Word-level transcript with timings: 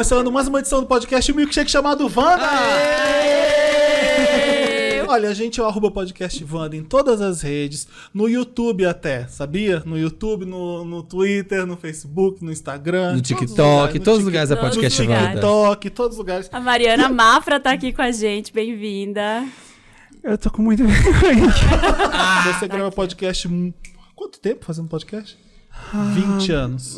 Começando 0.00 0.32
mais 0.32 0.48
uma 0.48 0.60
edição 0.60 0.80
do 0.80 0.86
podcast 0.86 1.30
Milkshake 1.30 1.70
chamado 1.70 2.04
Wanda! 2.04 2.48
Olha, 5.06 5.28
a 5.28 5.34
gente 5.34 5.60
é 5.60 5.62
o 5.62 5.66
arroba 5.66 5.90
podcast 5.90 6.42
Wanda 6.50 6.74
em 6.74 6.82
todas 6.82 7.20
as 7.20 7.42
redes, 7.42 7.86
no 8.14 8.26
YouTube 8.26 8.86
até, 8.86 9.26
sabia? 9.26 9.82
No 9.84 9.98
YouTube, 9.98 10.46
no, 10.46 10.86
no 10.86 11.02
Twitter, 11.02 11.66
no 11.66 11.76
Facebook, 11.76 12.42
no 12.42 12.50
Instagram. 12.50 13.12
No 13.12 13.20
todos 13.20 13.30
os 13.30 13.38
TikTok, 13.46 13.98
no 13.98 14.04
todos 14.06 14.20
os 14.20 14.24
lugares 14.24 14.50
é 14.50 14.56
podcast 14.56 15.02
no 15.02 15.10
Wanda. 15.10 15.28
TikTok, 15.32 15.90
todos 15.90 16.12
os 16.12 16.18
lugares. 16.18 16.48
A 16.50 16.60
Mariana 16.60 17.10
Mafra 17.10 17.60
tá 17.60 17.72
aqui 17.72 17.92
com 17.92 18.00
a 18.00 18.10
gente, 18.10 18.54
bem-vinda. 18.54 19.44
Eu 20.24 20.38
tô 20.38 20.50
com 20.50 20.62
muita 20.62 20.82
vergonha. 20.82 21.52
Você 22.58 22.66
grava 22.66 22.90
podcast. 22.90 23.46
hum, 23.46 23.70
Quanto 24.16 24.40
tempo 24.40 24.64
fazendo 24.64 24.88
podcast? 24.88 25.36
20 26.14 26.52
anos. 26.52 26.96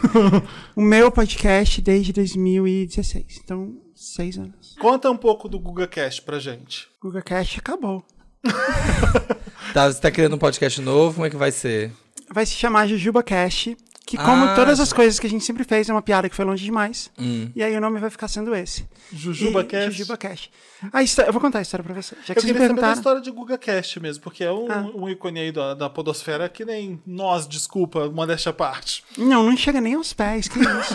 o 0.76 0.80
meu 0.80 1.10
podcast 1.10 1.80
desde 1.80 2.12
2016. 2.12 3.40
Então, 3.44 3.76
seis 3.94 4.38
anos. 4.38 4.74
Conta 4.78 5.10
um 5.10 5.16
pouco 5.16 5.48
do 5.48 5.58
GugaCast 5.58 6.22
pra 6.22 6.38
gente. 6.38 6.88
O 7.02 7.08
GugaCast 7.08 7.58
acabou. 7.58 8.04
Tá, 9.72 9.90
você 9.90 9.98
tá 9.98 10.10
criando 10.10 10.34
um 10.34 10.38
podcast 10.38 10.78
novo, 10.82 11.14
como 11.14 11.26
é 11.26 11.30
que 11.30 11.36
vai 11.36 11.50
ser? 11.50 11.90
Vai 12.30 12.44
se 12.44 12.52
chamar 12.52 12.86
JujubaCast. 12.86 13.74
Que, 14.12 14.18
como 14.18 14.44
Ah, 14.44 14.54
todas 14.54 14.78
as 14.78 14.92
coisas 14.92 15.18
que 15.18 15.26
a 15.26 15.30
gente 15.30 15.42
sempre 15.42 15.64
fez, 15.64 15.88
é 15.88 15.92
uma 15.92 16.02
piada 16.02 16.28
que 16.28 16.36
foi 16.36 16.44
longe 16.44 16.62
demais. 16.62 17.10
Hum. 17.18 17.50
E 17.56 17.62
aí 17.62 17.74
o 17.74 17.80
nome 17.80 17.98
vai 17.98 18.10
ficar 18.10 18.28
sendo 18.28 18.54
esse. 18.54 18.86
JujubaCast. 19.10 19.88
E- 19.88 19.90
JujubaCast. 19.92 20.52
A 20.92 21.02
histó- 21.02 21.22
eu 21.22 21.32
vou 21.32 21.40
contar 21.40 21.60
a 21.60 21.62
história 21.62 21.82
pra 21.82 21.94
você. 21.94 22.14
Já 22.22 22.34
que 22.34 22.40
Eu 22.40 22.44
queria 22.44 22.68
saber 22.68 22.78
da 22.82 22.92
história 22.92 23.20
de 23.22 23.30
GugaCast 23.30 23.98
mesmo, 24.00 24.22
porque 24.22 24.44
é 24.44 24.52
um, 24.52 24.70
Ah. 24.70 24.90
um 24.94 25.08
ícone 25.08 25.40
aí 25.40 25.50
da, 25.50 25.72
da 25.72 25.88
podosfera 25.88 26.46
que 26.46 26.62
nem 26.62 27.00
nós, 27.06 27.48
desculpa, 27.48 28.10
modéstia 28.10 28.50
à 28.50 28.52
parte. 28.52 29.02
Não, 29.16 29.44
não 29.48 29.56
chega 29.56 29.80
nem 29.80 29.94
aos 29.94 30.12
pés, 30.12 30.46
que 30.46 30.58
isso. 30.58 30.94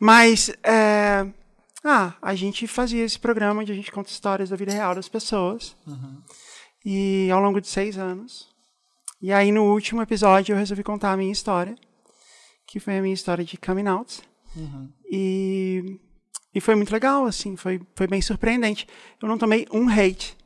Mas, 0.00 0.50
é... 0.62 1.26
Ah, 1.84 2.14
a 2.22 2.34
gente 2.34 2.66
fazia 2.66 3.04
esse 3.04 3.18
programa 3.18 3.60
onde 3.60 3.70
a 3.72 3.74
gente 3.74 3.92
conta 3.92 4.08
histórias 4.10 4.48
da 4.48 4.56
vida 4.56 4.72
real 4.72 4.94
das 4.94 5.10
pessoas. 5.10 5.76
E 6.86 7.28
ao 7.30 7.40
longo 7.40 7.60
de 7.60 7.68
seis 7.68 7.98
anos. 7.98 8.50
E 9.22 9.32
aí, 9.32 9.52
no 9.52 9.72
último 9.72 10.02
episódio, 10.02 10.52
eu 10.52 10.58
resolvi 10.58 10.82
contar 10.82 11.12
a 11.12 11.16
minha 11.16 11.32
história. 11.32 11.74
Que 12.66 12.80
foi 12.80 12.98
a 12.98 13.02
minha 13.02 13.14
história 13.14 13.44
de 13.44 13.56
coming 13.56 13.86
out. 13.88 14.20
E... 15.10 15.98
E 16.54 16.60
foi 16.60 16.74
muito 16.74 16.92
legal, 16.92 17.24
assim. 17.24 17.56
Foi, 17.56 17.80
foi 17.94 18.06
bem 18.06 18.20
surpreendente. 18.20 18.86
Eu 19.22 19.26
não 19.28 19.38
tomei 19.38 19.66
um 19.72 19.88
hate. 19.88 20.36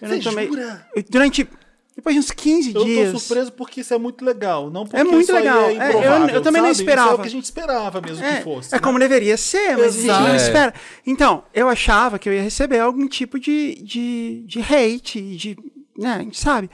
Eu 0.00 0.08
Você 0.08 0.16
não 0.16 0.22
tomei... 0.22 0.46
jura? 0.48 0.86
Eu- 0.94 1.04
Durante... 1.08 1.48
Depois 1.96 2.14
de 2.16 2.18
uns 2.18 2.30
15 2.32 2.74
Eu 2.74 2.84
dias... 2.84 3.12
tô 3.12 3.18
surpreso 3.20 3.52
porque 3.52 3.80
isso 3.80 3.94
é 3.94 3.98
muito 3.98 4.24
legal, 4.24 4.68
não 4.68 4.82
porque 4.84 4.96
É 4.96 5.04
muito 5.04 5.20
isso 5.20 5.32
aí 5.36 5.44
legal. 5.44 5.70
é 5.70 5.74
É, 5.76 5.94
eu- 5.94 6.28
eu 6.34 6.42
também 6.42 6.60
não 6.60 6.68
sabe? 6.68 6.72
Isso 6.72 6.80
é 6.80 6.84
esperava. 6.84 7.14
o 7.14 7.18
que 7.22 7.28
a 7.28 7.30
gente 7.30 7.44
esperava 7.44 8.00
mesmo 8.00 8.24
É, 8.24 8.38
que 8.38 8.42
fosse. 8.42 8.74
é 8.74 8.78
né? 8.78 8.82
como 8.82 8.98
deveria 8.98 9.36
ser, 9.36 9.78
mas 9.78 9.94
a 9.96 9.98
gente 10.00 10.06
não 10.08 10.20
Exato. 10.34 10.36
espera. 10.42 10.74
Então, 11.06 11.44
eu 11.54 11.68
achava 11.68 12.18
que 12.18 12.28
eu 12.28 12.32
ia 12.34 12.42
receber 12.42 12.80
algum 12.80 13.06
tipo 13.06 13.38
de, 13.38 13.76
de, 13.84 14.42
de 14.44 14.60
hate, 14.60 15.36
de, 15.36 15.56
né, 15.96 16.14
a 16.14 16.18
gente 16.18 16.36
sabe. 16.38 16.68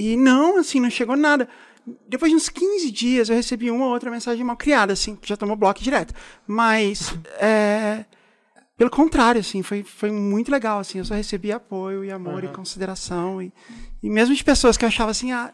E 0.00 0.16
não, 0.16 0.58
assim, 0.58 0.80
não 0.80 0.90
chegou 0.90 1.16
nada. 1.16 1.48
Depois 2.08 2.30
de 2.30 2.36
uns 2.36 2.48
15 2.48 2.90
dias, 2.90 3.28
eu 3.28 3.36
recebi 3.36 3.70
uma 3.70 3.86
ou 3.86 3.92
outra 3.92 4.10
mensagem 4.10 4.44
mal 4.44 4.56
criada, 4.56 4.92
assim, 4.92 5.16
que 5.16 5.28
já 5.28 5.36
tomou 5.36 5.56
bloco 5.56 5.82
direto. 5.82 6.14
Mas, 6.46 7.14
é, 7.40 8.04
pelo 8.76 8.90
contrário, 8.90 9.40
assim, 9.40 9.62
foi, 9.62 9.82
foi 9.82 10.10
muito 10.10 10.50
legal, 10.50 10.78
assim, 10.78 10.98
eu 10.98 11.04
só 11.04 11.14
recebi 11.14 11.52
apoio 11.52 12.04
e 12.04 12.10
amor 12.10 12.44
e 12.44 12.48
consideração. 12.48 13.42
E, 13.42 13.52
e 14.02 14.08
mesmo 14.08 14.34
de 14.34 14.42
pessoas 14.44 14.76
que 14.76 14.84
eu 14.84 14.88
achava 14.88 15.10
assim, 15.10 15.32
ah, 15.32 15.52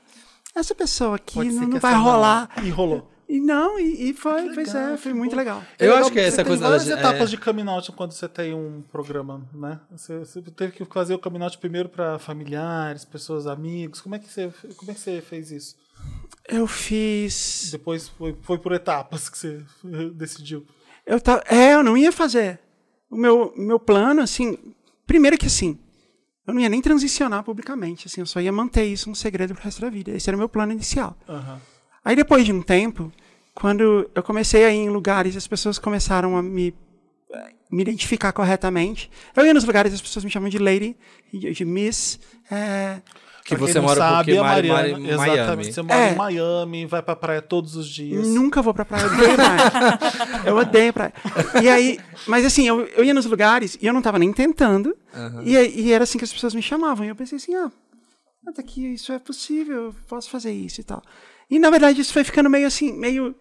essa 0.55 0.75
pessoa 0.75 1.17
aqui 1.17 1.45
não, 1.45 1.69
não 1.69 1.81
vai 1.81 1.95
rolar. 1.95 2.51
E 2.63 2.71
rolou. 2.71 3.11
E 3.29 3.41
não, 3.41 3.79
e, 3.79 4.11
e 4.11 4.15
foi, 4.15 4.55
pois 4.55 4.73
é, 4.75 4.97
foi 4.97 5.13
muito 5.13 5.33
bom. 5.33 5.37
legal. 5.39 5.63
Eu 5.79 5.87
legal 5.89 5.99
acho 6.05 6.13
que 6.13 6.21
essa 6.21 6.37
você 6.37 6.45
coisa 6.45 6.63
tem 6.63 6.71
várias 6.71 6.87
da- 6.89 6.95
etapas 6.99 7.23
é- 7.23 7.31
de 7.31 7.37
coming 7.39 7.69
out 7.69 7.91
quando 7.93 8.13
você 8.13 8.29
tem 8.29 8.55
um 8.55 8.83
programa, 8.93 9.45
né? 9.53 9.81
Você, 9.91 10.19
você 10.21 10.41
teve 10.43 10.73
que 10.75 10.85
fazer 10.85 11.15
o 11.15 11.19
coming 11.19 11.43
out 11.43 11.59
primeiro 11.59 11.89
para 11.89 12.19
familiares, 12.21 13.05
pessoas, 13.05 13.47
amigos. 13.49 14.01
Como 14.01 14.15
é 14.15 14.19
que 14.21 14.31
você, 14.33 14.53
como 14.77 14.91
é 14.93 14.95
que 14.95 15.01
você 15.01 15.21
fez 15.21 15.51
isso? 15.51 15.75
Eu 16.49 16.69
fiz. 16.69 17.69
Depois 17.73 18.09
foi, 18.09 18.37
foi 18.43 18.59
por 18.59 18.73
etapas 18.73 19.29
que 19.29 19.37
você 19.39 19.61
decidiu. 20.15 20.65
Eu 21.05 21.21
ta... 21.21 21.43
É, 21.49 21.75
eu 21.75 21.83
não 21.83 21.97
ia 21.97 22.13
fazer. 22.13 22.61
O 23.11 23.17
meu, 23.17 23.53
meu 23.57 23.79
plano, 23.81 24.21
assim. 24.21 24.57
Primeiro 25.07 25.37
que 25.39 25.47
assim, 25.47 25.79
eu 26.47 26.55
não 26.55 26.61
ia 26.61 26.69
nem 26.69 26.81
transicionar 26.83 27.43
publicamente, 27.45 28.07
assim, 28.09 28.21
eu 28.21 28.27
só 28.27 28.41
ia 28.41 28.51
manter 28.53 28.85
isso 28.85 29.09
um 29.11 29.15
segredo 29.15 29.55
pro 29.55 29.63
resto 29.65 29.81
da 29.81 29.89
vida. 29.91 30.11
Esse 30.13 30.29
era 30.31 30.37
o 30.37 30.39
meu 30.39 30.49
plano 30.49 30.73
inicial. 30.73 31.17
Aham. 31.29 31.61
Aí 32.07 32.15
depois 32.15 32.45
de 32.45 32.53
um 32.53 32.63
tempo, 32.63 33.11
quando 33.53 34.09
eu 34.15 34.23
comecei 34.23 34.65
a 34.65 34.71
ir 34.71 34.77
em 34.77 34.89
lugares 34.91 35.35
e 35.35 35.39
as 35.39 35.47
pessoas 35.49 35.77
começaram 35.79 36.37
a 36.37 36.43
me, 36.43 36.73
me 37.71 37.83
identificar 37.83 38.33
corretamente, 38.33 39.11
eu 39.35 39.45
ia 39.45 39.53
nos 39.53 39.65
lugares 39.65 39.91
e 39.93 39.97
as 39.97 40.01
pessoas 40.01 40.25
me 40.25 40.31
chamam 40.31 40.49
de 40.49 40.59
lady, 40.59 40.97
de, 41.33 41.53
de 41.53 41.65
miss. 41.65 42.21
é, 42.49 43.01
Que 43.45 43.57
Pra 43.57 43.65
quem 43.65 43.75
você 43.75 43.81
mora 43.81 43.99
sabe, 43.99 44.25
porque 44.35 44.39
a 44.39 44.43
Mari, 44.45 44.69
Mariana, 44.69 44.99
Mari, 44.99 45.11
exatamente. 45.11 45.47
Miami. 45.47 45.73
Você 45.73 45.83
mora 45.83 46.01
É. 46.01 46.13
em 46.13 46.17
Miami, 46.17 46.87
vai 46.87 47.03
pra 47.03 47.17
praia 47.17 47.43
todos 47.43 47.75
os 47.75 47.89
dias. 47.89 48.25
Nunca 48.29 48.63
vou 48.63 48.73
pra 48.73 48.85
praia, 48.85 49.03
eu 49.05 49.11
odeio 49.13 49.35
praia. 49.35 49.99
eu 50.47 50.57
odeio 50.59 50.93
praia. 50.93 51.13
E 51.63 51.69
aí, 51.69 51.99
mas 52.29 52.45
assim, 52.47 52.69
eu, 52.69 52.83
eu 52.89 53.03
ia 53.03 53.13
nos 53.15 53.27
lugares 53.27 53.77
e 53.83 53.87
eu 53.87 53.93
não 53.93 54.01
tava 54.03 54.19
nem 54.19 54.33
tentando. 54.33 54.97
E, 55.45 55.57
aí- 55.57 55.75
e 55.81 55.93
era 55.93 56.05
assim 56.05 56.19
que 56.19 56.25
as 56.25 56.33
pessoas 56.33 56.55
me 56.55 56.63
chamavam. 56.63 57.05
E 57.05 57.09
eu 57.09 57.17
pensei 57.17 57.37
assim, 57.37 57.53
ah, 57.57 57.71
até 58.47 58.63
que 58.63 58.81
isso 58.95 59.11
é 59.13 59.19
possível, 59.19 59.87
eu 59.87 59.95
posso 60.09 60.31
fazer 60.31 60.53
isso 60.53 60.81
e 60.81 60.85
tal. 60.85 61.03
E 61.51 61.59
na 61.59 61.71
verdade 61.71 62.01
isso 62.01 62.13
foi 62.13 62.25
ficando 62.25 62.51
meio 62.51 62.67
assim, 62.67 62.93
meio 62.93 63.35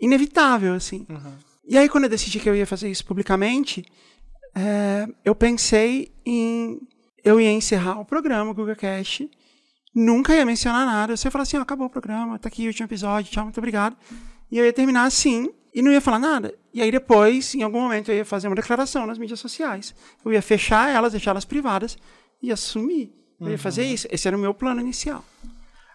inevitável, 0.00 0.74
assim. 0.74 1.06
E 1.66 1.76
aí 1.76 1.88
quando 1.88 2.04
eu 2.04 2.10
decidi 2.10 2.38
que 2.40 2.48
eu 2.48 2.54
ia 2.54 2.66
fazer 2.66 2.90
isso 2.90 3.04
publicamente, 3.04 3.84
é, 4.54 5.06
eu 5.24 5.34
pensei 5.34 6.12
em. 6.24 6.80
Eu 7.22 7.40
ia 7.40 7.50
encerrar 7.50 7.98
o 8.00 8.04
programa, 8.04 8.50
o 8.50 8.54
Google 8.54 8.76
Cast. 8.76 9.28
Nunca 9.94 10.34
ia 10.34 10.44
mencionar 10.44 10.86
nada. 10.86 11.16
Você 11.16 11.26
ia 11.28 11.30
falar 11.30 11.42
assim: 11.42 11.56
ó, 11.56 11.62
acabou 11.62 11.86
o 11.86 11.90
programa, 11.90 12.38
tá 12.38 12.48
aqui 12.48 12.64
o 12.64 12.68
último 12.68 12.86
episódio, 12.86 13.30
tchau, 13.32 13.44
muito 13.44 13.58
obrigado. 13.58 13.96
E 14.50 14.58
eu 14.58 14.64
ia 14.64 14.72
terminar 14.72 15.04
assim 15.04 15.50
e 15.74 15.82
não 15.82 15.90
ia 15.90 16.00
falar 16.00 16.18
nada. 16.18 16.54
E 16.72 16.80
aí 16.80 16.90
depois, 16.90 17.54
em 17.54 17.62
algum 17.62 17.80
momento, 17.80 18.10
eu 18.10 18.16
ia 18.16 18.24
fazer 18.24 18.46
uma 18.46 18.54
declaração 18.54 19.06
nas 19.06 19.18
mídias 19.18 19.40
sociais. 19.40 19.94
Eu 20.24 20.32
ia 20.32 20.40
fechar 20.40 20.90
elas, 20.90 21.12
deixá-las 21.12 21.44
privadas 21.44 21.98
e 22.40 22.52
assumir. 22.52 23.12
Eu 23.40 23.50
ia 23.50 23.58
fazer 23.58 23.84
isso. 23.84 24.06
Esse 24.10 24.28
era 24.28 24.36
o 24.36 24.40
meu 24.40 24.54
plano 24.54 24.80
inicial. 24.80 25.24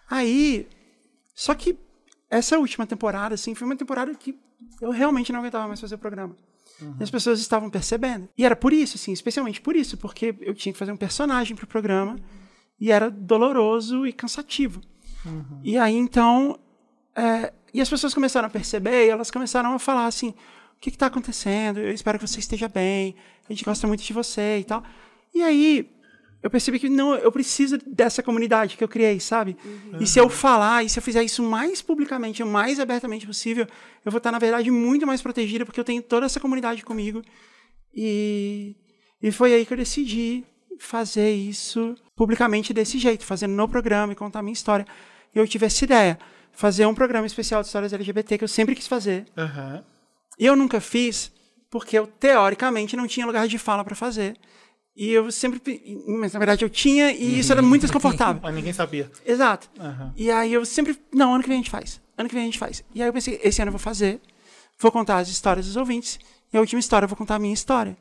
Aí, 0.08 0.68
só 1.40 1.54
que 1.54 1.74
essa 2.28 2.58
última 2.58 2.86
temporada, 2.86 3.34
assim, 3.34 3.54
foi 3.54 3.66
uma 3.66 3.74
temporada 3.74 4.14
que 4.14 4.38
eu 4.78 4.90
realmente 4.90 5.32
não 5.32 5.40
aguentava 5.40 5.66
mais 5.66 5.80
fazer 5.80 5.94
o 5.94 5.98
programa. 5.98 6.36
E 6.98 7.02
as 7.02 7.10
pessoas 7.10 7.40
estavam 7.40 7.70
percebendo. 7.70 8.28
E 8.36 8.44
era 8.44 8.54
por 8.54 8.74
isso, 8.74 8.98
assim, 8.98 9.10
especialmente 9.10 9.58
por 9.58 9.74
isso, 9.74 9.96
porque 9.96 10.34
eu 10.42 10.54
tinha 10.54 10.70
que 10.70 10.78
fazer 10.78 10.92
um 10.92 10.98
personagem 10.98 11.56
pro 11.56 11.66
programa 11.66 12.18
e 12.78 12.92
era 12.92 13.10
doloroso 13.10 14.06
e 14.06 14.12
cansativo. 14.12 14.82
E 15.64 15.78
aí, 15.78 15.94
então, 15.94 16.58
é, 17.16 17.54
e 17.72 17.80
as 17.80 17.88
pessoas 17.88 18.12
começaram 18.12 18.46
a 18.46 18.50
perceber 18.50 19.06
e 19.06 19.08
elas 19.08 19.30
começaram 19.30 19.72
a 19.72 19.78
falar 19.78 20.04
assim, 20.04 20.34
o 20.76 20.78
que 20.78 20.90
está 20.90 21.06
acontecendo? 21.06 21.80
Eu 21.80 21.90
espero 21.90 22.18
que 22.18 22.28
você 22.28 22.38
esteja 22.38 22.68
bem, 22.68 23.16
a 23.48 23.52
gente 23.54 23.64
gosta 23.64 23.86
muito 23.86 24.02
de 24.02 24.12
você 24.12 24.58
e 24.58 24.64
tal. 24.64 24.84
E 25.34 25.42
aí, 25.42 25.90
eu 26.42 26.48
percebi 26.48 26.78
que 26.78 26.88
não, 26.88 27.14
eu 27.14 27.30
preciso 27.30 27.78
dessa 27.86 28.22
comunidade 28.22 28.76
que 28.76 28.82
eu 28.82 28.88
criei, 28.88 29.20
sabe? 29.20 29.56
E 30.00 30.06
se 30.06 30.18
eu 30.18 30.28
falar, 30.30 30.84
e 30.84 30.88
se 30.88 30.98
eu 30.98 31.02
fizer 31.02 31.22
isso 31.22 31.42
mais 31.42 31.82
publicamente, 31.82 32.42
o 32.42 32.46
mais 32.46 32.80
abertamente 32.80 33.26
possível, 33.26 33.66
eu 34.04 34.10
vou 34.10 34.18
estar, 34.18 34.32
na 34.32 34.38
verdade, 34.38 34.70
muito 34.70 35.06
mais 35.06 35.20
protegida, 35.20 35.66
porque 35.66 35.78
eu 35.78 35.84
tenho 35.84 36.02
toda 36.02 36.24
essa 36.24 36.40
comunidade 36.40 36.82
comigo. 36.82 37.22
E, 37.94 38.74
e 39.22 39.30
foi 39.30 39.52
aí 39.52 39.66
que 39.66 39.72
eu 39.72 39.76
decidi 39.76 40.44
fazer 40.78 41.30
isso 41.30 41.94
publicamente 42.16 42.72
desse 42.72 42.98
jeito, 42.98 43.24
fazendo 43.24 43.52
no 43.52 43.68
programa 43.68 44.12
e 44.14 44.16
contar 44.16 44.38
a 44.38 44.42
minha 44.42 44.54
história. 44.54 44.86
E 45.34 45.38
eu 45.38 45.46
tive 45.46 45.66
essa 45.66 45.84
ideia, 45.84 46.18
fazer 46.52 46.86
um 46.86 46.94
programa 46.94 47.26
especial 47.26 47.60
de 47.60 47.66
histórias 47.66 47.92
LGBT 47.92 48.38
que 48.38 48.44
eu 48.44 48.48
sempre 48.48 48.74
quis 48.74 48.86
fazer. 48.86 49.26
Aham. 49.36 49.84
E 50.38 50.46
eu 50.46 50.56
nunca 50.56 50.80
fiz 50.80 51.30
porque 51.70 51.98
eu, 51.98 52.06
teoricamente, 52.06 52.96
não 52.96 53.06
tinha 53.06 53.26
lugar 53.26 53.46
de 53.46 53.58
fala 53.58 53.84
para 53.84 53.94
fazer. 53.94 54.36
E 55.02 55.10
eu 55.12 55.32
sempre. 55.32 55.60
Mas 56.06 56.34
na 56.34 56.38
verdade 56.38 56.62
eu 56.62 56.68
tinha 56.68 57.10
e 57.10 57.38
isso 57.38 57.50
era 57.50 57.62
muito 57.62 57.82
desconfortável. 57.82 58.38
Mas 58.44 58.54
ninguém 58.54 58.72
sabia. 58.74 59.10
Exato. 59.24 59.70
Aham. 59.80 60.12
E 60.14 60.30
aí 60.30 60.52
eu 60.52 60.66
sempre. 60.66 60.94
Não, 61.10 61.32
ano 61.34 61.42
que 61.42 61.48
vem 61.48 61.56
a 61.58 61.60
gente 61.62 61.70
faz. 61.70 61.98
Ano 62.18 62.28
que 62.28 62.34
vem 62.34 62.42
a 62.42 62.46
gente 62.46 62.58
faz. 62.58 62.84
E 62.94 63.00
aí 63.00 63.08
eu 63.08 63.12
pensei, 63.12 63.40
esse 63.42 63.62
ano 63.62 63.70
eu 63.70 63.72
vou 63.72 63.78
fazer. 63.80 64.20
Vou 64.78 64.92
contar 64.92 65.16
as 65.16 65.28
histórias 65.30 65.64
dos 65.64 65.76
ouvintes. 65.76 66.18
E 66.52 66.56
a 66.58 66.60
última 66.60 66.78
história 66.80 67.06
eu 67.06 67.08
vou 67.08 67.16
contar 67.16 67.36
a 67.36 67.38
minha 67.38 67.54
história. 67.54 67.96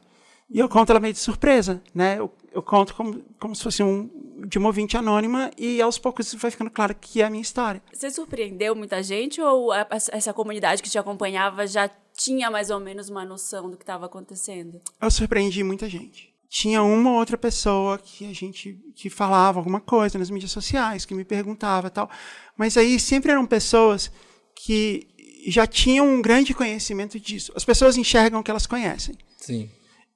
E 0.49 0.59
eu 0.59 0.67
conto 0.67 0.89
ela 0.89 0.99
meio 0.99 1.13
de 1.13 1.19
surpresa, 1.19 1.81
né? 1.95 2.17
Eu, 2.19 2.29
eu 2.51 2.61
conto 2.61 2.93
como, 2.95 3.23
como 3.39 3.55
se 3.55 3.63
fosse 3.63 3.81
um 3.81 4.09
de 4.47 4.57
uma 4.57 4.67
ouvinte 4.67 4.97
anônima 4.97 5.51
e 5.57 5.81
aos 5.81 5.97
poucos 5.99 6.33
vai 6.33 6.49
ficando 6.51 6.69
claro 6.71 6.93
que 6.99 7.21
é 7.21 7.25
a 7.25 7.29
minha 7.29 7.41
história. 7.41 7.81
Você 7.93 8.09
surpreendeu 8.09 8.75
muita 8.75 9.01
gente 9.03 9.39
ou 9.41 9.71
a- 9.71 9.87
essa 10.11 10.33
comunidade 10.33 10.81
que 10.81 10.89
te 10.89 10.97
acompanhava 10.97 11.65
já 11.67 11.89
tinha 12.17 12.49
mais 12.49 12.69
ou 12.69 12.79
menos 12.79 13.09
uma 13.09 13.23
noção 13.23 13.69
do 13.69 13.77
que 13.77 13.83
estava 13.83 14.05
acontecendo? 14.07 14.81
Eu 15.01 15.11
surpreendi 15.11 15.63
muita 15.63 15.87
gente. 15.87 16.28
Tinha 16.49 16.81
uma 16.81 17.11
ou 17.11 17.17
outra 17.17 17.37
pessoa 17.37 17.99
que 17.99 18.25
a 18.25 18.33
gente 18.33 18.79
que 18.95 19.09
falava 19.09 19.59
alguma 19.59 19.79
coisa 19.79 20.17
nas 20.17 20.31
mídias 20.31 20.51
sociais, 20.51 21.05
que 21.05 21.13
me 21.13 21.23
perguntava 21.23 21.87
e 21.87 21.91
tal. 21.91 22.09
Mas 22.57 22.75
aí 22.75 22.99
sempre 22.99 23.31
eram 23.31 23.45
pessoas 23.45 24.11
que 24.55 25.07
já 25.47 25.67
tinham 25.67 26.07
um 26.07 26.21
grande 26.21 26.53
conhecimento 26.53 27.19
disso. 27.19 27.53
As 27.55 27.63
pessoas 27.63 27.97
enxergam 27.97 28.39
o 28.39 28.43
que 28.43 28.49
elas 28.51 28.65
conhecem. 28.65 29.15
Sim. 29.37 29.69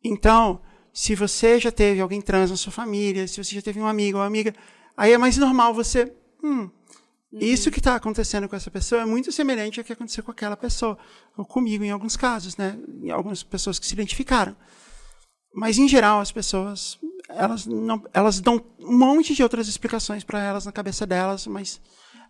Então, 0.03 0.59
se 0.91 1.15
você 1.15 1.59
já 1.59 1.71
teve 1.71 2.01
alguém 2.01 2.19
trans 2.19 2.51
na 2.51 2.57
sua 2.57 2.71
família, 2.71 3.27
se 3.27 3.41
você 3.41 3.55
já 3.55 3.61
teve 3.61 3.79
um 3.79 3.87
amigo 3.87 4.17
ou 4.17 4.23
amiga, 4.23 4.53
aí 4.97 5.13
é 5.13 5.17
mais 5.17 5.37
normal 5.37 5.73
você. 5.73 6.11
Hum, 6.43 6.69
isso 7.31 7.71
que 7.71 7.79
está 7.79 7.95
acontecendo 7.95 8.47
com 8.47 8.55
essa 8.55 8.69
pessoa 8.69 9.01
é 9.01 9.05
muito 9.05 9.31
semelhante 9.31 9.79
ao 9.79 9.83
que 9.83 9.93
aconteceu 9.93 10.23
com 10.23 10.31
aquela 10.31 10.55
pessoa, 10.55 10.97
ou 11.35 11.45
comigo 11.45 11.83
em 11.83 11.89
alguns 11.89 12.15
casos, 12.15 12.57
né? 12.57 12.77
Em 13.01 13.09
algumas 13.09 13.41
pessoas 13.41 13.79
que 13.79 13.87
se 13.87 13.93
identificaram. 13.93 14.55
Mas 15.53 15.77
em 15.77 15.87
geral 15.87 16.19
as 16.19 16.31
pessoas 16.31 16.97
elas 17.29 17.65
não, 17.65 18.03
elas 18.13 18.39
dão 18.39 18.61
um 18.79 18.97
monte 18.97 19.33
de 19.33 19.43
outras 19.43 19.67
explicações 19.67 20.23
para 20.23 20.41
elas 20.41 20.65
na 20.65 20.71
cabeça 20.71 21.05
delas, 21.05 21.47
mas 21.47 21.81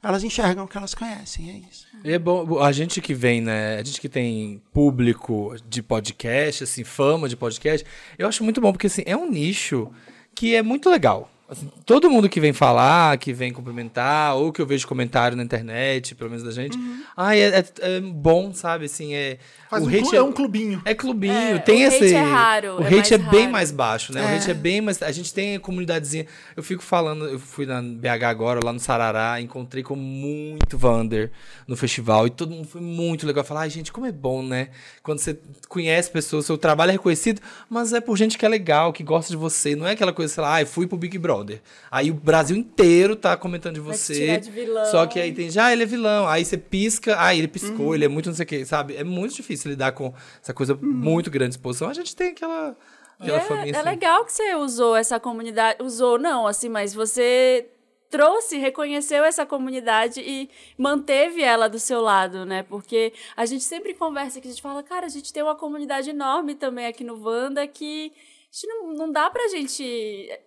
elas 0.01 0.23
enxergam 0.23 0.65
o 0.65 0.67
que 0.67 0.77
elas 0.77 0.93
conhecem, 0.93 1.49
é 1.49 1.69
isso. 1.69 1.87
É 2.03 2.19
bom, 2.19 2.59
a 2.61 2.71
gente 2.71 2.99
que 2.99 3.13
vem, 3.13 3.41
né? 3.41 3.77
A 3.77 3.83
gente 3.83 4.01
que 4.01 4.09
tem 4.09 4.61
público 4.73 5.55
de 5.67 5.81
podcast, 5.81 6.65
assim, 6.65 6.83
fama 6.83 7.29
de 7.29 7.37
podcast, 7.37 7.87
eu 8.17 8.27
acho 8.27 8.43
muito 8.43 8.59
bom, 8.59 8.71
porque 8.71 8.87
assim, 8.87 9.03
é 9.05 9.15
um 9.15 9.29
nicho 9.29 9.89
que 10.35 10.55
é 10.55 10.61
muito 10.61 10.89
legal. 10.89 11.29
Assim, 11.53 11.71
todo 11.85 12.09
mundo 12.09 12.27
que 12.27 12.39
vem 12.39 12.51
falar, 12.53 13.17
que 13.17 13.31
vem 13.33 13.51
cumprimentar, 13.51 14.35
ou 14.35 14.51
que 14.51 14.61
eu 14.61 14.65
vejo 14.65 14.87
comentário 14.87 15.37
na 15.37 15.43
internet, 15.43 16.13
pelo 16.15 16.29
menos 16.29 16.43
da 16.43 16.51
gente, 16.51 16.77
ai, 17.15 17.39
é, 17.41 17.59
é- 17.59 17.65
é 17.97 17.99
bom, 18.01 18.53
sabe? 18.53 18.85
Assim, 18.85 19.13
é. 19.13 19.37
Faz 19.69 19.83
o 19.83 19.85
um 19.87 19.89
hate 19.89 20.01
clu- 20.03 20.15
é 20.15 20.21
um 20.21 20.31
clubinho. 20.31 20.81
É 20.85 20.93
clubinho, 20.93 21.33
É, 21.33 21.57
tem 21.59 21.83
o 21.85 21.87
esse. 21.87 22.03
hate 22.05 22.13
é 22.15 22.21
raro, 22.21 22.77
o 22.79 22.83
é 22.83 22.99
hate 22.99 23.13
é, 23.13 23.17
bem 23.17 23.39
raro. 23.41 23.51
mais 23.51 23.71
baixo, 23.71 24.13
né? 24.13 24.21
O 24.23 24.35
hate 24.35 24.51
é 24.51 24.53
bem 24.53 24.81
mais. 24.81 25.01
A 25.01 25.11
gente 25.11 25.33
tem 25.33 25.55
a 25.55 25.59
comunidadezinha. 25.59 26.25
Eu 26.55 26.61
fico 26.63 26.83
falando, 26.83 27.25
eu 27.25 27.39
fui 27.39 27.65
na 27.65 27.81
BH 27.81 28.23
agora, 28.29 28.59
lá 28.63 28.71
no 28.73 28.79
Sarará, 28.79 29.39
encontrei 29.41 29.81
com 29.83 29.95
muito 29.95 30.77
Vander 30.77 31.31
no 31.67 31.75
festival 31.75 32.27
e 32.27 32.29
todo 32.29 32.51
mundo 32.51 32.67
foi 32.67 32.81
muito 32.81 33.25
legal. 33.25 33.43
Falar, 33.43 33.61
ai, 33.61 33.69
gente, 33.69 33.91
como 33.91 34.05
é 34.05 34.11
bom, 34.11 34.43
né? 34.43 34.69
Quando 35.01 35.19
você 35.19 35.39
conhece 35.67 36.09
pessoas, 36.11 36.45
seu 36.45 36.57
trabalho 36.57 36.89
é 36.89 36.93
reconhecido, 36.93 37.41
mas 37.69 37.93
é 37.93 37.99
por 38.01 38.15
gente 38.17 38.37
que 38.37 38.45
é 38.45 38.49
legal, 38.49 38.93
que 38.93 39.03
gosta 39.03 39.31
de 39.31 39.37
você. 39.37 39.75
Não 39.75 39.87
é 39.87 39.91
aquela 39.91 40.13
coisa, 40.13 40.33
sei 40.33 40.43
lá, 40.43 40.53
ai, 40.53 40.65
fui 40.65 40.85
pro 40.87 40.97
Big 40.97 41.17
Brother. 41.17 41.42
Aí 41.91 42.11
o 42.11 42.13
Brasil 42.13 42.55
inteiro 42.55 43.15
tá 43.15 43.35
comentando 43.37 43.75
de 43.75 43.79
você. 43.81 44.37
de 44.37 44.51
vilão. 44.51 44.85
Só 44.85 45.05
que 45.05 45.19
aí 45.19 45.33
tem, 45.33 45.49
já 45.49 45.71
ele 45.71 45.83
é 45.83 45.85
vilão. 45.85 46.27
Aí 46.27 46.43
você 46.45 46.57
pisca, 46.57 47.15
ah, 47.19 47.35
ele 47.35 47.47
piscou, 47.47 47.87
Uhum. 47.87 47.95
ele 47.95 48.05
é 48.05 48.07
muito 48.07 48.27
não 48.27 48.35
sei 48.35 48.43
o 48.43 48.47
que, 48.47 48.65
sabe? 48.65 48.95
É 48.95 49.03
muito 49.03 49.35
difícil 49.35 49.71
lidar 49.71 49.91
com 49.91 50.13
essa 50.41 50.53
coisa 50.53 50.77
muito 50.81 51.29
grande 51.31 51.51
de 51.51 51.55
exposição. 51.55 51.89
A 51.89 51.93
gente 51.93 52.15
tem 52.15 52.29
aquela, 52.29 52.75
aquela 53.19 53.39
família. 53.41 53.71
É, 53.71 53.75
é 53.75 53.79
assim. 53.79 53.89
legal 53.89 54.25
que 54.25 54.33
você 54.33 54.55
usou 54.55 54.95
essa 54.95 55.19
comunidade. 55.19 55.83
Usou, 55.83 56.17
não, 56.17 56.47
assim, 56.47 56.69
mas 56.69 56.93
você 56.93 57.67
trouxe, 58.09 58.59
reconheceu 58.59 59.23
essa 59.23 59.43
comunidade 59.43 60.21
e 60.21 60.47
manteve 60.77 61.41
ela 61.41 61.67
do 61.67 61.79
seu 61.79 61.99
lado, 61.99 62.45
né? 62.45 62.61
Porque 62.61 63.11
a 63.35 63.43
gente 63.43 63.63
sempre 63.63 63.95
conversa 63.95 64.39
que 64.39 64.47
a 64.47 64.51
gente 64.51 64.61
fala, 64.61 64.83
cara, 64.83 65.07
a 65.07 65.09
gente 65.09 65.33
tem 65.33 65.41
uma 65.41 65.55
comunidade 65.55 66.11
enorme 66.11 66.53
também 66.53 66.85
aqui 66.85 67.03
no 67.03 67.19
Wanda 67.19 67.65
que 67.65 68.13
gente 68.53 68.67
não, 68.67 68.93
não 68.93 69.11
dá 69.11 69.29
pra 69.29 69.47
gente. 69.47 69.83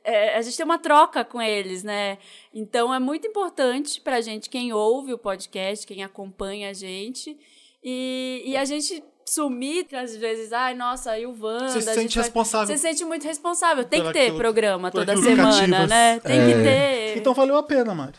é, 0.04 0.36
a 0.36 0.42
gente 0.42 0.56
tem 0.56 0.64
uma 0.64 0.78
troca 0.78 1.24
com 1.24 1.42
eles, 1.42 1.82
né? 1.82 2.18
Então 2.54 2.94
é 2.94 2.98
muito 3.00 3.26
importante 3.26 4.00
pra 4.00 4.20
gente, 4.20 4.48
quem 4.48 4.72
ouve 4.72 5.12
o 5.12 5.18
podcast, 5.18 5.86
quem 5.86 6.04
acompanha 6.04 6.70
a 6.70 6.72
gente. 6.72 7.36
E, 7.82 8.42
e 8.46 8.56
a 8.56 8.64
gente 8.64 9.02
sumir, 9.28 9.86
às 9.92 10.14
vezes, 10.16 10.52
ai, 10.52 10.74
nossa, 10.74 11.10
aí 11.10 11.26
o 11.26 11.36
Wanda. 11.40 11.68
Você 11.68 11.80
se 11.82 11.90
a 11.90 11.94
sente 11.94 12.14
vai- 12.14 12.24
responsável 12.24 12.66
Você 12.68 12.76
se 12.76 12.82
sente 12.88 13.04
muito 13.04 13.24
responsável. 13.24 13.84
Tem 13.84 14.02
que 14.04 14.12
ter 14.12 14.20
aquilo- 14.22 14.38
programa 14.38 14.90
toda 14.90 15.16
semana, 15.16 15.86
né? 15.86 16.20
Tem 16.20 16.40
que 16.46 16.54
ter. 16.62 17.18
Então 17.18 17.34
valeu 17.34 17.56
a 17.56 17.62
pena, 17.62 17.92
Mário. 17.94 18.14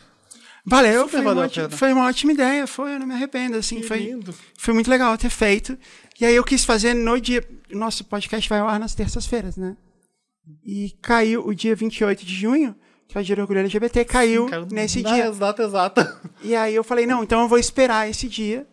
Valeu, 0.66 1.08
foi, 1.08 1.22
valeu 1.22 1.32
uma 1.38 1.42
a 1.42 1.46
ótima, 1.46 1.66
pena. 1.66 1.78
foi 1.78 1.92
uma 1.94 2.06
ótima 2.06 2.32
ideia, 2.32 2.66
foi, 2.66 2.94
eu 2.94 2.98
não 2.98 3.06
me 3.06 3.14
arrependo, 3.14 3.56
assim, 3.56 3.76
Que 3.80 3.84
foi, 3.86 3.98
lindo. 4.00 4.34
foi 4.58 4.74
muito 4.74 4.90
legal 4.90 5.16
ter 5.16 5.30
feito. 5.30 5.78
E 6.20 6.26
aí 6.26 6.34
eu 6.34 6.44
quis 6.44 6.62
fazer 6.62 6.92
no 6.92 7.18
dia, 7.18 7.42
nosso 7.70 8.04
podcast 8.04 8.48
vai 8.48 8.60
ao 8.60 8.68
ar 8.68 8.78
nas 8.78 8.94
terças-feiras, 8.94 9.56
né? 9.56 9.76
E 10.64 10.96
caiu 11.02 11.46
o 11.46 11.54
dia 11.54 11.74
28 11.74 12.24
de 12.24 12.34
junho, 12.34 12.74
que 13.06 13.16
é 13.16 13.20
o 13.20 13.24
dia 13.24 13.36
do 13.36 13.42
orgulho 13.42 13.60
LGBT, 13.60 14.04
caiu, 14.04 14.46
Caiu 14.46 14.66
nesse 14.70 15.02
dia. 15.02 15.26
Exata, 15.26 15.62
exata. 15.62 16.20
E 16.42 16.54
aí 16.54 16.74
eu 16.74 16.84
falei, 16.84 17.06
não, 17.06 17.22
então 17.22 17.42
eu 17.42 17.48
vou 17.48 17.58
esperar 17.58 18.08
esse 18.08 18.28
dia, 18.28 18.66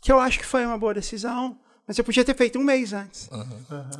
que 0.00 0.12
eu 0.12 0.20
acho 0.20 0.38
que 0.38 0.46
foi 0.46 0.64
uma 0.64 0.78
boa 0.78 0.94
decisão, 0.94 1.58
mas 1.86 1.98
eu 1.98 2.04
podia 2.04 2.24
ter 2.24 2.34
feito 2.34 2.58
um 2.58 2.62
mês 2.64 2.92
antes. 2.92 3.28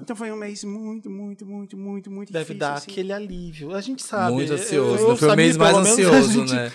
Então 0.01 0.17
foi 0.17 0.33
um 0.33 0.37
mês 0.37 0.65
muito, 0.65 1.11
muito, 1.11 1.45
muito, 1.45 1.77
muito, 1.77 2.11
muito 2.11 2.33
Deve 2.33 2.45
difícil. 2.45 2.59
dar 2.61 2.75
assim. 2.75 2.91
aquele 2.91 3.13
alívio. 3.13 3.75
A 3.75 3.81
gente 3.81 4.03
sabe. 4.03 4.33
Muito 4.33 4.53
eu- 4.53 4.57
ansioso, 4.59 5.03
eu 5.05 5.09
né? 5.11 5.17
Foi 5.17 5.29
o 5.31 5.37
mês 5.37 5.57
mais 5.57 5.77
ansioso, 5.77 6.33
gente- 6.47 6.55
né? 6.55 6.73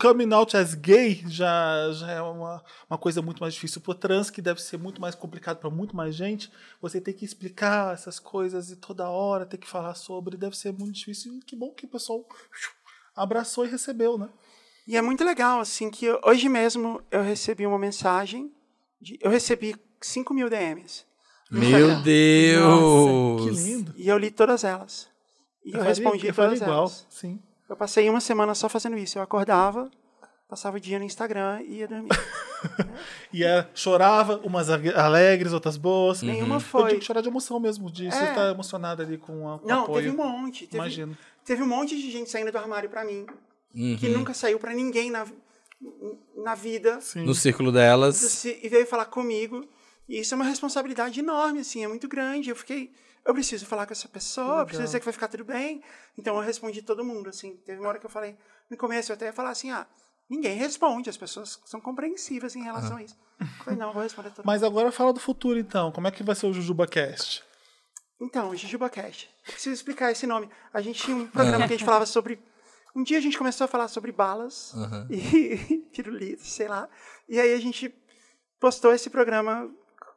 Coming 0.00 0.32
out 0.32 0.56
as 0.56 0.74
gay 0.74 1.22
já, 1.28 1.90
já 1.92 2.10
é 2.10 2.20
uma, 2.22 2.62
uma 2.90 2.98
coisa 2.98 3.22
muito 3.22 3.38
mais 3.40 3.54
difícil. 3.54 3.80
Pro 3.80 3.94
trans, 3.94 4.30
que 4.30 4.42
deve 4.42 4.60
ser 4.60 4.78
muito 4.78 5.00
mais 5.00 5.14
complicado 5.14 5.58
para 5.58 5.70
muito 5.70 5.94
mais 5.96 6.14
gente, 6.14 6.50
você 6.82 7.00
tem 7.00 7.14
que 7.14 7.24
explicar 7.24 7.94
essas 7.94 8.18
coisas 8.18 8.70
e 8.70 8.76
toda 8.76 9.08
hora 9.08 9.46
ter 9.46 9.58
que 9.58 9.68
falar 9.68 9.94
sobre. 9.94 10.36
Deve 10.36 10.56
ser 10.56 10.72
muito 10.72 10.92
difícil. 10.96 11.34
E 11.34 11.40
que 11.40 11.54
bom 11.54 11.70
que 11.72 11.86
o 11.86 11.88
pessoal 11.88 12.24
abraçou 13.14 13.64
e 13.64 13.68
recebeu, 13.68 14.16
né? 14.18 14.28
E 14.86 14.96
é 14.96 15.02
muito 15.02 15.22
legal, 15.24 15.60
assim, 15.60 15.90
que 15.90 16.06
eu- 16.06 16.20
hoje 16.24 16.48
mesmo 16.48 17.00
eu 17.10 17.22
recebi 17.22 17.66
uma 17.66 17.78
mensagem, 17.78 18.50
de- 19.00 19.18
eu 19.20 19.30
recebi 19.30 19.76
5 20.00 20.32
mil 20.34 20.48
DMs. 20.48 21.04
Meu 21.50 22.00
Deus! 22.02 23.42
Que 23.42 23.50
lindo. 23.50 23.94
E 23.96 24.08
eu 24.08 24.18
li 24.18 24.30
todas 24.30 24.64
elas. 24.64 25.08
E 25.64 25.68
eu, 25.70 25.72
faria- 25.78 25.88
respondi 25.88 26.26
eu 26.26 26.34
todas 26.34 26.60
igual, 26.60 26.78
elas. 26.80 27.06
sim. 27.10 27.40
Eu 27.68 27.76
passei 27.76 28.08
uma 28.08 28.20
semana 28.20 28.54
só 28.54 28.68
fazendo 28.68 28.96
isso. 28.96 29.18
Eu 29.18 29.22
acordava, 29.22 29.90
passava 30.48 30.76
o 30.78 30.80
dia 30.80 30.98
no 30.98 31.04
Instagram 31.04 31.60
e 31.62 31.76
ia 31.78 31.88
dormir. 31.88 32.08
E 33.32 33.44
é, 33.44 33.68
chorava, 33.72 34.38
umas 34.42 34.68
alegres, 34.68 35.52
outras 35.52 35.76
boas. 35.76 36.22
Nenhuma 36.22 36.56
Eu 36.56 36.60
foi. 36.60 36.90
digo 36.90 37.04
chorar 37.04 37.20
de 37.20 37.28
emoção 37.28 37.60
mesmo, 37.60 37.88
de 37.88 38.10
você 38.10 38.18
É. 38.18 38.28
estar 38.30 38.50
emocionada 38.50 39.02
ali 39.04 39.16
com, 39.16 39.48
a, 39.48 39.58
com 39.60 39.68
Não, 39.68 39.82
apoio. 39.84 40.02
teve 40.10 40.10
um 40.10 40.16
monte. 40.16 40.66
Teve, 40.66 40.76
Imagino. 40.78 41.16
Teve 41.44 41.62
um 41.62 41.66
monte 41.68 41.96
de 41.96 42.10
gente 42.10 42.28
saindo 42.30 42.50
do 42.50 42.58
armário 42.58 42.88
pra 42.90 43.04
mim, 43.04 43.26
Uhum. 43.74 43.96
que 43.96 44.08
nunca 44.08 44.34
saiu 44.34 44.58
pra 44.58 44.74
ninguém 44.74 45.08
na, 45.10 45.24
na 46.42 46.54
vida. 46.56 47.00
Sim. 47.00 47.24
No 47.24 47.34
círculo 47.34 47.70
delas. 47.70 48.44
E 48.44 48.68
veio 48.68 48.86
falar 48.86 49.04
comigo. 49.04 49.64
E 50.08 50.20
isso 50.20 50.34
é 50.34 50.36
uma 50.36 50.44
responsabilidade 50.44 51.20
enorme, 51.20 51.60
assim, 51.60 51.84
é 51.84 51.88
muito 51.88 52.08
grande. 52.08 52.48
Eu 52.48 52.56
fiquei, 52.56 52.92
eu 53.24 53.34
preciso 53.34 53.66
falar 53.66 53.86
com 53.86 53.92
essa 53.92 54.08
pessoa, 54.08 54.60
eu 54.60 54.64
preciso 54.64 54.86
dizer 54.86 55.00
que 55.00 55.04
vai 55.04 55.12
ficar 55.12 55.28
tudo 55.28 55.44
bem. 55.44 55.82
Então 56.16 56.36
eu 56.36 56.42
respondi 56.42 56.80
todo 56.80 57.04
mundo, 57.04 57.28
assim. 57.28 57.56
Teve 57.58 57.80
uma 57.80 57.90
hora 57.90 57.98
que 57.98 58.06
eu 58.06 58.10
falei, 58.10 58.36
no 58.70 58.76
começo 58.76 59.12
eu 59.12 59.14
até 59.14 59.26
ia 59.26 59.32
falar 59.32 59.50
assim, 59.50 59.70
ah, 59.70 59.86
ninguém 60.28 60.56
responde, 60.56 61.10
as 61.10 61.16
pessoas 61.16 61.60
são 61.66 61.80
compreensivas 61.80 62.56
em 62.56 62.62
relação 62.62 62.96
a 62.96 63.02
isso. 63.02 63.16
Eu 63.38 63.46
falei, 63.64 63.78
não, 63.78 63.88
eu 63.88 63.92
vou 63.92 64.02
responder 64.02 64.30
todo 64.30 64.38
mundo. 64.44 64.46
Mas 64.46 64.62
agora 64.62 64.90
fala 64.90 65.12
do 65.12 65.20
futuro, 65.20 65.58
então. 65.58 65.92
Como 65.92 66.06
é 66.06 66.10
que 66.10 66.22
vai 66.22 66.34
ser 66.34 66.46
o 66.46 66.52
JujubaCast? 66.52 67.44
Então, 68.20 68.56
JujubaCast. 68.56 69.30
Eu 69.46 69.52
preciso 69.52 69.74
explicar 69.74 70.10
esse 70.10 70.26
nome. 70.26 70.48
A 70.72 70.80
gente 70.80 71.02
tinha 71.02 71.16
um 71.16 71.26
programa 71.26 71.66
que 71.68 71.74
a 71.74 71.76
gente 71.76 71.84
falava 71.84 72.06
sobre... 72.06 72.40
Um 72.96 73.02
dia 73.04 73.18
a 73.18 73.20
gente 73.20 73.38
começou 73.38 73.66
a 73.66 73.68
falar 73.68 73.86
sobre 73.86 74.10
balas 74.10 74.74
e 75.08 75.86
tirulitos, 75.92 76.50
sei 76.50 76.66
lá. 76.66 76.88
E 77.28 77.38
aí 77.38 77.52
a 77.52 77.60
gente 77.60 77.94
postou 78.58 78.92
esse 78.92 79.08
programa 79.08 79.70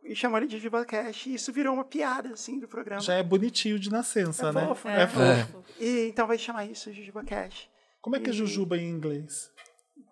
e 0.03 0.15
chamou 0.15 0.38
ele 0.38 0.48
de 0.48 0.58
JujubaCast. 0.58 1.29
E 1.29 1.36
isso 1.36 1.51
virou 1.53 1.74
uma 1.74 1.84
piada, 1.86 2.29
assim, 2.34 2.60
do 2.60 2.67
programa. 2.67 3.01
Já 3.01 3.15
é 3.15 3.24
bonitinho 3.24 3.79
de 3.79 3.89
nascença, 3.89 4.50
É 4.50 4.51
né? 4.51 4.67
fofo, 4.67 4.88
é 4.88 4.98
né? 4.98 5.08
fofo. 5.08 5.63
E 5.79 6.08
então 6.08 6.27
vai 6.27 6.38
chamar 6.38 6.65
isso 6.65 6.91
JujubaCast. 6.91 7.70
Como 8.01 8.15
é 8.15 8.20
que 8.20 8.29
é 8.29 8.34
jujuba 8.34 8.77
em 8.77 8.89
inglês? 8.89 9.51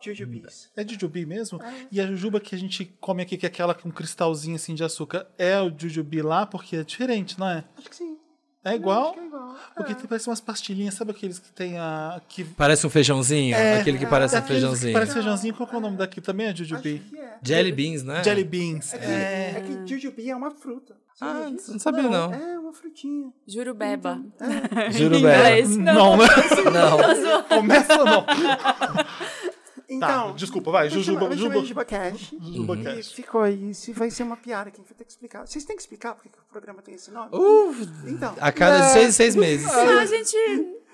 Jujubis. 0.01 0.71
É 0.77 0.87
jujubi 0.87 1.25
mesmo? 1.25 1.59
E 1.91 1.99
a 1.99 2.07
jujuba 2.07 2.39
que 2.39 2.55
a 2.55 2.57
gente 2.57 2.85
come 3.01 3.21
aqui, 3.23 3.35
que 3.37 3.45
é 3.45 3.49
aquela 3.49 3.73
com 3.75 3.89
um 3.89 3.91
cristalzinho 3.91 4.55
assim 4.55 4.73
de 4.73 4.83
açúcar, 4.83 5.27
é 5.37 5.59
o 5.59 5.73
jujubi 5.77 6.21
lá? 6.21 6.45
Porque 6.45 6.77
é 6.77 6.83
diferente, 6.83 7.37
não 7.39 7.49
é? 7.49 7.65
Acho 7.77 7.89
que 7.89 7.95
sim. 7.95 8.17
É 8.63 8.75
igual? 8.75 9.03
Acho 9.05 9.13
que 9.13 9.19
é 9.19 9.25
igual. 9.25 9.55
Porque 9.75 9.95
tem, 9.95 10.05
parece 10.05 10.29
umas 10.29 10.41
pastilhinhas, 10.41 10.93
sabe 10.93 11.11
aqueles 11.11 11.39
que 11.39 11.49
tem 11.53 11.77
a... 11.77 12.21
Que 12.27 12.43
Parece 12.43 12.85
um 12.85 12.89
feijãozinho? 12.89 13.55
É, 13.55 13.79
aquele 13.79 13.97
que 13.97 14.05
parece 14.05 14.37
um 14.37 14.41
que 14.41 14.47
feijãozinho. 14.47 14.93
Parece 14.93 15.13
feijãozinho. 15.13 15.53
Qual 15.53 15.67
que 15.67 15.75
é 15.75 15.77
o 15.77 15.81
nome 15.81 15.95
daqui 15.97 16.19
também? 16.19 16.47
É 16.47 16.55
jujubi? 16.55 17.01
É. 17.17 17.37
Jelly 17.41 17.71
beans, 17.71 18.03
né? 18.03 18.23
Jelly 18.23 18.43
beans. 18.43 18.93
É 18.93 18.97
que, 18.97 19.05
É. 19.05 19.53
é 19.57 19.61
que 19.61 19.87
jujubi 19.87 20.29
é 20.29 20.35
uma 20.35 20.51
fruta. 20.51 20.95
Ah, 21.21 21.49
não 21.67 21.79
sabia, 21.79 22.03
não. 22.03 22.33
É 22.33 22.57
uma 22.59 22.71
frutinha. 22.71 23.29
Jurubeba. 23.45 24.21
Em 24.87 24.91
velho. 24.91 25.15
inglês. 25.17 25.75
Não, 25.75 26.15
né? 26.15 26.25
Não. 26.71 27.43
Começa 27.43 27.99
ou 27.99 28.05
não? 28.05 28.25
Então, 29.89 30.27
Tá, 30.29 30.31
desculpa, 30.33 30.71
vai. 30.71 30.89
Jujuba. 30.89 31.21
chamo 31.21 31.33
Jujuba. 31.33 31.53
de 31.55 31.61
JujubaCast. 31.61 32.37
JujubaCast. 32.39 33.11
E 33.11 33.15
ficou 33.15 33.41
aí. 33.41 33.73
Se 33.73 33.91
vai 33.91 34.11
ser 34.11 34.23
uma 34.23 34.37
piada, 34.37 34.69
quem 34.69 34.83
vai 34.83 34.93
ter 34.93 35.03
que 35.03 35.11
explicar? 35.11 35.47
Vocês 35.47 35.65
têm 35.65 35.75
que 35.75 35.81
explicar 35.81 36.13
porque 36.13 36.29
que 36.29 36.37
o 36.37 36.51
programa 36.51 36.81
tem 36.81 36.93
esse 36.95 37.09
nome? 37.11 37.29
Uh, 37.33 37.73
Então, 38.07 38.35
a 38.39 38.51
cada 38.51 38.83
seis, 38.89 39.15
seis 39.15 39.35
meses. 39.35 39.67
Ah, 39.67 40.01
a 40.01 40.05
gente. 40.05 40.35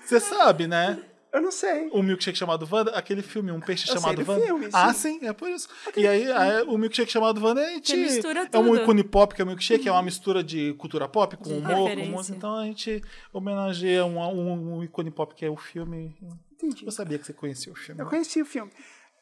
Você 0.04 0.18
sabe, 0.20 0.66
né? 0.66 0.98
eu 1.32 1.42
não 1.42 1.50
sei. 1.50 1.90
O 1.92 2.02
milkshake 2.02 2.38
chamado 2.38 2.66
Wanda, 2.70 2.92
aquele 2.92 3.20
filme, 3.20 3.52
um 3.52 3.60
peixe 3.60 3.86
Eu 3.86 3.94
chamado 3.94 4.16
sei 4.16 4.24
Wanda. 4.24 4.46
filme, 4.46 4.68
ah, 4.72 4.94
sim. 4.94 5.18
sim, 5.20 5.26
é 5.26 5.32
por 5.34 5.50
isso. 5.50 5.68
E 5.94 6.06
aí, 6.06 6.32
aí, 6.32 6.62
o 6.62 6.78
milkshake 6.78 7.12
chamado 7.12 7.44
Wanda 7.44 7.60
a 7.60 7.68
gente, 7.70 7.92
Que 7.92 7.96
mistura 7.98 8.48
é 8.50 8.58
um 8.58 8.64
tudo. 8.64 8.76
ícone 8.82 9.04
pop, 9.04 9.34
que 9.34 9.42
é 9.42 9.44
o 9.44 9.46
milkshake, 9.46 9.86
é 9.86 9.92
uma 9.92 10.02
mistura 10.02 10.42
de 10.42 10.72
cultura 10.78 11.06
pop 11.06 11.36
com 11.36 11.50
humor, 11.50 11.90
com 11.94 12.06
música. 12.06 12.34
Então 12.34 12.56
a 12.56 12.64
gente 12.64 13.02
homenageia 13.34 14.06
um, 14.06 14.18
um, 14.18 14.76
um 14.78 14.82
ícone 14.84 15.10
pop 15.10 15.34
que 15.34 15.44
é 15.44 15.50
o 15.50 15.56
filme. 15.56 16.16
Entendi. 16.56 16.84
Eu 16.86 16.92
sabia 16.92 17.18
que 17.18 17.26
você 17.26 17.32
conhecia 17.32 17.72
o 17.72 17.76
filme. 17.76 18.00
Eu 18.00 18.06
conheci 18.08 18.40
o 18.42 18.46
filme. 18.46 18.72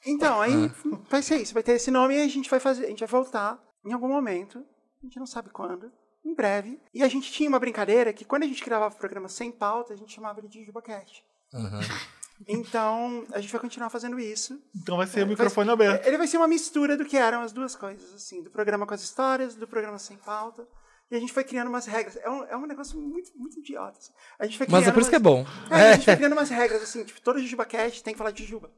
Então, 0.07 0.41
aí 0.41 0.71
vai 1.09 1.23
ser 1.23 1.37
isso, 1.41 1.55
vai 1.55 1.63
ter 1.63 1.73
esse 1.73 1.91
nome 1.91 2.15
e 2.15 2.23
a 2.23 2.29
gente 2.29 2.49
vai 2.51 2.61
fazer, 2.61 2.85
a 2.85 2.89
gente 2.89 3.01
vai 3.01 3.09
voltar 3.09 3.59
em 3.85 3.93
algum 3.93 4.09
momento, 4.09 4.59
a 5.03 5.07
gente 5.07 5.19
não 5.19 5.27
sabe 5.27 5.49
quando, 5.51 5.91
em 6.25 6.35
breve. 6.35 6.79
E 6.93 7.03
a 7.03 7.09
gente 7.09 7.33
tinha 7.33 7.49
uma 7.49 7.59
brincadeira 7.59 8.13
que 8.13 8.25
quando 8.25 8.43
a 8.43 8.47
gente 8.47 8.63
gravava 8.65 8.95
o 8.95 8.99
programa 8.99 9.29
sem 9.29 9.51
pauta, 9.51 9.95
a 9.95 9.97
gente 9.97 10.13
chamava 10.15 10.41
ele 10.41 10.49
de 10.49 10.65
JubaCast. 10.65 11.25
Então, 12.49 13.25
a 13.33 13.41
gente 13.41 13.53
vai 13.53 13.61
continuar 13.61 13.91
fazendo 13.91 14.19
isso. 14.19 14.61
Então 14.83 14.97
vai 14.97 15.07
ser 15.07 15.19
o 15.19 15.21
Vai- 15.21 15.29
microfone 15.31 15.71
aberto. 15.71 16.05
Ele 16.05 16.19
vai 16.19 16.27
ser 16.27 16.37
uma 16.37 16.49
mistura 16.49 16.97
do 16.97 17.05
que 17.05 17.17
eram 17.17 17.41
as 17.43 17.53
duas 17.53 17.77
coisas, 17.77 18.13
assim, 18.13 18.43
do 18.43 18.51
programa 18.51 18.85
com 18.87 18.93
as 18.93 19.03
histórias, 19.03 19.55
do 19.55 19.67
programa 19.69 19.99
sem 19.99 20.17
pauta. 20.17 20.67
E 21.11 21.17
a 21.17 21.21
gente 21.21 21.33
foi 21.33 21.45
criando 21.45 21.69
umas 21.69 21.87
regras. 21.87 22.17
É 22.23 22.29
um, 22.31 22.45
é 22.45 22.57
um 22.57 22.67
negócio 22.67 22.99
muito, 22.99 23.31
muito 23.37 23.59
idiota. 23.59 23.99
assim. 23.99 24.13
A 24.39 24.47
gente 24.47 24.57
foi 24.59 24.67
Mas 24.71 24.89
é 24.89 24.93
por 24.93 25.01
isso 25.01 25.11
que 25.11 25.17
é 25.17 25.19
umas- 25.19 25.23
bom. 25.45 25.47
É, 25.71 25.91
a 25.91 25.93
gente 25.95 26.05
foi 26.07 26.17
criando 26.17 26.33
umas 26.33 26.49
regras, 26.51 26.83
assim, 26.83 27.05
tipo, 27.05 27.21
toda 27.21 27.39
JujubaCast 27.39 28.03
tem 28.03 28.15
que 28.15 28.19
falar 28.19 28.31
de 28.31 28.43
Jujuba. 28.43 28.71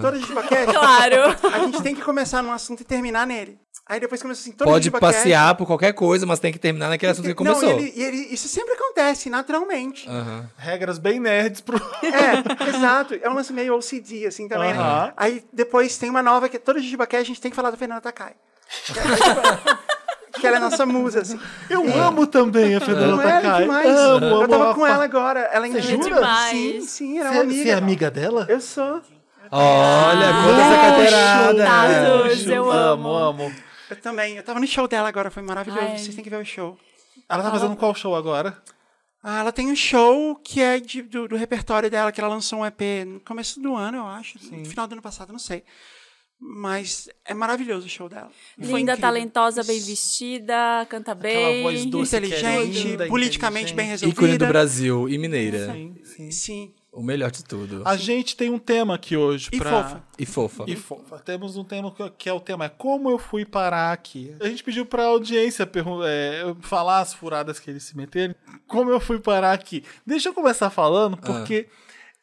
Toda 0.00 0.18
JujubaCast, 0.18 0.66
Claro. 0.72 1.16
a 1.52 1.58
gente 1.60 1.82
tem 1.82 1.94
que 1.94 2.02
começar 2.02 2.42
num 2.42 2.52
assunto 2.52 2.82
e 2.82 2.84
terminar 2.84 3.26
nele. 3.26 3.58
Aí 3.86 3.98
depois 4.00 4.22
começa 4.22 4.40
assim, 4.40 4.52
toda 4.52 4.70
Pode 4.70 4.90
passear 4.90 5.54
por 5.56 5.66
qualquer 5.66 5.92
coisa, 5.92 6.24
mas 6.24 6.38
tem 6.38 6.52
que 6.52 6.58
terminar 6.58 6.88
naquele 6.88 7.12
assunto 7.12 7.24
que 7.24 7.44
Não, 7.44 7.54
começou. 7.54 7.68
e 7.68 7.72
ele- 7.82 7.92
e 7.96 8.02
ele- 8.02 8.34
isso 8.34 8.46
sempre 8.48 8.72
acontece, 8.74 9.28
naturalmente. 9.28 10.08
Aham. 10.08 10.48
Regras 10.56 10.98
bem 10.98 11.18
nerds 11.20 11.60
pro. 11.60 11.76
É, 12.02 12.04
exato. 12.76 13.14
É 13.20 13.28
um 13.28 13.34
lance 13.34 13.52
meio 13.52 13.74
OCD, 13.76 14.26
assim, 14.26 14.48
também, 14.48 14.72
né? 14.72 14.78
Aham. 14.78 15.12
Aí 15.16 15.44
depois 15.52 15.98
tem 15.98 16.08
uma 16.08 16.22
nova, 16.22 16.48
que 16.48 16.58
toda 16.58 16.78
JujubaCast 16.80 17.22
a 17.22 17.26
gente 17.26 17.40
tem 17.40 17.50
que 17.50 17.56
falar 17.56 17.70
da 17.70 17.76
Fernanda 17.76 18.00
Takai. 18.00 18.34
Que 20.40 20.46
é- 20.46 20.48
ela 20.48 20.56
é 20.56 20.60
nossa 20.60 20.84
musa, 20.84 21.20
assim. 21.20 21.38
Eu 21.70 21.82
amo 22.00 22.26
também 22.26 22.74
a 22.74 22.80
Fernanda 22.80 23.22
é 23.22 23.40
Takai. 23.40 23.62
demais. 23.62 23.88
Amo, 23.88 24.26
eu 24.26 24.36
amo 24.36 24.48
tava 24.48 24.74
com 24.74 24.86
ela 24.86 25.04
agora. 25.04 25.40
Ela 25.52 25.66
Você 25.66 25.78
engana- 25.78 26.02
jura? 26.02 26.14
Demais. 26.16 26.50
Sim, 26.50 26.80
sim, 26.80 27.18
ela 27.18 27.28
é 27.28 27.32
Você, 27.32 27.36
uma 27.38 27.42
amiga. 27.44 27.62
você 27.62 27.68
é 27.68 27.74
amiga 27.74 28.10
dela? 28.10 28.46
Eu 28.48 28.60
sou. 28.60 29.00
Olha, 29.50 30.26
conta 30.42 30.60
essa 30.60 30.80
carteirada. 30.80 31.64
Tatus, 31.64 32.46
eu 32.46 32.70
amo, 32.70 33.08
amo. 33.14 33.42
amo. 33.44 33.54
Eu 33.90 33.96
também. 34.00 34.36
Eu 34.36 34.42
tava 34.42 34.58
no 34.58 34.66
show 34.66 34.88
dela 34.88 35.08
agora, 35.08 35.30
foi 35.30 35.42
maravilhoso. 35.42 35.82
Ai. 35.82 35.98
Vocês 35.98 36.14
têm 36.14 36.24
que 36.24 36.30
ver 36.30 36.40
o 36.40 36.44
show. 36.44 36.76
Ela 37.28 37.42
tá 37.42 37.50
fazendo 37.50 37.76
qual 37.76 37.94
show 37.94 38.14
agora? 38.16 38.56
Ah, 39.22 39.40
ela 39.40 39.52
tem 39.52 39.70
um 39.70 39.76
show 39.76 40.34
que 40.36 40.60
é 40.60 40.78
de- 40.80 41.02
do, 41.02 41.28
do 41.28 41.36
repertório 41.36 41.90
dela, 41.90 42.10
que 42.12 42.20
ela 42.20 42.28
lançou 42.28 42.58
um 42.60 42.66
EP 42.66 43.04
no 43.06 43.20
começo 43.20 43.60
do 43.60 43.74
ano, 43.74 43.98
eu 43.98 44.06
acho. 44.06 44.38
No 44.52 44.64
final 44.66 44.86
do 44.86 44.92
ano 44.92 45.02
passado, 45.02 45.32
não 45.32 45.38
sei. 45.38 45.62
Mas 46.46 47.08
é 47.24 47.32
maravilhoso 47.32 47.86
o 47.86 47.88
show 47.88 48.06
dela. 48.06 48.30
Linda, 48.58 48.98
talentosa, 48.98 49.64
bem 49.64 49.80
vestida, 49.80 50.86
canta 50.90 51.12
Aquela 51.12 51.22
bem. 51.48 51.62
voz 51.62 51.84
doce. 51.86 52.16
é 52.16 52.18
Inteligente, 52.18 52.82
linda, 52.88 53.06
politicamente 53.06 53.72
bem 53.72 53.86
inteligente. 53.86 54.10
Ícone 54.12 54.26
resolvida. 54.26 54.46
do 54.46 54.48
Brasil 54.52 55.08
e 55.08 55.16
mineira. 55.16 55.72
Sim, 55.72 55.96
sim. 56.04 56.30
Sim. 56.30 56.74
O 56.92 57.02
melhor 57.02 57.30
de 57.30 57.42
tudo. 57.42 57.82
A 57.84 57.96
gente 57.96 58.36
tem 58.36 58.50
um 58.50 58.58
tema 58.58 58.94
aqui 58.94 59.16
hoje. 59.16 59.48
E 59.52 59.58
pra... 59.58 59.70
fofa. 59.82 60.04
E 60.18 60.26
fofa. 60.26 60.64
E 60.68 60.76
fofa. 60.76 61.18
Temos 61.18 61.56
um 61.56 61.64
tema 61.64 61.90
que- 61.90 62.10
que 62.10 62.28
é 62.28 62.32
o 62.32 62.38
tema 62.38 62.66
é 62.66 62.68
como 62.68 63.10
eu 63.10 63.18
fui 63.18 63.44
parar 63.46 63.90
aqui. 63.90 64.36
A 64.38 64.46
gente 64.46 64.62
pediu 64.62 64.84
pra 64.86 65.06
audiência 65.06 65.68
é, 66.06 66.54
falar 66.60 67.00
as 67.00 67.12
furadas 67.14 67.58
que 67.58 67.68
eles 67.70 67.82
se 67.84 67.96
meteram. 67.96 68.34
Como 68.68 68.90
eu 68.90 69.00
fui 69.00 69.18
parar 69.18 69.52
aqui. 69.54 69.82
Deixa 70.06 70.28
eu 70.28 70.34
começar 70.34 70.68
falando, 70.70 71.16
porque 71.16 71.66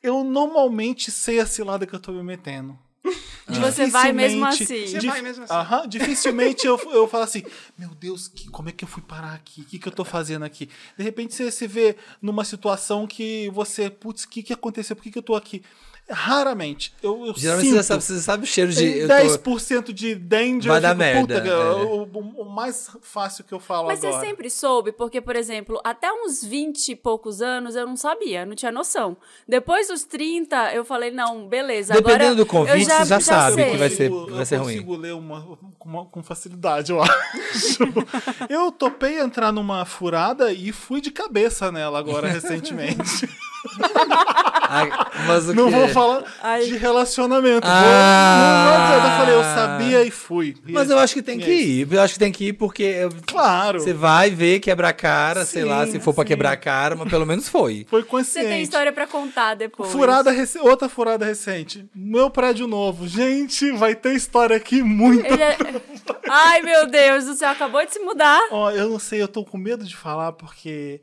eu 0.02 0.24
normalmente 0.24 1.10
sei 1.12 1.40
a 1.40 1.46
cilada 1.46 1.86
que 1.88 1.94
eu 1.96 2.00
tô 2.00 2.12
me 2.14 2.24
metendo. 2.24 2.78
E 3.04 3.60
você 3.60 3.88
vai 3.88 4.12
mesmo 4.14 4.46
assim. 4.46 4.66
Você 4.66 5.00
vai 5.02 5.22
mesmo 5.22 5.44
assim. 5.44 5.54
Aham, 5.54 5.88
dificilmente 5.88 6.66
eu, 6.66 6.80
eu 6.92 7.08
falo 7.08 7.24
assim, 7.24 7.44
meu 7.78 7.90
Deus, 7.90 8.28
que, 8.28 8.50
como 8.50 8.70
é 8.70 8.72
que 8.72 8.84
eu 8.84 8.88
fui 8.88 9.02
parar 9.02 9.34
aqui? 9.34 9.62
O 9.62 9.66
que, 9.66 9.80
que 9.80 9.88
eu 9.88 9.92
tô 9.92 10.06
fazendo 10.06 10.44
aqui? 10.44 10.70
De 10.98 11.04
repente 11.04 11.34
você 11.34 11.52
se 11.52 11.68
vê 11.68 11.96
numa 12.22 12.46
situação 12.46 13.08
que 13.08 13.50
você, 13.50 13.90
putz, 13.90 14.24
o 14.24 14.30
que, 14.30 14.44
que 14.44 14.54
aconteceu? 14.54 14.96
Por 14.96 15.04
que, 15.04 15.12
que 15.12 15.18
eu 15.18 15.24
tô 15.24 15.36
aqui? 15.36 15.64
Raramente. 16.12 16.94
Eu, 17.02 17.26
eu 17.28 17.34
Geralmente 17.36 17.68
sinto. 17.70 17.78
você 17.78 17.84
sabe, 17.84 18.04
você 18.04 18.20
sabe 18.20 18.44
o 18.44 18.48
cheiro 18.48 18.72
de. 18.72 18.80
Tem 18.80 19.00
eu 19.02 19.08
tô- 19.08 19.14
10% 19.52 19.94
de 19.94 20.16
danger. 20.16 20.68
Vai 20.68 20.78
eu 20.78 20.82
dar 20.82 20.96
merda, 20.96 21.42
puta, 21.42 21.48
é. 21.48 21.56
o, 21.84 22.04
o- 22.04 22.42
o 22.42 22.46
mais 22.50 22.90
fácil 23.02 23.44
que 23.44 23.54
eu 23.54 23.60
falo 23.60 23.88
Mas 23.88 24.04
agora. 24.04 24.20
você 24.22 24.28
sempre 24.28 24.50
soube, 24.50 24.92
porque, 24.92 25.22
por 25.22 25.36
exemplo, 25.36 25.80
até 25.84 26.12
uns 26.12 26.44
20 26.44 26.90
e 26.90 26.96
poucos 26.96 27.42
anos 27.42 27.76
eu 27.76 27.88
não 27.88 27.96
sabia, 27.96 28.46
não 28.46 28.56
tinha 28.56 28.72
noção. 28.72 29.16
Depois 29.48 29.88
dos 29.88 30.04
30, 30.04 30.74
eu 30.74 30.84
falei, 30.84 31.12
não, 31.12 31.48
beleza. 31.48 31.94
Dependendo 31.94 32.24
agora 32.24 32.36
do 32.36 32.46
convite, 32.46 32.80
eu 32.82 32.86
já, 32.86 33.00
você 33.00 33.06
já 33.10 33.20
sabe 33.20 33.56
sei. 33.56 33.72
que 33.72 33.78
vai 33.78 33.90
ser- 33.90 34.12
Eu 34.12 34.28
vai 34.36 34.46
ser 34.46 34.56
ruim. 34.58 34.74
consigo 34.76 34.96
ler 34.98 35.14
uma, 35.14 35.58
com, 35.80 35.90
uma- 35.90 36.06
com 36.06 36.22
facilidade, 36.24 36.92
eu 36.92 37.02
acho. 37.02 37.80
eu 38.50 38.72
topei 38.72 39.20
entrar 39.20 39.52
numa 39.52 39.86
furada 39.86 40.52
e 40.52 40.72
fui 40.72 41.00
de 41.02 41.12
cabeça 41.12 41.72
nela 41.72 42.00
agora, 42.00 42.28
recentemente. 42.28 43.02
Ah, 44.74 45.12
mas 45.28 45.50
o 45.50 45.54
não 45.54 45.66
quê? 45.70 45.76
vou 45.76 45.88
falar 45.90 46.24
Ai. 46.42 46.64
de 46.64 46.78
relacionamento. 46.78 47.68
Ah. 47.70 48.68
Vou, 48.70 48.80
não, 48.80 48.96
eu 48.96 49.18
falei, 49.18 49.36
eu 49.36 49.44
sabia 49.44 50.04
e 50.06 50.10
fui. 50.12 50.56
E 50.66 50.72
Mas 50.72 50.90
eu 50.90 50.98
acho 50.98 51.14
que 51.14 51.22
tem 51.22 51.38
que 51.38 51.52
é 51.52 51.54
ir. 51.62 51.88
Eu 51.92 52.02
acho 52.02 52.14
que 52.14 52.20
tem 52.20 52.32
que 52.32 52.48
ir 52.48 52.54
porque 52.54 52.96
Claro. 53.28 53.82
você 53.82 53.92
vai 53.94 54.30
ver, 54.30 54.62
quebrar 54.62 54.90
a 54.90 54.94
cara, 54.94 55.44
sei 55.44 55.64
Sim, 55.64 55.68
lá, 55.68 55.86
se 55.86 56.00
for 56.00 56.14
pra 56.14 56.24
sim. 56.24 56.30
quebrar 56.30 56.52
a 56.54 56.58
cara, 56.58 56.96
mas 56.96 57.10
pelo 57.10 57.26
menos 57.26 57.50
foi. 57.50 57.86
Foi 57.92 58.02
Você 58.02 58.08
consciente. 58.08 58.48
tem 58.48 58.62
história 58.62 58.94
pra 58.94 59.06
contar 59.06 59.56
depois. 59.56 59.92
Furada 59.92 60.32
rec- 60.32 60.56
outra 60.62 60.88
furada 60.88 61.26
recente. 61.26 61.86
Meu 61.94 62.30
prédio 62.30 62.66
novo. 62.66 63.06
Gente, 63.08 63.72
vai 63.74 63.94
ter 63.94 64.14
história 64.16 64.56
aqui 64.56 64.82
muito. 64.82 65.26
É- 65.26 65.58
Ai, 66.32 66.62
meu 66.62 66.88
Deus 66.88 67.26
do 67.26 67.34
céu, 67.36 67.50
acabou 67.50 67.86
de 67.86 67.92
se 67.92 68.00
mudar. 68.00 68.40
Ó, 68.52 68.72
eu 68.72 68.88
não 68.90 69.00
sei, 69.00 69.22
eu 69.22 69.28
tô 69.28 69.44
com 69.44 69.58
medo 69.58 69.84
de 69.84 69.98
falar 69.98 70.32
porque 70.32 71.02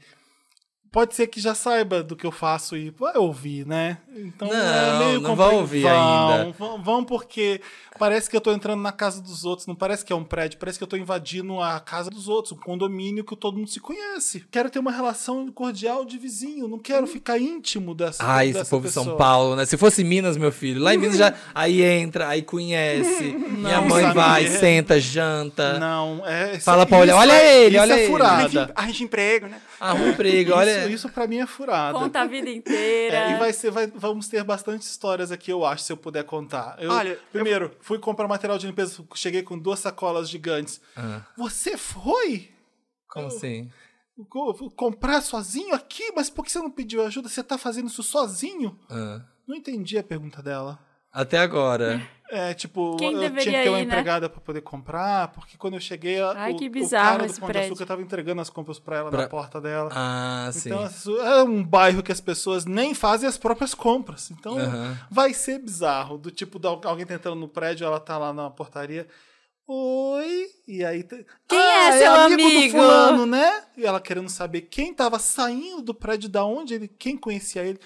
pode 0.90 1.14
ser 1.14 1.26
que 1.26 1.40
já 1.40 1.54
saiba 1.54 2.02
do 2.02 2.16
que 2.16 2.26
eu 2.26 2.32
faço 2.32 2.76
e 2.76 2.90
vai 2.90 3.16
ouvir, 3.16 3.66
né? 3.66 3.98
Então 4.16 4.48
Não, 4.48 4.54
é 4.56 4.98
meio 4.98 5.20
não 5.20 5.36
vai 5.36 5.46
compli- 5.50 5.60
ouvir 5.60 5.82
vão, 5.82 6.28
ainda. 6.38 6.52
Vão, 6.58 6.82
vão 6.82 7.04
porque 7.04 7.60
parece 7.98 8.30
que 8.30 8.36
eu 8.36 8.40
tô 8.40 8.52
entrando 8.52 8.80
na 8.82 8.92
casa 8.92 9.20
dos 9.20 9.44
outros, 9.44 9.66
não 9.66 9.74
parece 9.74 10.04
que 10.04 10.12
é 10.12 10.16
um 10.16 10.24
prédio, 10.24 10.58
parece 10.58 10.78
que 10.78 10.84
eu 10.84 10.88
tô 10.88 10.96
invadindo 10.96 11.60
a 11.60 11.80
casa 11.80 12.10
dos 12.10 12.28
outros, 12.28 12.52
um 12.52 12.56
condomínio 12.56 13.24
que 13.24 13.34
todo 13.36 13.56
mundo 13.56 13.68
se 13.68 13.80
conhece. 13.80 14.44
Quero 14.50 14.70
ter 14.70 14.78
uma 14.78 14.90
relação 14.92 15.50
cordial 15.52 16.04
de 16.04 16.18
vizinho, 16.18 16.68
não 16.68 16.78
quero 16.78 17.06
ficar 17.06 17.38
íntimo 17.38 17.94
dessa 17.94 18.22
Ah, 18.26 18.44
esse 18.44 18.54
dessa 18.58 18.70
povo 18.70 18.86
de 18.86 18.92
São. 18.92 19.16
Paulo, 19.16 19.56
né? 19.56 19.64
Se 19.66 19.76
fosse 19.76 20.04
Minas, 20.04 20.36
meu 20.36 20.52
filho, 20.52 20.80
lá 20.82 20.94
em 20.94 20.98
Minas 20.98 21.16
já. 21.16 21.34
Aí 21.54 21.82
entra, 21.82 22.28
aí 22.28 22.42
conhece. 22.42 23.22
minha 23.24 23.80
Não, 23.80 23.88
mãe 23.88 24.02
Samir. 24.02 24.14
vai, 24.14 24.46
senta, 24.46 25.00
janta. 25.00 25.78
Não, 25.78 26.22
é. 26.26 26.58
Fala 26.60 26.86
pra 26.86 26.98
isso 26.98 27.02
olhar, 27.04 27.16
olha 27.16 27.32
é- 27.32 27.64
ele, 27.64 27.76
isso 27.76 27.82
olha 27.82 27.92
é 27.94 27.98
ele. 27.98 28.06
furada. 28.12 28.72
Arranja 28.74 29.04
emprego, 29.04 29.46
né? 29.46 29.60
Arruma 29.80 30.04
um 30.04 30.08
emprego, 30.10 30.52
olha. 30.54 30.80
Isso, 30.84 30.90
isso 30.90 31.08
pra 31.08 31.26
mim 31.26 31.38
é 31.38 31.46
furada. 31.46 31.98
Conta 31.98 32.20
a 32.20 32.26
vida 32.26 32.48
inteira. 32.50 33.16
É, 33.16 33.32
e 33.32 33.38
vai 33.38 33.52
ser, 33.52 33.70
vai- 33.70 33.90
vamos 33.94 34.28
ter 34.28 34.42
bastante 34.44 34.82
histórias 34.82 35.30
aqui, 35.32 35.50
eu 35.50 35.64
acho, 35.64 35.84
se 35.84 35.92
eu 35.92 35.96
puder 35.96 36.24
contar. 36.24 36.76
Eu, 36.78 36.90
Olha, 36.90 37.18
primeiro, 37.32 37.70
fui 37.88 37.98
comprar 37.98 38.28
material 38.28 38.58
de 38.58 38.66
limpeza, 38.66 39.02
cheguei 39.14 39.42
com 39.42 39.58
duas 39.58 39.78
sacolas 39.78 40.28
gigantes. 40.28 40.78
Ah, 40.94 41.22
Você 41.38 41.78
foi 41.78 42.50
como 43.08 43.28
assim? 43.28 43.70
co- 44.28 44.70
comprar 44.72 45.22
sozinho 45.22 45.74
aqui? 45.74 46.12
Mas 46.14 46.28
por 46.28 46.44
que 46.44 46.52
você 46.52 46.58
não 46.58 46.70
pediu 46.70 47.02
ajuda? 47.04 47.30
Você 47.30 47.42
tá 47.42 47.56
fazendo 47.56 47.86
isso 47.88 48.02
sozinho? 48.02 48.78
Ah. 48.90 49.22
Não 49.46 49.56
entendi 49.56 49.96
a 49.96 50.02
pergunta 50.04 50.42
dela. 50.42 50.78
Até 51.10 51.38
agora. 51.38 52.06
É, 52.30 52.52
tipo, 52.52 52.96
Quem 52.96 53.12
eu 53.14 53.18
tinha 53.20 53.30
que 53.32 53.50
ter 53.62 53.68
uma 53.70 53.78
ir, 53.80 53.86
né? 53.86 53.92
empregada 53.94 54.28
pra 54.28 54.38
poder 54.40 54.60
comprar, 54.60 55.28
porque 55.28 55.56
quando 55.56 55.74
eu 55.74 55.80
cheguei, 55.80 56.20
Ai, 56.20 56.52
o, 56.52 56.56
que 56.56 56.66
o 56.66 56.70
bizarro 56.70 57.18
cara 57.20 57.26
do 57.32 57.40
Pão 57.40 57.48
de. 57.50 57.58
Açúcar 57.58 57.86
tava 57.86 58.02
entregando 58.02 58.40
as 58.42 58.50
compras 58.50 58.78
pra 58.78 58.98
ela 58.98 59.10
Pra- 59.10 59.22
na 59.22 59.28
porta 59.28 59.60
dela. 59.60 59.90
Ah, 59.94 60.50
sim. 60.52 60.68
Então, 60.68 60.86
é 61.26 61.42
um 61.42 61.64
bairro 61.64 62.02
que 62.02 62.12
as 62.12 62.20
pessoas 62.20 62.66
nem 62.66 62.92
fazem 62.94 63.26
as 63.26 63.38
próprias 63.38 63.72
compras. 63.74 64.30
Então, 64.30 64.56
vai 65.10 65.32
ser 65.32 65.58
bizarro. 65.58 66.18
Do 66.18 66.30
tipo, 66.30 66.60
alguém 66.86 67.06
tentando 67.06 67.36
no 67.36 67.48
prédio, 67.48 67.86
ela 67.86 67.98
tá 67.98 68.18
lá 68.18 68.32
na 68.32 68.50
portaria. 68.50 69.06
Oi. 69.66 70.46
E 70.66 70.84
aí. 70.84 71.02
te- 71.02 71.26
Quem 71.46 71.58
ah, 71.58 71.88
é 71.94 71.98
seu 71.98 72.12
amigo 72.14 72.42
amigo?" 72.42 72.76
do 72.76 72.82
fulano, 72.82 73.26
né? 73.26 73.62
E 73.76 73.84
ela 73.84 74.00
querendo 74.00 74.28
saber 74.28 74.62
quem 74.62 74.94
tava 74.94 75.18
saindo 75.18 75.82
do 75.82 75.94
prédio, 75.94 76.28
da 76.28 76.44
onde 76.44 76.74
ele, 76.74 76.88
quem 76.88 77.16
conhecia 77.16 77.62
ele. 77.62 77.78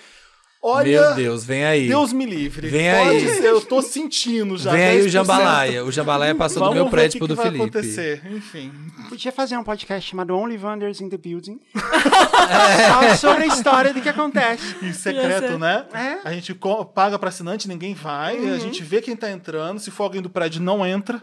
Olha. 0.63 1.01
Meu 1.09 1.15
Deus, 1.15 1.45
vem 1.45 1.65
aí. 1.65 1.89
Deus 1.89 2.13
me 2.13 2.25
livre. 2.25 2.69
Vem 2.69 2.93
Pode 2.95 3.11
aí. 3.11 3.29
ser, 3.35 3.45
eu 3.47 3.61
tô 3.61 3.83
sentindo 3.83 4.57
já. 4.57 4.71
vem 4.71 4.85
aí 4.85 5.01
o 5.03 5.07
10%. 5.07 5.09
Jambalaya. 5.09 5.85
O 5.85 5.91
Jambalaya 5.91 6.35
passou 6.37 6.61
Vamos 6.61 6.75
do 6.75 6.77
meu 6.77 6.85
ver 6.85 6.91
prédio 6.91 7.17
o 7.17 7.19
pro 7.19 7.27
que 7.29 7.35
do 7.35 7.37
vai 7.37 7.47
Felipe. 7.47 7.63
acontecer. 7.79 8.23
Enfim. 8.31 8.71
Podia 9.09 9.33
fazer 9.33 9.57
um 9.57 9.65
podcast 9.65 10.09
chamado 10.09 10.37
Only 10.37 10.57
Wonders 10.57 11.01
in 11.01 11.09
the 11.09 11.17
Building. 11.19 11.59
É. 12.53 13.15
Só 13.15 13.29
sobre 13.29 13.45
a 13.45 13.47
história 13.47 13.95
do 13.95 14.01
que 14.01 14.09
acontece. 14.09 14.75
E 14.83 14.93
secreto, 14.93 15.59
né? 15.59 15.85
É. 15.95 16.17
A 16.25 16.33
gente 16.33 16.55
paga 16.95 17.19
pra 17.19 17.29
assinante, 17.29 17.67
ninguém 17.69 17.95
vai. 17.95 18.37
A 18.53 18.59
gente 18.59 18.83
vê 18.83 19.01
quem 19.01 19.15
tá 19.17 19.31
entrando. 19.31 19.79
Se 19.79 19.91
for 19.91 20.05
alguém 20.05 20.21
do 20.21 20.29
prédio, 20.29 20.61
não 20.61 20.85
entra. 20.85 21.21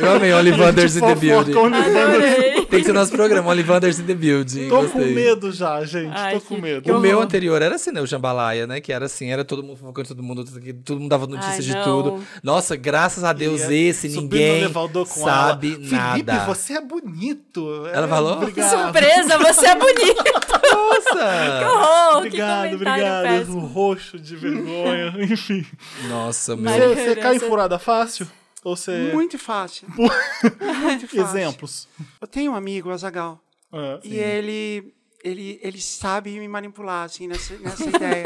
Eu 0.00 0.12
amei 0.16 0.32
Olivanders 0.32 0.96
in 0.96 1.00
the 1.00 1.14
Building. 1.14 1.54
Olivanders. 1.54 2.66
Tem 2.68 2.80
que 2.80 2.84
ser 2.84 2.92
nosso 2.92 3.12
programa, 3.12 3.48
Olivanders 3.50 3.98
in 4.00 4.04
the 4.06 4.14
Building. 4.14 4.68
Tô 4.68 4.82
Gostei. 4.82 5.02
com 5.04 5.10
medo 5.10 5.52
já, 5.52 5.84
gente. 5.84 6.12
Ai, 6.16 6.34
Tô 6.34 6.40
com 6.40 6.56
medo. 6.60 6.90
O 6.96 7.00
meu 7.00 7.12
horror. 7.12 7.24
anterior 7.24 7.60
era 7.62 7.74
assim, 7.76 7.92
né? 7.92 8.00
O 8.00 8.06
Jambalaya 8.06 8.33
Himalaia, 8.34 8.66
né? 8.66 8.80
Que 8.80 8.92
era 8.92 9.06
assim, 9.06 9.30
era 9.30 9.44
todo 9.44 9.62
mundo 9.62 9.76
fofocando 9.76 10.08
todo 10.08 10.22
mundo, 10.22 10.44
todo 10.84 11.00
mundo 11.00 11.08
dava 11.08 11.26
notícia 11.26 11.52
Ai, 11.54 11.60
de 11.60 11.74
não. 11.74 11.84
tudo. 11.84 12.24
Nossa, 12.42 12.76
graças 12.76 13.22
a 13.24 13.32
Deus, 13.32 13.62
Ia 13.62 13.88
esse 13.90 14.08
ninguém 14.08 14.52
no 14.52 14.64
elevador 14.64 15.06
com 15.08 15.20
sabe 15.24 15.74
ela. 15.74 15.90
nada. 15.90 16.32
Felipe, 16.32 16.46
você 16.46 16.72
é 16.74 16.80
bonito. 16.80 17.86
Ela 17.92 18.06
É, 18.06 18.08
falou? 18.08 18.32
Obrigado. 18.38 18.82
Surpresa, 18.82 19.38
você 19.38 19.66
é 19.66 19.74
bonito. 19.76 20.24
Que 20.24 20.74
Nossa! 20.74 21.66
horror, 21.70 22.16
Obrigado, 22.18 22.68
que 22.68 22.74
obrigado. 22.74 23.22
péssimo. 23.24 23.58
Um 23.58 23.66
roxo 23.66 24.18
de 24.18 24.36
vergonha, 24.36 25.14
enfim. 25.22 25.64
Nossa, 26.08 26.56
meu. 26.56 26.72
Você, 26.72 26.94
você 26.94 27.16
cai 27.16 27.36
em 27.36 27.40
furada 27.40 27.78
fácil? 27.78 28.26
Ou 28.64 28.74
você. 28.76 29.10
Muito 29.12 29.38
fácil. 29.38 29.86
Muito 29.96 31.06
fácil. 31.06 31.20
Exemplos. 31.20 31.88
Eu 32.20 32.26
tenho 32.26 32.52
um 32.52 32.54
amigo, 32.56 32.88
o 32.88 32.92
Azagal, 32.92 33.38
Ah, 33.72 33.98
e 34.02 34.16
ele, 34.16 34.92
ele, 35.24 35.58
ele 35.62 35.80
sabe 35.80 36.38
me 36.38 36.46
manipular, 36.46 37.04
assim, 37.06 37.26
nessa, 37.26 37.56
nessa 37.58 37.88
ideia. 37.88 38.24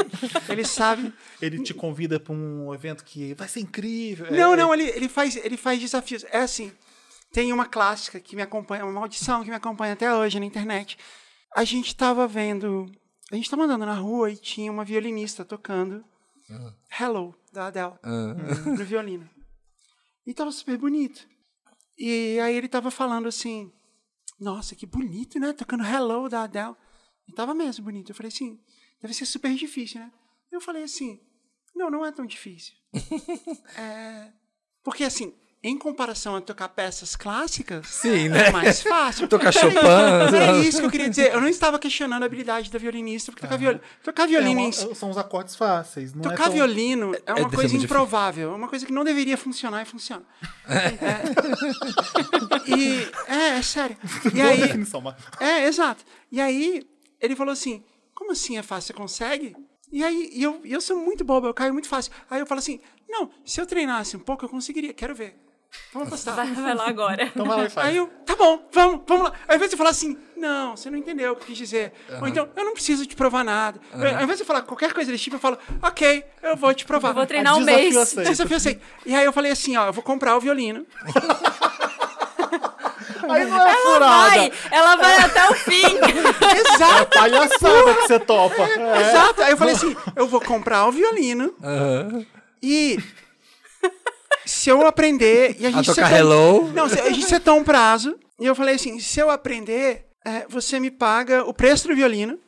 Ele 0.49 0.65
sabe... 0.65 1.13
Ele 1.41 1.63
te 1.63 1.73
convida 1.73 2.19
pra 2.19 2.33
um 2.33 2.73
evento 2.73 3.03
que 3.05 3.33
vai 3.35 3.47
ser 3.47 3.61
incrível. 3.61 4.29
Não, 4.29 4.53
É- 4.53 4.57
não, 4.57 4.73
ele, 4.73 4.83
ele, 4.89 5.07
faz, 5.07 5.35
ele 5.37 5.55
faz 5.55 5.79
desafios. 5.79 6.25
É 6.25 6.39
assim, 6.41 6.71
tem 7.31 7.53
uma 7.53 7.65
clássica 7.65 8.19
que 8.19 8.35
me 8.35 8.41
acompanha, 8.41 8.85
uma 8.85 8.99
audição 8.99 9.41
que 9.43 9.49
me 9.49 9.55
acompanha 9.55 9.93
até 9.93 10.13
hoje 10.13 10.39
na 10.39 10.45
internet. 10.45 10.97
A 11.55 11.63
gente 11.63 11.95
tava 11.95 12.27
vendo... 12.27 12.91
A 13.31 13.35
gente 13.35 13.49
tava 13.49 13.63
andando 13.63 13.85
na 13.85 13.93
rua 13.93 14.31
e 14.31 14.35
tinha 14.37 14.71
uma 14.71 14.83
violinista 14.83 15.45
tocando 15.45 16.03
Hello, 16.99 17.35
da 17.53 17.67
Adele, 17.67 17.93
Ah. 18.03 18.33
no 18.65 18.83
violino. 18.83 19.29
E 20.25 20.33
tava 20.33 20.51
super 20.51 20.77
bonito. 20.77 21.27
E 21.97 22.39
aí 22.39 22.55
ele 22.55 22.67
tava 22.67 22.89
falando 22.91 23.27
assim, 23.27 23.71
nossa, 24.39 24.75
que 24.75 24.85
bonito, 24.87 25.39
né? 25.39 25.53
Tocando 25.53 25.83
Hello, 25.85 26.27
da 26.27 26.43
Adele. 26.43 26.75
E 27.29 27.33
tava 27.33 27.53
mesmo 27.53 27.85
bonito. 27.85 28.09
Eu 28.11 28.15
falei 28.15 28.29
assim, 28.33 28.59
deve 29.01 29.13
ser 29.13 29.25
super 29.25 29.53
difícil, 29.53 29.99
né? 30.01 30.11
Eu 30.51 30.59
falei 30.59 30.83
assim, 30.83 31.19
não, 31.75 31.89
não 31.91 32.05
é 32.05 32.11
tão 32.11 32.25
difícil. 32.25 32.73
É, 33.77 34.27
porque 34.83 35.03
assim, 35.03 35.33
em 35.61 35.77
comparação 35.77 36.35
a 36.37 36.41
tocar 36.41 36.69
peças 36.69 37.15
clássicas, 37.15 37.85
Sim, 37.87 38.29
né? 38.29 38.47
é 38.47 38.51
mais 38.51 38.81
fácil. 38.81 39.27
Tocar 39.27 39.51
Chopin. 39.51 39.75
Não 39.75 40.39
é 40.39 40.59
isso 40.61 40.79
que 40.79 40.85
eu 40.85 40.89
queria 40.89 41.09
dizer. 41.09 41.33
Eu 41.33 41.41
não 41.41 41.49
estava 41.49 41.77
questionando 41.77 42.23
a 42.23 42.25
habilidade 42.25 42.71
da 42.71 42.79
violinista, 42.79 43.31
porque 43.31 43.45
tocar, 43.45 43.57
viol... 43.57 43.79
tocar 44.03 44.23
é 44.23 44.27
violino, 44.27 44.61
uma- 44.61 44.69
em- 44.69 44.95
são 44.95 45.09
os 45.09 45.17
acordes 45.17 45.55
fáceis. 45.55 46.13
Não 46.13 46.21
é 46.21 46.31
tocar 46.31 46.45
tão- 46.45 46.53
violino 46.53 47.13
é 47.25 47.33
uma 47.33 47.49
ser 47.49 47.55
coisa 47.57 47.75
improvável, 47.77 48.53
é 48.53 48.55
uma 48.55 48.69
coisa 48.69 48.85
que 48.85 48.91
não 48.93 49.03
deveria 49.03 49.37
funcionar 49.37 49.81
e 49.81 49.85
funciona. 49.85 50.23
É. 50.65 50.89
E 52.67 53.11
é, 53.27 53.57
é 53.57 53.61
sério. 53.61 53.97
E 54.25 54.29
Boa 54.31 54.47
aí, 54.49 54.61
definição, 54.61 55.01
mas- 55.01 55.15
é, 55.39 55.65
exato. 55.65 56.03
E 56.31 56.39
aí, 56.39 56.87
ele 57.21 57.35
falou 57.35 57.53
assim: 57.53 57.83
como 58.13 58.31
assim 58.31 58.57
é 58.57 58.63
fácil? 58.63 58.87
Você 58.87 58.93
consegue? 58.93 59.55
E 59.91 60.03
aí, 60.03 60.29
e 60.33 60.43
eu, 60.43 60.61
eu 60.63 60.81
sou 60.81 60.97
muito 60.97 61.23
boba, 61.23 61.47
eu 61.47 61.53
caio 61.53 61.73
muito 61.73 61.87
fácil. 61.87 62.11
Aí 62.29 62.39
eu 62.39 62.45
falo 62.45 62.59
assim: 62.59 62.79
não, 63.07 63.29
se 63.45 63.59
eu 63.59 63.65
treinasse 63.65 64.15
um 64.15 64.19
pouco, 64.19 64.45
eu 64.45 64.49
conseguiria, 64.49 64.93
quero 64.93 65.15
ver. 65.15 65.35
Vamos 65.93 66.07
apostar. 66.09 66.35
Vai, 66.35 66.51
vai 66.51 66.75
lá 66.75 66.87
agora. 66.87 67.23
Então 67.23 67.45
vai 67.45 67.57
lá 67.57 67.65
e 67.65 67.69
faz. 67.69 67.87
Aí 67.87 67.97
eu, 67.97 68.07
tá 68.25 68.35
bom, 68.35 68.67
vamos, 68.71 69.01
vamos 69.07 69.23
lá. 69.25 69.33
Ao 69.47 69.55
invés 69.55 69.69
de 69.69 69.75
você 69.75 69.77
falar 69.77 69.89
assim, 69.91 70.17
não, 70.35 70.75
você 70.75 70.89
não 70.89 70.97
entendeu 70.97 71.33
o 71.33 71.35
que 71.35 71.43
eu 71.43 71.47
quis 71.47 71.57
dizer. 71.57 71.93
Ou 72.21 72.27
então, 72.27 72.49
eu 72.55 72.65
não 72.65 72.73
preciso 72.73 73.05
te 73.05 73.15
provar 73.15 73.43
nada. 73.43 73.79
Ao 73.91 73.99
invés 73.99 74.29
de 74.29 74.37
você 74.37 74.45
falar 74.45 74.61
qualquer 74.63 74.93
coisa 74.93 75.11
desse 75.11 75.23
tipo, 75.23 75.35
eu 75.35 75.39
falo, 75.39 75.57
ok, 75.81 76.23
eu 76.43 76.55
vou 76.55 76.73
te 76.73 76.85
provar. 76.85 77.09
Eu 77.09 77.15
vou 77.15 77.25
treinar 77.25 77.55
um 77.55 77.59
Desafio 77.59 77.83
mês. 77.83 77.97
aceito. 77.97 78.27
Desafio 78.29 78.57
aceito. 78.57 78.81
E 79.05 79.15
aí 79.15 79.25
eu 79.25 79.33
falei 79.33 79.51
assim, 79.51 79.77
ó, 79.77 79.87
eu 79.87 79.93
vou 79.93 80.03
comprar 80.03 80.35
o 80.35 80.39
violino. 80.39 80.85
Aí 83.31 83.45
não 83.45 83.67
é 83.67 83.71
Ela 83.71 83.93
furada. 83.93 84.29
vai, 84.29 84.51
ela 84.71 84.95
vai 84.95 85.17
até 85.17 85.49
o 85.49 85.53
fim. 85.55 85.83
Exato, 86.75 87.17
Palhaçada 87.17 87.93
que 87.95 88.01
você 88.07 88.19
topa. 88.19 88.61
É. 88.63 89.01
exato. 89.09 89.41
Aí 89.41 89.51
eu 89.51 89.57
falei 89.57 89.75
assim, 89.75 89.95
eu 90.15 90.27
vou 90.27 90.41
comprar 90.41 90.87
o 90.87 90.91
violino 90.91 91.53
e 92.61 92.97
se 94.45 94.69
eu 94.69 94.85
aprender 94.85 95.55
e 95.59 95.65
a 95.65 95.71
gente 95.71 95.85
tocar 95.85 96.07
setou- 96.09 96.17
Hello? 96.17 96.71
Não, 96.73 96.85
a 96.85 97.09
gente 97.09 97.25
setou 97.25 97.57
um 97.57 97.63
prazo 97.63 98.17
e 98.39 98.45
eu 98.45 98.55
falei 98.55 98.75
assim, 98.75 98.99
se 98.99 99.19
eu 99.19 99.29
aprender, 99.29 100.05
é, 100.25 100.45
você 100.49 100.79
me 100.79 100.89
paga 100.91 101.43
o 101.43 101.53
preço 101.53 101.87
do 101.87 101.95
violino 101.95 102.39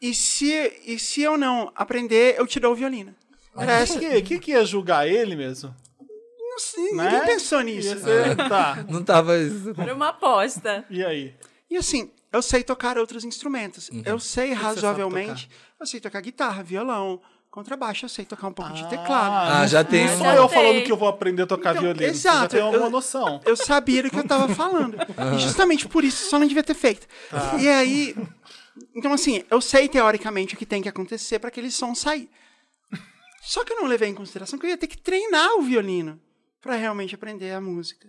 e 0.00 0.14
se, 0.14 0.72
e 0.84 0.98
se 0.98 1.22
eu 1.22 1.36
não 1.36 1.70
aprender, 1.76 2.34
eu 2.38 2.46
te 2.46 2.58
dou 2.58 2.72
o 2.72 2.76
violino. 2.76 3.14
Era 3.56 3.72
essa. 3.80 3.98
Quem 3.98 4.10
que, 4.10 4.22
quem 4.22 4.38
que 4.40 4.50
ia 4.52 4.64
julgar 4.64 5.06
ele 5.06 5.36
mesmo? 5.36 5.74
Não 6.52 6.58
sei, 6.58 6.92
Né? 6.92 7.04
ninguém 7.10 7.26
pensou 7.26 7.60
nisso. 7.62 7.98
Ser- 7.98 8.36
Tá. 8.36 8.84
Não 8.88 9.02
tava 9.02 9.38
isso. 9.38 9.72
Era 9.78 9.94
uma 9.94 10.08
aposta. 10.08 10.84
E 10.90 11.02
aí? 11.04 11.34
E 11.70 11.76
assim, 11.78 12.10
eu 12.30 12.42
sei 12.42 12.62
tocar 12.62 12.98
outros 12.98 13.24
instrumentos. 13.24 13.88
Eu 14.04 14.18
sei 14.20 14.52
razoavelmente. 14.52 15.48
Eu 15.80 15.86
sei 15.86 15.98
tocar 15.98 16.20
guitarra, 16.20 16.62
violão, 16.62 17.20
contrabaixo, 17.50 18.04
eu 18.04 18.08
sei 18.10 18.24
tocar 18.26 18.48
um 18.48 18.52
pouco 18.52 18.72
de 18.74 18.82
Ah, 18.84 18.86
teclado. 18.86 19.52
Ah, 19.62 19.66
já 19.66 19.82
tem 19.82 20.06
Não 20.06 20.18
Já 20.18 20.34
eu 20.36 20.46
tem. 20.48 20.58
falando 20.58 20.84
que 20.84 20.92
eu 20.92 20.96
vou 20.96 21.08
aprender 21.08 21.42
a 21.42 21.46
tocar 21.46 21.70
Então, 21.70 21.82
violino. 21.82 22.04
exato, 22.06 22.36
Você 22.36 22.42
já 22.42 22.48
tem 22.48 22.60
alguma 22.60 22.86
eu- 22.86 22.90
noção. 22.90 23.40
Eu 23.46 23.56
sabia 23.56 24.02
do 24.02 24.10
que 24.10 24.18
eu 24.18 24.26
tava 24.26 24.54
falando. 24.54 24.96
E 25.34 25.38
justamente 25.38 25.88
por 25.88 26.04
isso 26.04 26.28
só 26.28 26.38
não 26.38 26.46
devia 26.46 26.62
ter 26.62 26.74
feito. 26.74 27.06
Tá. 27.30 27.56
E 27.58 27.68
aí. 27.68 28.14
Então, 28.94 29.12
assim, 29.12 29.42
eu 29.50 29.60
sei 29.60 29.88
teoricamente 29.88 30.54
o 30.54 30.58
que 30.58 30.64
tem 30.66 30.80
que 30.82 30.88
acontecer 30.88 31.38
para 31.38 31.48
aquele 31.48 31.70
som 31.70 31.94
sair. 31.94 32.28
Só 33.42 33.64
que 33.64 33.72
eu 33.72 33.76
não 33.80 33.86
levei 33.88 34.08
em 34.08 34.14
consideração 34.14 34.58
que 34.58 34.64
eu 34.66 34.70
ia 34.70 34.78
ter 34.78 34.86
que 34.86 34.96
treinar 34.96 35.54
o 35.58 35.62
violino 35.62 36.20
para 36.62 36.76
realmente 36.76 37.14
aprender 37.14 37.50
a 37.50 37.60
música. 37.60 38.08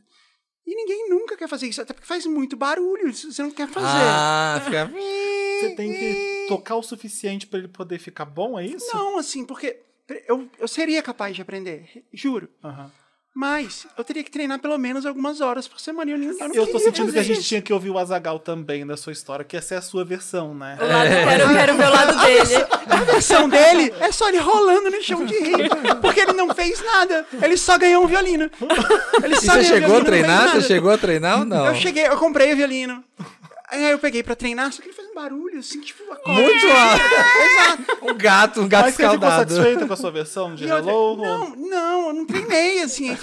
E 0.66 0.74
ninguém 0.74 1.10
nunca 1.10 1.36
quer 1.36 1.50
fazer 1.50 1.68
isso, 1.68 1.82
até 1.82 1.94
porque 1.94 2.08
faz 2.08 2.26
muito 2.26 2.56
barulho, 2.56 3.10
isso 3.10 3.30
você 3.34 3.42
não 3.44 3.52
quer 3.52 3.68
fazer. 3.68 3.88
Ah, 3.88 4.62
fica... 4.64 4.90
Você 5.64 5.76
tem 5.76 5.94
que 5.94 6.46
tocar 6.50 6.76
o 6.76 6.84
suficiente 6.84 7.48
pra 7.48 7.58
ele 7.58 7.70
poder 7.70 7.98
ficar 7.98 8.26
bom, 8.26 8.60
é 8.60 8.66
isso? 8.66 8.86
Não, 8.94 9.18
assim, 9.18 9.46
porque 9.46 9.80
eu, 10.28 10.50
eu 10.60 10.68
seria 10.68 11.02
capaz 11.02 11.34
de 11.34 11.42
aprender, 11.42 12.04
juro. 12.12 12.50
Aham. 12.62 12.92
Mas 13.36 13.88
eu 13.98 14.04
teria 14.04 14.24
que 14.24 14.30
treinar 14.30 14.60
pelo 14.60 14.78
menos 14.78 15.08
algumas 15.08 15.42
horas 15.42 15.68
por 15.68 15.80
semana. 15.80 16.12
E 16.12 16.14
eu, 16.14 16.20
nem, 16.20 16.30
eu, 16.30 16.48
não 16.50 16.54
Eu 16.56 16.68
tô 16.68 16.78
sentindo 16.78 17.12
que 17.12 17.18
a 17.18 17.24
gente 17.24 17.40
isso. 17.40 17.48
tinha 17.48 17.62
que 17.64 17.74
ouvir 17.74 17.90
o 17.90 17.98
Azagal 17.98 18.38
também 18.38 18.86
da 18.86 18.96
sua 18.96 19.12
história, 19.12 19.44
que 19.44 19.58
essa 19.58 19.74
é 19.74 19.78
a 19.78 19.82
sua 19.82 20.06
versão, 20.06 20.54
né? 20.54 20.78
Lado, 20.80 21.10
quero, 21.10 21.54
quero 21.54 21.76
ver 21.78 21.88
o 21.88 21.92
lado 21.92 22.20
dele. 22.22 22.66
A 22.88 22.98
versão 22.98 23.50
dele 23.50 23.92
é 24.00 24.12
só 24.12 24.30
ele 24.30 24.38
rolando 24.38 24.92
no 24.92 25.02
chão 25.02 25.26
de 25.26 25.34
rir. 25.40 25.68
Porque 26.00 26.20
ele 26.20 26.34
não 26.34 26.54
fez 26.54 26.80
nada. 26.84 27.26
Ele 27.42 27.58
só 27.58 27.76
ganhou 27.78 28.04
um 28.04 28.08
violino. 28.08 28.52
Ele 29.24 29.34
E 29.34 29.38
só 29.38 29.54
você 29.54 29.62
ganhou 29.62 29.64
chegou 29.64 29.74
a 29.74 30.00
violino, 30.00 30.06
fez 30.06 30.06
treinar? 30.06 30.52
Você 30.52 30.62
chegou 30.68 30.92
a 30.92 30.98
treinar 31.00 31.40
ou 31.40 31.46
não? 31.46 31.66
Eu 31.66 31.76
cheguei, 31.76 32.06
eu 32.08 32.18
comprei 32.18 32.54
o 32.54 32.56
violino. 32.56 33.04
Aí 33.72 33.90
eu 33.90 33.98
peguei 33.98 34.22
pra 34.22 34.36
treinar, 34.36 34.72
só 34.72 34.80
que 34.82 34.90
ele 34.90 34.96
fez 34.96 35.03
um 35.14 35.16
barulho, 35.22 35.60
assim, 35.60 35.80
tipo... 35.80 36.04
acorde. 36.12 36.42
Muito 36.42 36.66
alto. 36.68 37.04
Exato. 37.44 38.06
Um 38.06 38.14
gato, 38.18 38.62
um 38.62 38.68
gato 38.68 38.86
Mas 38.86 38.96
você 38.96 39.04
ficou 39.04 39.16
escaldado. 39.16 39.50
satisfeita 39.54 39.88
com 39.88 39.94
a 39.94 39.98
sua 39.98 40.12
versão 40.12 40.56
de 40.56 40.66
Hello? 40.66 41.16
não, 41.18 41.56
não, 41.56 42.08
eu 42.08 42.14
não 42.14 42.26
treinei, 42.26 42.82
assim. 42.82 43.16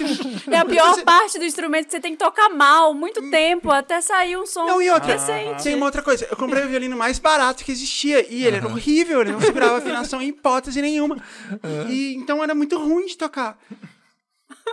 é 0.49 0.57
a 0.57 0.65
pior 0.65 0.95
Você- 0.95 1.03
parte 1.03 1.37
do 1.37 1.45
instrumento 1.45 1.85
que 1.85 1.91
você 1.91 1.99
tem 1.99 2.13
que 2.13 2.17
tocar 2.17 2.49
mal, 2.49 2.93
muito 2.93 3.29
tempo, 3.29 3.69
até 3.71 3.99
sair 4.01 4.37
um 4.37 4.45
som 4.47 4.65
Não, 4.65 4.81
e 4.81 4.89
outra, 4.89 5.13
decente. 5.13 5.63
tem 5.63 5.75
uma 5.75 5.85
outra 5.85 6.01
coisa. 6.01 6.25
Eu 6.29 6.37
comprei 6.37 6.63
o 6.63 6.69
violino 6.69 6.95
mais 6.97 7.19
barato 7.19 7.63
que 7.63 7.71
existia 7.71 8.25
e 8.33 8.45
ele 8.45 8.57
era 8.57 8.67
horrível, 8.67 9.21
ele 9.21 9.31
não 9.33 9.41
segurava 9.41 9.77
afinação 9.77 10.21
em 10.21 10.29
hipótese 10.29 10.81
nenhuma. 10.81 11.17
E 11.89 12.15
então 12.15 12.43
era 12.43 12.55
muito 12.55 12.77
ruim 12.77 13.05
de 13.05 13.17
tocar. 13.17 13.57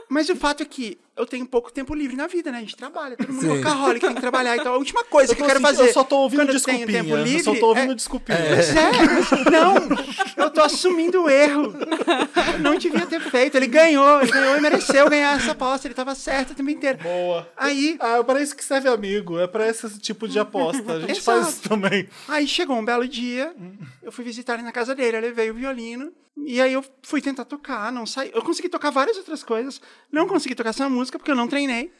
Mas 0.09 0.29
o 0.29 0.37
fato 0.37 0.63
é 0.63 0.67
que 0.67 0.99
eu 1.19 1.27
tenho 1.27 1.45
pouco 1.47 1.73
tempo 1.73 1.95
livre 1.95 2.17
na 2.17 2.27
vida, 2.27 2.51
né? 2.53 2.59
A 2.59 2.61
gente 2.61 2.77
trabalha, 2.77 3.17
todo 3.17 3.29
mundo 3.33 3.41
Sim. 3.43 3.49
workaholic, 3.49 4.01
tem 4.07 4.15
que 4.15 4.21
trabalhar. 4.21 4.57
Então 4.57 4.73
a 4.73 4.77
última 4.77 5.05
coisa 5.05 5.33
Eu, 5.33 5.37
que 5.37 5.43
eu 5.43 5.47
quero 5.47 5.59
sentindo- 5.59 5.77
fazer. 5.77 5.89
eu 5.91 5.93
só 5.95 6.05
tô 6.05 6.17
ouvindo 6.19 6.41
quando 6.41 6.55
eu 6.55 6.61
tenho 6.61 6.79
desculpinha. 6.87 7.03
tempo 7.05 7.17
livre. 7.17 7.39
eu 7.39 7.55
só 7.55 7.55
tô 7.61 7.67
ouvindo 7.69 7.93
é... 7.93 7.95
desculpinha. 7.95 8.63
Sério? 8.63 9.51
Não, 9.51 10.45
eu 10.45 10.51
tô 10.51 10.61
assumindo 10.63 11.23
o 11.25 11.29
erro. 11.31 11.75
Eu 12.55 12.59
não 12.61 12.77
devia 12.77 13.07
ter 13.07 13.21
feito. 13.21 13.57
Ele 13.57 13.67
ganhou, 13.67 14.21
ele 14.23 14.31
ganhou 14.31 14.57
e 14.57 14.61
mereceu 14.61 15.09
ganhar 15.09 15.37
essa 15.37 15.53
aposta. 15.53 15.87
Ele 15.87 15.95
tava 15.95 16.15
certo 16.15 16.51
o 16.51 16.55
tempo 16.55 16.71
inteiro. 16.71 16.99
Boa. 17.03 17.49
Aí, 17.57 17.97
Ah, 18.01 18.19
é 18.19 18.23
pra 18.23 18.41
isso 18.43 18.55
que 18.57 18.65
serve 18.65 18.89
amigo. 18.89 19.39
É 19.39 19.47
pra 19.47 19.69
esse 19.69 19.99
tipo 19.99 20.29
de 20.29 20.39
aposta. 20.39 20.93
A 20.93 21.01
gente 21.01 21.19
Exato. 21.19 21.23
faz 21.43 21.49
isso 21.55 21.69
também. 21.69 22.09
Aí 22.29 22.47
chegou 22.47 22.77
um 22.77 22.85
belo 22.85 23.07
dia, 23.09 23.55
eu 24.03 24.13
fui 24.13 24.25
visitar 24.25 24.55
ele 24.55 24.63
na 24.63 24.73
casa 24.73 24.95
dele, 24.95 25.17
eu 25.17 25.21
levei 25.21 25.51
o 25.51 25.55
violino, 25.55 26.13
e 26.37 26.61
aí 26.61 26.73
eu 26.73 26.85
fui 27.03 27.21
tentar 27.23 27.45
tocar, 27.45 27.91
não 27.91 28.05
saí. 28.05 28.31
Eu 28.35 28.43
consegui 28.43 28.69
tocar 28.69 28.91
várias 28.91 29.17
outras 29.17 29.43
coisas, 29.43 29.81
não 30.13 30.27
consegui 30.29 30.55
tocar 30.55 30.71
essa 30.71 30.89
música 30.89 31.08
porque 31.17 31.31
eu 31.31 31.37
não 31.37 31.49
treinei. 31.49 31.91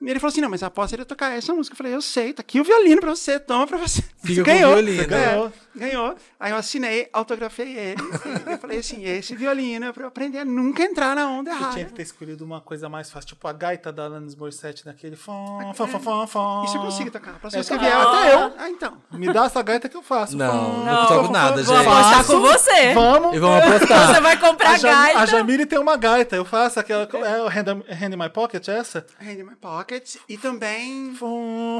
E 0.00 0.10
ele 0.10 0.20
falou 0.20 0.30
assim: 0.30 0.42
não, 0.42 0.50
mas 0.50 0.62
a 0.62 0.66
aposta 0.66 0.94
era 0.94 1.04
tocar 1.06 1.32
essa 1.36 1.54
música. 1.54 1.72
Eu 1.72 1.78
falei, 1.78 1.94
eu 1.94 2.02
sei, 2.02 2.34
tá 2.34 2.42
aqui 2.42 2.60
o 2.60 2.64
violino 2.64 3.00
pra 3.00 3.10
você, 3.16 3.40
toma 3.40 3.66
pra 3.66 3.78
você. 3.78 4.02
Fica 4.02 4.12
Você 4.26 4.34
com 4.34 4.40
o 4.42 4.44
ganhou. 4.44 4.72
violino. 4.74 5.02
É, 5.02 5.06
Ganhou. 5.06 5.52
Ganhou. 5.78 6.14
Aí 6.40 6.50
eu 6.52 6.56
assinei, 6.56 7.08
autografei 7.12 7.76
ele. 7.76 8.02
e 8.46 8.52
eu 8.52 8.58
falei 8.58 8.78
assim: 8.78 9.04
esse 9.04 9.34
violino 9.34 9.86
é 9.86 9.92
pra 9.92 10.04
eu 10.04 10.08
aprender 10.08 10.38
a 10.38 10.44
nunca 10.44 10.82
entrar 10.82 11.14
na 11.14 11.28
onda 11.28 11.50
Você 11.50 11.56
errada. 11.58 11.72
tinha 11.74 11.84
que 11.86 11.92
ter 11.92 12.02
escolhido 12.02 12.44
uma 12.44 12.60
coisa 12.60 12.88
mais 12.88 13.10
fácil, 13.10 13.28
tipo 13.28 13.46
a 13.48 13.52
gaita 13.52 13.92
da 13.92 14.04
Alanis 14.06 14.34
Morissette 14.34 14.84
naquele 14.86 15.16
fã, 15.16 15.32
fã, 15.74 15.86
fã, 15.86 15.98
fã, 15.98 16.26
fã. 16.26 16.62
Isso 16.64 16.76
eu 16.76 16.80
consigo 16.82 17.10
tocar. 17.10 17.32
A 17.32 17.38
próxima 17.38 17.62
vez 17.62 17.70
Essa- 17.70 17.78
que 17.78 17.84
vier, 17.84 17.96
Ah. 17.96 18.02
até 18.20 18.34
eu. 18.34 18.52
Ah, 18.58 18.70
então. 18.70 18.96
Me 19.12 19.32
dá 19.32 19.44
essa 19.46 19.62
gaita 19.62 19.88
que 19.88 19.96
eu 19.96 20.02
faço. 20.02 20.36
Não, 20.36 20.84
não 20.84 21.08
fã, 21.08 21.14
toco 21.14 21.32
nada, 21.32 21.62
fã. 21.64 21.72
Vou 21.72 21.76
gente. 21.76 21.88
apostar 21.88 22.24
com 22.26 22.40
você. 22.40 22.94
Vamos. 22.94 23.36
E 23.36 23.38
vamos 23.38 23.64
apostar. 23.66 24.14
Você 24.14 24.20
vai 24.20 24.36
comprar 24.38 24.74
A, 24.74 24.78
gaita. 24.78 25.18
a 25.20 25.26
Jamile 25.26 25.66
tem 25.66 25.78
uma 25.78 25.96
gaita, 25.96 26.36
eu 26.36 26.44
faço 26.44 26.78
aquela. 26.80 27.04
É 27.26 27.42
o 27.42 27.46
Hand, 27.48 27.82
Hand 27.90 28.12
in 28.12 28.16
My 28.16 28.28
Pocket, 28.28 28.66
é 28.68 28.78
essa? 28.78 29.06
Hand 29.20 29.32
in 29.40 29.42
my 29.44 29.56
pockets. 29.56 30.18
E 30.28 30.36
também. 30.38 31.14
Fã, 31.14 31.26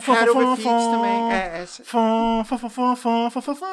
fã, 0.00 0.14
Shadow 0.14 0.34
fã, 0.34 0.40
with 0.40 0.56
fã, 0.56 0.78
Feet 0.78 0.90
também. 0.90 1.32
É, 1.32 1.62
essa. 1.62 1.84
Fã, 1.84 2.44
fã, 2.44 2.58
fã, 2.58 2.68
fã, 2.68 2.96
fã, 2.96 3.30
fã, 3.30 3.40
fã, 3.40 3.54
fã. 3.54 3.66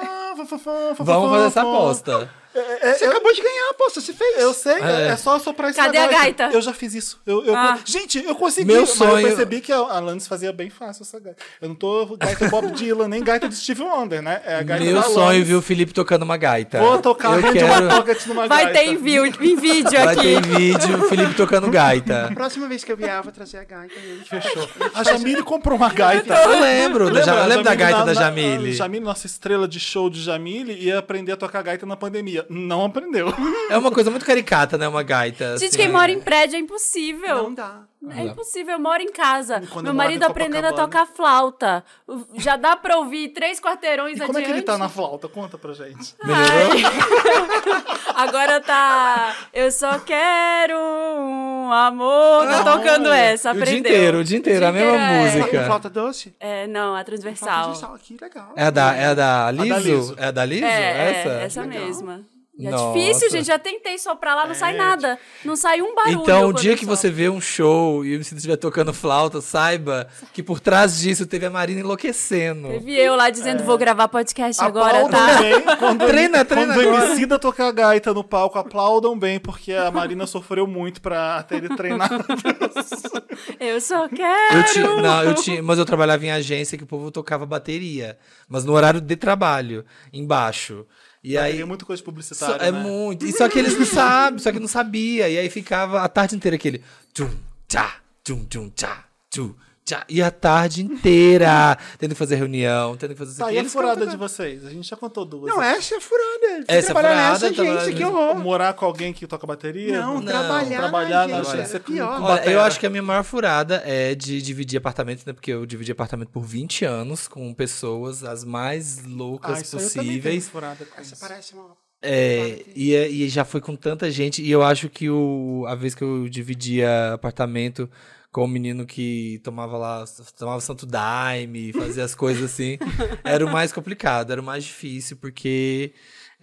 Vamos 1.03 1.31
fazer 1.31 1.47
essa 1.47 1.61
aposta. 1.61 2.29
Você 2.53 3.05
acabou 3.05 3.33
de 3.33 3.41
ganhar 3.41 3.69
aposta, 3.71 3.99
você 3.99 4.13
fez. 4.13 4.39
Eu 4.39 4.53
sei, 4.53 4.73
é, 4.73 5.07
É. 5.07 5.07
é 5.09 5.17
só 5.17 5.39
soprar 5.39 5.71
isso 5.71 5.79
Cadê 5.79 5.97
na 5.97 6.05
a 6.05 6.07
gaita? 6.07 6.49
Eu 6.53 6.61
já 6.61 6.73
fiz 6.73 6.93
isso. 6.93 7.19
Eu, 7.25 7.43
eu- 7.45 7.55
Ah. 7.55 7.79
Gente, 7.85 8.23
eu 8.23 8.35
consegui. 8.35 8.67
Meu 8.67 8.81
mas 8.81 8.89
sonho- 8.91 9.19
eu 9.19 9.27
percebi 9.27 9.59
que 9.61 9.71
a 9.71 9.77
Alanis 9.77 10.27
fazia 10.27 10.51
bem 10.53 10.69
fácil 10.69 11.03
essa 11.03 11.19
gaita. 11.19 11.41
Eu 11.61 11.69
não 11.69 11.75
tô 11.75 12.15
gaita 12.17 12.47
Bob 12.49 12.69
Dylan, 12.73 13.07
nem 13.07 13.23
gaita 13.23 13.49
de 13.49 13.55
Steve 13.55 13.81
Wonder, 13.81 14.21
né? 14.21 14.41
É 14.45 14.55
a 14.55 14.61
gaita 14.63 14.83
Meu 14.85 14.95
da 14.95 15.03
sonho 15.03 15.43
viu 15.43 15.57
o 15.59 15.61
Felipe 15.61 15.93
tocando 15.93 16.23
uma 16.23 16.37
gaita. 16.37 16.79
Vou 16.79 16.99
tocar 16.99 17.37
Eu 17.41 17.53
quero... 17.53 17.73
One 17.73 17.89
Pocket 17.89 18.25
numa 18.27 18.47
Vai 18.47 18.65
gaita. 18.65 18.79
ter 18.79 18.85
em, 18.87 18.97
vi- 18.97 19.17
em 19.51 19.55
vídeo 19.55 19.91
Vai 19.91 20.13
aqui. 20.15 20.21
ter 20.21 20.41
vídeo, 20.45 20.97
o 21.05 21.09
Felipe 21.09 21.33
tocando 21.33 21.69
gaita. 21.71 22.29
Próxima 22.33 22.67
vez 22.67 22.83
que 22.83 22.91
eu 22.91 22.97
vier, 22.97 23.15
eu 23.17 23.23
vou 23.23 23.31
trazer 23.31 23.57
a 23.57 23.63
gaita. 23.63 23.93
e 23.95 24.23
Fechou. 24.27 24.69
A 24.93 25.03
Jamile 25.03 25.41
comprou 25.43 25.75
uma 25.77 25.89
gaita. 25.89 26.33
Eu 26.33 26.59
lembro, 26.59 27.05
Lembra? 27.05 27.33
eu 27.33 27.47
lembro 27.47 27.63
da 27.63 27.75
gaita 27.75 28.03
da 28.05 28.13
Jamile. 28.13 28.73
Jamile, 28.73 29.03
nossa 29.05 29.25
estrela 29.25 29.67
de 29.67 29.79
show 29.79 30.09
de 30.09 30.21
Jamile, 30.21 30.73
ia 30.73 30.99
aprender 30.99 31.31
a 31.31 31.37
tocar 31.37 31.61
gaita 31.63 31.85
na 31.85 31.95
pandemia. 31.95 32.42
Não 32.49 32.85
aprendeu. 32.85 33.27
É 33.69 33.77
uma 33.77 33.91
coisa 33.91 34.09
muito 34.11 34.25
caricata, 34.25 34.77
né? 34.77 34.87
Uma 34.87 35.03
gaita. 35.03 35.57
Gente, 35.57 35.69
assim. 35.69 35.77
quem 35.77 35.89
mora 35.89 36.11
em 36.11 36.19
prédio 36.19 36.55
é 36.55 36.59
impossível. 36.59 37.43
Não 37.43 37.53
dá. 37.53 37.81
É 38.11 38.23
impossível, 38.23 38.73
eu 38.73 38.79
moro 38.81 39.01
em 39.01 39.13
casa. 39.13 39.63
Quando 39.71 39.85
Meu 39.85 39.93
marido 39.93 40.23
aprendendo 40.23 40.65
a 40.67 40.73
tocar 40.73 41.05
flauta. 41.07 41.85
O- 42.05 42.25
Já 42.35 42.57
dá 42.57 42.75
pra 42.75 42.97
ouvir 42.97 43.29
três 43.29 43.61
quarteirões 43.61 44.17
E 44.17 44.19
como 44.19 44.37
é 44.37 44.41
adiante. 44.41 44.45
que 44.45 44.51
ele 44.51 44.61
tá 44.61 44.77
na 44.77 44.89
flauta? 44.89 45.29
Conta 45.29 45.57
pra 45.57 45.71
gente. 45.73 46.13
Agora 48.15 48.59
tá. 48.59 49.35
Eu 49.53 49.71
só 49.71 49.99
quero 49.99 50.77
um 50.77 51.71
amor. 51.71 52.45
Tá 52.47 52.63
tocando 52.75 53.09
essa, 53.09 53.49
O 53.49 53.51
aprendeu. 53.51 53.71
dia 53.71 53.79
inteiro, 53.79 54.17
o 54.19 54.23
dia 54.23 54.37
inteiro, 54.37 54.65
a 54.65 54.71
dia 54.71 54.81
mesma 54.81 54.97
inteiro, 54.97 55.13
é. 55.29 55.37
música. 55.39 55.65
Flauta 55.65 55.89
doce? 55.89 56.35
É, 56.39 56.67
não, 56.67 56.95
a 56.95 57.03
transversal. 57.03 57.71
de 57.71 57.77
sal 57.77 57.93
aqui, 57.95 58.17
legal. 58.21 58.51
É 58.55 58.65
a 58.65 58.69
da, 58.69 58.93
é 58.95 59.05
a 59.07 59.13
da 59.13 59.51
Liso? 59.51 59.69
da 59.69 59.79
Liso. 59.79 60.15
É 60.17 60.25
a 60.25 60.31
da 60.31 60.45
Liso? 60.45 60.65
É, 60.65 61.09
essa? 61.11 61.29
é, 61.29 61.43
essa 61.45 61.63
mesma. 61.63 62.21
E 62.55 62.67
é 62.67 62.69
Nossa. 62.69 62.99
difícil, 62.99 63.31
gente. 63.31 63.47
Já 63.47 63.57
tentei 63.57 63.97
soprar 63.97 64.35
lá, 64.35 64.45
não 64.45 64.53
sai 64.53 64.75
nada. 64.77 65.17
Não 65.43 65.55
sai 65.55 65.81
um 65.81 65.95
barulho. 65.95 66.21
Então, 66.21 66.49
o 66.49 66.53
dia 66.53 66.75
que 66.75 66.85
sopro. 66.85 66.95
você 66.95 67.09
vê 67.09 67.27
um 67.27 67.41
show 67.41 68.05
e 68.05 68.15
você 68.23 68.35
estiver 68.35 68.57
tocando 68.57 68.93
flauta, 68.93 69.41
saiba 69.41 70.07
que 70.33 70.43
por 70.43 70.59
trás 70.59 70.99
disso 70.99 71.25
teve 71.25 71.47
a 71.47 71.49
Marina 71.49 71.79
enlouquecendo. 71.79 72.67
Teve 72.67 72.95
eu 72.95 73.15
lá 73.15 73.31
dizendo, 73.31 73.63
vou 73.63 73.75
gravar 73.75 74.07
podcast 74.07 74.63
agora, 74.63 75.03
Aplaudam 75.05 75.19
tá? 75.19 75.41
bem 75.41 75.77
quando, 75.77 76.05
Treina, 76.05 76.45
treina 76.45 76.73
quando 76.75 76.77
o 76.85 76.89
agora. 76.89 77.05
Emicida 77.07 77.39
tocar 77.39 77.71
gaita 77.71 78.13
no 78.13 78.23
palco, 78.23 78.59
aplaudam 78.59 79.17
bem, 79.17 79.39
porque 79.39 79.73
a 79.73 79.89
Marina 79.89 80.27
sofreu 80.27 80.67
muito 80.67 81.01
pra 81.01 81.41
ter 81.41 81.55
ele 81.55 81.75
treinado. 81.75 82.23
Eu 83.59 83.81
só 83.81 84.07
quero. 84.07 84.57
Eu 84.57 84.65
tinha, 84.65 84.95
não, 85.01 85.23
eu 85.23 85.33
tinha, 85.35 85.63
mas 85.63 85.79
eu 85.79 85.85
trabalhava 85.85 86.23
em 86.25 86.31
agência 86.31 86.77
que 86.77 86.83
o 86.83 86.87
povo 86.87 87.09
tocava 87.11 87.45
bateria, 87.45 88.17
mas 88.47 88.63
no 88.63 88.73
horário 88.73 89.01
de 89.01 89.15
trabalho, 89.15 89.83
embaixo. 90.13 90.85
E 91.23 91.37
aí 91.37 91.61
é 91.61 91.65
muito 91.65 91.85
coisa 91.85 92.01
só- 92.01 92.05
publicitária, 92.05 92.65
é 92.65 92.71
né? 92.71 92.83
muito. 92.83 93.25
E 93.25 93.31
só 93.31 93.47
que 93.47 93.57
eles 93.57 93.77
não 93.77 93.85
sabem, 93.85 94.39
só 94.39 94.51
que 94.51 94.59
não 94.59 94.67
sabia. 94.67 95.29
E 95.29 95.37
aí 95.37 95.49
ficava 95.49 96.01
a 96.01 96.09
tarde 96.09 96.35
inteira 96.35 96.55
aquele 96.55 96.83
tchum, 97.13 97.29
tchá, 97.67 97.95
tchum, 98.23 98.43
tchum, 98.45 98.69
tchá, 98.75 99.05
tchum, 99.31 99.55
tchá. 99.85 100.05
E 100.09 100.21
a 100.21 100.29
tarde 100.31 100.83
inteira 100.83 101.77
tendo 101.99 102.11
que 102.11 102.15
fazer 102.17 102.35
reunião, 102.35 102.95
tendo 102.97 103.11
que 103.13 103.17
fazer 103.19 103.31
isso 103.31 103.39
Tá, 103.39 103.45
aqui. 103.45 103.55
e 103.55 103.57
a 103.57 103.61
Eles 103.61 103.73
furada 103.73 104.07
de 104.07 104.17
vocês? 104.17 104.65
A 104.65 104.69
gente 104.69 104.87
já 104.87 104.95
contou 104.95 105.25
duas. 105.25 105.53
Não, 105.53 105.61
essa 105.61 105.95
é 105.95 105.99
furada. 105.99 106.63
Essa 106.67 106.91
é 106.91 106.93
trabalhar 106.93 107.09
furada, 107.09 107.31
nessa 107.33 107.45
agência, 107.47 107.63
trabalhar- 107.65 107.97
que 107.97 108.03
horror. 108.05 108.35
Morar 108.39 108.73
com 108.73 108.85
alguém 108.85 109.13
que 109.13 109.27
toca 109.27 109.45
bateria? 109.47 110.01
Não, 110.01 110.15
Não, 110.15 110.25
trabalhar, 110.25 110.79
trabalhar 110.79 111.27
na 111.27 111.39
agência 111.39 111.77
é 111.77 111.79
pior. 111.79 112.21
Olha, 112.21 112.49
eu 112.49 112.61
acho 112.61 112.79
que 112.79 112.85
a 112.85 112.89
minha 112.89 113.03
maior 113.03 113.23
furada 113.23 113.81
é 113.85 114.13
de 114.15 114.41
dividir 114.41 114.77
apartamento, 114.77 115.23
né? 115.25 115.33
Porque 115.33 115.51
eu 115.51 115.65
dividi 115.65 115.91
apartamento 115.91 116.29
por 116.29 116.43
20 116.43 116.85
anos 116.85 117.27
com 117.27 117.53
pessoas 117.53 118.23
as 118.23 118.43
mais 118.43 118.99
Ah, 118.99 119.07
loucas 119.07 119.69
tenho 119.69 119.83
possíveis. 119.83 120.49
furada 120.49 120.85
com 120.85 121.01
Essa 121.01 121.13
isso. 121.13 121.21
parece 121.27 121.53
uma... 121.53 121.83
É, 122.05 122.61
e, 122.75 122.93
é- 122.93 123.09
e 123.09 123.29
já 123.29 123.45
foi 123.45 123.61
com 123.61 123.75
tanta 123.77 124.11
gente. 124.11 124.41
E 124.43 124.51
eu 124.51 124.61
acho 124.61 124.89
que 124.89 125.09
o, 125.09 125.63
a 125.69 125.73
vez 125.75 125.95
que 125.95 126.03
eu 126.03 126.27
dividia 126.27 127.13
apartamento 127.13 127.89
com 128.33 128.45
o 128.45 128.47
menino 128.47 128.83
que 128.83 129.39
tomava 129.43 129.77
lá, 129.77 130.03
tomava 130.35 130.59
Santo 130.59 130.87
Daime, 130.87 131.71
fazia 131.71 132.03
as 132.03 132.15
coisas 132.15 132.51
assim, 132.51 132.79
era 133.23 133.45
o 133.45 133.51
mais 133.51 133.71
complicado, 133.71 134.31
era 134.31 134.41
o 134.41 134.43
mais 134.43 134.63
difícil, 134.63 135.15
porque 135.17 135.93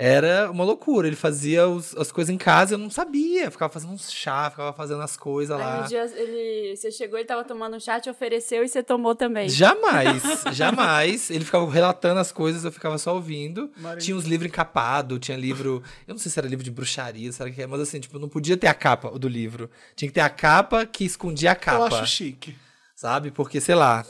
era 0.02 0.50
uma 0.50 0.64
loucura. 0.64 1.06
Ele 1.06 1.16
fazia 1.16 1.68
os- 1.68 1.94
as 1.96 2.10
coisas 2.10 2.34
em 2.34 2.38
casa, 2.38 2.74
eu 2.74 2.78
não 2.78 2.88
sabia. 2.90 3.50
Ficava 3.50 3.72
fazendo 3.72 3.92
uns 3.92 4.10
chá, 4.10 4.48
ficava 4.50 4.72
fazendo 4.72 5.02
as 5.02 5.16
coisas 5.16 5.56
Aí 5.56 5.62
lá. 5.62 5.82
um 5.84 5.86
dia 5.88 6.04
ele, 6.16 6.74
você 6.76 6.90
chegou, 6.90 7.18
ele 7.18 7.26
tava 7.28 7.44
tomando 7.44 7.76
um 7.76 7.80
chá, 7.80 8.00
te 8.00 8.08
ofereceu 8.08 8.64
e 8.64 8.68
você 8.68 8.82
tomou 8.82 9.14
também. 9.14 9.48
Jamais, 9.48 10.22
jamais. 10.52 11.30
Ele 11.30 11.44
ficava 11.44 11.70
relatando 11.70 12.18
as 12.20 12.32
coisas, 12.32 12.64
eu 12.64 12.72
ficava 12.72 12.96
só 12.98 13.14
ouvindo. 13.14 13.70
Maria. 13.76 14.00
Tinha 14.00 14.16
uns 14.16 14.24
livros 14.24 14.48
encapados, 14.48 15.18
tinha 15.20 15.36
livro. 15.36 15.82
Eu 16.08 16.14
não 16.14 16.18
sei 16.18 16.30
se 16.32 16.38
era 16.38 16.48
livro 16.48 16.64
de 16.64 16.70
bruxaria, 16.70 17.30
sabe 17.32 17.50
o 17.50 17.54
que 17.54 17.62
é, 17.62 17.66
mas 17.66 17.80
assim, 17.80 18.00
tipo, 18.00 18.18
não 18.18 18.28
podia 18.28 18.56
ter 18.56 18.66
a 18.68 18.74
capa 18.74 19.10
do 19.18 19.28
livro. 19.28 19.70
Tinha 19.94 20.08
que 20.08 20.14
ter 20.14 20.20
a 20.20 20.30
capa 20.30 20.86
que 20.86 21.04
escondia 21.04 21.50
a 21.50 21.54
Eu 21.54 21.56
capa. 21.60 21.84
acho 22.00 22.06
chique. 22.06 22.56
Sabe? 22.94 23.30
Porque, 23.30 23.60
sei 23.60 23.74
lá, 23.74 24.04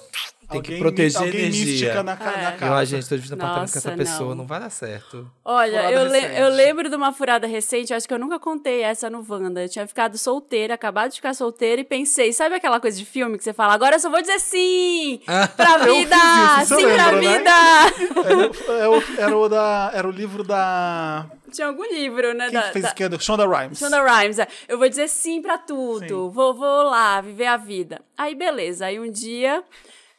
tem 0.50 0.58
Alguém 0.58 0.74
que 0.76 0.80
proteger 0.82 1.16
a 1.16 1.24
alguém 1.24 1.40
energia. 1.40 1.64
mística 1.66 2.02
na, 2.02 2.16
ca- 2.16 2.32
É. 2.32 2.42
na 2.42 2.52
Eu, 2.52 2.58
casa. 2.58 2.74
a 2.74 2.84
gente, 2.84 3.08
tô 3.08 3.14
dividindo 3.16 3.40
apartamento 3.42 3.72
com 3.72 3.78
essa 3.78 3.92
pessoa, 3.92 4.28
não. 4.30 4.36
não. 4.36 4.46
vai 4.46 4.60
dar 4.60 4.70
certo. 4.70 5.30
Olha, 5.44 5.90
eu, 5.92 6.04
le- 6.10 6.38
eu 6.40 6.48
lembro 6.50 6.88
de 6.90 6.96
uma 6.96 7.12
furada 7.12 7.46
recente, 7.46 7.94
acho 7.94 8.06
que 8.08 8.12
eu 8.14 8.18
nunca 8.18 8.38
contei 8.38 8.82
essa 8.82 9.08
no 9.08 9.24
Wanda. 9.28 9.62
Eu 9.62 9.68
tinha 9.68 9.86
ficado 9.86 10.18
solteira, 10.18 10.74
acabado 10.74 11.10
de 11.10 11.16
ficar 11.16 11.34
solteira 11.34 11.80
e 11.80 11.84
pensei, 11.84 12.32
sabe 12.32 12.54
aquela 12.56 12.80
coisa 12.80 12.98
de 12.98 13.04
filme 13.04 13.38
que 13.38 13.44
você 13.44 13.52
fala, 13.52 13.72
agora 13.74 13.96
eu 13.96 14.00
só 14.00 14.10
vou 14.10 14.20
dizer 14.20 14.40
sim 14.40 15.20
pra 15.56 15.86
Eu 15.86 15.94
vida, 15.94 16.16
isso, 16.62 16.74
sim 16.76 16.82
pra 16.82 17.10
lembra, 17.10 17.20
né? 17.20 17.38
vida. 17.38 17.50
Era, 18.24 18.80
era 18.80 18.90
o- 18.90 19.02
era 19.18 19.36
o 19.36 19.48
da, 19.48 19.90
era 19.94 20.08
o 20.08 20.10
livro 20.10 20.42
da. 20.42 21.26
Tinha 21.52 21.66
algum 21.66 21.82
livro, 21.84 22.32
né? 22.32 22.44
Quem 22.44 22.54
da, 22.54 22.62
que 22.62 22.72
fez 22.74 22.82
da- 22.84 22.88
esquerda? 22.88 23.18
Shonda 23.18 23.44
Rhimes. 23.46 23.78
Shonda 23.78 24.02
Rhimes, 24.02 24.38
é. 24.38 24.46
eu 24.68 24.78
vou 24.78 24.88
dizer 24.88 25.08
sim 25.08 25.42
pra 25.42 25.58
tudo, 25.58 26.30
vou, 26.30 26.54
vou 26.54 26.82
lá 26.84 27.20
viver 27.20 27.46
a 27.46 27.56
vida. 27.56 28.00
Aí 28.16 28.34
beleza, 28.34 28.86
aí 28.86 29.00
um 29.00 29.10
dia, 29.10 29.62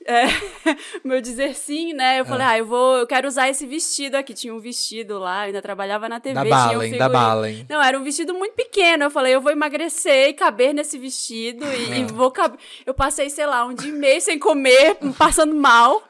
é, 0.05 0.25
meu 1.03 1.21
dizer 1.21 1.55
sim, 1.55 1.93
né? 1.93 2.19
Eu 2.19 2.25
falei, 2.25 2.45
ah, 2.47 2.57
eu 2.57 2.65
vou, 2.65 2.97
eu 2.97 3.07
quero 3.07 3.27
usar 3.27 3.49
esse 3.49 3.65
vestido 3.65 4.15
aqui. 4.15 4.33
Tinha 4.33 4.53
um 4.53 4.59
vestido 4.59 5.19
lá, 5.19 5.43
eu 5.43 5.47
ainda 5.47 5.61
trabalhava 5.61 6.07
na 6.09 6.19
TV. 6.19 6.33
Da 6.35 6.41
um 6.43 6.49
Balen, 6.49 6.97
da. 6.97 7.09
Balen. 7.09 7.65
Não, 7.69 7.81
era 7.81 7.97
um 7.99 8.03
vestido 8.03 8.33
muito 8.33 8.53
pequeno. 8.53 9.03
Eu 9.05 9.11
falei, 9.11 9.33
eu 9.35 9.41
vou 9.41 9.51
emagrecer 9.51 10.29
e 10.29 10.33
caber 10.33 10.73
nesse 10.73 10.97
vestido 10.97 11.63
e, 11.65 11.93
Ah. 11.93 11.97
e 11.97 12.03
vou 12.05 12.31
caber. 12.31 12.59
Eu 12.85 12.93
passei, 12.93 13.29
sei 13.29 13.45
lá, 13.45 13.65
um 13.65 13.73
dia 13.73 13.89
e 13.89 13.93
meio 13.93 14.21
sem 14.21 14.37
comer, 14.39 14.95
passando 15.17 15.53
mal. 15.55 16.01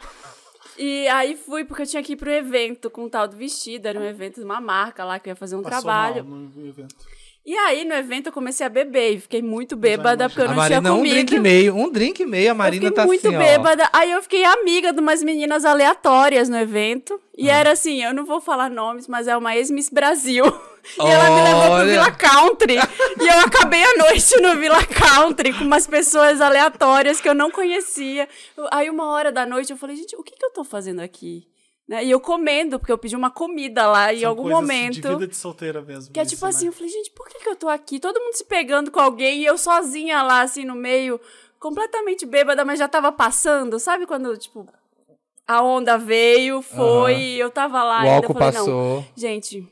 E 0.78 1.08
aí 1.10 1.36
fui, 1.36 1.64
porque 1.66 1.84
eu 1.84 1.88
tinha 1.88 2.02
que 2.02 2.14
ir 2.14 2.16
pro 2.16 2.32
evento 2.32 2.90
com 2.90 3.04
o 3.04 3.10
tal 3.10 3.28
do 3.28 3.36
vestido. 3.36 3.88
Era 3.88 4.00
um 4.00 4.04
evento 4.06 4.36
de 4.40 4.46
uma 4.46 4.60
marca 4.62 5.04
lá 5.04 5.20
que 5.20 5.30
eu 5.30 5.32
ia 5.32 5.36
fazer 5.36 5.56
um 5.56 5.62
Passou 5.62 5.82
trabalho. 5.82 6.24
mal 6.26 6.40
no 6.56 6.68
evento. 6.68 6.96
E 7.44 7.58
aí, 7.58 7.84
no 7.86 7.96
evento, 7.96 8.28
eu 8.28 8.32
comecei 8.32 8.64
a 8.66 8.70
beber 8.70 9.16
e 9.16 9.20
fiquei 9.20 9.42
muito 9.42 9.76
bêbada 9.76 10.30
porque 10.30 10.42
eu 10.42 10.46
a 10.46 10.50
não 10.50 10.56
Marina, 10.56 10.80
tinha 10.82 10.94
um 10.94 10.98
comido. 10.98 11.14
drink 11.16 11.36
e 11.36 11.40
meio, 11.40 11.76
um 11.76 11.92
drink 11.92 12.20
e 12.22 12.26
meio, 12.26 12.50
a 12.50 12.52
eu 12.52 12.56
Marina 12.56 12.82
fiquei 12.86 12.96
tá 12.96 13.06
muito 13.08 13.28
assim, 13.28 13.36
ó. 13.36 13.40
bêbada. 13.40 13.90
Aí 13.92 14.12
eu 14.12 14.22
fiquei 14.22 14.44
amiga 14.46 14.94
de 14.94 15.00
umas 15.00 15.24
meninas 15.24 15.66
aleatórias 15.66 16.48
no 16.50 16.58
evento. 16.58 17.20
E 17.36 17.50
Ah. 17.50 17.56
era 17.56 17.72
assim, 17.72 18.04
eu 18.04 18.14
não 18.14 18.26
vou 18.26 18.40
falar 18.40 18.70
nomes, 18.70 19.08
mas 19.08 19.28
é 19.28 19.36
uma 19.36 19.56
ex-Miss 19.56 19.90
Brasil. 19.90 20.44
E 20.98 21.02
ela 21.08 21.30
me 21.30 21.44
levou 21.44 21.62
pro 21.62 21.72
Olha. 21.74 21.86
Villa 21.92 22.12
Country. 22.12 22.74
e 22.76 23.28
eu 23.28 23.40
acabei 23.46 23.84
a 23.84 23.98
noite 23.98 24.36
no 24.42 24.56
Villa 24.56 24.84
Country 24.84 25.54
com 25.54 25.64
umas 25.64 25.86
pessoas 25.86 26.42
aleatórias 26.42 27.22
que 27.22 27.30
eu 27.30 27.36
não 27.36 27.52
conhecia. 27.52 28.28
Eu- 28.58 28.68
Aí, 28.72 28.90
uma 28.90 29.06
hora 29.12 29.32
da 29.32 29.46
noite, 29.46 29.70
eu 29.72 29.78
falei, 29.78 29.96
gente, 29.96 30.16
o 30.16 30.24
que, 30.24 30.36
que 30.36 30.44
eu 30.44 30.50
tô 30.52 30.64
fazendo 30.64 31.00
aqui? 31.00 31.46
Né? 31.92 32.06
E 32.06 32.10
eu 32.12 32.22
comendo, 32.22 32.80
porque 32.80 32.90
eu 32.94 32.98
pedi 32.98 33.18
uma 33.18 33.30
comida 33.30 33.86
lá 33.86 34.14
em 34.14 34.22
São 34.22 34.30
algum 34.30 34.44
coisas 34.44 34.62
momento. 34.62 34.94
De 34.94 35.02
vida 35.02 35.28
de 35.28 35.36
solteira 35.36 35.82
mesmo. 35.82 36.14
Que 36.14 36.22
é 36.22 36.24
isso, 36.24 36.36
tipo 36.36 36.46
né? 36.46 36.50
assim, 36.50 36.68
eu 36.68 36.72
falei, 36.72 36.88
gente, 36.88 37.12
por 37.12 37.28
que, 37.28 37.38
que 37.40 37.50
eu 37.50 37.56
tô 37.58 37.68
aqui? 37.68 38.00
Todo 38.00 38.18
mundo 38.18 38.34
se 38.34 38.46
pegando 38.46 38.90
com 38.90 39.00
alguém 39.02 39.42
e 39.42 39.46
eu 39.46 39.58
sozinha 39.58 40.24
lá, 40.24 40.40
assim, 40.40 40.64
no 40.64 40.74
meio, 40.74 41.20
completamente 41.60 42.26
bêbada, 42.26 42.64
mas 42.64 42.80
já 42.80 42.88
tava 42.88 43.12
passando. 43.12 43.78
Sabe 43.78 44.06
quando, 44.06 44.38
tipo, 44.38 44.66
a 45.46 45.62
onda 45.62 45.98
veio, 45.98 46.62
foi, 46.62 47.18
e 47.18 47.40
eu 47.42 47.52
tava 47.52 47.84
lá 47.84 47.98
O 47.98 48.00
ainda. 48.04 48.16
álcool 48.16 48.34
falei, 48.36 48.52
não, 48.52 48.66
passou. 48.66 49.06
gente, 49.14 49.68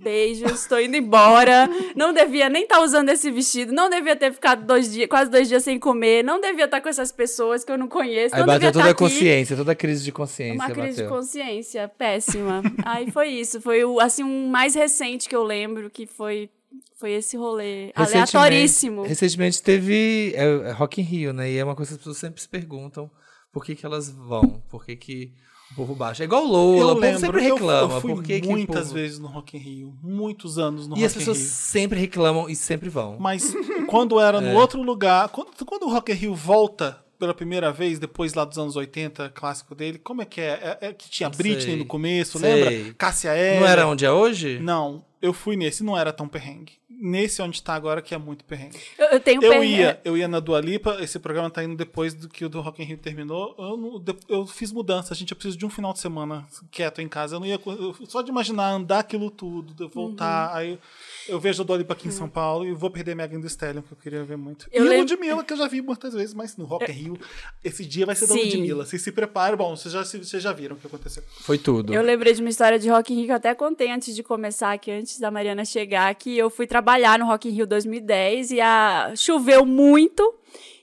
beijos, 0.00 0.66
tô 0.66 0.78
indo 0.78 0.96
embora. 0.96 1.68
Não 1.94 2.12
devia 2.12 2.48
nem 2.48 2.62
estar 2.62 2.80
usando 2.80 3.08
esse 3.10 3.30
vestido, 3.30 3.72
não 3.72 3.88
devia 3.90 4.16
ter 4.16 4.32
ficado 4.32 4.64
dois 4.64 4.90
dias, 4.92 5.08
quase 5.08 5.30
dois 5.30 5.48
dias 5.48 5.62
sem 5.62 5.78
comer, 5.78 6.24
não 6.24 6.40
devia 6.40 6.64
estar 6.64 6.80
com 6.80 6.88
essas 6.88 7.12
pessoas 7.12 7.64
que 7.64 7.70
eu 7.70 7.78
não 7.78 7.88
conheço, 7.88 8.34
Aí 8.34 8.40
não 8.40 8.46
bateu 8.46 8.72
toda 8.72 8.84
estar 8.84 8.90
a 8.90 8.94
consciência, 8.94 9.56
toda 9.56 9.72
a 9.72 9.74
crise 9.74 10.02
de 10.04 10.12
consciência 10.12 10.54
Uma 10.54 10.70
crise 10.70 10.96
de 10.96 11.02
bateu. 11.02 11.08
consciência 11.16 11.88
péssima. 11.88 12.62
Aí 12.84 13.10
foi 13.10 13.28
isso. 13.28 13.60
Foi 13.60 13.84
o 13.84 14.00
assim 14.00 14.22
um 14.24 14.48
mais 14.48 14.74
recente 14.74 15.28
que 15.28 15.36
eu 15.36 15.42
lembro 15.44 15.90
que 15.90 16.06
foi 16.06 16.50
foi 16.96 17.12
esse 17.12 17.36
rolê 17.36 17.92
Recentemente- 17.96 18.36
aleatoríssimo. 18.36 19.02
Recentemente 19.02 19.62
teve 19.62 20.32
é, 20.36 20.68
é 20.68 20.72
Rock 20.72 21.00
in 21.00 21.04
Rio, 21.04 21.32
né? 21.32 21.50
E 21.50 21.56
é 21.56 21.64
uma 21.64 21.74
coisa 21.74 21.90
que 21.90 21.94
as 21.94 21.98
pessoas 21.98 22.18
sempre 22.18 22.40
se 22.40 22.48
perguntam 22.48 23.10
por 23.52 23.64
que, 23.64 23.74
que 23.74 23.84
elas 23.84 24.10
vão, 24.10 24.62
por 24.70 24.84
que, 24.84 24.94
que 24.96 25.32
o 25.72 25.74
povo 25.74 25.94
baixa. 25.94 26.22
É 26.22 26.26
igual 26.26 26.44
o 26.44 26.48
Lola, 26.48 26.78
Eu 26.78 26.88
o 26.96 27.00
povo 27.00 27.18
sempre 27.18 27.40
reclama. 27.42 27.94
Eu, 27.94 28.00
fui 28.00 28.14
por 28.14 28.22
que 28.24 28.40
que 28.40 28.48
o 28.48 28.50
muitas 28.50 28.82
povo- 28.88 28.94
vezes 28.94 29.18
no 29.18 29.28
Rock 29.28 29.56
in 29.56 29.60
Rio. 29.60 29.94
Muitos 30.02 30.58
anos 30.58 30.86
no 30.88 30.94
E 30.96 31.00
Rock 31.00 31.04
as 31.06 31.14
in 31.14 31.18
pessoas 31.18 31.38
Rio. 31.38 31.46
sempre 31.48 31.98
reclamam 32.00 32.48
e 32.48 32.56
sempre 32.56 32.88
vão. 32.88 33.16
Mas 33.18 33.54
quando 33.86 34.18
era 34.20 34.38
É. 34.38 34.40
no 34.40 34.58
outro 34.58 34.82
lugar, 34.82 35.28
quando, 35.28 35.48
quando 35.64 35.84
o 35.84 35.90
Rock 35.92 36.12
in 36.12 36.14
Rio 36.14 36.34
volta 36.34 37.02
pela 37.18 37.34
primeira 37.34 37.70
vez, 37.70 37.98
depois 37.98 38.32
lá 38.34 38.44
dos 38.46 38.56
anos 38.58 38.76
80, 38.76 39.28
clássico 39.30 39.74
dele? 39.74 39.98
Como 39.98 40.22
é 40.22 40.24
que 40.24 40.40
é? 40.40 40.78
É, 40.80 40.88
é 40.88 40.92
que 40.92 41.08
tinha 41.10 41.28
Britney 41.28 41.60
sei. 41.72 41.76
no 41.76 41.84
começo, 41.84 42.38
Sei. 42.38 42.54
lembra? 42.54 42.94
Cássia 42.94 43.36
Eller. 43.36 43.60
Não 43.60 43.66
era 43.68 43.86
onde 43.86 44.04
é 44.06 44.10
hoje? 44.10 44.58
Não, 44.58 45.04
eu 45.20 45.32
fui 45.34 45.54
nesse, 45.54 45.84
não 45.84 45.96
era 45.98 46.12
tão 46.14 46.26
perrengue. 46.26 46.79
Nesse 47.02 47.40
onde 47.40 47.62
tá 47.62 47.72
agora, 47.74 48.02
que 48.02 48.14
é 48.14 48.18
muito 48.18 48.44
perrengue. 48.44 48.78
Eu, 48.98 49.06
eu 49.06 49.20
tenho 49.20 49.42
Eu 49.42 49.64
ia, 49.64 50.00
eu 50.04 50.16
ia 50.18 50.28
na 50.28 50.38
Dua 50.38 50.60
Lipa, 50.60 50.98
esse 51.00 51.18
programa 51.18 51.48
tá 51.50 51.64
indo 51.64 51.74
depois 51.74 52.12
do 52.12 52.28
que 52.28 52.44
o 52.44 52.48
do 52.48 52.60
Rock 52.60 52.82
in 52.82 52.84
Rio 52.84 52.98
terminou. 52.98 53.54
Eu, 53.58 53.76
não- 53.76 54.04
eu 54.28 54.46
fiz 54.46 54.70
mudança, 54.70 55.14
gente, 55.14 55.30
eu 55.30 55.36
preciso 55.36 55.56
de 55.56 55.64
um 55.64 55.70
final 55.70 55.92
de 55.94 55.98
semana 56.00 56.46
quieto 56.70 57.00
em 57.00 57.08
casa. 57.08 57.36
Eu 57.36 57.40
não 57.40 57.46
ia, 57.46 57.58
eu- 57.64 57.96
só 58.06 58.20
de 58.20 58.30
imaginar 58.30 58.70
andar 58.72 58.98
aquilo 58.98 59.30
tudo, 59.30 59.88
voltar, 59.88 60.54
aí 60.54 60.78
eu 61.28 61.38
vejo 61.40 61.62
a 61.62 61.64
Dua 61.64 61.76
Lipa 61.76 61.92
aqui 61.92 62.08
em 62.08 62.10
São 62.10 62.28
Paulo 62.28 62.66
e 62.66 62.72
vou 62.72 62.90
perder 62.90 63.14
Megan 63.14 63.40
Thee 63.40 63.46
Stallion, 63.48 63.82
que 63.82 63.92
eu 63.92 63.96
queria 63.96 64.24
ver 64.24 64.36
muito. 64.36 64.66
Eu 64.72 64.84
e 64.84 64.86
a 64.86 64.90
lem- 64.90 65.00
Ludmilla, 65.00 65.44
que 65.44 65.52
eu 65.52 65.56
já 65.56 65.68
vi 65.68 65.80
muitas 65.80 66.14
vezes, 66.14 66.34
mas 66.34 66.56
no 66.56 66.64
Rock 66.64 66.90
in 66.90 66.94
Rio, 66.94 67.18
esse 67.64 67.84
dia 67.84 68.06
vai 68.06 68.14
ser 68.14 68.26
da 68.26 68.34
Sim. 68.34 68.44
Ludmilla. 68.44 68.84
Vocês 68.84 69.02
se 69.02 69.12
preparem, 69.12 69.56
bom, 69.56 69.76
vocês 69.76 69.92
já, 69.92 70.04
vocês 70.04 70.42
já 70.42 70.52
viram 70.52 70.76
o 70.76 70.78
que 70.78 70.86
aconteceu. 70.86 71.22
Foi 71.40 71.58
tudo. 71.58 71.92
Eu 71.94 72.02
lembrei 72.02 72.32
de 72.32 72.40
uma 72.40 72.50
história 72.50 72.78
de 72.78 72.88
Rock 72.88 73.12
in 73.12 73.16
Rio 73.16 73.26
que 73.26 73.32
eu 73.32 73.36
até 73.36 73.54
contei 73.54 73.90
antes 73.90 74.14
de 74.14 74.22
começar 74.22 74.72
aqui, 74.72 74.90
antes 74.90 75.18
da 75.18 75.30
Mariana 75.30 75.64
chegar, 75.64 76.14
que 76.14 76.36
eu 76.36 76.50
fui 76.50 76.66
trabalhar 76.66 77.18
no 77.18 77.26
Rock 77.26 77.48
in 77.48 77.52
Rio 77.52 77.66
2010 77.66 78.50
e 78.52 78.60
a... 78.60 79.12
choveu 79.16 79.64
muito 79.64 80.34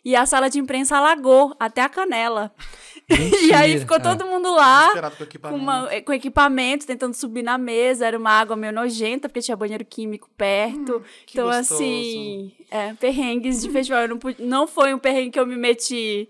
e 0.03 0.15
a 0.15 0.25
sala 0.25 0.49
de 0.49 0.57
imprensa 0.59 0.95
alagou 0.97 1.53
até 1.59 1.81
a 1.81 1.89
canela. 1.89 2.51
e 3.47 3.53
aí 3.53 3.79
ficou 3.79 3.97
Ah. 3.97 3.99
todo 4.01 4.25
mundo 4.25 4.53
lá 4.53 4.89
com 5.17 5.23
equipamento. 5.23 5.61
uma- 5.63 5.87
com 6.01 6.13
equipamento, 6.13 6.85
tentando 6.85 7.13
subir 7.13 7.41
na 7.43 7.57
mesa, 7.57 8.05
era 8.05 8.17
uma 8.17 8.31
água 8.31 8.55
meio 8.55 8.73
nojenta, 8.73 9.29
porque 9.29 9.39
tinha 9.41 9.55
banheiro 9.55 9.85
químico 9.85 10.29
perto. 10.37 11.01
que 11.25 11.37
então, 11.39 11.47
gostoso. 11.47 11.75
assim, 11.75 12.51
é, 12.69 12.93
perrengues 12.95 13.61
de 13.61 13.69
festival. 13.69 14.07
Não, 14.07 14.19
não 14.39 14.67
foi 14.67 14.93
um 14.93 14.99
perrengue 14.99 15.31
que 15.31 15.39
eu 15.39 15.45
me 15.47 15.55
meti 15.55 16.27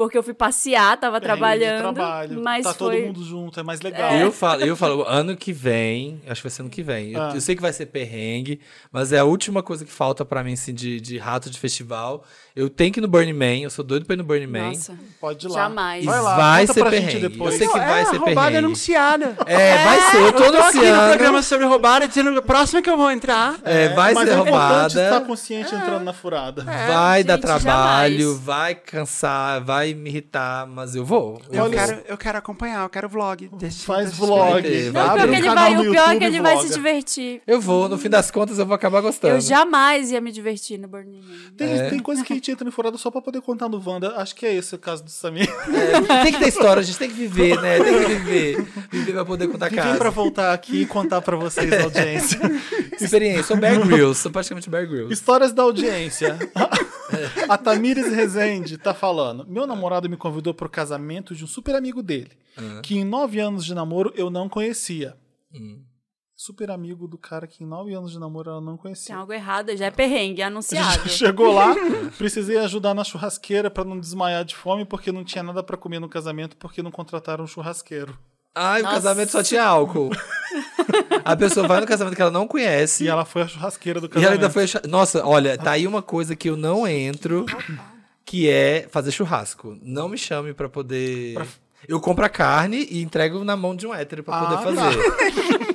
porque 0.00 0.16
eu 0.16 0.22
fui 0.22 0.32
passear, 0.32 0.96
tava 0.96 1.20
trabalhando. 1.20 1.92
trabalho, 1.94 2.40
mas 2.42 2.64
tá 2.64 2.72
foi. 2.72 2.96
todo 2.96 3.06
mundo 3.08 3.22
junto, 3.22 3.60
é 3.60 3.62
mais 3.62 3.82
legal. 3.82 4.12
Eu 4.14 4.32
falo, 4.32 4.62
eu 4.62 4.74
falo, 4.74 5.04
ano 5.06 5.36
que 5.36 5.52
vem, 5.52 6.22
acho 6.26 6.40
que 6.40 6.48
vai 6.48 6.50
ser 6.50 6.62
ano 6.62 6.70
que 6.70 6.82
vem. 6.82 7.12
Eu, 7.12 7.20
Ah. 7.22 7.32
eu 7.34 7.40
sei 7.42 7.54
que 7.54 7.60
vai 7.60 7.70
ser 7.70 7.84
perrengue, 7.84 8.60
mas 8.90 9.12
é 9.12 9.18
a 9.18 9.24
última 9.24 9.62
coisa 9.62 9.84
que 9.84 9.92
falta 9.92 10.24
pra 10.24 10.42
mim, 10.42 10.54
assim, 10.54 10.72
de, 10.72 10.98
de 11.02 11.18
rato 11.18 11.50
de 11.50 11.58
festival. 11.58 12.24
Eu 12.56 12.70
tenho 12.70 12.90
que 12.92 12.98
ir 12.98 13.02
no 13.02 13.08
Burning 13.08 13.34
Man, 13.34 13.58
eu 13.58 13.68
sou 13.70 13.84
doido 13.84 14.06
pra 14.06 14.14
ir 14.14 14.16
no 14.16 14.24
Burning 14.24 14.46
Man. 14.46 14.68
Nossa. 14.70 14.94
Pode 15.20 15.46
ir 15.46 15.50
lá. 15.50 15.54
Jamais. 15.54 16.04
Vai 16.06 16.20
lá, 16.22 16.36
vai 16.36 16.66
ser 16.66 16.82
perrengue. 16.84 17.28
depois. 17.28 17.52
Eu 17.52 17.58
sei 17.58 17.68
que 17.68 17.78
Não, 17.78 17.86
vai 17.86 18.00
é 18.00 18.04
ser 18.06 18.16
roubada 18.16 18.34
perrengue. 18.34 18.56
anunciada. 18.56 19.36
É, 19.46 19.84
vai 19.84 20.00
ser, 20.10 20.16
eu 20.16 20.32
tô 20.32 20.44
Eu 20.44 20.52
tô 20.52 20.58
aqui 20.62 20.78
no 20.78 21.08
programa 21.08 21.42
sobre 21.42 21.66
roubada 21.66 22.08
dizendo 22.08 22.38
a 22.38 22.42
próxima 22.42 22.80
que 22.82 22.88
eu 22.90 22.96
vou 22.96 23.10
entrar. 23.10 23.56
É, 23.64 23.88
vai 23.90 24.14
mas 24.14 24.28
ser 24.28 24.34
é 24.34 24.36
roubada. 24.38 24.86
estar 25.04 25.20
consciente 25.20 25.74
entrando 25.74 26.02
na 26.04 26.12
furada. 26.14 26.64
Vai 26.64 27.22
dar 27.22 27.34
gente, 27.34 27.42
trabalho, 27.42 28.18
jamais. 28.18 28.40
vai 28.40 28.74
cansar, 28.74 29.60
vai 29.62 29.89
me 29.94 30.10
irritar, 30.10 30.66
mas 30.66 30.94
eu 30.94 31.04
vou. 31.04 31.40
Eu 31.50 31.64
Olha- 31.64 31.72
quero, 31.86 32.02
eu 32.08 32.16
quero 32.18 32.38
acompanhar, 32.38 32.82
eu 32.82 32.88
quero 32.88 33.08
vlog. 33.08 33.48
Desse, 33.58 33.84
Faz 33.84 34.06
desse- 34.10 34.16
vlog. 34.20 34.52
vai 34.52 34.62
ter, 34.62 34.90
vai 34.90 35.02
Não, 35.02 35.08
o 35.08 35.12
abre 35.12 35.22
pior 35.22 35.28
um 35.28 35.30
que 35.30 35.36
ele 35.38 35.46
canal 35.48 35.64
vai, 35.64 35.74
no 35.74 35.80
o 35.80 35.92
pior 35.92 36.08
é 36.10 36.18
que 36.18 36.24
ele 36.24 36.40
vai 36.40 36.56
se 36.58 36.72
divertir. 36.74 37.42
Eu 37.46 37.60
vou, 37.60 37.88
no 37.88 37.98
fim 37.98 38.08
das 38.08 38.30
contas 38.30 38.58
eu 38.58 38.66
vou 38.66 38.74
acabar 38.74 39.00
gostando. 39.00 39.34
Eu 39.34 39.40
jamais 39.40 40.10
ia 40.10 40.20
me 40.20 40.32
divertir 40.32 40.78
no 40.78 40.88
Burning 40.88 41.20
Man. 41.20 41.50
Tem, 41.56 41.78
É. 41.78 41.90
tem 41.90 41.98
coisa 41.98 42.24
que 42.24 42.32
a 42.32 42.36
gente 42.36 42.50
entra 42.50 42.66
em 42.66 42.70
furada 42.70 42.96
só 42.98 43.10
pra 43.10 43.20
poder 43.20 43.40
contar 43.40 43.68
no 43.68 43.82
Wanda. 43.84 44.14
Acho 44.16 44.34
que 44.34 44.46
é 44.46 44.54
esse 44.54 44.74
o 44.74 44.78
caso 44.78 45.02
do 45.04 45.10
Samir. 45.10 45.48
É, 45.70 46.22
tem 46.24 46.32
que 46.32 46.38
ter 46.38 46.48
história, 46.48 46.80
a 46.80 46.84
gente 46.84 46.98
tem 46.98 47.08
que 47.08 47.14
viver, 47.16 47.60
né? 47.60 47.78
Tem 47.82 47.98
que 48.00 48.14
viver. 48.14 48.66
Viver 48.90 49.12
pra 49.12 49.24
poder 49.24 49.48
contar 49.48 49.68
Vim 49.68 49.76
casa. 49.76 49.98
pra 49.98 50.10
voltar 50.10 50.52
aqui 50.52 50.82
e 50.82 50.86
contar 50.86 51.20
pra 51.20 51.36
vocês, 51.36 51.72
audiência. 51.82 52.38
Experiência, 53.00 53.42
sou 53.44 53.56
Bear 53.56 53.80
Grylls, 53.86 54.20
sou 54.20 54.30
praticamente 54.30 54.68
Bear 54.68 54.86
Grylls. 54.86 55.12
Histórias 55.12 55.52
da 55.52 55.62
audiência. 55.62 56.38
A 57.48 57.58
Tamires 57.58 58.12
Rezende 58.14 58.78
tá 58.78 58.94
falando. 58.94 59.44
Meu 59.48 59.66
namorado 59.66 59.79
me 60.08 60.16
convidou 60.16 60.52
pro 60.54 60.68
casamento 60.68 61.34
de 61.34 61.44
um 61.44 61.46
super 61.46 61.74
amigo 61.74 62.02
dele, 62.02 62.30
que 62.82 62.96
em 62.98 63.04
nove 63.04 63.38
anos 63.40 63.64
de 63.64 63.74
namoro 63.74 64.12
eu 64.16 64.30
não 64.30 64.48
conhecia. 64.48 65.16
Super 66.36 66.70
amigo 66.70 67.06
do 67.06 67.18
cara 67.18 67.46
que 67.46 67.62
em 67.62 67.66
nove 67.66 67.92
anos 67.92 68.12
de 68.12 68.18
namoro 68.18 68.50
ela 68.50 68.60
não 68.62 68.72
Tem 68.74 68.82
conhecia. 68.82 69.14
algo 69.16 69.30
errado, 69.30 69.76
já 69.76 69.86
é 69.86 69.90
perrengue, 69.90 70.40
é 70.40 70.46
anunciado. 70.46 71.06
Chegou 71.08 71.52
lá, 71.52 71.74
precisei 72.16 72.56
ajudar 72.56 72.94
na 72.94 73.04
churrasqueira 73.04 73.70
pra 73.70 73.84
não 73.84 74.00
desmaiar 74.00 74.42
de 74.42 74.56
fome 74.56 74.86
porque 74.86 75.12
não 75.12 75.22
tinha 75.22 75.42
nada 75.42 75.62
pra 75.62 75.76
comer 75.76 75.98
no 76.00 76.08
casamento 76.08 76.56
porque 76.56 76.82
não 76.82 76.90
contrataram 76.90 77.44
um 77.44 77.46
churrasqueiro. 77.46 78.18
Ai, 78.54 78.80
o 78.80 78.84
Nossa. 78.84 78.94
casamento 78.96 79.30
só 79.30 79.42
tinha 79.42 79.62
álcool. 79.62 80.10
A 81.24 81.36
pessoa 81.36 81.68
vai 81.68 81.80
no 81.80 81.86
casamento 81.86 82.16
que 82.16 82.22
ela 82.22 82.30
não 82.32 82.48
conhece. 82.48 83.04
E 83.04 83.08
ela 83.08 83.24
foi 83.24 83.42
a 83.42 83.46
churrasqueira 83.46 84.00
do 84.00 84.06
E 84.06 84.08
casamento. 84.08 84.26
ela 84.32 84.34
ainda 84.42 84.50
foi. 84.50 84.66
cha- 84.66 84.82
Nossa, 84.88 85.24
olha, 85.24 85.56
tá 85.58 85.72
aí 85.72 85.86
uma 85.86 86.02
coisa 86.02 86.34
que 86.34 86.48
eu 86.50 86.56
não 86.56 86.84
entro, 86.88 87.44
que 88.30 88.48
é 88.48 88.86
fazer 88.88 89.10
churrasco. 89.10 89.76
Não 89.82 90.08
me 90.08 90.16
chame 90.16 90.54
pra 90.54 90.68
poder. 90.68 91.34
Eu 91.88 91.98
compro 92.00 92.24
a 92.24 92.28
carne 92.28 92.86
e 92.88 93.02
entrego 93.02 93.42
na 93.42 93.56
mão 93.56 93.74
de 93.74 93.88
um 93.88 93.92
hétero 93.92 94.22
pra 94.22 94.38
poder 94.38 94.54
Ah, 94.54 94.58
fazer. 94.62 95.66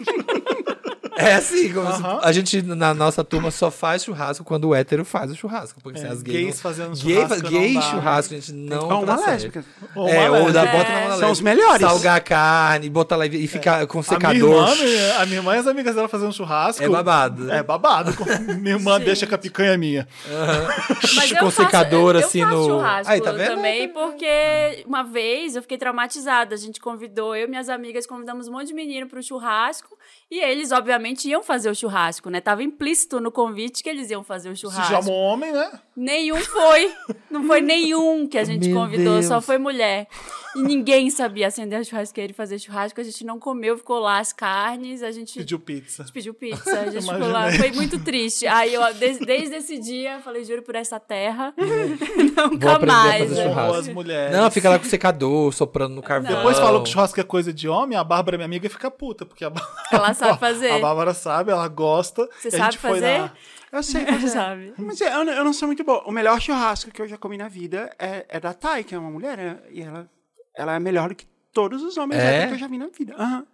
É 1.28 1.36
assim, 1.36 1.74
como 1.74 1.88
a 2.22 2.32
gente 2.32 2.62
na 2.62 2.94
nossa 2.94 3.24
turma 3.24 3.52
só 3.52 3.70
faz 3.72 4.04
churrasco 4.04 4.44
quando 4.44 4.70
o 4.70 4.76
hétero 4.76 5.04
faz 5.06 5.32
o 5.32 5.36
churrasco. 5.36 5.80
Porque 5.82 6.00
É, 6.00 6.02
se 6.02 6.08
as 6.08 6.22
gays. 6.22 6.38
gays 6.38 6.56
não- 6.56 6.62
fazendo 6.62 6.96
gay, 6.98 7.16
churrasco 7.16 7.44
não 7.44 7.50
Gay 7.52 7.74
dá. 7.74 7.82
churrasco, 7.82 8.34
a 8.34 8.38
gente 8.38 8.54
não. 8.54 8.90
Ou 8.90 9.06
dá 9.06 9.14
uma 9.16 9.26
lésbica. 9.28 9.66
Ou 9.96 10.10
é, 10.10 10.30
uma 10.30 10.40
ou 10.40 10.52
da, 10.52 10.66
bota 10.66 10.90
na 10.92 11.18
São 11.18 11.32
os 11.32 11.42
melhores. 11.42 11.82
Salgar 11.88 12.16
a 12.18 12.20
carne, 12.20 12.90
botar 12.90 13.16
lá 13.16 13.26
e 13.26 13.44
e 13.46 13.48
ficar 13.48 13.86
com 13.88 14.00
A 14.00 14.02
minha, 14.02 14.04
secador. 14.04 14.70
irmã, 14.70 15.22
a 15.22 15.26
minha 15.26 15.38
irmã 15.40 15.56
e 15.56 15.60
as 15.60 15.68
amigas 15.68 15.96
dela 15.96 16.08
fazendo 16.08 16.32
churrasco. 16.34 16.84
É 16.84 16.90
babado. 16.90 17.52
É 17.52 17.62
babado. 17.64 18.16
minha 18.60 18.76
irmã 18.76 18.94
Gente. 18.98 19.06
deixa 19.06 19.28
que 19.28 19.36
a 19.36 19.38
picanha 19.38 19.72
é 19.74 19.78
minha. 19.78 20.08
Mas 21.16 21.32
eu 21.32 21.38
com 21.38 21.46
faço- 21.52 21.64
secador, 21.64 22.16
eu 22.16 22.20
assim, 22.20 22.42
faço 22.42 22.56
no- 22.56 22.66
churrasco 22.66 23.12
Aí, 23.12 23.22
tá 23.22 23.32
vendo? 23.32 23.48
também, 23.56 23.90
porque 23.90 24.84
uma 24.86 25.04
vez 25.04 25.56
eu 25.56 25.62
fiquei 25.62 25.78
traumatizada. 25.78 26.56
A 26.56 26.58
gente 26.58 26.80
convidou, 26.80 27.36
eu 27.36 27.46
e 27.46 27.50
minhas 27.50 27.70
amigas 27.70 28.06
convidamos 28.06 28.48
um 28.48 28.52
monte 28.52 28.68
de 28.68 28.74
menino 28.74 29.08
pro 29.08 29.22
churrasco. 29.22 29.98
E 30.30 30.40
eles, 30.40 30.72
obviamente, 30.72 31.28
iam 31.30 31.44
fazer 31.44 31.70
o 31.70 31.76
churrasco, 31.76 32.30
né? 32.30 32.42
Tava 32.42 32.64
implícito 32.64 33.20
no 33.20 33.32
convite 33.32 33.84
que 33.84 33.90
eles 33.90 34.10
iam 34.10 34.24
fazer 34.24 34.50
o 34.50 34.56
Se 34.56 34.62
churrasco. 34.62 34.92
chama 34.92 35.10
um 35.12 35.14
homem, 35.14 35.52
né? 35.52 35.72
Nenhum 35.98 36.38
foi. 36.38 36.92
Não 37.32 37.46
foi 37.48 37.62
nenhum 37.62 38.28
que 38.28 38.38
a 38.38 38.44
gente 38.44 38.68
Meu 38.68 38.78
convidou, 38.82 39.22
só 39.24 39.36
Deus. 39.36 39.46
foi 39.46 39.58
mulher. 39.58 40.08
E 40.56 40.62
ninguém 40.62 41.10
sabia 41.10 41.48
acender 41.48 41.80
a 41.80 41.84
churrasqueira 41.84 42.32
e 42.32 42.36
fazer 42.36 42.58
churrasco. 42.60 43.00
A 43.02 43.04
gente 43.04 43.26
não 43.26 43.38
comeu, 43.40 43.78
ficou 43.78 44.00
lá 44.00 44.20
as 44.20 44.32
carnes, 44.32 45.04
a 45.04 45.12
gente 45.12 45.38
Pediu 45.38 45.60
pizza. 45.60 46.04
a 46.04 46.06
gente 46.06 46.14
pediu 46.14 46.34
pizza, 46.34 46.80
a 46.80 46.90
gente 46.90 47.02
ficou 47.06 47.28
lá. 47.28 47.52
Foi 47.52 47.72
muito 47.72 48.00
triste. 48.00 48.48
Aí 48.48 48.74
eu, 48.74 48.94
des- 48.94 49.20
desde 49.20 49.56
esse 49.56 49.78
dia, 49.78 50.14
eu 50.14 50.20
falei, 50.22 50.46
juro 50.46 50.62
por 50.62 50.76
essa 50.76 50.98
terra, 51.00 51.54
nunca 51.58 52.74
aprender 52.74 52.92
a 52.92 52.96
mais. 52.96 53.32
né? 53.32 53.78
as 53.80 53.88
mulheres. 53.90 54.36
Não, 54.38 54.50
fica 54.52 54.70
lá 54.70 54.80
com 54.80 54.86
o 54.86 54.90
secador, 54.90 55.52
soprando 55.54 55.94
no 55.96 56.02
carvão. 56.02 56.36
Depois 56.36 56.58
falou 56.58 56.82
que 56.84 56.90
churrasco 56.90 57.20
é 57.20 57.24
coisa 57.24 57.52
de 57.54 57.68
homem, 57.68 57.98
a 57.98 58.04
Bárbara, 58.04 58.38
minha 58.38 58.46
amiga, 58.46 58.70
fica 58.70 58.90
puta, 58.90 59.26
porque 59.26 59.44
a, 59.44 59.50
Bá- 59.50 59.68
Ela 59.92 60.14
sabe 60.14 60.40
fazer. 60.40 60.72
a 60.72 60.80
Bárbara 60.80 61.14
sabe, 61.14 61.52
ela 61.52 61.68
gosta. 61.68 62.28
Você 62.40 62.52
sabe 62.52 62.78
fazer? 62.78 63.30
Eu 63.76 63.84
sei 63.84 64.06
fazer. 64.06 64.28
Sabe? 64.30 64.74
Mas 64.78 65.00
eu, 65.02 65.26
não- 65.26 65.34
eu 65.34 65.44
não 65.44 65.54
sou 65.54 65.68
muito 65.68 65.84
boa. 65.84 66.04
O 66.08 66.12
melhor 66.12 66.40
churrasco 66.42 66.92
que 66.92 67.02
eu 67.02 67.08
já 67.08 67.18
comi 67.18 67.38
na 67.38 67.48
vida 67.48 67.90
é, 68.00 68.26
é 68.30 68.40
da 68.40 68.54
Thay, 68.54 68.84
que 68.84 68.96
é 68.96 68.98
uma 69.00 69.12
mulher, 69.12 69.38
né? 69.38 69.60
e 69.72 69.82
ela, 69.82 70.10
ela 70.56 70.76
é 70.76 70.80
melhor 70.80 71.10
do 71.10 71.16
que 71.16 71.26
todos 71.54 71.84
os 71.84 71.98
homens 71.98 72.22
É? 72.22 72.48
que 72.48 72.54
eu 72.54 72.58
já 72.58 72.68
vi 72.68 72.78
na 72.78 72.88
vida. 72.88 73.16
Aham. 73.18 73.46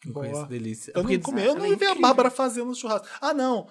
Que 0.00 0.12
coisa, 0.12 0.46
delícia. 0.46 0.92
Eu 0.94 1.02
Porque 1.02 1.16
não 1.16 1.22
comi, 1.22 1.44
eu 1.44 1.54
não 1.54 1.64
é 1.64 1.74
vi 1.74 1.86
a. 1.86 1.94
Bárbara 1.94 2.30
fazendo 2.30 2.74
churrasco. 2.74 3.06
Ah, 3.20 3.32
não. 3.34 3.66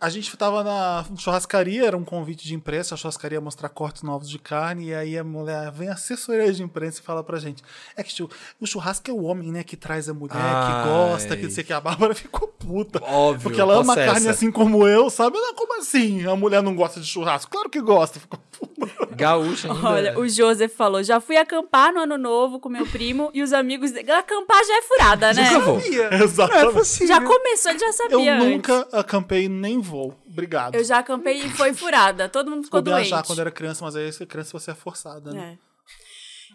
A 0.00 0.08
gente 0.08 0.36
tava 0.36 0.62
na 0.62 1.04
churrascaria, 1.16 1.84
era 1.84 1.96
um 1.96 2.04
convite 2.04 2.46
de 2.46 2.54
imprensa, 2.54 2.94
a 2.94 2.96
churrascaria 2.96 3.36
ia 3.36 3.40
mostrar 3.40 3.68
cortes 3.68 4.04
novos 4.04 4.30
de 4.30 4.38
carne, 4.38 4.86
e 4.86 4.94
aí 4.94 5.18
a 5.18 5.24
mulher 5.24 5.72
vem 5.72 5.88
a 5.88 5.94
assessoria 5.94 6.52
de 6.52 6.62
imprensa 6.62 7.00
e 7.00 7.02
fala 7.02 7.24
pra 7.24 7.36
gente: 7.40 7.64
é 7.96 8.04
que 8.04 8.22
o 8.22 8.66
churrasco 8.66 9.10
é 9.10 9.12
o 9.12 9.24
homem, 9.24 9.50
né, 9.50 9.64
que 9.64 9.76
traz 9.76 10.08
a 10.08 10.14
mulher, 10.14 10.36
Ai. 10.36 10.82
que 10.84 10.88
gosta, 10.88 11.36
que 11.36 11.42
não 11.42 11.50
sei 11.50 11.64
que. 11.64 11.72
A 11.72 11.80
Bárbara 11.80 12.14
ficou 12.16 12.46
puta. 12.46 13.02
Óbvio, 13.02 13.42
Porque 13.42 13.60
ela 13.60 13.74
ama 13.74 13.96
carne 13.96 14.28
assim 14.28 14.52
como 14.52 14.86
eu, 14.86 15.10
sabe? 15.10 15.36
Não, 15.36 15.52
como 15.54 15.80
assim? 15.80 16.24
A 16.26 16.36
mulher 16.36 16.62
não 16.62 16.76
gosta 16.76 17.00
de 17.00 17.06
churrasco? 17.06 17.50
Claro 17.50 17.68
que 17.68 17.80
gosta. 17.80 18.20
Ficou 18.20 18.38
Gaúcha 19.16 19.72
ainda. 19.72 19.88
Olha, 19.88 20.18
o 20.18 20.28
Joseph 20.28 20.72
falou: 20.72 21.02
já 21.02 21.20
fui 21.20 21.36
acampar 21.36 21.92
no 21.92 22.00
ano 22.00 22.16
novo 22.18 22.60
com 22.60 22.68
meu 22.68 22.86
primo 22.86 23.30
e 23.34 23.42
os 23.42 23.52
amigos 23.52 23.90
dele. 23.90 24.10
Acampar 24.10 24.64
já 24.64 24.78
é 24.78 24.82
furada, 24.82 25.32
né? 25.32 25.50
Nunca 25.50 25.60
vou. 25.60 25.74
Não 25.80 26.18
é 26.18 26.22
Exatamente. 26.22 26.72
possível. 26.74 27.08
Já 27.08 27.20
começou, 27.20 27.70
ele 27.70 27.78
já 27.80 27.86
Eu 27.86 27.92
sabia. 27.92 28.34
antes. 28.34 28.48
nunca 28.48 28.88
acampei 28.92 29.48
nem 29.48 29.80
vou. 29.80 30.14
Obrigado. 30.26 30.74
Eu 30.74 30.84
já 30.84 30.98
acampei 30.98 31.38
e 31.38 31.48
foi 31.50 31.72
furada. 31.74 32.28
Todo 32.28 32.50
mundo 32.50 32.64
ficou 32.64 32.82
viajar 32.82 33.16
doente. 33.16 33.26
quando 33.26 33.40
era 33.40 33.50
criança, 33.50 33.84
mas 33.84 33.96
aí 33.96 34.10
criança 34.26 34.52
você 34.58 34.70
é 34.70 34.74
forçada, 34.74 35.32
né? 35.32 35.58
É. 35.64 35.68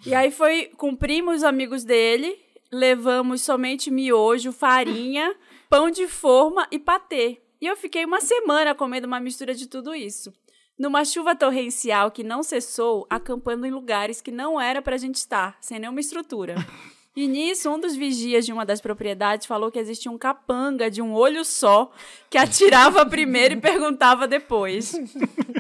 E 0.10 0.14
aí 0.16 0.32
foi, 0.32 0.72
cumprimos 0.78 1.38
os 1.38 1.44
amigos 1.44 1.84
dele, 1.84 2.38
levamos 2.72 3.42
somente 3.42 3.90
miojo, 3.90 4.52
farinha, 4.52 5.34
pão 5.70 5.90
de 5.90 6.08
forma 6.08 6.68
e 6.72 6.80
patê. 6.80 7.40
E 7.62 7.66
eu 7.66 7.78
fiquei 7.78 8.04
uma 8.04 8.20
semana 8.20 8.76
comendo 8.76 9.08
uma 9.08 9.20
mistura 9.20 9.56
de 9.56 9.68
tudo 9.68 9.96
isso. 9.96 10.34
Numa 10.78 11.06
chuva 11.06 11.36
torrencial 11.36 12.10
que 12.10 12.24
não 12.24 12.42
cessou, 12.42 13.06
acampando 13.10 13.66
em 13.66 13.72
lugares 13.72 14.22
que 14.22 14.32
não 14.32 14.60
era 14.60 14.82
pra 14.82 14.98
gente 14.98 15.16
estar, 15.16 15.56
sem 15.62 15.80
nenhuma 15.80 16.00
estrutura. 16.00 16.56
E 17.16 17.28
nisso, 17.28 17.70
um 17.70 17.80
dos 17.80 17.96
vigias 17.96 18.44
de 18.44 18.52
uma 18.52 18.66
das 18.66 18.82
propriedades 18.82 19.46
falou 19.46 19.72
que 19.72 19.78
existia 19.78 20.12
um 20.12 20.18
capanga 20.18 20.90
de 20.90 21.00
um 21.00 21.14
olho 21.14 21.46
só 21.46 21.92
que 22.28 22.40
atirava 22.40 23.06
primeiro 23.08 23.54
e 23.54 23.62
perguntava 23.62 24.28
depois. 24.28 25.00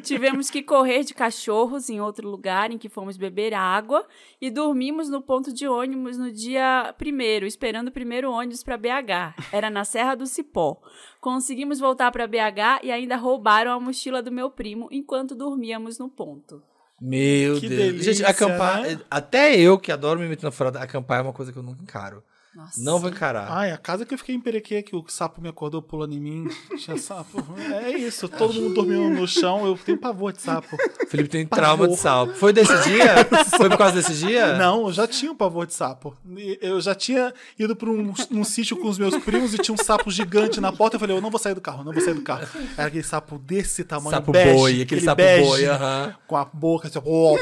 Tivemos 0.01 0.49
que 0.49 0.63
correr 0.63 1.03
de 1.03 1.13
cachorros 1.13 1.91
em 1.91 2.01
outro 2.01 2.27
lugar 2.27 2.71
em 2.71 2.77
que 2.79 2.89
fomos 2.89 3.17
beber 3.17 3.53
água 3.53 4.03
e 4.41 4.49
dormimos 4.49 5.09
no 5.09 5.21
ponto 5.21 5.53
de 5.53 5.67
ônibus 5.67 6.17
no 6.17 6.31
dia 6.31 6.91
primeiro, 6.97 7.45
esperando 7.45 7.89
o 7.89 7.91
primeiro 7.91 8.31
ônibus 8.31 8.63
para 8.63 8.75
BH. 8.75 9.35
Era 9.51 9.69
na 9.69 9.85
Serra 9.85 10.15
do 10.15 10.25
Cipó. 10.25 10.81
Conseguimos 11.21 11.79
voltar 11.79 12.11
para 12.11 12.25
BH 12.25 12.81
e 12.81 12.91
ainda 12.91 13.15
roubaram 13.15 13.71
a 13.71 13.79
mochila 13.79 14.23
do 14.23 14.31
meu 14.31 14.49
primo 14.49 14.87
enquanto 14.91 15.35
dormíamos 15.35 15.99
no 15.99 16.09
ponto. 16.09 16.63
Meu 17.01 17.60
Que 17.60 17.67
Deus. 17.67 17.82
delícia, 17.82 18.13
Gente, 18.13 18.25
acampar. 18.25 18.82
né? 18.82 18.99
Até 19.10 19.56
eu 19.58 19.77
que 19.77 19.91
adoro 19.91 20.19
me 20.19 20.27
meter 20.27 20.43
na 20.45 20.51
furada, 20.51 20.79
acampar 20.79 21.19
é 21.19 21.21
uma 21.21 21.34
coisa 21.34 21.51
que 21.51 21.58
eu 21.58 21.63
nunca 21.63 21.82
encaro. 21.82 22.23
Nossa. 22.55 22.79
Não 22.83 22.99
vou 22.99 23.09
encarar. 23.09 23.47
Ai, 23.51 23.71
a 23.71 23.77
casa 23.77 24.05
que 24.05 24.13
eu 24.13 24.17
fiquei 24.17 24.35
em 24.35 24.39
Perequê, 24.39 24.83
que 24.83 24.95
o 24.95 25.03
sapo 25.07 25.41
me 25.41 25.49
acordou 25.49 25.81
pulando 25.81 26.13
em 26.13 26.19
mim. 26.19 26.47
Tinha 26.77 26.97
sapo. 26.97 27.43
É 27.81 27.89
isso, 27.97 28.29
todo 28.29 28.53
mundo 28.53 28.75
dormindo 28.75 29.09
no 29.09 29.27
chão. 29.27 29.65
Eu 29.65 29.75
tenho 29.77 29.97
pavor 29.97 30.31
de 30.31 30.41
sapo. 30.41 30.77
Felipe 31.07 31.29
tem 31.29 31.47
Pavor. 31.47 31.65
trauma 31.65 31.87
de 31.87 31.95
sapo. 31.97 32.33
Foi 32.33 32.53
desse 32.53 32.73
dia? 32.83 33.15
Foi 33.57 33.69
por 33.69 33.77
causa 33.77 33.95
desse 33.95 34.13
dia? 34.13 34.55
Não, 34.57 34.85
eu 34.85 34.93
já 34.93 35.07
tinha 35.07 35.31
um 35.31 35.35
pavor 35.35 35.65
de 35.65 35.73
sapo. 35.73 36.15
Eu 36.61 36.79
já 36.79 36.93
tinha 36.93 37.33
ido 37.57 37.75
para 37.75 37.89
um, 37.89 38.13
um 38.31 38.43
sítio 38.43 38.77
com 38.77 38.87
os 38.87 38.99
meus 38.99 39.17
primos 39.17 39.53
e 39.53 39.57
tinha 39.57 39.73
um 39.73 39.83
sapo 39.83 40.11
gigante 40.11 40.61
na 40.61 40.71
porta. 40.71 40.95
Eu 40.95 40.99
falei, 40.99 41.15
eu 41.17 41.21
não 41.21 41.31
vou 41.31 41.39
sair 41.39 41.55
do 41.55 41.61
carro, 41.61 41.83
não 41.83 41.91
vou 41.91 42.01
sair 42.03 42.13
do 42.13 42.21
carro. 42.21 42.47
Era 42.77 42.87
aquele 42.87 43.03
sapo 43.03 43.39
desse 43.39 43.83
tamanho, 43.83 44.11
Sapo 44.11 44.31
bege, 44.31 44.53
boi, 44.53 44.81
aquele 44.83 45.01
sapo 45.01 45.17
bege, 45.17 45.47
boi, 45.47 45.65
aham. 45.65 46.15
Com 46.27 46.37
a 46.37 46.45
boca 46.45 46.87
assim, 46.87 46.99
ó. 47.03 47.35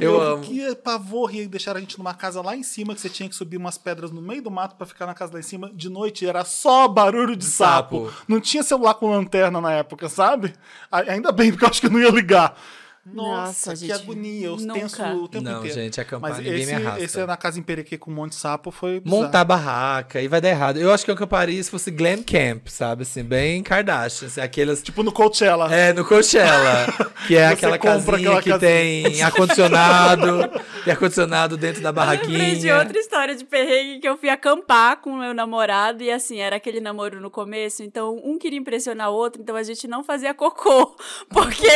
Eu 0.00 0.20
amo. 0.20 0.42
Que 0.42 0.74
pavor 0.76 1.34
e 1.34 1.46
deixaram 1.46 1.78
a 1.78 1.80
gente 1.80 1.98
numa 1.98 2.14
casa 2.14 2.40
lá 2.40 2.56
em 2.56 2.62
cima, 2.62 2.94
que 2.94 3.00
você 3.00 3.08
tinha 3.08 3.28
que 3.32 3.36
subir 3.36 3.56
umas 3.56 3.76
pedras 3.76 4.10
no 4.10 4.22
meio 4.22 4.42
do 4.42 4.50
mato 4.50 4.76
pra 4.76 4.86
ficar 4.86 5.06
na 5.06 5.14
casa 5.14 5.32
lá 5.32 5.40
em 5.40 5.42
cima. 5.42 5.70
De 5.74 5.88
noite 5.88 6.26
era 6.26 6.44
só 6.44 6.86
barulho 6.86 7.34
de 7.34 7.44
sapo. 7.44 8.06
Sapo. 8.06 8.24
Não 8.28 8.40
tinha 8.40 8.62
celular 8.62 8.94
com 8.94 9.10
lanterna 9.10 9.60
na 9.60 9.72
época, 9.72 10.08
sabe? 10.08 10.54
Ainda 10.90 11.32
bem, 11.32 11.50
porque 11.50 11.64
eu 11.64 11.68
acho 11.68 11.80
que 11.80 11.86
eu 11.86 11.90
não 11.90 12.00
ia 12.00 12.10
ligar. 12.10 12.56
Nossa, 13.04 13.70
Nossa, 13.70 13.70
que 13.72 13.76
gente, 13.88 13.92
agonia. 13.92 14.46
Eu 14.46 14.56
nunca. 14.56 14.74
tenso 14.74 15.02
o 15.02 15.26
tempo 15.28 15.44
Não, 15.44 15.58
inteiro. 15.58 15.74
gente, 15.74 16.00
acampar, 16.00 16.30
Mas 16.30 16.38
ninguém 16.38 16.52
me 16.54 16.60
esse, 16.62 16.74
arrasta. 16.74 17.02
esse 17.04 17.20
é 17.20 17.26
na 17.26 17.36
casa 17.36 17.58
em 17.58 17.62
Perequê 17.62 17.98
com 17.98 18.12
um 18.12 18.14
monte 18.14 18.30
de 18.30 18.36
sapo 18.36 18.70
foi 18.70 19.00
bizarro. 19.00 19.22
Montar 19.24 19.44
barraca 19.44 20.20
e 20.22 20.28
vai 20.28 20.40
dar 20.40 20.50
errado. 20.50 20.76
Eu 20.78 20.92
acho 20.92 21.04
que 21.04 21.10
eu 21.10 21.14
acamparia 21.16 21.60
se 21.62 21.68
fosse 21.70 21.90
glam 21.90 22.22
camp, 22.22 22.68
sabe? 22.68 23.02
Assim, 23.02 23.24
bem 23.24 23.60
Kardashian. 23.62 24.28
Assim, 24.28 24.40
aquelas. 24.40 24.82
Tipo 24.82 25.02
no 25.02 25.10
Coachella. 25.10 25.74
É, 25.74 25.92
no 25.92 26.04
Coachella. 26.04 26.86
Que 27.26 27.36
é 27.36 27.46
aquela 27.46 27.78
casinha 27.78 28.16
aquela 28.16 28.42
que 28.42 28.50
casinha. 28.50 28.58
tem 28.58 29.22
ar-condicionado. 29.22 30.48
tem 30.84 30.92
ar-condicionado 30.92 31.56
dentro 31.56 31.80
da 31.82 31.90
Lembrei 31.90 32.16
de 32.16 32.26
barraquinha. 32.26 32.78
outra 32.78 32.98
história 32.98 33.36
de 33.36 33.44
perrengue 33.44 34.00
que 34.00 34.08
eu 34.08 34.16
fui 34.16 34.28
acampar 34.28 34.96
com 35.00 35.10
o 35.10 35.18
meu 35.18 35.32
namorado 35.32 36.02
e 36.02 36.10
assim, 36.10 36.38
era 36.40 36.56
aquele 36.56 36.80
namoro 36.80 37.20
no 37.20 37.30
começo, 37.30 37.82
então 37.84 38.20
um 38.24 38.38
queria 38.38 38.58
impressionar 38.58 39.10
o 39.10 39.14
outro, 39.14 39.40
então 39.40 39.54
a 39.54 39.62
gente 39.62 39.86
não 39.86 40.02
fazia 40.02 40.34
cocô. 40.34 40.96
Porque, 41.30 41.68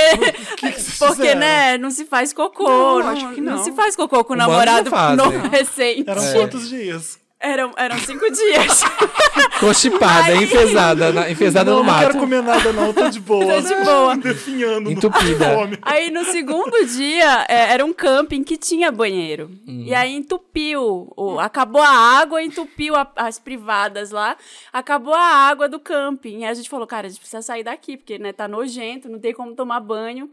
que 0.56 0.72
vocês 0.72 1.15
porque 1.16 1.34
né, 1.34 1.78
não 1.78 1.90
se 1.90 2.04
faz 2.04 2.32
cocô. 2.32 2.68
Não, 2.68 2.98
Não, 3.00 3.08
acho 3.08 3.28
que 3.34 3.40
não. 3.40 3.64
se 3.64 3.72
faz 3.72 3.96
cocô 3.96 4.22
com 4.24 4.34
o 4.34 4.36
namorado 4.36 4.90
não 4.90 4.96
fazem. 4.96 5.16
no 5.16 5.48
recente. 5.48 6.10
Eram 6.10 6.32
quantos 6.32 6.68
dias? 6.68 7.18
Eram, 7.38 7.70
eram 7.76 7.98
cinco 7.98 8.24
dias. 8.32 8.80
Constipada, 9.60 10.32
Aí- 10.32 10.44
enfesada, 10.44 11.12
na- 11.12 11.30
enfesada 11.30 11.70
não, 11.70 11.78
no 11.80 11.84
não 11.84 11.92
mato. 11.92 12.06
quero 12.06 12.18
comer 12.18 12.42
nada 12.42 12.72
não, 12.72 12.92
tô 12.94 13.08
de 13.10 13.20
boa. 13.20 13.44
Tô 13.44 13.60
de 13.60 13.74
boa. 13.84 14.16
Definhando. 14.18 14.90
Entupida. 14.90 15.66
No. 15.66 15.78
Aí 15.82 16.10
no 16.10 16.24
segundo 16.24 16.84
dia 16.86 17.44
é, 17.48 17.72
era 17.74 17.84
um 17.84 17.92
camping 17.92 18.42
que 18.42 18.56
tinha 18.56 18.90
banheiro. 18.90 19.50
E 19.66 19.94
aí 19.94 20.14
entupiu. 20.14 21.12
o- 21.16 21.38
acabou 21.38 21.82
a 21.82 21.88
água, 21.90 22.42
entupiu 22.42 22.96
a- 22.96 23.10
as 23.16 23.38
privadas 23.38 24.10
lá. 24.10 24.36
Acabou 24.72 25.14
a 25.14 25.20
água 25.20 25.68
do 25.68 25.78
camping. 25.78 26.38
E 26.40 26.44
aí 26.44 26.50
a 26.50 26.54
gente 26.54 26.70
falou, 26.70 26.86
cara, 26.86 27.06
a 27.06 27.10
gente 27.10 27.20
precisa 27.20 27.42
sair 27.42 27.62
daqui, 27.62 27.96
porque 27.98 28.18
né, 28.18 28.32
tá 28.32 28.48
nojento, 28.48 29.08
não 29.10 29.18
tem 29.18 29.34
como 29.34 29.54
tomar 29.54 29.80
banho. 29.80 30.30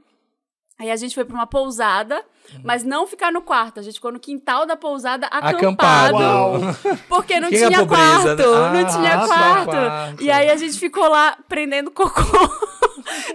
Aí 0.80 0.90
a 0.92 0.96
gente 0.96 1.14
foi 1.16 1.24
pra 1.24 1.36
uma 1.36 1.46
pousada, 1.48 2.22
mas 2.64 2.84
não 2.84 3.06
ficar 3.08 3.32
no 3.32 3.42
quarto. 3.42 3.80
A 3.80 3.84
gente 3.84 3.94
ficou 3.96 4.12
no 4.12 4.20
quintal 4.20 4.66
da 4.66 4.76
pousada 4.76 5.28
acampado. 5.28 6.18
Acampado. 6.18 7.00
Porque 7.08 7.40
não 7.40 7.50
tinha 7.50 7.80
pobreza, 7.80 8.36
quarto. 8.36 8.72
né? 8.72 8.82
não 8.82 8.88
tinha 8.90 9.16
Ah, 9.16 9.28
só 9.28 9.34
quarto. 9.36 9.66
quarto. 9.72 10.24
E 10.24 10.32
aí 10.32 10.50
a 10.50 10.56
gente 10.58 10.78
ficou 10.80 11.08
lá 11.08 11.38
prendendo 11.48 11.92
cocô. 11.92 12.22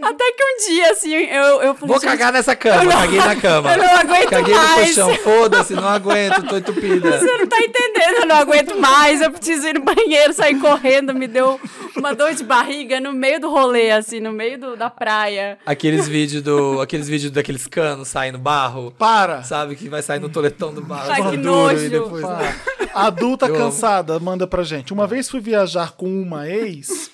Até 0.01 0.33
que 0.33 0.43
um 0.43 0.69
dia, 0.71 0.91
assim, 0.93 1.13
eu, 1.13 1.45
eu 1.63 1.75
falei, 1.75 1.93
Vou 1.95 2.01
cagar 2.01 2.33
nessa 2.33 2.57
cama, 2.57 2.91
caguei 2.91 3.19
na 3.19 3.37
cama. 3.41 3.71
eu 3.73 3.79
não 3.79 3.97
aguento 3.97 4.31
Caguei 4.31 4.55
no 4.55 4.61
mais. 4.63 4.95
colchão, 4.95 5.15
foda-se, 5.17 5.75
não 5.75 5.87
aguento, 5.89 6.47
tô 6.49 6.57
entupida. 6.57 7.19
Você 7.19 7.37
não 7.37 7.47
tá 7.47 7.59
entendendo, 7.61 8.17
eu 8.21 8.27
não 8.27 8.37
aguento 8.37 8.79
mais, 8.79 9.21
eu 9.21 9.31
preciso 9.31 9.69
ir 9.69 9.75
no 9.75 9.83
banheiro, 9.85 10.33
sair 10.33 10.59
correndo, 10.59 11.15
me 11.15 11.27
deu 11.27 11.61
uma 11.95 12.15
dor 12.15 12.33
de 12.33 12.45
barriga 12.45 12.99
no 12.99 13.13
meio 13.13 13.41
do 13.41 13.51
rolê, 13.51 13.91
assim, 13.91 14.21
no 14.21 14.33
meio 14.33 14.59
do- 14.59 14.77
da 14.77 14.89
praia. 14.89 15.59
Aqueles 15.67 16.09
vídeos 16.09 16.43
do. 16.43 16.81
Aqueles 16.81 17.07
vídeos 17.09 17.28
daqueles 17.31 17.67
canos 17.67 18.09
saindo 18.09 18.39
barro. 18.39 18.93
Para. 18.99 19.43
Sabe? 19.43 19.77
Que 19.77 19.89
vai 19.89 20.03
sair 20.03 20.21
no 20.21 20.29
toletão 20.29 20.73
do 20.73 20.81
barro. 20.83 21.11
Ai, 21.11 21.31
que 21.31 21.37
nojo. 21.37 21.85
E 21.85 21.89
depois. 21.89 22.25
A 22.25 23.07
adulta 23.07 23.47
Eu 23.47 23.55
amo. 23.55 23.65
cansada 23.65 24.19
manda 24.19 24.47
pra 24.47 24.63
gente. 24.63 24.93
Uma 24.93 25.07
vez 25.07 25.29
fui 25.29 25.41
viajar 25.41 25.93
com 25.93 26.07
uma 26.23 26.49
ex 26.49 27.11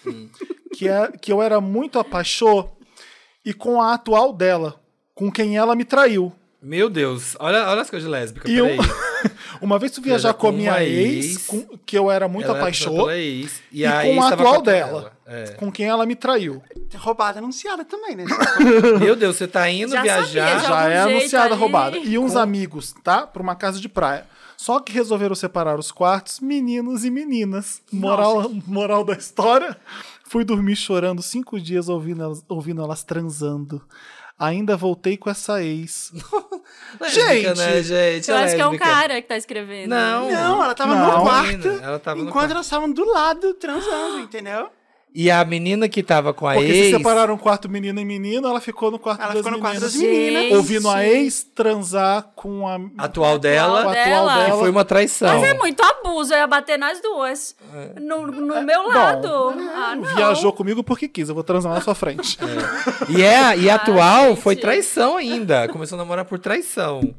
que, 0.74 0.88
é, 0.88 1.10
que 1.20 1.32
eu 1.32 1.42
era 1.42 1.60
muito 1.60 1.98
apaixonado 1.98 2.70
e 3.44 3.52
com 3.52 3.80
a 3.82 3.92
atual 3.94 4.32
dela, 4.32 4.80
com 5.14 5.30
quem 5.30 5.56
ela 5.56 5.74
me 5.76 5.84
traiu. 5.84 6.32
Meu 6.62 6.88
Deus, 6.88 7.36
olha, 7.38 7.68
olha 7.68 7.82
as 7.82 7.90
coisas 7.90 8.08
de 8.08 8.10
lésbica. 8.10 8.50
E 8.50 8.62
um- 8.62 8.66
peraí. 8.68 8.78
uma 9.64 9.78
vez 9.78 9.94
fui 9.94 10.04
viajar 10.04 10.34
com 10.34 10.46
a 10.48 10.50
com 10.50 10.56
minha 10.56 10.82
ex, 10.84 11.24
ex, 11.26 11.46
com- 11.46 11.78
que 11.84 11.96
eu 11.96 12.10
era 12.10 12.28
muito 12.28 12.50
apaixonado, 12.52 13.10
ex, 13.10 13.60
e, 13.72 13.80
e, 13.80 13.86
a 13.86 14.02
com 14.02 14.22
a 14.22 14.28
atual 14.28 14.54
com 14.56 14.62
dela, 14.62 15.12
É. 15.26 15.44
com 15.52 15.72
quem 15.72 15.86
ela 15.86 16.04
me 16.06 16.14
traiu. 16.14 16.62
Roubada 16.96 17.38
anunciada 17.38 17.84
também, 17.84 18.14
né? 18.16 18.24
Meu 19.00 19.16
Deus, 19.16 19.36
você 19.36 19.48
tá 19.48 19.68
indo 19.70 19.92
Já 19.92 20.02
viajar. 20.02 20.60
sabia, 20.60 20.68
Já 20.68 20.88
é 20.90 20.98
anunciada 21.00 21.46
ali. 21.54 21.60
roubada. 21.60 21.98
E 21.98 22.18
uns 22.18 22.36
amigos, 22.36 22.94
tá? 23.02 23.26
Pra 23.26 23.42
uma 23.42 23.56
casa 23.56 23.80
de 23.80 23.88
praia. 23.88 24.26
Só 24.56 24.78
que 24.78 24.92
resolveram 24.92 25.34
separar 25.34 25.78
os 25.78 25.90
quartos, 25.90 26.38
meninos 26.40 27.04
e 27.04 27.10
meninas. 27.10 27.82
Moral, 27.92 28.50
moral 28.66 29.04
da 29.04 29.14
história: 29.14 29.76
fui 30.28 30.44
dormir 30.44 30.76
chorando 30.76 31.22
cinco 31.22 31.60
dias 31.60 31.88
ouvindo 31.88 32.22
elas, 32.22 32.44
ouvindo 32.48 32.80
elas 32.82 33.02
transando. 33.02 33.82
Ainda 34.38 34.76
voltei 34.76 35.16
com 35.16 35.30
essa 35.30 35.62
ex. 35.62 36.12
Lésbica, 37.00 37.54
Gente! 37.54 37.58
né, 37.58 37.82
gente? 37.82 38.30
Eu 38.30 38.36
é 38.36 38.44
acho 38.44 38.56
que 38.56 38.60
é 38.60 38.66
um 38.66 38.76
cara 38.76 39.22
que 39.22 39.28
tá 39.28 39.36
escrevendo. 39.36 39.90
Não. 39.90 40.28
Não, 40.30 40.64
ela 40.64 40.74
tava 40.74 40.94
Não. 40.94 41.18
no 41.18 41.22
quarto. 41.22 41.68
Menina, 41.68 41.84
ela 41.86 41.98
tava 42.00 42.16
no 42.16 42.22
enquanto 42.28 42.40
quarto. 42.40 42.50
elas 42.52 42.66
estavam 42.66 42.90
do 42.92 43.04
lado 43.04 43.54
transando, 43.54 44.18
entendeu? 44.26 44.68
E 45.16 45.30
a 45.30 45.44
menina 45.44 45.88
que 45.88 46.02
tava 46.02 46.34
com 46.34 46.44
a 46.48 46.54
Porque 46.54 46.72
ex. 46.72 46.86
se 46.86 46.96
separaram 46.96 47.34
o 47.34 47.38
quarto 47.38 47.68
menino 47.68 48.00
e 48.00 48.04
menino, 48.04 48.48
ela 48.48 48.60
ficou 48.60 48.90
no 48.90 48.98
quarto, 48.98 49.20
Ela 49.22 49.28
das, 49.32 49.44
ficou 49.44 49.52
no 49.52 49.60
quarto 49.60 49.74
meninas, 49.74 49.92
das 49.92 50.02
meninas. 50.02 50.42
Gente. 50.42 50.54
Ouvindo 50.56 50.90
a 50.90 51.06
ex 51.06 51.44
transar 51.54 52.32
com 52.34 52.66
a. 52.66 52.80
Atual 52.98 53.38
dela. 53.38 53.84
com 53.84 53.88
a 53.90 53.92
atual 53.92 54.04
dela. 54.04 54.34
dela. 54.38 54.50
Que 54.50 54.58
foi 54.58 54.70
uma 54.70 54.84
traição. 54.84 55.38
Mas 55.38 55.50
é 55.50 55.54
muito 55.54 55.80
abuso, 55.84 56.34
eu 56.34 56.38
ia 56.38 56.46
bater 56.48 56.76
nas 56.76 57.00
duas. 57.00 57.54
No, 58.00 58.26
no 58.26 58.62
meu 58.62 58.88
lado. 58.88 59.54
ah, 59.72 59.94
não. 59.94 60.16
Viajou 60.16 60.52
comigo 60.52 60.82
porque 60.82 61.06
quis, 61.06 61.28
eu 61.28 61.34
vou 61.36 61.44
transar 61.44 61.72
na 61.72 61.80
sua 61.80 61.94
frente. 61.94 62.36
E, 63.08 63.22
é, 63.22 63.56
e 63.56 63.70
a 63.70 63.76
atual 63.76 64.30
gente. 64.30 64.40
foi 64.40 64.56
traição 64.56 65.16
ainda. 65.16 65.68
Começou 65.68 65.94
a 65.94 65.98
namorar 66.00 66.24
por 66.24 66.40
traição. 66.40 67.14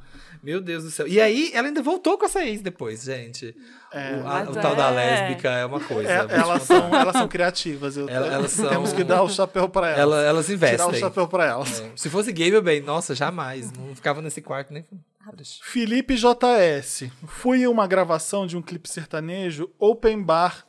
Meu 0.45 0.61
Deus 0.61 0.83
do 0.83 0.91
céu. 0.91 1.07
E 1.07 1.19
aí, 1.19 1.49
ela 1.53 1.67
ainda 1.67 1.81
voltou 1.81 2.17
com 2.17 2.25
essa 2.25 2.45
ex 2.45 2.61
depois, 2.61 3.03
gente. 3.03 3.55
o, 3.91 4.27
a- 4.27 4.43
o 4.43 4.53
tal 4.53 4.75
da 4.75 4.89
é. 4.91 4.95
lésbica 4.95 5.49
é 5.49 5.65
uma 5.65 5.79
coisa. 5.79 6.09
É, 6.09 6.15
elas, 6.39 6.61
são, 6.63 6.95
elas 6.95 7.15
são 7.17 7.27
criativas. 7.27 7.97
eu- 7.97 8.07
Ela- 8.07 8.27
elas 8.27 8.51
são- 8.51 8.69
Temos 8.69 8.93
que 8.93 9.03
dar 9.03 9.23
o 9.23 9.29
chapéu 9.29 9.67
pra 9.67 9.87
elas. 9.87 9.99
Ela- 9.99 10.21
elas 10.23 10.45
Tirar 10.45 10.53
o 10.53 10.55
investem. 10.57 10.99
chapéu 10.99 11.27
pra 11.27 11.45
elas. 11.45 11.81
É. 11.81 11.91
Se 11.95 12.09
fosse 12.09 12.31
gay, 12.31 12.51
meu 12.51 12.61
bem, 12.61 12.79
nossa, 12.81 13.15
jamais. 13.15 13.71
Não 13.71 13.95
ficava 13.95 14.21
nesse 14.21 14.41
quarto 14.41 14.71
nem. 14.71 14.85
Felipe 15.63 16.15
JS. 16.15 17.09
Fui 17.25 17.63
em 17.63 17.67
uma 17.67 17.87
gravação 17.87 18.45
de 18.45 18.55
um 18.55 18.61
clipe 18.61 18.87
sertanejo 18.87 19.69
open 19.79 20.21
bar 20.21 20.63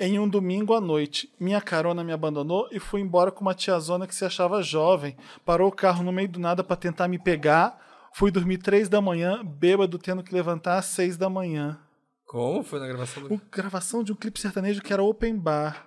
em 0.00 0.18
um 0.18 0.28
domingo 0.28 0.74
à 0.74 0.80
noite. 0.80 1.32
Minha 1.38 1.60
carona 1.60 2.02
me 2.02 2.12
abandonou 2.12 2.68
e 2.72 2.80
fui 2.80 3.00
embora 3.00 3.30
com 3.30 3.40
uma 3.42 3.54
tiazona 3.54 4.06
que 4.06 4.14
se 4.14 4.24
achava 4.24 4.62
jovem. 4.62 5.16
Parou 5.44 5.68
o 5.68 5.72
carro 5.72 6.02
no 6.02 6.10
meio 6.12 6.28
do 6.28 6.40
nada 6.40 6.64
pra 6.64 6.74
tentar 6.76 7.06
me 7.08 7.18
pegar. 7.18 7.78
Fui 8.18 8.32
dormir 8.32 8.58
três 8.58 8.88
da 8.88 9.00
manhã, 9.00 9.44
bêbado, 9.44 9.96
tendo 9.96 10.24
que 10.24 10.34
levantar 10.34 10.78
às 10.78 10.86
seis 10.86 11.16
da 11.16 11.30
manhã. 11.30 11.78
Como 12.26 12.64
foi 12.64 12.80
na 12.80 12.88
gravação 12.88 13.22
do. 13.22 13.34
O- 13.34 13.40
gravação 13.50 14.02
de 14.02 14.10
um 14.12 14.16
clipe 14.16 14.40
sertanejo 14.40 14.82
que 14.82 14.92
era 14.92 15.02
open 15.02 15.36
bar. 15.38 15.86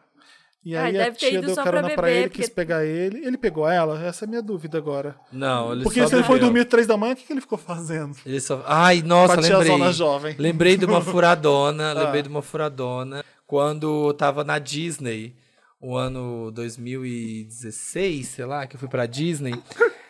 E 0.63 0.75
Ah, 0.77 0.84
aí 0.86 0.95
a 0.95 1.05
deve 1.05 1.17
ter 1.17 1.29
tia 1.32 1.41
deu 1.41 1.55
carona 1.55 1.88
pra 1.88 1.95
pra 1.97 2.03
beber, 2.07 2.19
ele, 2.21 2.29
quis 2.29 2.45
porque- 2.47 2.55
pegar 2.55 2.86
ele. 2.86 3.25
Ele 3.25 3.38
pegou 3.38 3.67
ela? 3.67 3.99
Essa 4.01 4.23
é 4.23 4.27
a 4.27 4.29
minha 4.29 4.41
dúvida 4.41 4.77
agora. 4.77 5.15
Não, 5.32 5.73
ele 5.73 5.84
Porque 5.84 5.99
só 6.01 6.07
se 6.07 6.15
ele 6.15 6.23
foi 6.23 6.39
dormir 6.39 6.65
três 6.65 6.86
da 6.88 6.95
manhã, 6.95 7.13
o 7.13 7.15
que, 7.17 7.23
que 7.25 7.34
ele 7.34 7.41
ficou 7.41 7.57
fazendo? 7.57 8.15
Ele 8.25 8.39
só... 8.39 8.63
Ai, 8.67 9.01
nossa, 9.01 9.34
Com 9.34 9.39
a 9.39 9.43
lembrei. 9.43 9.65
tiazona 9.65 9.91
jovem. 9.91 10.36
Lembrei 10.38 10.77
de 10.77 10.86
uma 10.86 11.01
furadona, 11.01 11.91
Ah. 11.91 11.93
lembrei 12.05 12.21
de 12.21 12.29
uma 12.29 12.41
furadona 12.43 13.25
quando 13.47 14.07
eu 14.09 14.13
tava 14.13 14.43
na 14.43 14.57
Disney, 14.59 15.36
o 15.82 15.97
ano 15.97 16.51
2016, 16.51 18.27
sei 18.27 18.45
lá, 18.45 18.65
que 18.67 18.75
eu 18.75 18.79
fui 18.79 18.88
pra 18.88 19.05
Disney. 19.07 19.55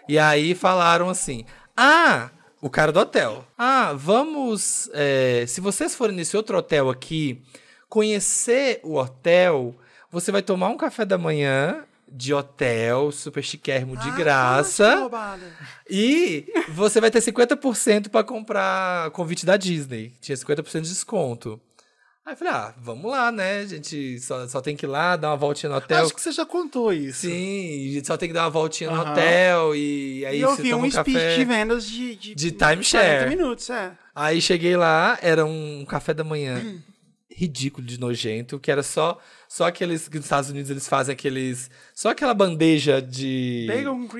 e 0.07 0.19
aí 0.19 0.53
falaram 0.53 1.09
assim: 1.09 1.45
"Ah, 1.83 2.29
O 2.63 2.69
cara 2.69 2.91
do 2.91 2.99
hotel. 2.99 3.43
Ah, 3.57 3.91
vamos. 3.95 4.87
é, 4.93 5.45
se 5.47 5.59
vocês 5.59 5.95
forem 5.95 6.15
nesse 6.15 6.37
outro 6.37 6.55
hotel 6.57 6.89
aqui, 6.91 7.41
conhecer 7.89 8.79
o 8.83 8.97
hotel, 8.97 9.73
você 10.11 10.31
vai 10.31 10.41
tomar 10.43 10.69
um 10.69 10.77
café 10.77 11.03
da 11.03 11.17
manhã 11.17 11.83
de 12.07 12.33
hotel, 12.33 13.11
super 13.11 13.41
chiquérrimo, 13.43 13.97
de 13.97 14.09
Ah, 14.09 14.11
graça. 14.15 15.09
E 15.89 16.45
você 16.69 17.01
vai 17.01 17.09
ter 17.09 17.19
50% 17.21 18.09
pra 18.09 18.23
comprar 18.23 19.09
convite 19.11 19.45
da 19.45 19.57
Disney. 19.57 20.13
Tinha 20.21 20.35
50% 20.37 20.81
de 20.83 20.89
desconto. 20.89 21.59
Aí 22.23 22.33
eu 22.33 22.37
falei, 22.37 22.53
ah, 22.53 22.73
vamos 22.77 23.09
lá, 23.11 23.31
né? 23.31 23.59
A 23.61 23.65
gente 23.65 24.19
só, 24.19 24.47
só 24.47 24.61
tem 24.61 24.75
que 24.75 24.85
ir 24.85 24.89
lá, 24.89 25.15
dar 25.15 25.29
uma 25.29 25.37
voltinha 25.37 25.71
no 25.71 25.75
hotel. 25.77 26.03
Acho 26.03 26.13
que 26.13 26.21
você 26.21 26.31
já 26.31 26.45
contou 26.45 26.93
isso. 26.93 27.21
Sim, 27.21 27.89
a 27.89 27.93
gente 27.93 28.05
só 28.07 28.15
tem 28.15 28.29
que 28.29 28.33
dar 28.33 28.43
uma 28.43 28.49
voltinha 28.51 28.91
no 28.91 29.01
Aham. 29.01 29.11
hotel 29.11 29.75
e 29.75 30.23
aí 30.27 30.37
E 30.37 30.41
eu 30.41 30.55
vi 30.55 30.71
um 30.73 30.83
um 30.83 30.91
speech 30.91 31.13
café. 31.13 31.35
de 31.35 31.45
vendas 31.45 31.89
de, 31.89 32.15
de, 32.15 32.35
De 32.35 32.51
timeshare. 32.51 33.25
40 33.25 33.25
minutos, 33.27 33.69
é. 33.71 33.91
Aí 34.13 34.39
cheguei 34.39 34.77
lá, 34.77 35.17
era 35.21 35.43
um 35.45 35.83
café 35.87 36.13
da 36.13 36.23
manhã 36.23 36.61
ridículo 37.35 37.85
de 37.85 37.99
nojento, 37.99 38.59
que 38.59 38.71
era 38.71 38.83
só 38.83 39.19
só 39.47 39.65
aqueles 39.65 40.07
que 40.07 40.17
nos 40.17 40.25
Estados 40.25 40.49
Unidos 40.49 40.69
eles 40.69 40.87
fazem 40.87 41.13
aqueles 41.13 41.69
só 41.93 42.09
aquela 42.09 42.33
bandeja 42.33 43.01
de 43.01 43.67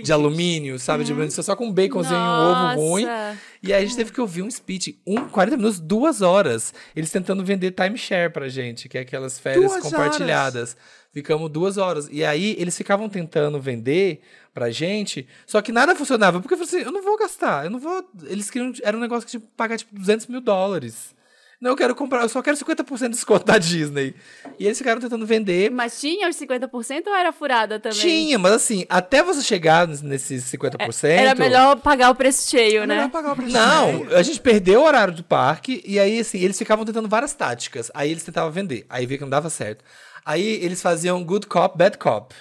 de 0.03 0.12
alumínio, 0.12 0.78
sabe, 0.80 1.03
de 1.03 1.12
alumínio, 1.12 1.32
só 1.32 1.55
com 1.55 1.68
um 1.68 1.72
baconzinho 1.72 2.16
e 2.16 2.20
um 2.20 2.51
ovo 2.51 2.76
ruim. 2.82 3.05
E 3.64 3.74
aí 3.74 3.84
a 3.84 3.86
gente 3.86 3.95
teve 3.95 4.12
que 4.12 4.20
ouvir 4.20 4.41
um 4.41 4.49
speech, 4.49 4.99
um 5.05 5.28
40 5.28 5.57
minutos, 5.57 5.80
duas 5.80 6.22
horas, 6.22 6.74
eles 6.95 7.12
tentando 7.12 7.43
vender 7.43 7.72
timeshare 7.72 8.32
pra 8.32 8.49
gente, 8.49 8.89
que 8.89 8.97
é 8.97 9.01
aquelas 9.01 9.39
férias 9.39 9.72
Duas 9.72 9.84
compartilhadas. 9.84 10.76
Ficamos 11.14 11.49
duas 11.49 11.78
horas. 11.78 12.07
E 12.09 12.24
aí 12.24 12.55
eles 12.57 12.76
ficavam 12.76 13.09
tentando 13.09 13.59
vender 13.59 14.22
pra 14.53 14.72
gente, 14.72 15.28
só 15.45 15.62
que 15.62 15.72
nada 15.72 15.95
funcionava. 15.95 16.39
Porque 16.39 16.53
eu 16.53 16.57
falei 16.57 16.74
assim, 16.76 16.86
eu 16.86 16.91
não 16.91 17.01
vou 17.01 17.18
gastar, 17.18 17.66
eu 17.66 17.70
não 17.70 17.80
vou. 17.80 18.03
Eles 18.24 18.49
queriam. 18.49 18.72
Era 18.82 18.95
um 18.95 18.99
negócio 18.99 19.26
que 19.26 19.32
tinha 19.32 19.41
que 19.41 19.47
pagar 19.55 19.78
tipo 19.78 19.93
200 19.93 20.28
mil 20.28 20.41
dólares. 20.41 21.14
Não, 21.62 21.70
eu 21.72 21.76
quero 21.78 21.93
comprar, 21.93 22.24
eu 22.24 22.30
só 22.30 22.41
quero 22.41 22.57
50% 22.57 22.97
de 23.03 23.09
desconto 23.09 23.45
da 23.45 23.59
Disney. 23.59 24.16
E 24.57 24.66
eles 24.66 24.80
ficaram 24.80 24.99
tentando 24.99 25.24
vender. 25.28 25.70
Mas 25.70 25.99
tinha 26.01 26.28
os 26.28 26.36
50% 26.36 27.03
ou 27.05 27.14
era 27.16 27.32
furada 27.32 27.80
também? 27.80 27.99
Tinha, 27.99 28.39
mas 28.39 28.53
assim, 28.53 28.84
até 28.89 29.22
você 29.22 29.43
chegar 29.43 29.88
nesses 29.88 30.43
50%. 30.51 31.03
Era 31.07 31.36
melhor 31.36 31.76
pagar 31.80 32.09
o 32.09 32.16
preço 32.16 32.49
cheio, 32.49 32.82
É 32.82 32.88
né? 32.88 32.95
melhor 32.95 33.12
pagar 33.12 33.34
o 33.34 33.36
preço 33.36 33.53
Não, 33.53 33.91
cheio. 34.05 34.18
a 34.18 34.24
gente 34.24 34.39
perdeu 34.41 34.82
o 34.82 34.86
horário 34.86 35.14
do 35.14 35.24
parque 35.24 35.84
e 35.86 35.99
aí, 35.99 36.20
assim, 36.20 36.39
eles 36.39 36.57
ficavam 36.57 36.84
tentando 36.84 37.07
várias 37.07 37.34
táticas. 37.34 37.91
Aí 37.93 38.09
eles 38.09 38.24
tentavam 38.24 38.49
vender, 38.51 38.84
aí 38.89 39.05
via 39.05 39.18
que 39.20 39.24
não 39.24 39.30
dava 39.30 39.49
certo. 39.51 39.86
Aí 40.26 40.64
eles 40.64 40.82
faziam 40.82 41.24
good 41.24 41.45
cop, 41.45 41.78
bad 41.78 41.95
cop, 41.99 42.34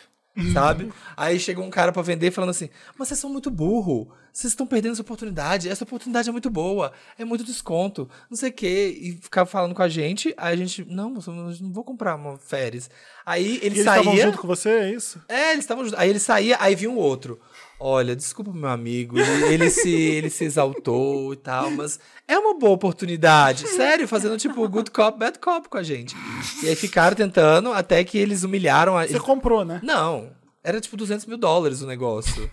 sabe? 0.54 0.90
aí 1.16 1.38
chegou 1.38 1.64
um 1.64 1.70
cara 1.70 1.92
pra 1.92 2.00
vender 2.02 2.30
falando 2.30 2.50
assim: 2.50 2.70
Mas 2.98 3.08
vocês 3.08 3.20
são 3.20 3.28
muito 3.30 3.50
burro, 3.50 4.10
vocês 4.32 4.52
estão 4.52 4.66
perdendo 4.66 4.92
essa 4.92 5.02
oportunidade, 5.02 5.68
essa 5.68 5.84
oportunidade 5.84 6.28
é 6.28 6.32
muito 6.32 6.50
boa, 6.50 6.92
é 7.18 7.24
muito 7.24 7.44
desconto, 7.44 8.08
não 8.28 8.36
sei 8.36 8.50
o 8.50 8.52
quê. 8.52 8.96
E 9.00 9.12
ficava 9.20 9.48
falando 9.48 9.74
com 9.74 9.82
a 9.82 9.88
gente, 9.88 10.34
aí 10.36 10.54
a 10.54 10.56
gente, 10.56 10.84
não, 10.88 11.14
eu 11.26 11.32
não 11.60 11.72
vou 11.72 11.84
comprar 11.84 12.14
uma 12.16 12.36
férias. 12.38 12.90
Aí 13.26 13.44
E 13.44 13.56
ele 13.56 13.66
eles 13.66 13.78
estavam 13.78 14.04
saía. 14.12 14.26
junto 14.26 14.38
com 14.38 14.46
você, 14.46 14.68
é 14.70 14.90
isso? 14.92 15.20
É, 15.28 15.52
eles 15.52 15.64
estavam 15.64 15.84
juntos. 15.84 15.98
Aí 15.98 16.10
ele 16.10 16.18
saía, 16.18 16.56
aí 16.60 16.74
vinha 16.74 16.90
um 16.90 16.96
outro. 16.96 17.40
Olha, 17.82 18.14
desculpa, 18.14 18.52
meu 18.52 18.68
amigo, 18.68 19.18
ele, 19.18 19.54
ele 19.54 19.70
se, 19.70 19.90
ele 19.90 20.28
se 20.28 20.44
exaltou 20.44 21.32
e 21.32 21.36
tal, 21.36 21.70
mas 21.70 21.98
é 22.28 22.38
uma 22.38 22.52
boa 22.58 22.72
oportunidade. 22.72 23.66
Sério, 23.66 24.06
fazendo 24.06 24.36
tipo 24.36 24.68
good 24.68 24.90
cop, 24.90 25.18
bad 25.18 25.38
cop 25.38 25.66
com 25.66 25.78
a 25.78 25.82
gente. 25.82 26.14
E 26.62 26.68
aí 26.68 26.76
ficaram 26.76 27.16
tentando 27.16 27.72
até 27.72 28.04
que 28.04 28.18
eles 28.18 28.42
humilharam 28.42 28.98
a. 28.98 29.06
Você 29.06 29.18
comprou, 29.18 29.64
né? 29.64 29.80
Não, 29.82 30.30
era 30.62 30.78
tipo 30.78 30.94
200 30.94 31.24
mil 31.24 31.38
dólares 31.38 31.80
o 31.80 31.86
negócio. 31.86 32.50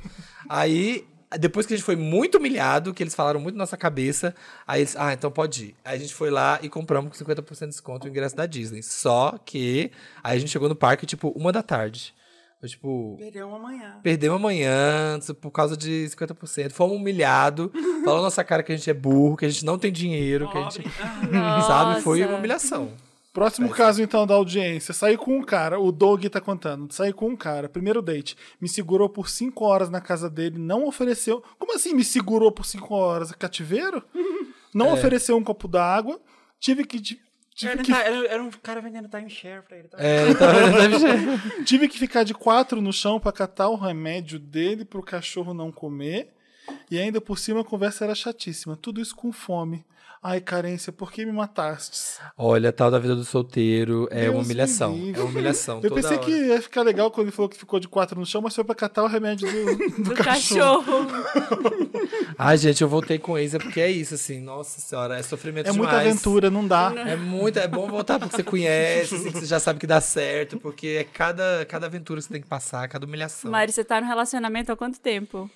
aí, 0.48 1.06
depois 1.38 1.66
que 1.66 1.74
a 1.74 1.78
gente 1.78 1.86
foi 1.86 1.96
muito 1.96 2.38
humilhado, 2.38 2.94
que 2.94 3.04
eles 3.04 3.14
falaram 3.14 3.40
muito 3.40 3.56
na 3.56 3.64
nossa 3.64 3.76
cabeça, 3.76 4.34
aí 4.66 4.82
eles, 4.82 4.96
ah, 4.96 5.12
então 5.12 5.30
pode 5.30 5.66
ir. 5.66 5.76
Aí 5.84 5.98
a 5.98 6.00
gente 6.00 6.14
foi 6.14 6.30
lá 6.30 6.60
e 6.62 6.70
compramos 6.70 7.12
com 7.12 7.26
50% 7.26 7.60
de 7.60 7.68
desconto 7.68 8.08
o 8.08 8.10
ingresso 8.10 8.36
da 8.36 8.46
Disney. 8.46 8.82
Só 8.82 9.38
que 9.44 9.92
aí 10.24 10.38
a 10.38 10.40
gente 10.40 10.50
chegou 10.50 10.70
no 10.70 10.76
parque 10.76 11.06
tipo 11.06 11.30
uma 11.36 11.52
da 11.52 11.62
tarde. 11.62 12.16
Foi 12.60 12.70
tipo, 12.70 13.16
Perdeu 13.20 13.48
uma 13.48 13.60
manhã. 13.60 14.00
Perdemos 14.02 14.38
amanhã 14.38 15.20
por 15.42 15.52
causa 15.52 15.78
de 15.78 16.08
50%. 16.10 16.72
Fomos 16.72 16.98
humilhados. 16.98 17.70
falou 18.04 18.18
na 18.18 18.24
nossa 18.24 18.44
cara 18.44 18.64
que 18.64 18.72
a 18.72 18.76
gente 18.76 18.90
é 18.90 18.94
burro, 18.94 19.38
que 19.38 19.46
a 19.46 19.50
gente 19.50 19.64
não 19.64 19.78
tem 19.78 19.92
dinheiro, 19.92 20.50
que 20.50 20.58
a 20.58 20.62
gente. 20.62 20.84
Sabe? 21.68 22.02
Foi 22.02 22.24
uma 22.24 22.38
humilhação. 22.38 22.92
Próximo 23.38 23.70
caso, 23.70 24.02
então, 24.02 24.26
da 24.26 24.34
audiência. 24.34 24.96
Saí 24.96 25.16
com 25.16 25.38
um 25.38 25.44
cara, 25.44 25.80
o 25.80 25.92
Doug 25.92 26.26
tá 26.26 26.42
contando. 26.42 26.92
Saí 26.92 27.14
com 27.14 27.28
um 27.30 27.36
cara, 27.36 27.70
primeiro 27.70 28.02
date. 28.02 28.36
Me 28.60 28.68
segurou 28.68 29.08
por 29.08 29.30
cinco 29.30 29.64
horas 29.64 29.92
na 29.92 30.02
casa 30.02 30.28
dele, 30.28 30.58
não 30.58 30.88
ofereceu. 30.88 31.44
Como 31.60 31.76
assim 31.76 31.94
me 31.94 32.04
segurou 32.04 32.52
por 32.52 32.66
cinco 32.66 32.96
horas? 32.96 33.30
É 33.32 33.36
cativeiro? 33.36 34.04
Não 34.74 34.92
ofereceu 34.92 35.38
um 35.38 35.44
copo 35.44 35.68
d'água. 35.68 36.20
Tive 36.60 36.84
que. 36.84 37.00
Tive 37.00 37.72
Era, 37.74 37.84
que, 37.84 37.92
era, 37.92 38.28
era 38.28 38.44
um 38.44 38.50
cara 38.50 38.82
vendendo 38.82 39.08
timeshare 39.08 39.62
pra 39.62 39.78
ele. 39.78 39.88
Tá? 39.88 39.98
É, 40.00 40.30
então, 40.32 40.48
deve 40.72 40.98
ser- 41.00 41.64
tive 41.64 41.88
que 41.88 42.00
ficar 42.00 42.24
de 42.24 42.34
quatro 42.34 42.82
no 42.82 42.92
chão 42.92 43.20
pra 43.20 43.32
catar 43.32 43.70
o 43.70 43.76
remédio 43.76 44.40
dele 44.40 44.84
pro 44.84 45.04
cachorro 45.04 45.54
não 45.54 45.72
comer. 45.72 46.34
E 46.90 46.98
ainda 46.98 47.22
por 47.22 47.38
cima 47.38 47.62
a 47.62 47.64
conversa 47.64 48.04
era 48.04 48.16
chatíssima. 48.16 48.76
Tudo 48.76 49.00
isso 49.00 49.16
com 49.16 49.32
fome. 49.32 49.86
Ai, 50.22 50.42
carência, 50.42 50.92
por 50.92 51.12
que 51.12 51.26
me 51.26 51.32
matastes? 51.32 52.20
Olha, 52.38 52.74
tal 52.74 52.90
da 52.90 52.98
vida 53.00 53.16
do 53.16 53.24
solteiro 53.24 54.08
é 54.12 54.22
Deus 54.24 54.36
uma 54.36 54.44
humilhação. 54.44 54.94
É 55.16 55.20
uma 55.20 55.26
humilhação. 55.30 55.80
Eu 55.84 55.94
pensei 55.94 56.18
hora. 56.18 56.26
que 56.26 56.32
ia 56.32 56.62
ficar 56.62 56.82
legal 56.82 57.12
quando 57.12 57.28
ele 57.28 57.36
falou 57.36 57.48
que 57.48 57.58
ficou 57.58 57.80
de 57.80 57.88
quatro 57.88 58.20
no 58.20 58.26
chão, 58.26 58.42
mas 58.42 58.54
foi 58.56 58.64
pra 58.64 58.74
catar 58.76 59.04
o 59.04 59.08
remédio 59.08 59.48
do, 59.50 59.76
do 60.04 60.10
Do 60.10 60.16
cachorro. 60.16 60.84
cachorro. 61.06 61.68
Ai, 62.38 62.58
gente, 62.58 62.82
eu 62.82 62.90
voltei 62.90 63.20
com 63.20 63.38
ex, 63.38 63.54
é 63.54 63.60
porque 63.60 63.80
é 63.80 63.90
isso, 63.92 64.16
assim. 64.16 64.42
Nossa 64.42 64.80
senhora, 64.82 65.18
é 65.18 65.24
sofrimento 65.24 65.68
É 65.70 65.72
muita 65.72 65.92
demais. 65.92 66.08
aventura, 66.10 66.50
não 66.50 66.68
dá. 66.68 66.94
É 66.96 67.16
muito, 67.16 67.58
é 67.60 67.68
bom 67.68 67.88
voltar 67.88 68.20
porque 68.20 68.36
você 68.36 68.44
conhece, 68.44 69.16
assim, 69.16 69.32
que 69.32 69.40
você 69.40 69.46
já 69.46 69.60
sabe 69.60 69.80
que 69.80 69.88
dá 69.88 70.02
certo, 70.02 70.58
porque 70.60 70.88
é 71.00 71.04
cada, 71.04 71.66
cada 71.66 71.86
aventura 71.86 72.20
que 72.20 72.26
você 72.28 72.34
tem 72.34 72.42
que 72.42 72.48
passar, 72.48 72.88
cada 72.90 73.06
humilhação. 73.06 73.52
Mari, 73.52 73.72
você 73.72 73.84
tá 73.84 74.02
no 74.02 74.08
relacionamento 74.08 74.72
há 74.72 74.76
quanto 74.76 75.00
tempo? 75.00 75.50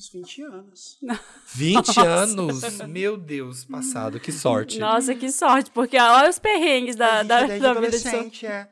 Uns 0.00 0.08
20 0.08 0.42
anos. 0.42 0.98
20 1.54 1.98
anos, 2.00 2.78
meu 2.88 3.18
Deus, 3.18 3.66
passado, 3.66 4.18
que 4.18 4.32
sorte. 4.32 4.78
Nossa, 4.78 5.14
que 5.14 5.30
sorte, 5.30 5.70
porque 5.70 5.98
olha 5.98 6.30
os 6.30 6.38
perrengues 6.38 6.96
da, 6.96 7.22
da, 7.22 7.40
é 7.42 7.46
desde 7.46 7.60
da 7.60 7.74
vida 7.74 7.98
de 8.30 8.46
é. 8.46 8.68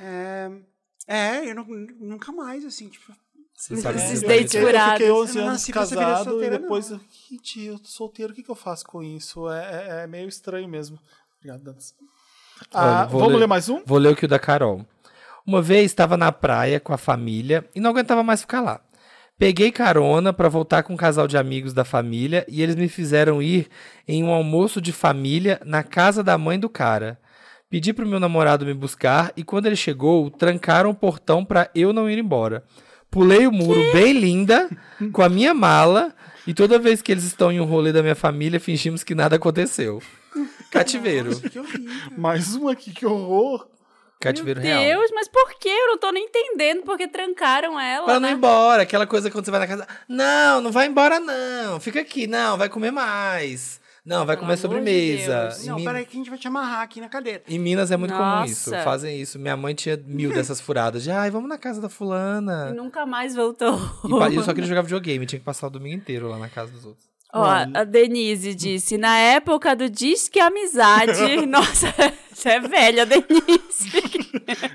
é. 0.00 0.50
É, 1.06 1.50
eu 1.50 1.54
não- 1.54 1.64
nunca 2.00 2.32
mais, 2.32 2.64
assim, 2.64 2.88
tipo... 2.88 3.12
Você 3.54 3.76
sabe 3.76 3.98
Esses 3.98 4.22
eu, 4.22 4.28
dates 4.28 4.52
fiquei, 4.52 4.60
eu 4.62 4.66
fiquei 4.66 4.80
furados. 4.80 5.02
11 5.02 5.08
Eu 5.08 5.42
não 5.42 5.48
anos 5.50 5.60
nasci 5.60 5.72
casado 5.72 6.20
e 6.20 6.24
solteira, 6.30 6.58
depois, 6.60 6.90
não. 6.90 6.96
eu, 6.96 7.02
gente, 7.30 7.60
eu 7.64 7.78
tô 7.78 7.88
solteiro, 7.88 8.32
o 8.32 8.34
que, 8.36 8.42
que 8.42 8.50
eu 8.50 8.54
faço 8.54 8.86
com 8.86 9.02
isso? 9.02 9.50
É, 9.50 9.60
é- 10.00 10.04
é 10.04 10.06
meio 10.06 10.28
estranho 10.28 10.68
mesmo. 10.68 10.98
Obrigado, 11.36 11.62
Dantas. 11.64 11.92
Ah, 12.72 13.04
vamos 13.06 13.28
ler- 13.32 13.36
ler 13.40 13.46
mais 13.48 13.68
um? 13.68 13.82
Vou 13.84 13.98
ler 13.98 14.12
o 14.12 14.16
que 14.16 14.24
o 14.24 14.28
da 14.28 14.38
Carol. 14.38 14.86
Uma 15.44 15.60
vez 15.60 15.86
estava 15.86 16.16
na 16.16 16.30
praia 16.32 16.78
com 16.80 16.92
a 16.92 16.98
família 16.98 17.68
e 17.74 17.80
não 17.80 17.90
aguentava 17.90 18.22
mais 18.22 18.40
ficar 18.42 18.60
lá. 18.60 18.80
Peguei 19.38 19.70
carona 19.70 20.32
para 20.32 20.48
voltar 20.48 20.82
com 20.82 20.94
um 20.94 20.96
casal 20.96 21.28
de 21.28 21.38
amigos 21.38 21.72
da 21.72 21.84
família 21.84 22.44
e 22.48 22.60
eles 22.60 22.74
me 22.74 22.88
fizeram 22.88 23.40
ir 23.40 23.68
em 24.06 24.24
um 24.24 24.30
almoço 24.30 24.80
de 24.80 24.92
família 24.92 25.60
na 25.64 25.84
casa 25.84 26.24
da 26.24 26.36
mãe 26.36 26.58
do 26.58 26.68
cara. 26.68 27.20
Pedi 27.70 27.92
pro 27.92 28.04
meu 28.04 28.18
namorado 28.18 28.66
me 28.66 28.74
buscar 28.74 29.32
e 29.36 29.44
quando 29.44 29.66
ele 29.66 29.76
chegou, 29.76 30.28
trancaram 30.28 30.90
o 30.90 30.94
portão 30.94 31.44
para 31.44 31.70
eu 31.72 31.92
não 31.92 32.10
ir 32.10 32.18
embora. 32.18 32.64
Pulei 33.08 33.46
o 33.46 33.52
muro 33.52 33.80
bem 33.92 34.12
linda 34.12 34.68
com 35.12 35.22
a 35.22 35.28
minha 35.28 35.54
mala 35.54 36.12
e 36.44 36.52
toda 36.52 36.76
vez 36.76 37.00
que 37.00 37.12
eles 37.12 37.22
estão 37.22 37.52
em 37.52 37.60
um 37.60 37.64
rolê 37.64 37.92
da 37.92 38.02
minha 38.02 38.16
família, 38.16 38.58
fingimos 38.58 39.04
que 39.04 39.14
nada 39.14 39.36
aconteceu. 39.36 40.02
Cativeiro. 40.68 41.38
Que 41.40 41.60
horrível. 41.60 41.92
Mais 42.16 42.56
um 42.56 42.66
aqui, 42.66 42.90
que 42.90 43.06
horror. 43.06 43.68
Cativeiro 44.20 44.60
Meu 44.60 44.68
real. 44.80 44.98
Deus, 44.98 45.10
mas 45.14 45.28
por 45.28 45.54
que? 45.58 45.68
Eu 45.68 45.88
não 45.88 45.98
tô 45.98 46.10
nem 46.10 46.24
entendendo 46.24 46.82
porque 46.82 47.06
trancaram 47.06 47.78
ela, 47.78 48.04
Pra 48.04 48.18
não 48.18 48.28
ir 48.28 48.32
né? 48.32 48.36
embora, 48.36 48.82
aquela 48.82 49.06
coisa 49.06 49.30
quando 49.30 49.44
você 49.44 49.50
vai 49.50 49.60
na 49.60 49.66
casa. 49.66 49.86
Não, 50.08 50.60
não 50.60 50.72
vai 50.72 50.86
embora, 50.86 51.20
não. 51.20 51.78
Fica 51.78 52.00
aqui, 52.00 52.26
não, 52.26 52.58
vai 52.58 52.68
comer 52.68 52.90
mais. 52.90 53.80
Não, 54.04 54.24
vai 54.24 54.36
Pelo 54.36 54.46
comer 54.46 54.54
de 54.56 54.60
sobremesa. 54.62 55.50
Em, 55.62 55.66
Não, 55.66 55.76
Min- 55.76 55.84
peraí 55.84 56.04
que 56.06 56.16
a 56.16 56.18
gente 56.18 56.30
vai 56.30 56.38
te 56.38 56.48
amarrar 56.48 56.80
aqui 56.80 56.98
na 56.98 57.08
cadeira. 57.10 57.42
em 57.46 57.58
Minas 57.58 57.90
é 57.90 57.96
muito 57.96 58.14
comum 58.14 58.44
isso. 58.44 58.70
Nossa. 58.70 58.82
Fazem 58.82 59.20
isso. 59.20 59.38
Minha 59.38 59.54
mãe 59.56 59.74
tinha 59.74 59.98
mil 60.06 60.32
dessas 60.32 60.60
furadas. 60.62 61.02
De, 61.02 61.10
ai, 61.10 61.30
vamos 61.30 61.46
na 61.48 61.58
casa 61.58 61.78
da 61.80 61.88
E 61.88 61.90
fulana. 61.90 62.72
nunca 62.72 63.04
mais 63.04 63.34
voltou. 63.36 63.78
E 64.32 64.42
só 64.42 64.54
queria 64.54 64.68
jogar 64.68 64.80
videogame, 64.82 65.26
tinha 65.26 65.38
que 65.38 65.44
passar 65.44 65.66
o 65.66 65.70
domingo 65.70 65.94
inteiro 65.96 66.26
lá 66.28 66.38
na 66.38 66.48
casa 66.48 66.72
dos 66.72 66.86
outros. 66.86 67.06
Ó, 67.38 67.78
a 67.80 67.84
Denise 67.84 68.54
disse, 68.54 68.96
na 68.98 69.16
época 69.18 69.74
do 69.76 69.88
Disque 69.88 70.40
Amizade... 70.40 71.44
Nossa, 71.46 71.92
você 72.32 72.50
é 72.50 72.60
velha, 72.60 73.06
Denise. 73.06 73.90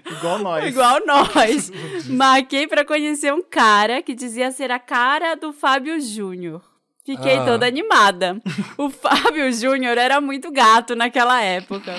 Igual 0.18 0.39
nós. 0.39 0.66
Igual 0.68 0.99
nós. 1.05 1.72
Marquei 2.07 2.68
pra 2.68 2.86
conhecer 2.86 3.34
um 3.34 3.41
cara 3.41 4.01
que 4.01 4.14
dizia 4.14 4.51
ser 4.51 4.72
a 4.72 4.80
cara 4.80 5.36
do 5.36 5.51
Fábio 5.53 5.99
Júnior. 6.01 6.61
Fiquei 7.05 7.36
Ah. 7.38 7.43
toda 7.45 7.68
animada. 7.68 8.41
O 8.78 8.89
Fábio 8.89 9.51
Júnior 9.51 9.97
era 9.97 10.22
muito 10.22 10.49
gato 10.51 10.95
naquela 10.95 11.41
época. 11.41 11.93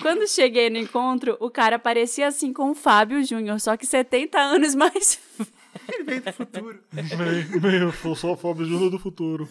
Quando 0.00 0.26
cheguei 0.26 0.70
no 0.70 0.78
encontro, 0.78 1.36
o 1.40 1.50
cara 1.50 1.78
parecia 1.78 2.26
assim 2.28 2.52
com 2.54 2.70
o 2.70 2.74
Fábio 2.74 3.22
Júnior, 3.22 3.60
só 3.60 3.76
que 3.76 3.84
70 3.86 4.38
anos 4.38 4.74
mais 4.74 5.18
Ele 5.92 6.04
veio 6.04 6.20
do 6.22 6.32
futuro. 6.32 6.78
Meio, 6.92 7.60
meio, 7.62 7.94
eu 8.04 8.14
sou 8.14 8.32
a 8.34 8.36
Fábio 8.36 8.64
Júnior 8.66 8.90
do 8.90 8.98
futuro. 8.98 9.48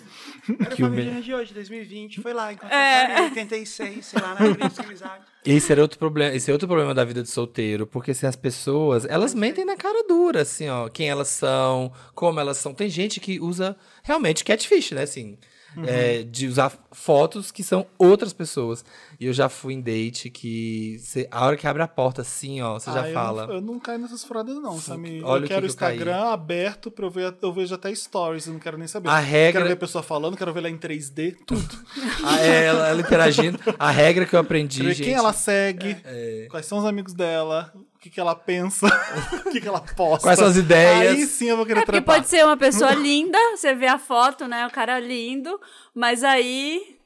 Era 0.59 0.75
Que 0.75 0.83
o 0.83 0.89
me- 0.89 1.21
de 1.21 1.33
hoje, 1.33 1.53
2020. 1.53 2.21
Foi 2.21 2.33
lá, 2.33 2.51
encontrou 2.53 2.77
É. 2.77 3.19
em 3.21 3.23
86, 3.25 4.05
sei 4.05 4.21
lá, 4.21 4.35
na 4.35 4.83
amizade. 4.83 5.23
Esse 5.45 5.71
era 5.71 5.81
outro 5.81 5.99
problema, 5.99 6.35
esse 6.35 6.49
é 6.49 6.53
outro 6.53 6.67
problema 6.67 6.93
da 6.93 7.03
vida 7.05 7.21
de 7.21 7.29
solteiro, 7.29 7.85
porque 7.85 8.11
assim, 8.11 8.25
as 8.25 8.35
pessoas, 8.35 9.05
elas 9.05 9.33
mentem 9.35 9.63
na 9.63 9.75
cara 9.75 10.03
dura, 10.07 10.41
assim, 10.41 10.67
ó, 10.67 10.89
quem 10.89 11.07
elas 11.09 11.27
são, 11.27 11.91
como 12.15 12.39
elas 12.39 12.57
são. 12.57 12.73
Tem 12.73 12.89
gente 12.89 13.19
que 13.19 13.39
usa 13.39 13.75
realmente 14.03 14.43
catfish, 14.43 14.91
né, 14.91 15.03
assim, 15.03 15.37
é, 15.85 16.23
de 16.23 16.47
usar 16.47 16.71
fotos 16.91 17.51
que 17.51 17.63
são 17.63 17.85
outras 17.97 18.31
pessoas. 18.33 18.83
E 19.19 19.25
eu 19.27 19.33
já 19.33 19.47
fui 19.49 19.73
em 19.73 19.81
date 19.81 20.29
que 20.29 20.97
cê- 20.99 21.27
a 21.31 21.45
hora 21.45 21.55
que 21.57 21.65
abre 21.67 21.81
a 21.81 21.87
porta, 21.87 22.21
assim, 22.21 22.61
ó, 22.61 22.77
você 22.79 22.91
já 22.91 23.03
Ah, 23.03 23.07
eu 23.09 23.13
fala. 23.13 23.47
Não, 23.47 23.53
eu 23.55 23.61
não 23.61 23.79
caio 23.79 23.99
nessas 23.99 24.23
furadas, 24.23 24.55
não, 24.55 24.77
Samir. 24.79 25.23
olha 25.25 25.39
eu 25.39 25.41
que 25.43 25.47
quero 25.53 25.67
que 25.67 25.73
o 25.73 25.75
caí. 25.77 25.95
Instagram 25.97 26.23
aberto 26.31 26.91
pra 26.91 27.05
eu 27.05 27.09
ver. 27.09 27.33
Eu 27.41 27.53
vejo 27.53 27.73
até 27.73 27.93
stories, 27.95 28.47
eu 28.47 28.53
não 28.53 28.59
quero 28.59 28.77
nem 28.77 28.87
saber. 28.87 29.09
A 29.09 29.19
regra- 29.19 29.53
Quero 29.61 29.65
ver 29.67 29.73
a 29.73 29.77
pessoa 29.77 30.03
falando, 30.03 30.35
quero 30.37 30.51
ver 30.53 30.59
ela 30.59 30.69
em 30.69 30.77
3D, 30.77 31.35
tudo. 31.45 31.85
É, 32.41 32.65
ela, 32.65 32.87
ela 32.89 33.01
interagindo. 33.01 33.57
A 33.79 33.89
regra 33.91 34.25
que 34.25 34.35
eu 34.35 34.39
aprendi, 34.39 34.77
Quero 34.77 34.89
ver 34.89 34.95
gente. 34.95 35.05
quem 35.05 35.13
ela 35.15 35.31
segue, 35.33 35.95
É. 36.03 36.47
quais 36.49 36.65
são 36.65 36.77
os 36.79 36.85
amigos 36.85 37.13
dela, 37.13 37.71
que, 38.05 38.09
que 38.11 38.19
ela 38.19 38.35
pensa, 38.35 38.85
o 39.45 39.49
que, 39.51 39.59
que 39.59 39.67
ela 39.67 39.81
posta. 39.81 40.27
Quais 40.27 40.37
são 40.37 40.47
as 40.47 40.55
ideias? 40.55 41.17
Aí 41.17 41.25
sim 41.25 41.49
eu 41.49 41.57
vou 41.57 41.65
querer 41.65 41.79
É 41.81 41.85
trepar. 41.85 42.15
pode 42.17 42.27
ser 42.29 42.45
uma 42.45 42.55
pessoa 42.55 42.93
linda, 42.93 43.37
você 43.55 43.73
vê 43.73 43.87
a 43.87 43.97
foto, 43.97 44.47
né? 44.47 44.65
O 44.67 44.71
cara 44.71 44.99
lindo, 44.99 45.59
mas 45.93 46.23
aí 46.23 46.97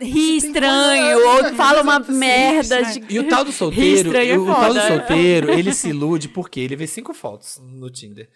ri 0.00 0.36
estranho, 0.36 1.20
coisa- 1.20 1.48
ou 1.50 1.54
fala 1.56 1.82
uma 1.82 1.98
merda 1.98 2.84
sim. 2.84 3.00
de. 3.00 3.06
E 3.14 3.18
o 3.18 3.28
tal 3.28 3.44
do 3.44 3.50
solteiro, 3.52 4.16
é 4.16 4.38
o, 4.38 4.42
o 4.48 4.54
tal 4.54 4.72
do 4.72 4.80
solteiro, 4.80 5.50
ele 5.50 5.72
se 5.74 5.88
ilude 5.88 6.28
porque 6.28 6.60
ele 6.60 6.76
vê 6.76 6.86
cinco 6.86 7.12
fotos 7.12 7.60
no 7.60 7.90
Tinder. 7.90 8.28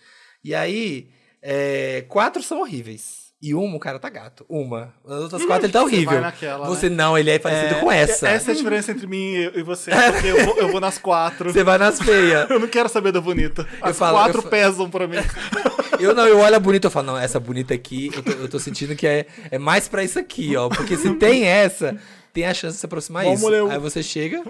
E 0.43 0.55
aí, 0.55 1.11
é, 1.41 2.05
quatro 2.09 2.43
são 2.43 2.61
horríveis. 2.61 3.28
E 3.41 3.55
uma, 3.55 3.77
o 3.77 3.79
cara 3.79 4.01
tá 4.01 4.09
gato. 4.11 4.45
Uma. 4.49 4.93
As 5.07 5.21
outras 5.23 5.45
quatro, 5.45 5.67
ele 5.67 5.73
tá 5.73 5.81
horrível. 5.83 6.11
vai 6.11 6.21
naquela, 6.21 6.67
Você 6.67 6.89
não, 6.91 7.17
ele 7.17 7.31
é 7.31 7.39
parecido 7.39 7.79
com 7.81 7.93
essa. 7.93 8.29
Essa 8.29 8.51
é 8.51 8.55
a 8.55 8.57
diferença 8.57 8.91
entre 8.91 9.07
mim 9.07 9.35
e 9.55 9.63
você, 9.63 9.93
porque 9.93 10.27
eu 10.27 10.45
vou, 10.45 10.57
eu 10.57 10.69
vou 10.73 10.81
nas 10.81 10.99
quatro. 10.99 11.53
Você 11.53 11.63
vai 11.63 11.79
nas 11.79 12.01
feias. 12.03 12.51
Eu 12.51 12.59
não 12.59 12.67
quero 12.67 12.89
saber 12.89 13.13
da 13.13 13.21
bonita. 13.21 13.65
As 13.81 13.97
falo- 13.97 14.17
quatro 14.19 14.43
eu 14.43 14.49
pesam 14.51 14.91
pra 14.91 15.07
mim. 15.07 15.19
Eu 16.01 16.15
não, 16.15 16.27
eu 16.29 16.39
olho 16.39 16.55
a 16.55 16.61
bonita 16.61 16.87
e 16.87 16.91
falo, 16.93 17.07
não, 17.09 17.19
essa 17.19 17.41
bonita 17.41 17.75
aqui, 17.75 18.09
eu 18.15 18.23
tô, 18.23 18.31
eu 18.31 18.49
tô 18.49 18.59
sentindo 18.61 18.95
que 18.95 19.05
é, 19.05 19.27
é 19.51 19.59
mais 19.59 19.89
pra 19.89 20.05
isso 20.05 20.17
aqui, 20.17 20.57
ó. 20.57 20.69
Porque 20.69 20.97
se 20.97 21.13
tem 21.19 21.45
essa, 21.45 21.97
tem 22.33 22.45
a 22.47 22.55
chance 22.55 22.75
de 22.75 22.81
se 22.81 22.87
aproximar 22.87 23.25
Vamos 23.25 23.41
isso. 23.41 23.49
ler 23.49 23.65
o- 23.65 23.71
Aí 23.71 23.79
você 23.81 24.01
chega. 24.01 24.41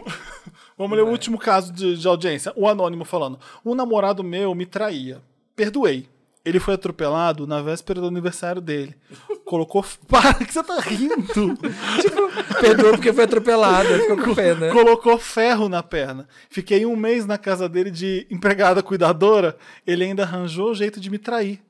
Vamos 0.76 0.96
ler 0.96 1.04
o 1.04 1.08
último 1.08 1.38
caso 1.38 1.72
de, 1.72 1.96
de 1.96 2.06
audiência. 2.06 2.52
O 2.54 2.68
anônimo 2.68 3.02
falando. 3.04 3.38
Um 3.64 3.74
namorado 3.74 4.22
meu 4.22 4.54
me 4.54 4.66
traía. 4.66 5.22
Perdoei. 5.56 6.06
Ele 6.44 6.60
foi 6.60 6.74
atropelado 6.74 7.46
na 7.46 7.60
véspera 7.60 8.00
do 8.00 8.06
aniversário 8.06 8.60
dele. 8.60 8.94
Colocou. 9.44 9.84
Para, 10.08 10.34
que 10.34 10.52
você 10.52 10.62
tá 10.62 10.80
rindo? 10.80 11.56
Perdoa 12.60 12.92
porque 12.92 13.12
foi 13.12 13.24
atropelado, 13.24 13.88
ficou 13.88 14.16
com 14.16 14.34
pena. 14.34 14.72
Colocou 14.72 15.18
ferro 15.18 15.68
na 15.68 15.82
perna. 15.82 16.28
Fiquei 16.48 16.86
um 16.86 16.96
mês 16.96 17.26
na 17.26 17.36
casa 17.36 17.68
dele 17.68 17.90
de 17.90 18.26
empregada 18.30 18.82
cuidadora. 18.82 19.56
Ele 19.86 20.04
ainda 20.04 20.22
arranjou 20.22 20.70
o 20.70 20.74
jeito 20.74 21.00
de 21.00 21.10
me 21.10 21.18
trair. 21.18 21.60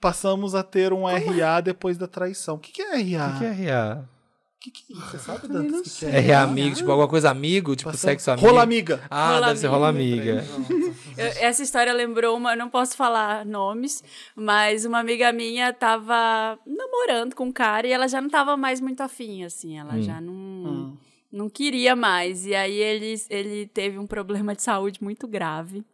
Passamos 0.00 0.54
a 0.54 0.62
ter 0.62 0.92
um 0.92 1.04
RA 1.06 1.60
depois 1.60 1.96
da 1.96 2.06
traição. 2.06 2.56
O 2.56 2.58
que, 2.58 2.72
que 2.72 2.82
é 2.82 2.96
RA? 2.96 3.34
O 3.34 3.38
que 3.38 3.44
é 3.44 3.70
RA? 3.70 4.15
Que 4.58 4.70
que- 4.70 4.94
você 4.94 5.18
sabe, 5.18 5.46
Dantas, 5.46 5.82
que, 5.98 6.06
que 6.06 6.06
é 6.06 6.18
RA 6.18 6.42
amigo, 6.42 6.74
tipo 6.76 6.90
alguma 6.90 7.06
coisa 7.08 7.30
amigo, 7.30 7.76
tipo 7.76 7.90
Passamos- 7.90 8.00
sexo 8.00 8.30
amigo. 8.32 8.46
Rola 8.48 8.62
amiga. 8.62 9.02
Ah, 9.10 9.34
Rola 9.34 9.46
deve 9.48 9.60
ser 9.60 9.66
rola 9.68 9.88
amiga. 9.88 10.44
Eu- 11.16 11.26
essa 11.40 11.62
história 11.62 11.92
lembrou 11.92 12.36
uma, 12.36 12.56
não 12.56 12.68
posso 12.68 12.96
falar 12.96 13.44
nomes, 13.46 14.02
mas 14.34 14.84
uma 14.84 14.98
amiga 14.98 15.30
minha 15.32 15.72
tava 15.72 16.58
namorando 16.66 17.34
com 17.34 17.44
um 17.44 17.52
cara 17.52 17.86
e 17.86 17.92
ela 17.92 18.08
já 18.08 18.20
não 18.20 18.28
tava 18.30 18.56
mais 18.56 18.80
muito 18.80 19.02
afim, 19.02 19.44
assim, 19.44 19.78
ela 19.78 20.00
já 20.00 20.20
não, 20.20 20.96
não 21.30 21.48
queria 21.48 21.94
mais. 21.94 22.44
E 22.46 22.54
aí 22.54 22.74
ele, 22.76 23.14
ele 23.30 23.66
teve 23.68 23.98
um 23.98 24.06
problema 24.06 24.54
de 24.54 24.62
saúde 24.62 25.02
muito 25.02 25.28
grave, 25.28 25.84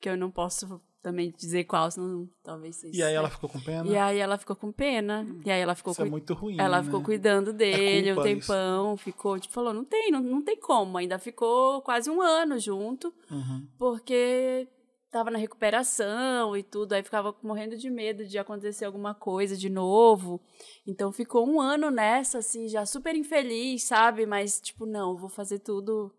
que 0.00 0.08
eu 0.08 0.16
não 0.16 0.30
posso 0.30 0.80
também 1.04 1.30
dizer 1.36 1.64
qual, 1.64 1.90
senão 1.90 2.26
talvez 2.42 2.76
vocês... 2.76 2.96
E 2.96 3.02
aí 3.02 3.14
ela 3.14 3.28
ficou 3.28 3.48
com 3.48 3.60
pena? 3.60 3.86
E 3.88 3.96
aí 3.96 4.18
ela 4.18 4.38
ficou 4.38 4.56
com 4.56 4.72
pena, 4.72 5.24
e 5.44 5.50
aí 5.50 5.60
ela 5.60 5.74
ficou 5.74 5.92
Isso 5.92 6.00
é 6.00 6.04
cui- 6.04 6.10
muito 6.10 6.32
ruim. 6.34 6.56
ela 6.58 6.78
né? 6.78 6.84
ficou 6.84 7.02
cuidando 7.02 7.52
dele 7.52 8.10
um 8.10 8.14
culpa 8.14 8.28
tempão, 8.30 8.96
ficou, 8.96 9.38
tipo, 9.38 9.52
falou, 9.52 9.74
não 9.74 9.84
tem, 9.84 10.10
não, 10.10 10.20
não 10.22 10.42
tem 10.42 10.58
como. 10.58 10.96
Ainda 10.96 11.18
ficou 11.18 11.82
quase 11.82 12.08
um 12.10 12.22
ano 12.22 12.58
junto, 12.58 13.12
Uhum. 13.30 13.68
porque 13.78 14.66
tava 15.10 15.30
na 15.30 15.38
recuperação 15.38 16.56
e 16.56 16.62
tudo, 16.62 16.92
aí 16.94 17.02
ficava 17.02 17.32
morrendo 17.42 17.76
de 17.76 17.88
medo 17.90 18.24
de 18.26 18.36
acontecer 18.38 18.84
alguma 18.84 19.14
coisa 19.14 19.56
de 19.56 19.68
novo. 19.68 20.40
Então 20.86 21.12
ficou 21.12 21.46
um 21.48 21.60
ano 21.60 21.90
nessa, 21.90 22.38
assim, 22.38 22.66
já 22.66 22.84
super 22.86 23.14
infeliz, 23.14 23.84
sabe? 23.84 24.26
Mas, 24.26 24.58
tipo, 24.60 24.86
não, 24.86 25.16
vou 25.16 25.28
fazer 25.28 25.60
tudo 25.60 26.12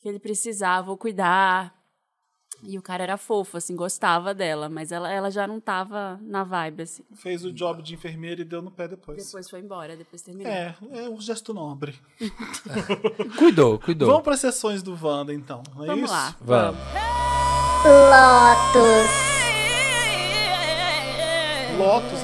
que 0.00 0.08
ele 0.08 0.18
precisar, 0.18 0.82
vou 0.82 0.98
cuidar. 0.98 1.74
E 2.62 2.78
o 2.78 2.82
cara 2.82 3.02
era 3.02 3.16
fofo, 3.16 3.56
assim, 3.56 3.74
gostava 3.74 4.32
dela, 4.32 4.68
mas 4.68 4.92
ela, 4.92 5.10
ela 5.10 5.30
já 5.30 5.46
não 5.46 5.58
tava 5.58 6.18
na 6.22 6.44
vibe, 6.44 6.82
assim. 6.84 7.02
Fez 7.14 7.44
o 7.44 7.52
job 7.52 7.82
de 7.82 7.94
enfermeira 7.94 8.40
e 8.40 8.44
deu 8.44 8.62
no 8.62 8.70
pé 8.70 8.86
depois. 8.86 9.24
Depois 9.24 9.50
foi 9.50 9.60
embora, 9.60 9.96
depois 9.96 10.22
terminou. 10.22 10.52
É, 10.52 10.74
é 10.92 11.08
um 11.08 11.20
gesto 11.20 11.52
nobre. 11.52 11.94
Cuidou, 13.36 13.78
cuidou. 13.78 14.08
Vamos 14.08 14.22
para 14.22 14.34
as 14.34 14.40
sessões 14.40 14.82
do 14.82 14.96
Wanda, 15.00 15.34
então. 15.34 15.62
Não 15.74 15.84
é 15.84 15.86
Vamos 15.88 16.04
isso? 16.04 16.12
lá. 16.12 16.36
Vamos. 16.40 16.80
Lotus 17.84 19.41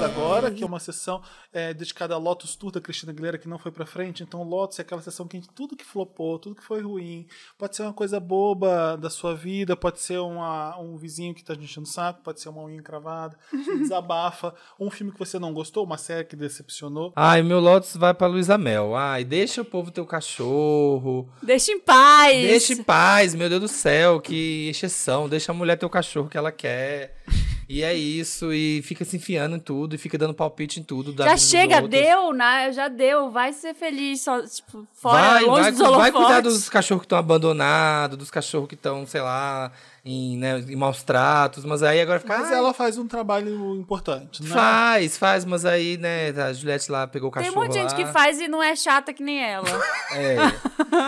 agora, 0.09 0.51
que 0.51 0.63
é 0.63 0.65
uma 0.65 0.79
sessão 0.79 1.21
é, 1.51 1.73
dedicada 1.73 2.13
a 2.13 2.17
Lotus 2.17 2.55
Tour 2.55 2.71
da 2.71 2.79
Cristina 2.79 3.11
Aguilera, 3.11 3.37
que 3.37 3.47
não 3.47 3.59
foi 3.59 3.71
pra 3.71 3.85
frente. 3.85 4.23
Então, 4.23 4.41
Lotus 4.43 4.79
é 4.79 4.81
aquela 4.81 5.01
sessão 5.01 5.27
que 5.27 5.37
a 5.37 5.39
gente, 5.39 5.51
tudo 5.53 5.75
que 5.75 5.83
flopou, 5.83 6.39
tudo 6.39 6.55
que 6.55 6.63
foi 6.63 6.81
ruim, 6.81 7.27
pode 7.57 7.75
ser 7.75 7.83
uma 7.83 7.93
coisa 7.93 8.19
boba 8.19 8.95
da 8.97 9.09
sua 9.09 9.35
vida, 9.35 9.75
pode 9.75 9.99
ser 9.99 10.19
uma, 10.19 10.77
um 10.79 10.97
vizinho 10.97 11.33
que 11.33 11.43
tá 11.43 11.55
te 11.55 11.63
enchendo 11.63 11.87
o 11.87 11.89
saco, 11.89 12.21
pode 12.23 12.39
ser 12.39 12.49
uma 12.49 12.63
unha 12.63 12.77
encravada, 12.77 13.37
você 13.51 13.77
desabafa, 13.79 14.53
um 14.79 14.89
filme 14.89 15.11
que 15.11 15.19
você 15.19 15.37
não 15.37 15.53
gostou, 15.53 15.83
uma 15.83 15.97
série 15.97 16.23
que 16.23 16.35
decepcionou. 16.35 17.11
Ai, 17.15 17.41
meu 17.41 17.59
Lotus 17.59 17.95
vai 17.95 18.13
pra 18.13 18.27
Luísa 18.27 18.57
Mel. 18.57 18.95
Ai, 18.95 19.23
deixa 19.23 19.61
o 19.61 19.65
povo 19.65 19.91
ter 19.91 20.01
o 20.01 20.05
cachorro. 20.05 21.29
Deixa 21.43 21.71
em 21.71 21.79
paz! 21.79 22.33
Deixa 22.33 22.73
em 22.73 22.83
paz, 22.83 23.35
meu 23.35 23.49
Deus 23.49 23.61
do 23.61 23.67
céu, 23.67 24.21
que 24.21 24.69
exceção. 24.69 25.27
Deixa 25.27 25.51
a 25.51 25.55
mulher 25.55 25.77
ter 25.77 25.85
o 25.85 25.89
cachorro 25.89 26.29
que 26.29 26.37
ela 26.37 26.51
quer. 26.51 27.17
E 27.71 27.83
é 27.83 27.93
isso, 27.93 28.51
e 28.51 28.81
fica 28.81 29.05
se 29.05 29.15
enfiando 29.15 29.55
em 29.55 29.59
tudo, 29.59 29.93
e 29.93 29.97
fica 29.99 30.17
dando 30.17 30.33
palpite 30.33 30.79
em 30.79 30.83
tudo. 30.83 31.13
Já 31.15 31.37
chega, 31.37 31.79
deu, 31.87 32.33
né? 32.33 32.73
Já 32.73 32.87
deu. 32.87 33.29
Vai 33.29 33.53
ser 33.53 33.75
feliz, 33.75 34.21
só, 34.21 34.41
tipo, 34.41 34.87
fora, 34.91 35.21
vai, 35.21 35.43
longe 35.43 35.61
vai, 35.61 35.71
dos 35.71 35.79
vai 35.79 35.89
holofotes. 35.89 36.13
cuidar 36.13 36.41
dos 36.41 36.67
cachorros 36.67 37.01
que 37.01 37.05
estão 37.05 37.19
abandonados, 37.19 38.17
dos 38.17 38.31
cachorros 38.31 38.67
que 38.67 38.73
estão, 38.73 39.05
sei 39.05 39.21
lá, 39.21 39.71
em, 40.05 40.37
né, 40.37 40.59
em 40.59 40.75
maus 40.75 41.03
tratos, 41.03 41.65
mas 41.65 41.83
aí 41.83 41.99
agora 42.01 42.19
fica. 42.19 42.37
Mas 42.37 42.47
"Ai, 42.51 42.57
ela 42.57 42.73
faz 42.73 42.97
um 42.97 43.07
trabalho 43.07 43.75
importante, 43.75 44.41
né? 44.43 44.49
Faz, 44.49 45.17
faz, 45.17 45.45
mas 45.45 45.65
aí, 45.65 45.97
né, 45.97 46.29
a 46.29 46.53
Juliette 46.53 46.91
lá 46.91 47.05
pegou 47.07 47.29
o 47.29 47.31
Tem 47.33 47.43
cachorro 47.43 47.59
um 47.61 47.65
monte 47.65 47.73
de 47.73 47.79
gente 47.79 47.95
que 47.95 48.05
faz 48.05 48.39
e 48.39 48.47
não 48.47 48.61
é 48.63 48.75
chata 48.75 49.13
que 49.13 49.21
nem 49.23 49.43
ela. 49.43 49.65
É, 50.11 50.35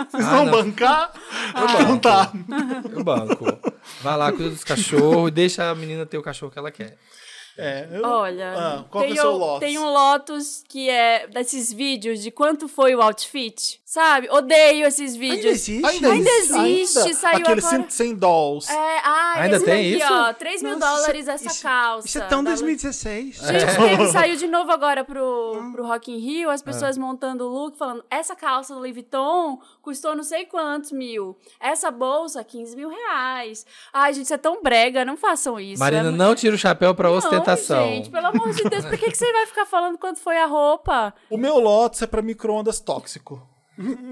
Vocês 0.09 0.25
Ah, 0.27 0.35
vão 0.35 0.45
não. 0.45 0.51
bancar? 0.51 1.11
banco. 1.53 1.83
Não 1.83 1.97
tá. 1.97 2.31
eu 2.93 3.03
banco. 3.03 3.45
Vai 4.01 4.15
lá, 4.17 4.31
cuida 4.31 4.49
dos 4.51 4.63
cachorros 4.63 5.29
e 5.29 5.31
deixa 5.31 5.69
a 5.69 5.73
menina 5.75 6.05
ter 6.05 6.17
o 6.17 6.21
cachorro 6.21 6.51
que 6.51 6.59
ela 6.59 6.71
quer. 6.71 6.97
É, 7.57 7.89
eu- 7.91 8.05
Olha, 8.05 8.53
Ah, 8.55 8.85
qual 8.89 9.03
tem, 9.03 9.11
é 9.11 9.13
o 9.15 9.17
seu 9.21 9.31
o- 9.31 9.37
Lotus? 9.37 9.59
tem 9.59 9.77
um 9.79 9.85
Lotus 9.91 10.63
que 10.69 10.89
é 10.89 11.27
desses 11.27 11.71
vídeos 11.73 12.21
de 12.21 12.31
quanto 12.31 12.67
foi 12.67 12.95
o 12.95 13.01
outfit, 13.01 13.80
sabe? 13.91 14.29
Odeio 14.31 14.87
esses 14.87 15.17
vídeos. 15.17 15.37
Ainda 15.43 15.49
existe? 15.49 15.85
Ainda 16.07 16.29
existe, 16.31 17.13
saiu 17.15 17.39
Aquele 17.41 17.59
agora. 17.59 17.81
100, 17.83 17.89
100 17.89 18.15
dolls. 18.15 18.71
É, 18.71 18.97
ah, 19.03 19.33
Ainda 19.41 19.57
esse 19.57 19.65
tem 19.65 19.91
daqui, 19.91 20.03
isso? 20.05 20.13
ó, 20.13 20.33
3 20.33 20.63
mil 20.63 20.79
Nossa, 20.79 20.95
dólares 21.01 21.27
essa 21.27 21.47
isso- 21.47 21.61
calça. 21.61 22.07
Isso 22.07 22.17
é 22.17 22.21
tão 22.21 22.41
da 22.41 22.51
Lu- 22.51 22.57
2016. 22.57 23.35
Gente, 23.35 23.75
teve, 23.75 24.07
saiu 24.07 24.35
de 24.37 24.47
novo 24.47 24.71
agora 24.71 25.03
pro, 25.03 25.57
Hum. 25.59 25.73
pro 25.73 25.85
Rock 25.85 26.09
in 26.09 26.19
Rio, 26.19 26.49
as 26.49 26.61
pessoas 26.61 26.97
montando 26.97 27.43
o 27.45 27.49
look, 27.49 27.77
falando, 27.77 28.01
essa 28.09 28.33
calça 28.33 28.73
do 28.73 28.79
Louis 28.79 28.93
Vuitton 28.93 29.59
custou 29.81 30.15
não 30.15 30.23
sei 30.23 30.45
quantos 30.45 30.93
mil. 30.93 31.37
Essa 31.59 31.91
bolsa, 31.91 32.43
15 32.45 32.73
mil 32.77 32.87
reais. 32.87 33.65
Ai, 33.91 34.13
gente, 34.13 34.23
isso 34.25 34.33
é 34.33 34.37
tão 34.37 34.63
brega, 34.63 35.03
não 35.03 35.17
façam 35.17 35.59
isso. 35.59 35.79
Marina, 35.81 36.07
é 36.07 36.11
não 36.11 36.33
tira 36.33 36.55
o 36.55 36.57
chapéu 36.57 36.95
pra 36.95 37.09
Não, 37.09 37.17
ostentação. 37.17 37.87
gente, 37.89 38.09
pelo 38.09 38.27
amor 38.27 38.51
de 38.53 38.63
Deus, 38.63 38.85
por 38.85 38.97
que, 38.97 39.11
que 39.11 39.17
você 39.17 39.31
vai 39.33 39.45
ficar 39.47 39.65
falando 39.65 39.97
quanto 39.97 40.19
foi 40.21 40.37
a 40.37 40.45
roupa? 40.45 41.13
O 41.29 41.37
meu 41.37 41.59
Lotus 41.59 42.01
é 42.01 42.07
pra 42.07 42.21
micro-ondas 42.21 42.79
tóxico. 42.79 43.50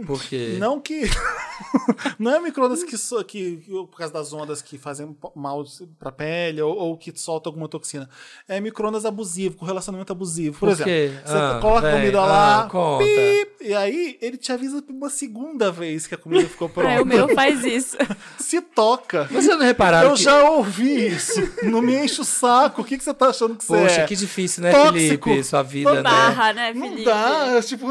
Porque. 0.06 0.56
Não 0.60 0.80
que. 0.80 1.04
Não 2.18 2.34
é 2.36 2.40
micro-ondas 2.40 2.84
que, 2.84 2.98
so- 2.98 3.24
que, 3.24 3.58
que- 3.58 3.70
por 3.72 3.98
causa 3.98 4.14
das 4.14 4.32
ondas 4.32 4.62
que 4.62 4.78
fazem 4.78 5.16
mal 5.36 5.64
pra 6.00 6.12
pele 6.12 6.62
ou, 6.62 6.74
ou 6.76 6.98
que 6.98 7.12
solta 7.18 7.50
alguma 7.50 7.68
toxina. 7.68 8.10
É 8.48 8.60
micro-ondas 8.62 9.06
abusivo, 9.06 9.58
com 9.58 9.66
relacionamento 9.66 10.12
abusivo. 10.12 10.54
Por, 10.58 10.68
Por 10.68 10.70
exemplo, 10.70 10.92
quê? 10.92 11.12
você 11.26 11.34
Ah, 11.36 11.58
coloca 11.62 11.80
a 11.88 11.92
véi, 11.92 12.00
comida 12.00 12.20
ah, 12.22 12.26
lá, 12.26 12.68
conta. 12.70 13.04
pip, 13.04 13.52
e 13.68 13.74
aí 13.74 14.18
ele 14.22 14.38
te 14.38 14.52
avisa 14.54 14.82
uma 14.90 15.10
segunda 15.10 15.70
vez 15.72 16.08
que 16.08 16.16
a 16.16 16.18
comida 16.18 16.48
ficou 16.48 16.70
pronta. 16.70 16.90
É, 16.90 17.02
o 17.02 17.06
meu 17.06 17.28
faz 17.36 17.64
isso. 17.66 17.98
Se 18.40 18.62
toca. 18.62 19.26
Vocês 19.26 19.48
não 19.58 19.60
repararam 19.66 20.10
Eu 20.12 20.16
que... 20.16 20.24
já 20.24 20.50
ouvi 20.50 21.08
isso. 21.08 21.40
Não 21.64 21.82
me 21.82 21.94
enche 22.04 22.22
o 22.22 22.26
saco. 22.26 22.82
O 22.82 22.86
que, 22.86 22.98
que 22.98 23.04
você 23.04 23.14
tá 23.14 23.28
achando 23.30 23.56
que 23.56 23.64
você 23.66 23.78
Poxa, 23.82 24.02
é? 24.02 24.06
que 24.08 24.16
difícil, 24.16 24.64
né, 24.64 24.72
Tóxico. 24.72 25.26
Felipe? 25.30 25.44
Sua 25.44 25.62
vida, 25.62 25.94
né? 25.96 26.02
Barra, 26.02 26.54
né, 26.54 26.74
Não 26.74 26.88
Felipe? 26.90 27.04
dá. 27.06 27.48
é 27.58 27.62
Tipo, 27.62 27.86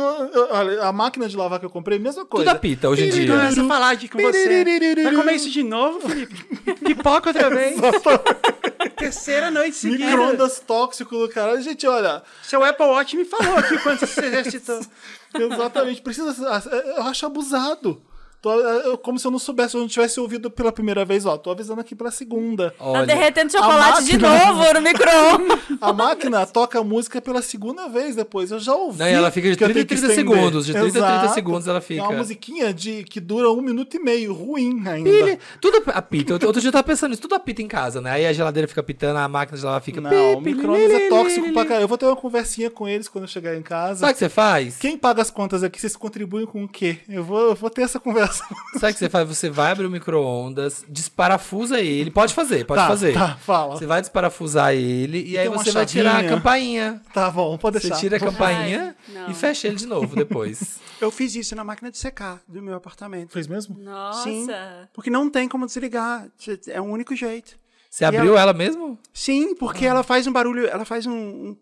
olha, 0.51 0.83
a 0.83 0.93
máquina 0.93 1.29
de 1.29 1.37
lavar 1.37 1.61
que 1.61 1.67
eu 1.69 1.73
comprei, 1.73 1.99
mesma 1.99 2.23
Tudo 2.23 2.31
coisa. 2.31 2.51
apita 2.53 2.89
hoje 2.89 3.07
em 3.07 3.11
dia. 3.11 3.27
Começa 3.27 3.63
a 3.63 3.69
falar 3.69 3.95
de 3.95 4.09
com 4.09 4.19
você. 4.19 4.65
Vai 5.03 5.15
comer 5.15 5.35
isso 5.35 5.51
de 5.51 5.63
novo, 5.63 6.01
Felipe? 6.09 6.35
Pipoca 6.85 7.31
outra 7.31 7.51
vez. 7.51 7.79
Terceira 8.97 9.51
noite 9.51 9.77
seguida. 9.77 10.07
Micro-ondas 10.07 10.61
tóxico 10.61 11.17
do 11.19 11.29
caralho. 11.29 11.63
Gente, 11.63 11.87
olha, 11.87 12.23
Seu 12.43 12.65
Apple 12.65 12.87
Watch 12.87 13.17
me 13.17 13.25
falou 13.25 13.57
aqui 13.57 13.79
quanto 13.79 14.07
você 14.07 14.27
exercitou. 14.27 14.81
exatamente, 15.35 16.03
precisa. 16.03 16.35
Eu 16.97 17.05
acho 17.05 17.27
abusado. 17.27 18.03
Tô- 18.41 18.53
eu- 18.53 18.97
como 18.97 19.19
se 19.19 19.27
eu 19.27 19.31
não 19.33 19.39
soubesse, 19.39 19.71
se 19.73 19.77
eu 19.77 19.81
não 19.81 19.89
tivesse 19.89 20.21
ouvido 20.21 20.49
pela 20.49 20.71
primeira 20.71 21.05
vez, 21.05 21.27
ó, 21.27 21.37
tô 21.37 21.51
avisando 21.51 21.81
aqui 21.81 21.95
pra 21.95 22.09
segunda. 22.11 22.71
Tá 22.79 22.85
Olha, 22.85 23.07
derretendo 23.07 23.51
chocolate 23.51 24.05
de 24.05 24.17
máquina- 24.19 24.53
novo 24.53 24.75
no 24.75 24.81
micro-ondas. 24.81 25.59
A 25.81 25.93
máquina 25.93 26.47
toca 26.47 26.79
a 26.81 26.85
música 26.85 27.21
pela 27.21 27.43
segunda 27.43 27.89
vez 27.89 28.15
depois. 28.17 28.51
Eu 28.51 28.59
já 28.61 28.75
ouvi. 28.75 28.99
Não, 28.99 29.07
ela 29.07 29.31
fica 29.31 29.51
de 29.51 29.57
que 29.57 29.65
eu 29.65 29.69
30 29.69 29.81
em 29.81 29.85
tenho 29.87 30.01
que 30.01 30.07
30 30.07 30.13
estender. 30.23 30.35
segundos, 30.43 30.67
de 30.67 30.73
30 30.73 30.87
a 30.87 30.91
30 30.93 31.07
Exato. 31.17 31.35
segundos 31.35 31.69
ela 31.69 31.81
fica. 31.81 32.01
É 32.03 32.05
uma 32.07 32.17
musiquinha 32.19 32.73
de, 32.73 33.05
que 33.05 33.21
dura 33.21 33.51
um 33.51 33.61
minuto 33.61 33.97
e 33.97 34.01
meio, 34.01 34.33
ruim 34.33 34.87
ainda. 34.89 35.09
Ele- 35.09 35.39
tudo 35.61 35.83
apita. 35.93 36.33
Outro 36.35 36.49
outro 36.49 36.61
dia 36.61 36.69
eu 36.69 36.73
tava 36.73 36.85
pensando 36.85 37.11
nisso, 37.11 37.23
tudo 37.23 37.35
apita 37.35 37.61
em 37.63 37.69
casa, 37.69 38.01
né? 38.01 38.11
Aí 38.13 38.27
a 38.27 38.33
geladeira 38.33 38.67
fica 38.69 38.81
apitando, 38.81 39.17
a 39.19 39.29
máquina 39.29 39.59
de 39.59 39.65
lavar 39.65 39.81
fica. 39.83 40.01
Não, 40.01 40.35
o 40.35 40.41
micro-ondas 40.41 40.91
é 40.93 41.09
tóxico 41.09 41.53
pra 41.53 41.65
caralho. 41.65 41.85
Eu 41.85 41.89
vou 41.89 41.99
ter 41.99 42.07
uma 42.07 42.17
conversinha 42.17 42.71
com 42.71 42.89
eles 42.89 43.09
quando 43.09 43.25
eu 43.25 43.29
chegar 43.29 43.57
em 43.57 43.63
casa. 43.63 44.01
Sabe 44.01 44.13
o 44.13 44.15
que 44.15 44.19
você 44.21 44.29
faz? 44.29 44.77
Quem 44.79 44.97
paga 44.97 45.23
as 45.23 45.31
contas 45.31 45.63
aqui, 45.65 45.81
vocês 45.81 45.97
contribuem 45.97 46.47
com 46.47 46.63
o 46.65 46.69
quê? 46.69 46.99
Eu 47.09 47.23
vou, 47.25 47.41
eu 47.51 47.55
vou 47.55 47.69
ter 47.71 47.83
essa 47.83 47.99
conversa. 48.01 48.28
Sabe 48.33 48.91
o 48.91 48.95
que 48.95 48.99
você 48.99 49.09
faz? 49.09 49.29
Você 49.29 49.51
vai 49.51 49.73
abrir 49.73 49.87
o 49.87 49.91
micro-ondas, 49.91 50.85
desparafusa 50.89 51.81
ele. 51.81 52.11
Pode 52.11 52.35
fazer, 52.35 52.65
pode 52.65 52.81
Tá, 52.81 52.87
fazer. 52.89 53.13
tá, 53.15 53.37
fala. 53.37 53.77
Você 53.77 53.87
vai 53.87 54.01
desparafusar 54.01 54.73
ele 54.75 55.19
e, 55.23 55.31
E 55.33 55.39
aí 55.39 55.49
você 55.49 55.71
vai 55.71 55.87
tirar 55.87 56.25
a 56.25 56.29
campainha. 56.29 57.03
Tá 57.13 57.31
bom, 57.31 57.57
pode 57.59 57.79
Você 57.81 57.89
deixar. 57.89 58.01
tira 58.01 58.17
a 58.17 58.21
campainha 58.21 58.97
Ai, 59.17 59.31
e 59.31 59.35
fecha 59.35 59.67
ele 59.67 59.77
de 59.77 59.87
novo 59.87 60.15
depois. 60.17 60.79
Eu 61.01 61.11
fiz 61.11 61.35
isso 61.35 61.55
na 61.55 61.63
máquina 61.65 61.91
de 61.91 61.99
secar 61.99 62.41
do 62.49 62.61
meu 62.63 62.75
apartamento. 62.75 63.33
Fez 63.33 63.47
mesmo? 63.47 63.77
Nossa. 63.79 64.25
Sim. 64.25 64.47
Porque 64.93 65.11
não 65.11 65.31
tem 65.31 65.49
como 65.49 65.67
desligar. 65.67 66.27
É 66.69 66.81
o 66.81 66.85
único 66.85 67.15
jeito. 67.15 67.57
Você 67.91 68.05
abriu 68.05 68.37
ela 68.37 68.53
mesmo? 68.53 68.99
Sim, 69.15 69.55
porque 69.55 69.85
ela 69.87 70.03
faz 70.03 70.27
um 70.27 70.33
barulho, 70.33 70.67
ela 70.67 70.85
faz 70.85 71.07
um. 71.07 71.13
um- 71.13 71.57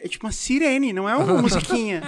é 0.00 0.06
tipo 0.06 0.26
uma 0.26 0.32
sirene, 0.32 0.92
não 0.92 1.08
é 1.08 1.16
uma 1.16 1.40
musiquinha. 1.42 2.02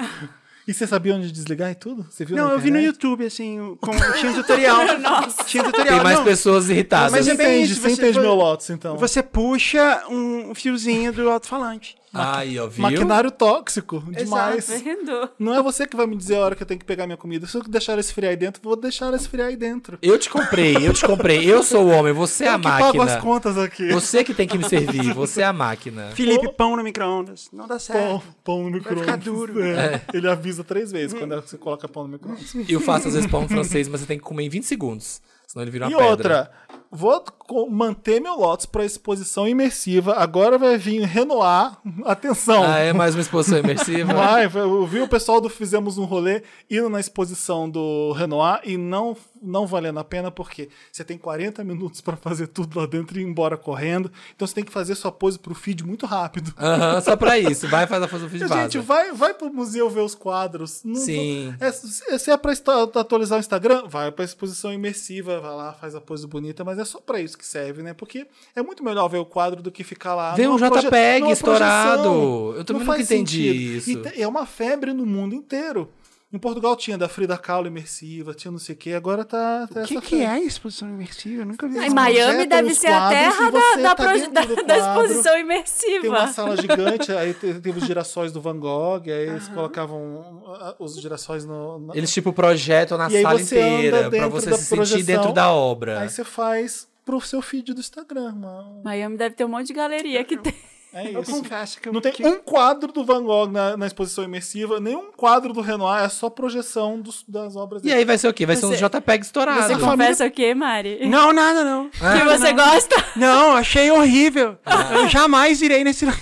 E 0.67 0.73
você 0.73 0.87
sabia 0.87 1.15
onde 1.15 1.31
desligar 1.31 1.71
e 1.71 1.75
tudo? 1.75 2.07
Você 2.11 2.25
viu 2.25 2.37
Não, 2.37 2.51
eu 2.51 2.59
vi 2.59 2.71
no? 2.71 2.81
YouTube, 2.81 3.27
assim, 3.27 3.77
com, 3.81 3.91
tinha 4.19 4.33
um 4.33 4.35
tutorial. 4.35 4.79
Nossa. 4.99 5.45
Tinha 5.45 5.63
um 5.63 5.67
tutorial. 5.67 5.97
Tem 5.97 6.03
mais 6.05 6.19
não, 6.19 6.25
pessoas 6.25 6.71
irritadas. 6.71 7.13
Mas 7.13 7.27
Você 7.27 7.33
é 7.33 7.35
bem 7.35 7.47
entende, 7.59 7.73
isso, 7.73 7.81
você 7.83 7.89
você- 7.91 7.95
entende 8.03 8.13
vo- 8.19 8.21
meu 8.23 8.35
Lotus, 8.35 8.71
então. 8.71 8.97
Você 8.97 9.23
puxa 9.23 10.05
um 10.09 10.55
fiozinho 10.55 11.13
do 11.13 11.29
alto-falante. 11.29 11.97
Aí, 12.15 12.59
ó, 12.59 12.67
viu? 12.67 12.83
Maquinário 12.83 13.31
tóxico, 13.31 14.03
demais. 14.11 14.69
Vendo? 14.83 15.29
Não 15.39 15.55
é 15.55 15.63
você 15.63 15.87
que 15.87 15.97
vai 15.97 16.07
me 16.07 16.17
dizer 16.17 16.37
a 16.37 16.41
hora 16.41 16.55
que 16.55 16.63
eu 16.63 16.67
tenho 16.67 16.79
que 16.79 16.87
pegar 16.87 17.07
minha 17.07 17.17
comida. 17.17 17.47
Se 17.47 17.57
eu 17.57 17.63
deixar 17.65 17.93
ela 17.93 18.01
esfriar 18.01 18.31
aí 18.31 18.37
dentro, 18.37 18.61
vou 18.63 18.77
deixar 18.77 19.07
ela 19.07 19.17
esfriar 19.17 19.49
aí 19.49 19.57
dentro. 19.57 19.99
Eu 20.01 20.19
te 20.19 20.31
comprei, 20.31 20.77
eu 20.77 20.93
te 20.93 21.05
comprei. 21.05 21.45
Eu 21.45 21.63
sou 21.63 21.85
o 21.87 21.89
homem, 21.91 22.13
você 22.13 22.45
é 22.45 22.49
a 22.49 22.53
eu 22.53 22.59
que 22.59 22.63
pago 22.63 22.85
as 22.87 22.95
máquina. 23.13 23.21
contas 23.21 23.59
aqui. 23.59 23.89
Você 23.93 24.23
que 24.23 24.33
tem 24.35 24.47
que 24.47 24.57
me 24.57 24.65
servir, 24.69 25.13
você 25.13 25.43
é 25.43 25.45
a 25.45 25.53
máquina. 25.53 26.11
Felipe, 26.15 26.53
pão 26.53 26.77
no 26.77 26.83
micro-ondas. 26.85 27.49
Não 27.53 27.67
dá 27.67 27.79
certo. 27.79 28.01
Pão, 28.01 28.23
pão 28.45 28.71
no 28.71 28.79
ficar 28.79 28.95
micro-ondas. 29.17 29.25
duro. 29.25 29.63
É. 29.65 30.01
Ele 30.13 30.29
avisa 30.29 30.63
três 30.63 30.93
vezes 30.93 31.19
quando 31.19 31.35
você 31.41 31.57
coloca 31.59 31.89
pão 31.89 32.05
no 32.05 32.11
micro-ondas. 32.11 32.55
Eu 32.69 32.81
faço 32.81 33.09
às 33.09 33.15
vezes 33.15 33.31
pão 33.31 33.49
francês, 33.49 33.89
mas 33.89 34.01
você 34.01 34.07
tem 34.07 34.19
que 34.19 34.25
comer 34.25 34.45
em 34.45 34.49
20 34.49 34.65
segundos. 34.65 35.21
Senão 35.47 35.63
ele 35.65 35.71
vira 35.71 35.85
uma 35.87 35.91
E 35.93 35.95
pedra. 35.95 36.11
outra, 36.11 36.51
vou 36.95 37.23
manter 37.71 38.21
meu 38.21 38.35
Lotus 38.39 38.67
para 38.67 38.85
exposição 38.85 39.47
imersiva. 39.49 40.15
Agora 40.15 40.57
vai 40.57 40.79
vir 40.79 41.03
Renoir. 41.03 41.77
Atenção. 42.05 42.63
Ah, 42.65 42.79
é 42.79 42.93
mais 42.93 43.15
uma 43.15 43.21
exposição 43.21 43.59
imersiva? 43.59 44.13
Vai, 44.15 44.47
eu 44.47 44.87
vi 44.87 45.01
o 45.01 45.09
pessoal 45.09 45.41
do 45.41 45.49
Fizemos 45.51 45.99
um 45.99 46.05
Rolê 46.05 46.43
indo 46.71 46.89
na 46.89 47.01
exposição 47.01 47.69
do 47.69 48.13
Renoir 48.13 48.61
e 48.65 48.77
não, 48.77 49.17
não 49.43 49.67
valendo 49.67 49.99
a 49.99 50.05
pena 50.05 50.31
porque 50.31 50.69
você 50.93 51.03
tem 51.05 51.19
40 51.19 51.63
minutos 51.65 52.01
para 52.01 52.17
fazer 52.17 52.47
tudo 52.47 52.79
lá 52.79 52.87
dentro 52.87 53.19
e 53.19 53.23
ir 53.23 53.27
embora 53.27 53.57
correndo. 53.57 54.11
Então 54.35 54.47
você 54.47 54.55
tem 54.55 54.65
que 54.65 54.73
fazer 54.73 54.95
sua 54.95 55.11
pose 55.13 55.39
pro 55.39 55.55
feed 55.55 55.85
muito 55.85 56.07
rápido. 56.07 56.55
Só 57.03 57.17
pra 57.17 57.37
isso. 57.39 57.69
Vai 57.69 57.87
fazer 57.87 58.05
a 58.05 58.09
foto 58.09 58.21
do 58.23 58.29
vídeo 58.29 58.49
Gente, 58.49 58.79
vaza. 58.79 58.83
vai, 58.83 59.13
vai 59.13 59.35
pro 59.35 59.53
museu 59.53 59.91
ver 59.91 60.01
os 60.01 60.15
quadros. 60.15 60.83
Não- 60.85 60.95
Sim. 60.97 61.55
É, 61.61 61.71
se 61.73 62.31
é 62.31 62.37
pra 62.37 62.53
esta- 62.53 62.83
atualizar 62.85 63.37
o 63.39 63.41
Instagram, 63.41 63.85
vai 63.89 64.11
pra 64.13 64.25
exposição 64.25 64.73
imersiva, 64.73 65.41
vai 65.41 65.55
lá, 65.55 65.73
faz 65.73 65.95
a 65.95 66.01
pose 66.01 66.27
bonita, 66.27 66.65
mas 66.65 66.79
é 66.79 66.84
só 66.85 67.01
pra 67.01 67.21
isso 67.21 67.37
que 67.37 67.47
serve, 67.47 67.83
né? 67.83 67.95
Porque 67.95 68.27
é 68.55 68.63
muito 68.63 68.83
melhor 68.85 69.09
ver 69.09 69.19
o 69.19 69.25
quadro 69.25 69.63
do 69.63 69.71
que 69.71 69.83
ficar 69.85 70.15
lá. 70.15 70.35
Vê 70.35 70.47
um 70.47 70.57
JPEG 70.57 71.31
estourado. 71.31 72.55
Eu 72.57 72.65
também 72.65 72.85
Não 72.85 72.93
nunca 72.93 73.03
entendi 73.03 73.79
sentido. 73.81 74.09
isso. 74.09 74.19
E 74.19 74.23
é 74.23 74.29
uma 74.29 74.47
febre 74.47 74.93
no 74.93 75.05
mundo 75.07 75.35
inteiro. 75.35 75.91
Em 76.35 76.39
Portugal 76.41 76.75
tinha 76.75 76.99
da 76.99 77.09
Frida 77.09 77.39
Kahlo 77.39 77.69
imersiva, 77.69 78.35
tinha 78.35 78.51
não 78.51 78.59
sei 78.59 78.75
o 78.75 78.79
que, 78.79 78.93
agora 78.93 79.25
tá, 79.25 79.69
tá 79.73 79.83
O 79.83 79.85
que, 79.85 80.01
que 80.01 80.17
é 80.21 80.41
exposição 80.41 80.89
imersiva? 80.89 81.43
Eu 81.43 81.47
nunca 81.47 81.69
vi. 81.69 81.79
Em 81.79 81.87
isso. 81.87 81.95
Miami 81.95 82.45
deve 82.47 82.75
ser 82.75 82.89
a 82.89 83.09
terra 83.09 83.51
da, 83.53 83.77
da, 83.77 83.95
tá 83.95 84.05
da- 84.05 84.63
da 84.67 84.77
exposição 84.79 85.33
Tem 85.35 85.43
uma 85.45 85.55
imersiva. 85.55 86.27
sala 86.27 86.57
gigante, 86.57 87.13
aí 87.13 87.35
te- 87.35 87.55
teve 87.55 87.79
os 87.79 87.85
girassóis 87.87 88.33
do 88.33 88.41
Van 88.41 88.59
Gogh, 88.59 89.05
aí 89.07 89.29
eles 89.29 89.47
colocavam 89.47 90.43
ah, 90.61 90.75
os 90.81 91.01
girassóis 91.01 91.45
no. 91.45 91.79
na- 91.79 91.95
Eles, 91.97 92.13
tipo, 92.13 92.33
projetam 92.33 92.99
na 92.99 93.07
E 93.09 93.23
sala 93.23 93.41
inteira 93.41 94.11
pra 94.11 94.27
você 94.27 94.53
se 94.55 94.59
sentir 94.65 94.77
projeção, 94.77 95.07
dentro 95.07 95.33
da 95.33 95.53
obra. 95.53 96.01
Aí 96.01 96.09
você 96.11 96.25
faz 96.25 96.89
pro 97.05 97.21
seu 97.21 97.41
feed 97.41 97.73
do 97.73 97.79
Instagram, 97.79 98.33
mano. 98.33 98.83
Miami 98.85 99.17
deve 99.17 99.37
ter 99.37 99.45
um 99.45 99.49
monte 99.49 99.69
de 99.69 99.73
galeria 99.75 100.25
que 100.25 100.37
tem. 100.37 100.53
É 100.95 101.11
Eu 101.15 101.23
isso. 101.23 101.31
confesso 101.33 101.81
que 101.81 101.89
eu 101.89 101.93
Não 101.93 102.01
tem 102.01 102.13
que- 102.13 102.25
um 102.27 102.39
quadro 102.39 102.93
do 102.93 103.05
Van 103.05 103.23
Gogh 103.25 103.49
na, 103.51 103.77
na 103.77 103.87
exposição 103.87 104.23
imersiva, 104.25 104.79
nenhum 104.81 105.11
quadro 105.17 105.53
do 105.53 105.61
Renoir, 105.61 106.05
é 106.05 106.09
só 106.09 106.31
projeção 106.31 107.01
dos- 107.01 107.25
das 107.27 107.57
obras 107.57 107.83
E 107.85 107.93
aí 107.93 108.05
vai 108.05 108.17
ser 108.17 108.29
o 108.29 108.33
quê? 108.35 108.47
Vai 108.47 108.57
ser 108.57 108.67
um 108.67 108.71
Você- 108.71 108.77
JPEG 108.77 109.25
estourado. 109.25 109.63
Você 109.63 109.75
família- 109.75 109.91
confessa 109.91 110.27
o 110.27 110.31
quê, 110.31 110.55
Mari? 110.55 111.07
Não, 111.09 111.33
nada, 111.33 111.65
não. 111.65 111.89
que 111.91 112.25
você 112.25 112.53
gosta? 112.53 112.95
Não, 113.17 113.57
achei 113.57 113.91
horrível. 113.91 114.57
Eu 114.93 115.09
jamais 115.09 115.61
irei 115.63 115.83
nesse 115.85 116.05
lugar. 116.07 116.21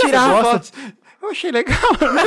tirar 0.00 0.28
gosta? 0.30 0.50
fotos. 0.50 0.72
Eu 1.22 1.30
achei 1.30 1.50
legal. 1.52 1.78
Eu 2.00 2.12
não, 2.12 2.22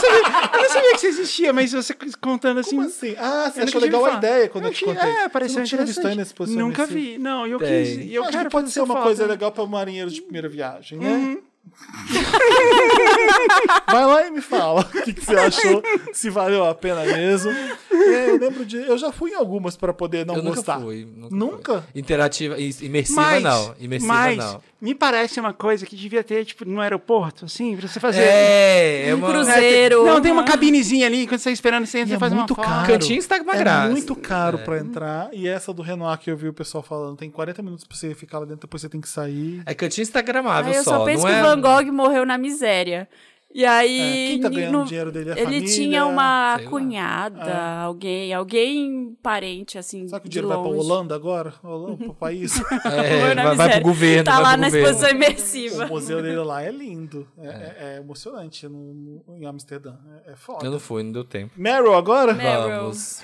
sabia, 0.00 0.50
eu 0.52 0.62
não 0.62 0.68
sabia 0.68 0.90
que 0.90 0.96
isso 0.96 1.06
existia, 1.06 1.52
mas 1.52 1.72
você 1.72 1.94
contando 2.20 2.60
assim. 2.60 2.76
Como 2.76 2.86
assim? 2.86 3.14
Ah, 3.18 3.50
você 3.50 3.60
eu 3.60 3.64
achou 3.64 3.80
legal 3.80 4.04
a 4.04 4.12
ideia 4.12 4.48
quando 4.48 4.64
eu, 4.66 4.70
te 4.72 4.84
achei- 4.84 4.94
contei. 4.94 5.10
É, 5.10 5.28
pareceu 5.28 5.54
você 5.54 5.58
não 5.60 5.66
tinha 5.66 5.84
visto 5.86 5.98
interessante. 6.00 6.56
Nunca 6.56 6.84
imersiva? 6.84 6.86
vi. 6.86 7.18
Não, 7.18 7.46
eu 7.46 7.58
Tem. 7.58 7.84
quis. 7.98 8.12
Eu 8.12 8.22
Acho 8.24 8.32
quero 8.32 8.44
que 8.44 8.50
pode 8.52 8.64
fazer 8.66 8.74
ser 8.74 8.80
uma 8.82 8.94
foto. 8.94 9.04
coisa 9.04 9.26
legal 9.26 9.50
para 9.52 9.66
marinheiros 9.66 10.12
de 10.12 10.20
primeira 10.22 10.48
viagem, 10.48 10.98
né? 10.98 11.08
Uhum. 11.10 11.42
Vai 13.90 14.06
lá 14.06 14.26
e 14.26 14.30
me 14.30 14.40
fala 14.40 14.80
o 14.80 14.84
que, 14.84 15.12
que 15.12 15.24
você 15.24 15.36
achou, 15.36 15.82
se 16.12 16.30
valeu 16.30 16.64
a 16.64 16.74
pena 16.74 17.04
mesmo. 17.04 17.50
É, 17.50 18.30
eu 18.30 18.38
lembro 18.38 18.64
de. 18.64 18.76
Eu 18.76 18.98
já 18.98 19.12
fui 19.12 19.32
em 19.32 19.34
algumas 19.34 19.76
para 19.76 19.92
poder 19.92 20.26
não 20.26 20.36
eu 20.36 20.42
nunca 20.42 20.56
gostar. 20.56 20.80
fui. 20.80 21.06
Nunca? 21.16 21.34
Nunca? 21.36 21.72
fui. 21.82 22.00
Interativa, 22.00 22.56
imersiva 22.58 23.20
Mas, 23.20 23.42
não. 23.42 23.74
Imersiva 23.78 24.12
mas 24.12 24.36
não. 24.36 24.60
me 24.80 24.94
parece 24.94 25.40
uma 25.40 25.52
coisa 25.52 25.86
que 25.86 25.96
devia 25.96 26.22
ter, 26.22 26.44
tipo, 26.44 26.64
no 26.64 26.80
aeroporto, 26.80 27.44
assim, 27.46 27.76
pra 27.76 27.88
você 27.88 28.00
fazer. 28.00 28.22
É, 28.22 29.08
é 29.08 29.14
Um 29.14 29.18
uma... 29.18 29.30
cruzeiro. 29.30 30.04
Não, 30.04 30.20
tem 30.20 30.32
uma 30.32 30.44
cabinezinha 30.44 31.06
ali, 31.06 31.26
quando 31.26 31.40
você 31.40 31.50
tá 31.50 31.52
esperando, 31.52 31.86
você 31.86 31.98
entra 31.98 32.10
E 32.10 32.14
e 32.14 32.16
é 32.16 32.18
faz 32.18 32.32
muito 32.32 32.54
uma 32.54 32.64
caro. 32.64 32.86
Cantinho 32.86 33.18
está 33.18 33.36
uma 33.40 33.54
é 33.54 33.58
graça. 33.58 33.90
muito 33.90 34.14
caro 34.16 34.58
pra 34.58 34.78
entrar. 34.78 35.28
E 35.32 35.48
essa 35.48 35.72
do 35.72 35.82
Renoir 35.82 36.18
que 36.18 36.30
eu 36.30 36.36
vi 36.36 36.48
o 36.48 36.52
pessoal 36.52 36.82
falando, 36.82 37.16
tem 37.16 37.30
40 37.30 37.62
minutos 37.62 37.84
pra 37.84 37.96
você 37.96 38.14
ficar 38.14 38.38
lá 38.40 38.44
dentro, 38.44 38.62
depois 38.62 38.80
você 38.82 38.88
tem 38.88 39.00
que 39.00 39.08
sair. 39.08 39.62
É 39.66 39.74
cantinho 39.74 40.02
instagramável 40.02 40.72
eu 40.72 40.84
só, 40.84 40.98
só 40.98 41.04
penso 41.04 41.24
não 41.24 41.30
que 41.32 41.36
é... 41.36 41.42
o 41.58 41.62
Van 41.62 41.82
Gogh 41.84 41.92
morreu 41.92 42.24
na 42.26 42.36
miséria. 42.38 43.08
E 43.54 43.64
aí. 43.64 44.00
É, 44.00 44.26
quem 44.32 44.40
tá 44.42 44.48
ganhando 44.50 44.78
no- 44.80 44.84
dinheiro 44.84 45.10
dele 45.10 45.30
é 45.30 45.32
a 45.32 45.36
Ele 45.36 45.44
família. 45.44 45.68
tinha 45.74 46.04
uma 46.04 46.58
cunhada, 46.68 47.54
alguém, 47.84 48.34
alguém 48.34 49.16
parente, 49.22 49.78
assim. 49.78 50.06
Sabe 50.08 50.22
que 50.22 50.26
o 50.26 50.30
dinheiro 50.30 50.48
vai 50.48 50.58
pra. 50.58 50.66
Holanda 50.68 51.14
agora? 51.14 51.54
Holanda, 51.64 51.96
pro 52.04 52.12
país. 52.14 52.60
É, 52.84 53.34
vai, 53.34 53.54
vai 53.56 53.70
pro 53.76 53.80
governo, 53.80 54.24
Tá 54.24 54.32
vai 54.32 54.42
lá 54.42 54.50
pro 54.52 54.60
na 54.60 54.66
governo. 54.66 54.86
exposição 54.88 55.08
o 55.08 55.14
imersiva. 55.16 55.86
museu 55.86 56.20
dele 56.20 56.36
lá 56.36 56.62
é 56.62 56.70
lindo. 56.70 57.26
É, 57.38 57.46
é- 57.48 57.76
é 57.80 57.96
emocionante 57.98 58.68
no, 58.68 58.92
no- 58.92 59.22
em 59.36 59.46
Amsterdã. 59.46 59.94
É, 60.26 60.32
é 60.32 60.36
foda. 60.36 60.66
Eu 60.66 60.70
não 60.72 60.78
fui, 60.80 61.02
não 61.02 61.12
deu 61.12 61.24
tempo. 61.24 61.52
Meryl 61.56 61.94
agora? 61.94 62.34
Meryl. 62.34 62.68
Vamos. 62.80 63.22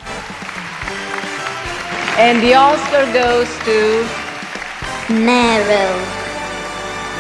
And 2.19 2.41
the 2.41 2.57
Oscar 2.59 3.05
goes 3.13 3.49
to 3.67 5.13
Meryl. 5.13 6.32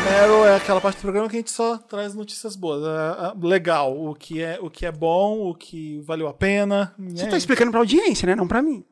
Meryl 0.04 0.44
é 0.46 0.56
aquela 0.56 0.80
parte 0.80 0.96
do 0.96 1.02
programa 1.02 1.28
que 1.28 1.36
a 1.36 1.38
gente 1.38 1.50
só 1.50 1.76
traz 1.78 2.14
notícias 2.14 2.56
boas. 2.56 2.82
É, 2.84 3.26
é, 3.28 3.46
legal, 3.46 3.92
o 3.96 4.14
que 4.14 4.42
é, 4.42 4.58
o 4.60 4.68
que 4.68 4.84
é 4.84 4.92
bom, 4.92 5.48
o 5.48 5.54
que 5.54 6.00
valeu 6.00 6.28
a 6.28 6.34
pena. 6.34 6.94
Você 6.98 7.26
tá 7.26 7.36
explicando 7.36 7.70
pra 7.70 7.80
audiência, 7.80 8.26
né? 8.26 8.34
Não 8.34 8.48
pra 8.48 8.60
mim. 8.62 8.84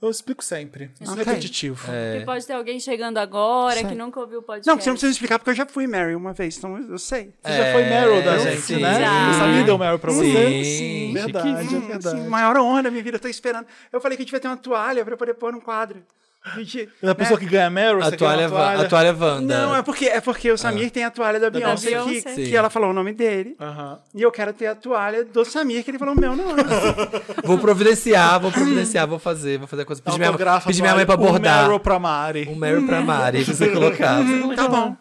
Eu 0.00 0.10
explico 0.10 0.42
sempre. 0.42 0.90
Isso 1.00 1.12
Ok. 1.12 1.22
é 1.22 1.26
repetitivo. 1.26 1.76
Porque 1.86 2.24
pode 2.26 2.44
ter 2.44 2.54
alguém 2.54 2.80
chegando 2.80 3.18
agora 3.18 3.76
Sei. 3.76 3.84
que 3.86 3.94
nunca 3.94 4.18
ouviu 4.18 4.40
o 4.40 4.42
podcast. 4.42 4.66
Não, 4.68 4.76
você 4.80 4.90
não 4.90 4.94
precisa 4.94 5.12
explicar 5.12 5.38
porque 5.38 5.50
eu 5.50 5.54
já 5.54 5.64
fui 5.64 5.86
Mary 5.86 6.16
uma 6.16 6.32
vez, 6.32 6.58
então 6.58 6.76
eu 6.76 6.98
sei. 6.98 7.32
Você 7.40 7.56
já 7.56 7.72
foi 7.72 7.84
Meryl 7.84 8.22
da 8.24 8.34
É, 8.34 8.38
gente, 8.40 8.60
sim. 8.62 8.80
né? 8.80 9.00
Já. 9.00 9.30
O 9.30 9.34
Samir 9.34 9.64
deu 9.64 9.78
Meryl 9.78 9.98
pra 10.00 10.10
Sim, 10.10 10.32
você? 10.32 10.64
sim. 10.64 11.12
Verdade, 11.14 11.48
é 11.48 11.52
Hum, 11.78 11.80
verdade. 11.88 12.16
assim, 12.18 12.28
maior 12.28 12.56
honra 12.56 12.82
da 12.82 12.90
minha 12.90 13.02
vida, 13.02 13.16
eu 13.16 13.20
tô 13.20 13.28
esperando. 13.28 13.66
Eu 13.92 14.00
falei 14.00 14.16
que 14.16 14.22
a 14.22 14.24
gente 14.24 14.32
vai 14.32 14.40
ter 14.40 14.48
uma 14.48 14.56
toalha 14.56 15.04
pra 15.04 15.16
poder 15.16 15.34
pôr 15.34 15.52
num 15.52 15.60
quadro. 15.60 16.02
A 16.44 16.58
gente, 16.58 16.88
A 17.00 17.14
pessoa 17.14 17.38
né? 17.38 17.46
que 17.46 17.52
ganha 17.52 17.70
Meryl, 17.70 18.00
A 18.00 18.04
você 18.06 18.10
quer 18.12 18.16
toalha, 18.16 18.42
é 18.42 18.48
toalha? 18.48 18.80
a 18.82 18.88
toalha 18.88 19.08
é 19.08 19.12
Wanda. 19.12 19.62
Não, 19.66 19.76
é 19.76 19.82
porque, 19.82 20.06
é 20.06 20.20
porque 20.20 20.50
o 20.50 20.58
Samir 20.58 20.90
tem 20.90 21.04
a 21.04 21.10
toalha 21.10 21.38
da 21.38 21.48
Beyoncé, 21.50 21.86
que, 21.88 21.94
Beyoncé. 21.94 22.34
que 22.34 22.46
Sim. 22.46 22.56
ela 22.56 22.68
falou 22.68 22.90
o 22.90 22.92
nome 22.92 23.12
dele. 23.12 23.54
Aham. 23.60 24.00
E 24.12 24.22
eu 24.22 24.32
quero 24.32 24.52
ter 24.52 24.66
a 24.66 24.74
toalha 24.74 25.24
do 25.24 25.44
Samir, 25.44 25.84
que 25.84 25.92
ele 25.92 26.00
falou 26.00 26.16
o 26.16 26.20
meu 26.20 26.34
nome. 26.34 26.62
Vou 27.44 27.58
providenciar, 27.58 28.40
vou 28.40 28.50
providenciar, 28.50 29.06
vou 29.06 29.20
fazer, 29.20 29.58
vou 29.58 29.68
fazer 29.68 29.82
a 29.82 29.84
coisa. 29.84 30.02
Pedir 30.02 30.18
minha, 30.18 30.30
a 30.30 30.60
pedir 30.60 30.82
minha 30.82 30.94
mãe 30.96 31.06
pra 31.06 31.16
toalha, 31.16 31.30
bordar. 31.32 31.58
Um 31.58 31.62
Meryl 31.66 31.80
pra 31.80 31.98
Mari. 32.00 32.48
Um 32.50 32.56
Meryl 32.56 32.86
pra 32.86 33.00
Mari, 33.02 33.44
pra 33.44 33.54
você 33.54 33.68
colocar. 33.68 34.18
Tá 34.56 34.68
bom. 34.68 34.96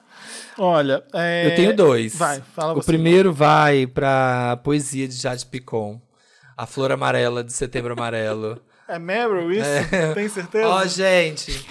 Olha, 0.59 1.03
é... 1.13 1.47
Eu 1.47 1.55
tenho 1.55 1.75
dois. 1.75 2.15
Vai, 2.15 2.41
fala 2.55 2.73
O 2.73 2.75
você. 2.75 2.85
primeiro 2.85 3.33
vai 3.33 3.87
pra 3.87 4.59
poesia 4.63 5.07
de 5.07 5.15
Jade 5.15 5.45
Picon. 5.45 5.99
A 6.55 6.67
Flor 6.67 6.91
Amarela 6.91 7.43
de 7.43 7.51
Setembro 7.51 7.93
Amarelo. 7.93 8.61
É 8.91 8.99
Meryl 8.99 9.51
isso? 9.51 9.69
Tem 10.13 10.27
certeza? 10.27 10.67
Ó, 10.67 10.85
gente. 10.85 11.65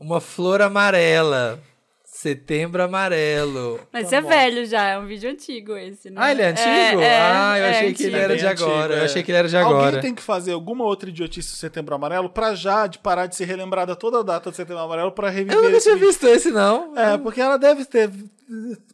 Uma 0.00 0.20
flor 0.20 0.62
amarela. 0.62 1.60
Setembro 2.02 2.82
amarelo. 2.82 3.78
Mas 3.92 4.06
isso 4.06 4.14
é 4.14 4.22
velho 4.22 4.64
já, 4.64 4.88
é 4.88 4.98
um 4.98 5.06
vídeo 5.06 5.30
antigo 5.30 5.76
esse, 5.76 6.08
né? 6.08 6.16
Ah, 6.18 6.32
ele 6.32 6.40
é 6.40 6.46
antigo? 6.46 7.02
É, 7.02 7.20
ah, 7.20 7.58
eu 7.58 7.64
é 7.64 7.70
achei 7.70 7.92
que 7.92 8.02
ele 8.04 8.16
antigo. 8.16 8.24
era 8.24 8.36
de 8.36 8.42
Bem 8.42 8.52
antigo, 8.52 8.70
agora. 8.70 8.94
Eu 8.94 9.02
é. 9.02 9.04
achei 9.04 9.22
que 9.22 9.30
ele 9.30 9.38
era 9.38 9.48
de 9.48 9.56
Alguém 9.58 9.72
agora. 9.76 10.00
tem 10.00 10.14
que 10.14 10.22
fazer 10.22 10.52
alguma 10.52 10.84
outra 10.84 11.10
idiotice 11.10 11.50
do 11.52 11.56
Setembro 11.56 11.94
Amarelo 11.94 12.30
pra 12.30 12.54
Jade 12.54 12.98
parar 13.00 13.26
de 13.26 13.36
ser 13.36 13.44
relembrada 13.44 13.94
toda 13.94 14.20
a 14.20 14.22
data 14.22 14.50
do 14.50 14.56
Setembro 14.56 14.82
Amarelo 14.82 15.12
pra 15.12 15.28
reviver 15.28 15.56
Eu 15.58 15.62
nunca 15.62 15.78
tinha 15.78 15.94
vídeo. 15.94 16.08
visto 16.08 16.26
esse, 16.26 16.50
não. 16.50 16.96
É, 16.98 17.18
porque 17.18 17.38
ela 17.40 17.58
deve 17.58 17.84
ter 17.84 18.10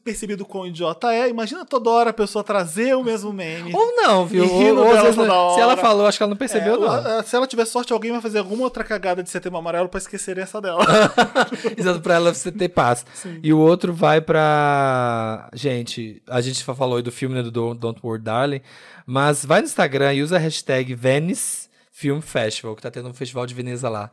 percebido 0.02 0.44
quão 0.46 0.66
idiota 0.66 1.12
é. 1.12 1.28
Imagina 1.28 1.64
toda 1.64 1.90
hora 1.90 2.10
a 2.10 2.12
pessoa 2.12 2.42
trazer 2.42 2.96
o 2.96 3.02
mesmo 3.04 3.32
meme. 3.32 3.72
Ou 3.74 3.94
não, 3.96 4.24
viu? 4.26 4.44
Ou, 4.50 4.76
ou 4.78 4.90
às 4.92 5.02
vezes 5.02 5.14
se 5.16 5.60
ela 5.60 5.76
falou, 5.76 6.06
acho 6.06 6.16
que 6.18 6.22
ela 6.22 6.30
não 6.30 6.36
percebeu, 6.36 6.74
É, 6.74 6.78
não. 6.78 6.90
a- 7.18 7.22
Se 7.22 7.36
ela 7.36 7.46
tiver 7.46 7.64
sorte, 7.66 7.92
alguém 7.92 8.10
vai 8.12 8.20
fazer 8.20 8.38
alguma 8.38 8.64
outra 8.64 8.82
cagada 8.82 9.22
de 9.22 9.28
Setembro 9.30 9.58
Amarelo 9.58 9.88
pra 9.88 9.98
esquecerem 9.98 10.42
essa 10.42 10.60
dela. 10.60 10.84
Exato, 11.76 12.00
pra 12.00 12.14
ela 12.14 12.32
você 12.32 12.50
ter 12.50 12.68
paz. 12.70 13.04
E 13.42 13.52
o 13.52 13.58
outro 13.58 13.92
vai 13.92 14.20
pra. 14.20 15.48
Gente, 15.54 16.22
a 16.28 16.40
gente 16.40 16.62
fa- 16.64 16.74
falou 16.74 16.96
aí 16.96 17.02
do 17.02 17.12
filme 17.12 17.34
né, 17.34 17.42
do 17.42 17.50
Don't, 17.50 17.78
Don't 17.78 18.00
Worry 18.02 18.22
Darling, 18.22 18.60
mas 19.06 19.44
vai 19.44 19.60
no 19.60 19.66
Instagram 19.66 20.14
e 20.14 20.22
usa 20.22 20.36
a 20.36 20.38
hashtag 20.38 20.94
Venice 20.94 21.68
Film 21.90 22.20
Festival, 22.20 22.74
que 22.74 22.82
tá 22.82 22.90
tendo 22.90 23.08
um 23.08 23.14
festival 23.14 23.46
de 23.46 23.54
Veneza 23.54 23.88
lá. 23.88 24.10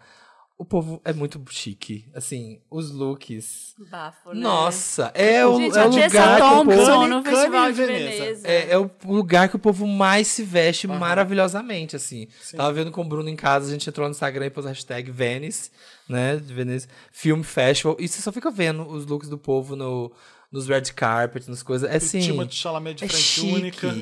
O 0.59 0.65
povo 0.65 1.01
é 1.05 1.13
muito 1.13 1.41
chique. 1.49 2.05
Assim, 2.13 2.59
os 2.69 2.91
looks. 2.91 3.73
Bafo, 3.89 4.33
né? 4.33 4.41
Nossa, 4.41 5.09
é 5.15 5.45
o, 5.45 5.55
Gente, 5.57 5.77
é 5.77 5.85
o 5.85 5.89
Tessa 5.89 6.05
lugar 6.19 6.35
que 6.35 6.43
o 6.43 6.65
povo. 6.65 7.07
No 7.07 7.23
Festival 7.23 7.71
de 7.71 7.77
Veneza. 7.77 8.23
Veneza. 8.25 8.47
É, 8.47 8.71
é 8.71 8.77
o 8.77 8.91
lugar 9.05 9.47
que 9.47 9.55
o 9.55 9.59
povo 9.59 9.87
mais 9.87 10.27
se 10.27 10.43
veste 10.43 10.85
maravilhosamente, 10.85 11.95
assim. 11.95 12.27
Tava 12.57 12.73
vendo 12.73 12.91
com 12.91 13.01
o 13.01 13.05
Bruno 13.07 13.29
em 13.29 13.37
casa, 13.37 13.69
a 13.69 13.71
gente 13.71 13.89
entrou 13.89 14.05
no 14.05 14.11
Instagram 14.11 14.47
e 14.47 14.49
pôs 14.49 14.65
a 14.65 14.69
hashtag 14.69 15.09
Venice, 15.09 15.71
né? 16.09 16.35
De 16.35 16.53
Veneza 16.53 16.89
Film 17.09 17.41
Festival. 17.41 17.95
E 17.97 18.05
você 18.05 18.21
só 18.21 18.29
fica 18.29 18.51
vendo 18.51 18.85
os 18.85 19.05
looks 19.05 19.29
do 19.29 19.37
povo 19.37 19.77
no, 19.77 20.11
nos 20.51 20.67
red 20.67 20.81
carpets, 20.93 21.47
nas 21.47 21.63
coisas. 21.63 21.89
É 21.89 21.95
assim. 21.95 22.19
Timothée 22.19 22.55
Chalamet 22.55 22.95
de 22.97 23.05
É 23.05 23.07
frente 23.07 23.23
chique. 23.23 23.53
única. 23.53 23.95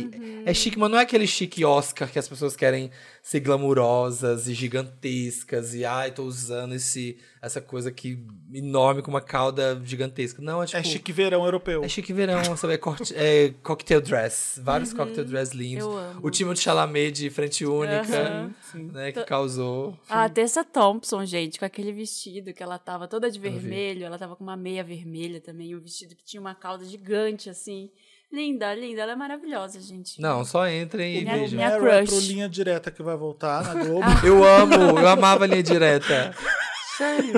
É 0.45 0.53
chique, 0.55 0.79
mas 0.79 0.89
não 0.89 0.97
é 0.97 1.01
aquele 1.03 1.27
chique 1.27 1.63
Oscar 1.63 2.09
que 2.09 2.17
as 2.17 2.27
pessoas 2.27 2.55
querem 2.55 2.89
ser 3.29 3.41
glamurosas 3.41 4.47
e 4.47 4.53
gigantescas 4.53 5.73
e 5.73 5.83
ai, 5.83 6.11
tô 6.11 6.23
usando 6.23 6.73
esse, 6.73 7.17
essa 7.41 7.59
coisa 7.59 7.89
aqui 7.89 8.25
enorme 8.53 9.01
com 9.01 9.11
uma 9.11 9.19
cauda 9.19 9.77
gigantesca. 9.83 10.41
Não, 10.41 10.63
é 10.63 10.65
tipo. 10.65 10.77
É 10.77 10.83
chique 10.83 11.11
verão 11.11 11.43
europeu. 11.43 11.83
É 11.83 11.89
chique 11.89 12.13
verão, 12.13 12.41
sabe? 12.55 12.75
É, 12.75 12.77
corte- 12.77 13.13
é 13.13 13.53
cocktail 13.61 13.99
dress. 13.99 14.61
Vários 14.61 14.93
cocktail 14.93 15.25
dress 15.25 15.53
lindos. 15.53 15.83
eu 15.83 15.97
amo. 15.97 16.19
O 16.23 16.29
time 16.31 16.53
de 16.53 16.61
Chalamet 16.61 17.11
de 17.11 17.29
frente 17.29 17.65
única, 17.65 18.17
Aham. 18.17 18.55
né? 18.93 19.11
Que 19.11 19.23
causou. 19.25 19.99
A 20.07 20.29
Tessa 20.29 20.63
Thompson, 20.63 21.25
gente, 21.25 21.59
com 21.59 21.65
aquele 21.65 21.91
vestido 21.91 22.53
que 22.53 22.63
ela 22.63 22.79
tava 22.79 23.09
toda 23.09 23.29
de 23.29 23.39
vermelho, 23.39 24.05
ela 24.05 24.17
tava 24.17 24.37
com 24.37 24.43
uma 24.45 24.55
meia 24.55 24.85
vermelha 24.85 25.41
também, 25.41 25.75
um 25.75 25.81
vestido 25.81 26.15
que 26.15 26.23
tinha 26.23 26.39
uma 26.39 26.55
cauda 26.55 26.85
gigante, 26.85 27.49
assim. 27.49 27.89
Linda, 28.31 28.73
linda, 28.75 29.01
ela 29.03 29.13
é 29.13 29.15
maravilhosa, 29.15 29.79
gente. 29.79 30.21
Não, 30.21 30.43
só 30.43 30.67
entrem 30.69 31.17
e 31.19 31.21
Minha- 31.21 31.33
vejam. 31.37 31.55
minha- 31.55 31.69
é 31.71 31.79
crush. 31.79 32.09
pro 32.09 32.19
linha 32.19 32.49
direta 32.49 32.91
que 32.91 33.01
vai 33.01 33.15
voltar 33.15 33.63
na 33.63 33.83
Globo. 33.85 34.05
Eu 34.25 34.43
amo, 34.43 34.99
eu 34.99 35.07
amava 35.07 35.45
a 35.45 35.47
linha 35.47 35.63
direta. 35.63 36.35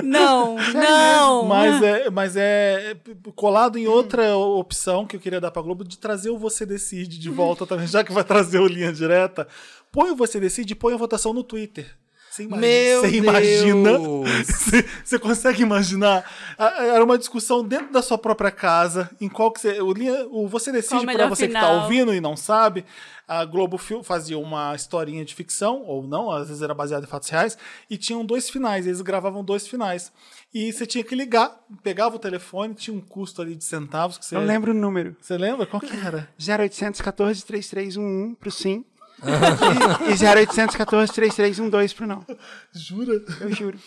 Não, 0.02 0.56
não! 0.72 1.44
Mas 1.44 1.82
é, 1.82 2.10
mas 2.10 2.34
é 2.36 2.96
colado 3.36 3.78
em 3.78 3.86
outra 3.86 4.34
opção 4.36 5.06
que 5.06 5.14
eu 5.16 5.20
queria 5.20 5.38
dar 5.40 5.50
pra 5.50 5.60
Globo 5.60 5.84
de 5.84 5.98
trazer 5.98 6.30
o 6.30 6.38
Você 6.38 6.64
Decide 6.64 7.18
de 7.18 7.28
volta 7.28 7.66
também, 7.66 7.86
já 7.86 8.02
que 8.02 8.10
vai 8.12 8.24
trazer 8.24 8.58
o 8.58 8.66
Linha 8.66 8.90
Direta. 8.90 9.46
Põe 9.92 10.10
o 10.12 10.16
Você 10.16 10.40
Decide 10.40 10.72
e 10.72 10.76
põe 10.76 10.94
a 10.94 10.96
votação 10.96 11.34
no 11.34 11.44
Twitter. 11.44 11.94
Você 12.40 12.44
imagina? 12.44 12.66
Meu 12.66 13.00
você 13.00 13.16
imagina? 13.16 13.98
Deus! 13.98 14.20
Você, 14.46 14.86
você 15.04 15.18
consegue 15.18 15.62
imaginar? 15.62 16.24
Era 16.58 17.04
uma 17.04 17.18
discussão 17.18 17.66
dentro 17.66 17.92
da 17.92 18.02
sua 18.02 18.16
própria 18.16 18.50
casa, 18.50 19.10
em 19.20 19.28
qual 19.28 19.50
que 19.50 19.60
você, 19.60 19.78
o, 19.80 20.46
você 20.46 20.70
decide 20.72 21.04
para 21.04 21.26
você 21.26 21.46
que 21.46 21.52
tá 21.52 21.60
final? 21.60 21.82
ouvindo 21.82 22.14
e 22.14 22.20
não 22.20 22.36
sabe. 22.36 22.84
A 23.26 23.44
Globo 23.44 23.78
fazia 24.02 24.38
uma 24.38 24.74
historinha 24.74 25.24
de 25.24 25.34
ficção 25.34 25.82
ou 25.82 26.02
não, 26.02 26.30
às 26.30 26.48
vezes 26.48 26.62
era 26.62 26.74
baseada 26.74 27.06
em 27.06 27.08
fatos 27.08 27.28
reais 27.28 27.56
e 27.88 27.96
tinham 27.96 28.24
dois 28.24 28.50
finais, 28.50 28.86
eles 28.86 29.00
gravavam 29.00 29.44
dois 29.44 29.68
finais. 29.68 30.12
E 30.52 30.72
você 30.72 30.84
tinha 30.84 31.04
que 31.04 31.14
ligar, 31.14 31.60
pegava 31.82 32.16
o 32.16 32.18
telefone, 32.18 32.74
tinha 32.74 32.96
um 32.96 33.00
custo 33.00 33.40
ali 33.40 33.54
de 33.54 33.64
centavos 33.64 34.18
que 34.18 34.24
você 34.24 34.34
Eu 34.34 34.40
lembro 34.40 34.72
o 34.72 34.74
número. 34.74 35.16
Você 35.20 35.38
lembra 35.38 35.64
qual 35.64 35.80
que 35.80 35.96
era? 35.96 36.28
0800 36.38 37.00
14 37.00 37.44
3311 37.44 38.34
pro 38.34 38.50
sim. 38.50 38.84
e, 40.08 40.12
e 40.12 40.26
0800 40.26 40.76
14 40.76 41.12
3312 41.12 41.94
pro 41.94 42.06
não. 42.06 42.24
Jura? 42.72 43.22
Eu 43.40 43.52
juro. 43.52 43.78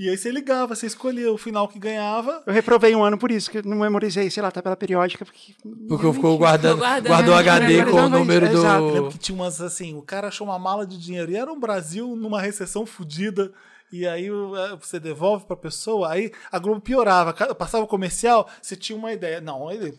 E 0.00 0.08
aí 0.08 0.16
você 0.16 0.30
ligava, 0.30 0.74
você 0.74 0.86
escolhia 0.86 1.30
o 1.30 1.36
final 1.36 1.68
que 1.68 1.78
ganhava. 1.78 2.42
Eu 2.46 2.54
reprovei 2.54 2.94
um 2.96 3.04
ano 3.04 3.18
por 3.18 3.30
isso, 3.30 3.50
que 3.50 3.58
eu 3.58 3.62
não 3.64 3.76
memorizei, 3.76 4.30
sei 4.30 4.42
lá, 4.42 4.50
tabela 4.50 4.74
periódica. 4.74 5.26
Porque... 5.26 5.54
Porque 5.86 6.12
ficou 6.14 6.38
guardando, 6.38 6.78
guardando. 6.78 7.06
guardou 7.06 7.34
o 7.34 7.36
HD 7.36 7.84
com 7.84 7.96
o 7.98 8.08
número 8.08 8.46
exato. 8.46 8.82
Eu 8.82 8.86
lembro 8.86 9.02
do. 9.02 9.10
que 9.10 9.18
tinha 9.18 9.36
umas 9.36 9.60
assim, 9.60 9.94
o 9.94 10.00
cara 10.00 10.28
achou 10.28 10.46
uma 10.46 10.58
mala 10.58 10.86
de 10.86 10.98
dinheiro 10.98 11.30
e 11.30 11.36
era 11.36 11.52
um 11.52 11.60
Brasil 11.60 12.16
numa 12.16 12.40
recessão 12.40 12.86
fodida. 12.86 13.52
E 13.92 14.06
aí 14.06 14.26
é, 14.28 14.76
você 14.80 15.00
devolve 15.00 15.44
pra 15.46 15.56
pessoa, 15.56 16.10
aí 16.12 16.30
a 16.52 16.58
Globo 16.58 16.80
piorava. 16.80 17.32
Passava 17.54 17.84
o 17.84 17.88
comercial, 17.88 18.48
você 18.62 18.76
tinha 18.76 18.96
uma 18.96 19.12
ideia. 19.12 19.40
Não, 19.40 19.70
ele 19.70 19.92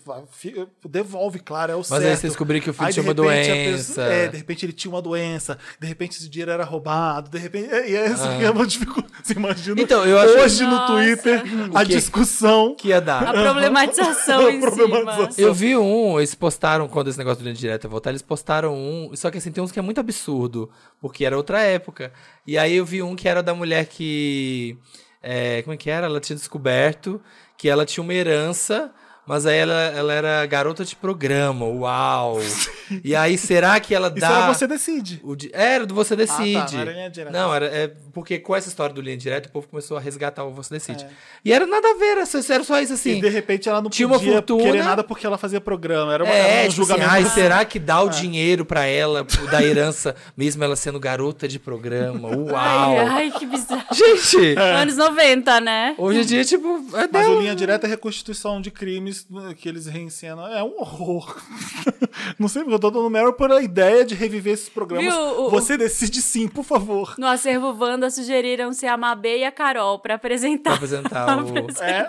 devolve, 0.88 1.40
claro, 1.40 1.72
é 1.72 1.76
o 1.76 1.80
Mas 1.80 1.88
certo. 1.88 2.06
aí 2.06 2.16
você 2.16 2.28
descobriu 2.28 2.62
que 2.62 2.70
o 2.70 2.74
filho 2.74 2.88
Aí, 2.88 2.94
tinha 2.94 3.04
uma 3.04 3.12
a 3.12 3.16
doença. 3.16 3.52
pessoa- 3.52 4.08
é, 4.08 4.28
de 4.28 4.38
repente 4.38 4.66
ele 4.66 4.74
tinha 4.74 4.92
uma 4.92 5.02
doença, 5.02 5.58
de 5.80 5.88
repente 5.88 6.18
esse 6.18 6.30
dinheiro 6.30 6.52
era 6.52 6.64
roubado, 6.64 7.30
de 7.30 7.38
repente. 7.38 7.70
E 7.70 7.96
é 7.96 8.06
essa 8.06 8.30
Ah. 8.34 8.38
que 8.38 8.44
é 8.46 8.50
uma 8.52 8.66
dificuldade. 8.66 9.12
Você 9.24 9.34
imagina 9.34 9.82
Então, 9.82 10.06
eu 10.06 10.18
acho- 10.20 10.34
hoje 10.40 10.64
no. 10.66 10.82
Twitter 10.88 11.44
a 11.76 11.86
quê? 11.86 11.94
discussão. 11.96 12.76
Que 12.76 12.90
ia 12.90 13.00
dar. 13.00 13.24
A 13.28 13.34
problematização 13.34 14.50
em 14.50 14.60
Problematização. 14.60 15.32
cima. 15.32 15.48
Eu 15.48 15.54
vi 15.54 15.78
um, 15.78 16.18
eles 16.18 16.34
postaram, 16.34 16.88
quando 16.88 17.10
esse 17.10 17.18
negócio 17.18 17.40
do 17.40 17.44
linha 17.44 17.54
direta 17.56 17.88
voltar, 17.88 18.10
eles 18.10 18.22
postaram 18.22 18.74
um, 18.76 19.12
só 19.16 19.30
que 19.30 19.38
assim, 19.38 19.52
tem 19.52 19.64
uns 19.64 19.72
que 19.72 19.80
é 19.80 19.82
muito 19.82 20.00
absurdo, 20.00 20.70
porque 21.00 21.24
era 21.26 21.38
outra 21.38 21.62
época. 21.62 22.12
E 22.46 22.58
aí 22.58 22.76
eu 22.76 22.86
vi 22.86 23.02
um 23.04 23.16
que 23.16 23.28
era 23.28 23.44
da 23.44 23.54
mulher 23.54 23.81
que. 23.86 24.78
é, 25.22 25.62
como 25.64 25.74
é 25.74 25.78
que 25.78 25.90
era? 25.90 26.08
Ela 26.08 26.20
tinha 26.20 26.36
descoberto 26.36 27.22
que 27.58 27.70
ela 27.70 27.86
tinha 27.86 28.04
uma 28.04 28.14
herança. 28.14 28.92
Mas 29.26 29.46
aí 29.46 29.58
ela, 29.60 29.74
ela 29.74 30.14
era 30.14 30.46
garota 30.46 30.84
de 30.84 30.96
programa, 30.96 31.66
uau! 31.66 32.40
E 33.06 33.16
aí, 33.16 33.38
será 33.38 33.80
que 33.80 33.96
ela 33.96 34.10
Isso 34.10 34.18
dá. 34.20 34.28
era 34.28 34.54
você 34.54 34.68
decide. 34.68 35.22
O 35.24 35.34
di- 35.34 35.50
Era 35.54 35.86
do 35.86 35.96
Você 35.96 36.14
Decide. 36.14 36.58
Ah, 36.58 36.66
tá, 36.66 36.72
não 36.74 36.82
era 36.82 36.92
linha 36.92 37.10
direta. 37.10 37.32
Não, 37.32 37.56
era, 37.56 37.66
é 37.68 37.88
porque 38.12 38.38
com 38.38 38.54
essa 38.54 38.68
história 38.68 38.94
do 38.94 39.00
Linha 39.00 39.16
Direta, 39.16 39.48
o 39.48 39.52
povo 39.54 39.66
começou 39.70 39.96
a 39.96 40.00
resgatar 40.02 40.44
o 40.44 40.52
Você 40.52 40.74
Decide. 40.74 41.06
É. 41.06 41.08
E 41.46 41.54
era 41.54 41.66
nada 41.66 41.88
a 41.90 41.94
ver, 41.94 42.18
era 42.18 42.26
só, 42.26 42.38
isso 42.82 42.92
assim. 42.94 43.20
E 43.20 43.22
de 43.22 43.30
repente 43.30 43.70
ela 43.70 43.82
não 43.82 43.90
tinha 43.90 44.06
uma 44.06 44.20
fortuna. 44.20 44.62
querer 44.64 44.84
nada 44.84 45.06
porque 45.06 45.26
ela 45.26 45.38
fazia 45.38 45.62
programa. 45.62 46.14
Era, 46.14 46.26
uma, 46.26 46.34
É, 46.34 46.38
era 46.38 46.68
um 46.68 46.70
tipo 46.70 46.82
assim, 46.84 46.92
julgamento. 46.92 47.10
ai, 47.14 47.26
será 47.28 47.64
que 47.64 47.80
dá 47.80 48.02
o 48.02 48.10
dinheiro 48.10 48.66
pra 48.66 48.84
ela, 48.86 49.26
da 49.50 49.64
herança, 49.64 50.14
mesmo 50.36 50.62
ela 50.66 50.76
sendo 50.76 51.00
garota 51.00 51.48
de 51.48 51.58
programa? 51.58 52.28
Uau! 52.36 52.52
Ai, 52.58 52.98
ai, 53.08 53.32
que 53.32 53.46
bizarro. 53.46 53.86
Gente, 53.94 54.56
Anos 54.60 54.98
90, 54.98 55.62
né? 55.62 55.96
hoje 55.98 56.20
em 56.20 56.26
dia, 56.26 56.44
tipo, 56.44 56.68
é 56.94 57.08
Mas 57.10 57.10
dela. 57.12 57.30
o 57.30 57.40
Linha 57.40 57.56
Direta 57.56 57.88
é 57.88 57.90
reconstituição 57.90 58.60
de 58.60 58.70
crimes 58.70 59.11
né, 59.30 59.54
que 59.58 59.68
eles 59.68 59.86
reencenam. 59.88 60.46
É 60.48 60.64
um 60.64 60.80
horror. 60.80 61.42
não 62.40 62.48
sei 62.48 62.62
porque 62.64 62.76
eu 62.76 62.80
tô 62.80 62.92
dando 62.92 63.10
Meryl 63.10 63.34
por 63.34 63.52
a 63.52 63.62
ideia 63.62 64.06
de 64.06 64.14
reviver 64.16 64.54
esses 64.54 64.70
programas. 64.70 65.12
Viu, 65.14 65.24
o- 65.46 65.50
Você 65.50 65.78
decide 65.78 66.22
sim, 66.22 66.48
por 66.48 66.64
favor. 66.64 67.16
No 67.18 67.28
acervo 67.28 67.76
Wanda 67.80 68.10
sugeriram 68.10 68.72
ser 68.74 68.88
a 68.88 68.98
Mabê 68.98 69.40
e 69.40 69.44
a 69.44 69.52
Carol 69.52 69.98
pra 70.00 70.12
Pra 70.12 70.16
apresentar. 70.18 70.74
apresentar 70.76 71.44
o... 71.44 71.52
É. 71.82 72.08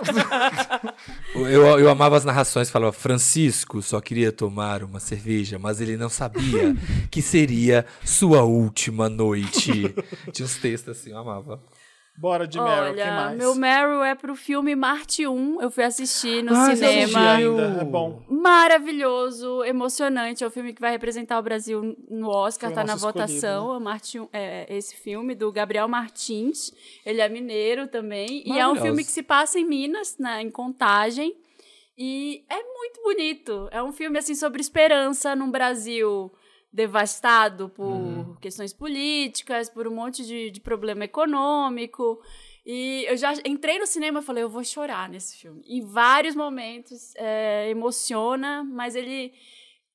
Eu, 1.35 1.79
eu 1.79 1.89
amava 1.89 2.17
as 2.17 2.25
narrações, 2.25 2.69
falava, 2.71 2.93
Francisco 2.93 3.81
só 3.81 4.01
queria 4.01 4.33
tomar 4.33 4.83
uma 4.83 4.99
cerveja, 5.01 5.59
mas 5.59 5.81
ele 5.81 5.97
não 5.97 6.09
sabia 6.09 6.75
que 7.11 7.23
seria 7.23 7.87
sua 8.05 8.43
última 8.43 9.09
noite. 9.09 9.95
Tinha 10.33 10.45
uns 10.47 10.57
textos 10.57 10.97
assim, 10.99 11.11
eu 11.11 11.19
amava. 11.19 11.61
Bora 12.17 12.47
de 12.47 12.61
Meryl, 12.61 12.93
Olha, 12.93 13.13
mais? 13.13 13.39
meu 13.39 13.55
Meryl 13.55 14.03
é 14.05 14.15
pro 14.15 14.37
filme 14.37 14.77
Marte 14.77 15.27
1. 15.27 15.63
Eu 15.63 15.71
fui 15.71 15.83
assistir 15.83 16.43
no 16.45 16.55
Ah, 16.55 16.77
cinema. 16.77 17.33
ainda, 17.33 17.81
é 17.81 17.85
bom. 17.85 18.23
Maravilhoso, 18.29 19.65
emocionante. 19.65 20.45
É 20.45 20.47
o 20.47 20.51
filme 20.51 20.73
que 20.73 20.81
vai 20.81 20.93
representar 20.93 21.39
o 21.39 21.43
Brasil 21.43 21.97
no 22.09 22.29
Oscar, 22.29 22.71
Foi 22.71 22.75
tá 22.77 22.85
na 22.85 22.97
votação. 22.97 23.73
A 23.73 23.81
Marte 23.81 24.21
1, 24.21 24.29
é, 24.33 24.67
esse 24.77 24.95
filme 24.95 25.35
do 25.35 25.51
Gabriel 25.51 25.89
Martins. 25.89 26.73
Ele 27.05 27.21
é 27.21 27.29
mineiro 27.29 27.89
também. 27.89 28.43
E 28.47 28.59
é 28.59 28.69
um 28.69 28.77
filme 28.77 29.03
que 29.05 29.11
se 29.11 29.23
passa 29.23 29.59
em 29.59 29.65
Minas, 29.65 30.17
na, 30.19 30.43
em 30.43 30.51
Contagem. 30.51 31.35
E 31.97 32.45
é 32.49 32.57
muito 32.63 33.03
bonito. 33.03 33.69
É 33.71 33.83
um 33.83 33.93
filme 33.93 34.19
assim 34.19 34.35
sobre 34.35 34.61
esperança 34.61 35.35
num 35.35 35.51
Brasil 35.51 36.31
devastado 36.73 37.69
por 37.69 37.85
Uhum. 37.85 38.37
questões 38.41 38.73
políticas, 38.73 39.69
por 39.69 39.87
um 39.87 39.95
monte 39.95 40.25
de, 40.25 40.51
de 40.51 40.61
problema 40.61 41.05
econômico. 41.05 42.21
E 42.65 43.05
eu 43.09 43.17
já 43.17 43.35
entrei 43.45 43.79
no 43.79 43.87
cinema 43.87 44.21
e 44.21 44.23
falei, 44.23 44.43
eu 44.43 44.49
vou 44.49 44.65
chorar 44.65 45.09
nesse 45.09 45.37
filme. 45.37 45.63
Em 45.67 45.85
vários 45.85 46.35
momentos, 46.35 47.13
é, 47.17 47.69
emociona, 47.69 48.65
mas 48.65 48.95
ele 48.95 49.33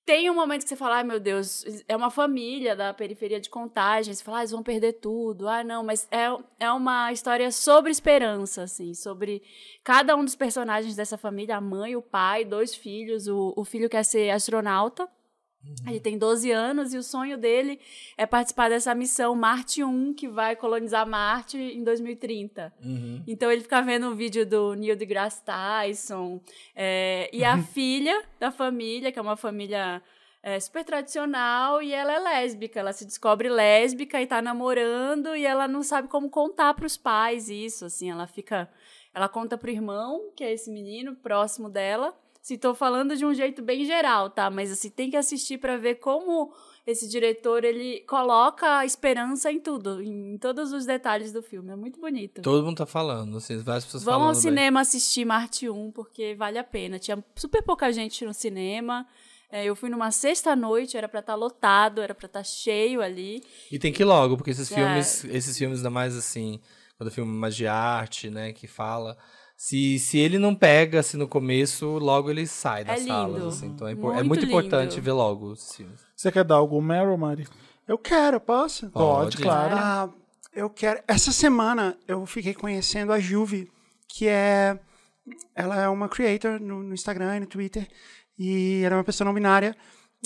tem 0.05 0.29
um 0.29 0.35
momento 0.35 0.63
que 0.63 0.69
você 0.69 0.75
fala, 0.75 0.97
ai 0.97 1.03
meu 1.03 1.19
Deus, 1.19 1.65
é 1.85 1.93
uma 1.95 2.09
família 2.09 2.75
da 2.77 2.93
periferia 2.93 3.41
de 3.41 3.49
Contagem, 3.49 4.13
você 4.13 4.23
fala, 4.23 4.37
ah, 4.37 4.41
eles 4.41 4.51
vão 4.51 4.63
perder 4.63 4.93
tudo, 4.93 5.49
ah 5.49 5.65
não, 5.65 5.83
mas 5.83 6.07
é, 6.09 6.27
é 6.59 6.71
uma 6.71 7.11
história 7.11 7.51
sobre 7.51 7.91
esperança, 7.91 8.63
assim, 8.63 8.93
sobre 8.93 9.41
cada 9.83 10.15
um 10.15 10.23
dos 10.23 10.35
personagens 10.35 10.95
dessa 10.95 11.17
família, 11.17 11.57
a 11.57 11.61
mãe, 11.61 11.93
o 11.95 12.01
pai, 12.01 12.45
dois 12.45 12.73
filhos, 12.73 13.27
o, 13.27 13.53
o 13.57 13.65
filho 13.65 13.89
quer 13.89 14.03
ser 14.03 14.29
astronauta, 14.29 15.09
ele 15.85 15.99
tem 15.99 16.17
12 16.17 16.51
anos 16.51 16.93
e 16.93 16.97
o 16.97 17.03
sonho 17.03 17.37
dele 17.37 17.79
é 18.17 18.25
participar 18.25 18.69
dessa 18.69 18.93
missão 18.93 19.35
Marte 19.35 19.83
1, 19.83 20.13
que 20.13 20.27
vai 20.27 20.55
colonizar 20.55 21.07
Marte 21.07 21.57
em 21.57 21.83
2030. 21.83 22.73
Então 23.27 23.51
ele 23.51 23.61
fica 23.61 23.81
vendo 23.81 24.07
um 24.07 24.15
vídeo 24.15 24.45
do 24.45 24.73
Neil 24.73 24.95
deGrasse 24.95 25.43
Tyson. 25.43 26.41
é, 26.75 27.29
e 27.31 27.43
a 27.43 27.57
filha 27.63 28.23
da 28.39 28.51
família, 28.51 29.11
que 29.11 29.19
é 29.19 29.21
uma 29.21 29.37
família 29.37 30.01
é, 30.43 30.59
super 30.59 30.83
tradicional, 30.83 31.81
e 31.81 31.93
ela 31.93 32.13
é 32.13 32.19
lésbica. 32.19 32.79
Ela 32.79 32.93
se 32.93 33.05
descobre 33.05 33.49
lésbica 33.49 34.21
e 34.21 34.27
tá 34.27 34.41
namorando, 34.41 35.35
e 35.35 35.45
ela 35.45 35.67
não 35.67 35.83
sabe 35.83 36.07
como 36.07 36.29
contar 36.29 36.73
pros 36.73 36.97
pais 36.97 37.49
isso. 37.49 37.85
Assim, 37.85 38.09
ela 38.09 38.27
fica. 38.27 38.69
Ela 39.13 39.27
conta 39.27 39.57
pro 39.57 39.71
irmão, 39.71 40.31
que 40.35 40.43
é 40.43 40.53
esse 40.53 40.69
menino 40.69 41.15
próximo 41.15 41.69
dela. 41.69 42.15
Se 42.47 42.57
tô 42.57 42.73
falando 42.73 43.13
de 43.17 43.25
um 43.25 43.33
jeito 43.33 43.61
bem 43.61 43.83
geral, 43.83 44.29
tá? 44.29 44.49
Mas 44.49 44.71
assim, 44.71 44.89
tem 44.89 45.09
que 45.11 45.17
assistir 45.17 45.57
para 45.57 45.75
ver 45.75 45.95
como 45.95 46.53
esse 46.85 47.05
diretor 47.05 47.65
ele 47.65 47.99
coloca 48.07 48.77
a 48.77 48.85
esperança 48.85 49.51
em 49.51 49.59
tudo, 49.59 50.01
em 50.01 50.37
todos 50.37 50.71
os 50.71 50.85
detalhes 50.85 51.33
do 51.33 51.43
filme. 51.43 51.71
É 51.73 51.75
muito 51.75 51.99
bonito. 51.99 52.41
Todo 52.41 52.63
mundo 52.63 52.77
tá 52.77 52.85
falando, 52.85 53.35
assim, 53.35 53.57
várias 53.57 53.83
pessoas 53.83 54.03
Vamos 54.03 54.17
falando. 54.19 54.27
ao 54.29 54.33
bem. 54.35 54.41
cinema 54.41 54.79
assistir 54.79 55.25
Marte 55.25 55.69
1, 55.69 55.91
porque 55.91 56.35
vale 56.35 56.57
a 56.57 56.63
pena. 56.63 56.97
Tinha 56.97 57.21
super 57.35 57.61
pouca 57.61 57.91
gente 57.91 58.23
no 58.23 58.33
cinema. 58.33 59.05
É, 59.51 59.65
eu 59.65 59.75
fui 59.75 59.89
numa 59.89 60.09
sexta-noite, 60.09 60.95
era 60.95 61.09
pra 61.09 61.19
estar 61.19 61.35
lotado, 61.35 62.01
era 62.01 62.15
pra 62.15 62.27
estar 62.27 62.45
cheio 62.45 63.01
ali. 63.01 63.43
E 63.69 63.77
tem 63.77 63.91
que 63.91 64.03
ir 64.03 64.05
logo, 64.05 64.37
porque 64.37 64.51
esses 64.51 64.71
É. 64.71 64.75
filmes, 64.75 65.25
esses 65.25 65.57
filmes 65.57 65.79
ainda 65.79 65.89
mais 65.89 66.15
assim, 66.15 66.61
quando 66.97 67.09
o 67.09 67.11
filme 67.11 67.29
é 67.29 67.37
mais 67.37 67.57
de 67.57 67.67
arte, 67.67 68.29
né, 68.29 68.53
que 68.53 68.67
fala. 68.67 69.17
Se, 69.59 69.97
se 69.97 70.19
ele 70.19 70.37
não 70.37 70.53
pega 70.53 70.99
assim 70.99 71.17
no 71.17 71.27
começo, 71.27 71.97
logo 71.97 72.29
ele 72.29 72.45
sai 72.45 72.83
das 72.85 73.01
É 73.01 73.07
salas. 73.07 73.43
Assim, 73.43 73.65
então 73.67 73.87
é, 73.87 73.91
impor- 73.93 74.11
é 74.13 74.17
Muito 74.17 74.27
muito 74.27 74.45
importante 74.45 74.91
lindo. 74.91 75.01
ver 75.01 75.11
logo 75.13 75.53
esses 75.53 75.75
filmes. 75.75 75.99
Você 76.15 76.31
quer 76.31 76.43
dar 76.43 76.55
algum 76.55 76.79
Meryl, 76.79 77.17
Mari? 77.17 77.47
Eu 77.87 77.97
quero, 77.97 78.39
posso? 78.39 78.87
Pode, 78.91 79.37
Pode. 79.37 79.37
claro. 79.37 79.75
Ah, 79.75 80.09
eu 80.53 80.69
quero. 80.69 81.01
Essa 81.07 81.31
semana 81.31 81.97
eu 82.07 82.23
fiquei 82.27 82.53
conhecendo 82.53 83.11
a 83.11 83.19
Juve, 83.19 83.67
que 84.07 84.27
é. 84.27 84.77
Ela 85.55 85.81
é 85.81 85.89
uma 85.89 86.07
creator 86.07 86.59
no, 86.59 86.83
no 86.83 86.93
Instagram 86.93 87.37
e 87.37 87.39
no 87.41 87.47
Twitter. 87.47 87.87
E 88.37 88.81
ela 88.85 88.95
é 88.95 88.97
uma 88.99 89.03
pessoa 89.03 89.25
não 89.25 89.33
binária. 89.33 89.75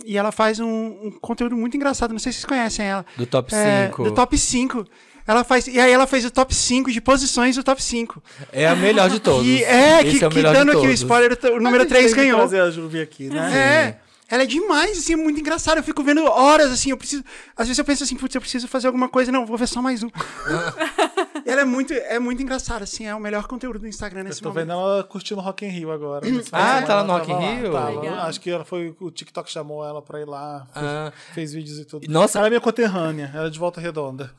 E 0.06 0.18
ela 0.18 0.32
faz 0.32 0.60
um, 0.60 0.68
um 0.68 1.12
conteúdo 1.22 1.56
muito 1.56 1.76
engraçado. 1.78 2.12
Não 2.12 2.20
sei 2.20 2.32
se 2.32 2.40
vocês 2.40 2.46
conhecem 2.50 2.86
ela. 2.86 3.06
Do 3.18 3.26
top 3.26 3.54
É, 3.56 3.88
5. 3.88 4.04
do 4.04 4.14
top 4.14 4.38
5. 4.38 4.86
Ela 5.32 5.44
faz, 5.46 5.66
e 5.68 5.80
aí 5.80 5.92
ela 5.92 6.06
fez 6.06 6.26
o 6.26 6.32
top 6.32 6.54
5 6.54 6.92
de 6.92 7.00
posições 7.00 7.56
do 7.56 7.64
top 7.64 7.82
5. 7.82 8.22
É 8.52 8.68
a 8.68 8.76
melhor 8.76 9.10
de 9.10 9.20
todos. 9.24 9.44
Que, 9.44 9.64
é, 9.64 10.02
Esse 10.06 10.20
que, 10.20 10.26
é 10.26 10.30
que 10.30 10.42
dando 10.42 10.72
aqui 10.74 10.88
o 10.88 10.92
spoiler, 10.92 11.38
o 11.46 11.60
número 11.60 11.78
A 11.78 11.80
gente 11.80 11.88
3 11.90 12.06
tem 12.06 12.14
que 12.14 12.20
ganhou. 12.22 12.40
trazer 12.40 12.60
a 12.62 12.70
Juvi 12.70 13.00
aqui, 13.02 13.30
né? 13.30 13.98
É. 13.98 14.12
Ela 14.34 14.44
é 14.44 14.46
demais, 14.46 14.98
assim, 14.98 15.12
é 15.12 15.16
muito 15.18 15.42
engraçada. 15.42 15.80
Eu 15.80 15.84
fico 15.84 16.02
vendo 16.04 16.24
horas, 16.26 16.72
assim, 16.72 16.92
eu 16.92 16.98
preciso. 16.98 17.22
Às 17.56 17.68
vezes 17.68 17.78
eu 17.78 17.84
penso 17.84 18.04
assim, 18.06 18.16
putz, 18.16 18.34
eu 18.34 18.40
preciso 18.40 18.66
fazer 18.66 18.88
alguma 18.88 19.10
coisa. 19.10 19.30
Não, 19.30 19.46
vou 19.46 19.58
ver 19.58 19.68
só 19.68 19.82
mais 19.82 20.04
um. 20.04 20.10
ela 21.46 21.62
é 21.62 21.66
muito, 21.66 21.92
é 21.94 22.18
muito 22.18 22.42
engraçada, 22.42 22.84
assim, 22.86 23.06
é 23.06 23.14
o 23.14 23.20
melhor 23.20 23.46
conteúdo 23.48 23.80
do 23.80 23.88
Instagram 23.88 24.24
nesse 24.24 24.42
Tô 24.42 24.50
momento. 24.50 24.68
vendo 24.68 24.72
ela 24.74 25.04
curtindo 25.04 25.42
Rock 25.42 25.66
in 25.66 25.70
Rio 25.70 25.92
agora. 25.92 26.26
Ah, 26.54 26.82
tá 26.82 26.96
lá 26.96 27.04
no 27.04 27.12
Rock 27.14 27.32
in 27.32 27.36
Rio? 27.36 27.72
tava. 27.74 28.22
Acho 28.24 28.40
que 28.40 28.50
ela 28.50 28.64
foi, 28.64 28.96
o 29.00 29.12
TikTok 29.12 29.52
chamou 29.52 29.86
ela 29.86 30.02
pra 30.02 30.20
ir 30.22 30.26
lá, 30.28 30.66
fez, 30.74 30.86
Ah. 30.86 31.14
fez 31.34 31.54
vídeos 31.54 31.80
e 31.80 31.86
tudo. 31.86 32.08
Nossa. 32.10 32.38
Ela 32.40 32.48
é 32.48 32.50
minha 32.52 32.62
conterrânea, 32.62 33.32
ela 33.34 33.48
é 33.48 33.50
de 33.50 33.60
Volta 33.60 33.82
Redonda. 33.82 34.32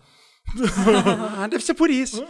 Ah, 1.39 1.47
deve 1.51 1.65
ser 1.65 1.75
por 1.75 1.91
isso. 1.91 2.23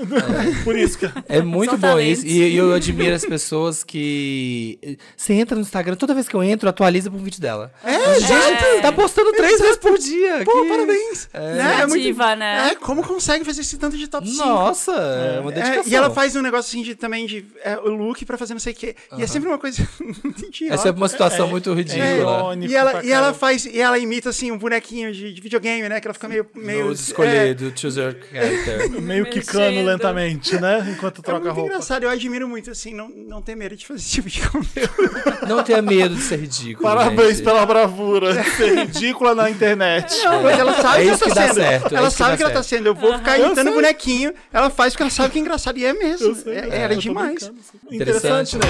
Por 0.65 0.77
isso 0.77 0.99
que... 0.99 1.11
É 1.29 1.43
muito 1.43 1.71
São 1.71 1.79
bom 1.79 1.89
talentos. 1.89 2.23
isso. 2.23 2.27
E, 2.33 2.51
e 2.53 2.57
eu 2.57 2.73
admiro 2.73 3.15
as 3.15 3.25
pessoas 3.25 3.83
que. 3.83 4.79
Você 5.17 5.33
entra 5.35 5.57
no 5.57 5.63
Instagram, 5.63 5.97
toda 5.97 6.15
vez 6.15 6.29
que 6.29 6.35
eu 6.37 6.43
entro, 6.43 6.69
atualiza 6.69 7.11
pra 7.11 7.19
um 7.19 7.23
vídeo 7.23 7.41
dela. 7.41 7.73
É, 7.83 8.21
Gente, 8.21 8.81
tá 8.83 8.93
postando 8.93 9.33
três 9.33 9.61
vezes 9.61 9.77
por 9.77 9.99
dia. 9.99 10.43
Pô, 10.45 10.63
que- 10.63 10.69
parabéns. 10.69 11.29
É. 11.33 11.55
Né? 11.55 11.81
É 11.83 11.87
muito- 11.87 12.19
né? 12.37 12.71
É, 12.71 12.75
como 12.77 13.03
consegue 13.03 13.45
fazer 13.45 13.63
esse 13.63 13.77
tanto 13.77 13.97
de 13.97 14.07
top 14.07 14.29
5? 14.29 14.39
Nossa, 14.45 14.93
é 14.93 15.41
uma 15.41 15.51
É, 15.51 15.55
dedicação. 15.55 15.93
e 15.93 15.95
ela 15.97 16.11
faz 16.11 16.37
um 16.37 16.43
negócio 16.43 16.69
assim 16.69 16.83
de, 16.83 16.95
também 16.95 17.27
de 17.27 17.45
é, 17.65 17.77
o 17.79 17.89
look 17.89 18.25
pra 18.25 18.39
fazer 18.39 18.55
não 18.55 18.61
sei 18.61 18.73
o 18.73 18.77
quê. 18.77 18.95
E 19.19 19.23
é 19.23 19.27
sempre 19.27 19.49
uma 19.49 19.59
coisa 19.59 19.83
é 20.87 20.91
uma 20.91 21.09
situação 21.09 21.47
É, 21.47 21.51
muito 21.51 21.71
é 21.71 21.75
ridícula. 21.75 22.57
E 22.69 22.75
ela, 22.77 23.05
e 23.05 23.11
ela 23.13 23.35
faz, 23.35 23.65
e 23.65 23.81
ela 23.81 23.99
imita 23.99 24.29
assim 24.31 24.53
um 24.53 24.59
bonequinho 24.59 25.13
de, 25.13 25.33
de 25.33 25.41
videogame, 25.41 25.89
né? 25.89 26.01
Que 26.01 26.07
ela 26.07 26.15
fica 26.15 26.29
meio. 26.29 26.47
meio 26.55 26.93
escolher 26.93 27.51
é, 27.51 27.55
do 27.55 27.73
Choose 27.79 28.01
Meio 29.01 29.25
quicando 29.27 29.83
lentamente, 29.85 30.59
né? 30.61 30.87
Enquanto 30.91 31.21
é 31.21 31.23
troca 31.23 31.39
a 31.39 31.43
muito 31.45 31.55
roupa. 31.57 31.71
engraçado, 31.73 32.03
eu 32.05 32.11
admiro 32.11 32.49
muito, 32.49 32.71
assim, 32.71 32.95
não, 32.95 33.09
não 33.09 33.41
ter 33.43 33.55
medo 33.55 33.77
de 33.77 33.87
fazer 33.87 34.01
esse 34.01 34.11
tipo 34.11 34.29
de 34.29 34.41
conteúdo. 34.49 35.13
Não 35.47 35.63
tenha 35.63 35.83
medo 35.83 36.15
de 36.15 36.23
ser 36.23 36.39
ridículo. 36.39 36.89
Parabéns 36.89 37.37
gente. 37.37 37.43
pela 37.45 37.67
bravura 37.67 38.33
de 38.33 38.51
ser 38.51 38.75
ridícula 38.87 39.35
na 39.35 39.51
internet. 39.51 40.17
Não, 40.25 40.43
mas 40.43 40.59
ela 40.59 40.73
sabe 40.81 41.03
É 41.03 41.03
que 41.03 41.09
ela 41.09 41.15
isso 41.17 41.25
tá 41.25 41.35
que 41.35 41.41
sendo. 41.49 41.55
certo, 41.55 41.95
é 41.95 41.99
ela 41.99 42.09
que 42.09 42.15
sabe 42.15 42.31
dá 42.31 42.37
que 42.37 42.43
ela 42.45 42.53
tá 42.53 42.63
sendo. 42.63 42.87
Eu 42.87 42.95
vou 42.95 43.19
ficar 43.19 43.39
Eu 43.39 43.47
imitando 43.47 43.67
sei. 43.67 43.75
bonequinho. 43.75 44.33
Ela 44.53 44.71
faz 44.71 44.93
porque 44.93 45.03
ela 45.03 45.11
sabe 45.11 45.31
que 45.31 45.39
é 45.39 45.41
engraçado. 45.41 45.79
E 45.79 45.85
é 45.85 45.93
mesmo. 45.93 46.35
Sei, 46.37 46.53
É- 46.55 46.59
é, 46.59 46.77
ela 46.83 46.93
é 46.93 46.95
tô 46.95 47.01
demais. 47.01 47.41
sim. 47.43 47.53
Interessante, 47.91 48.57
né? 48.57 48.63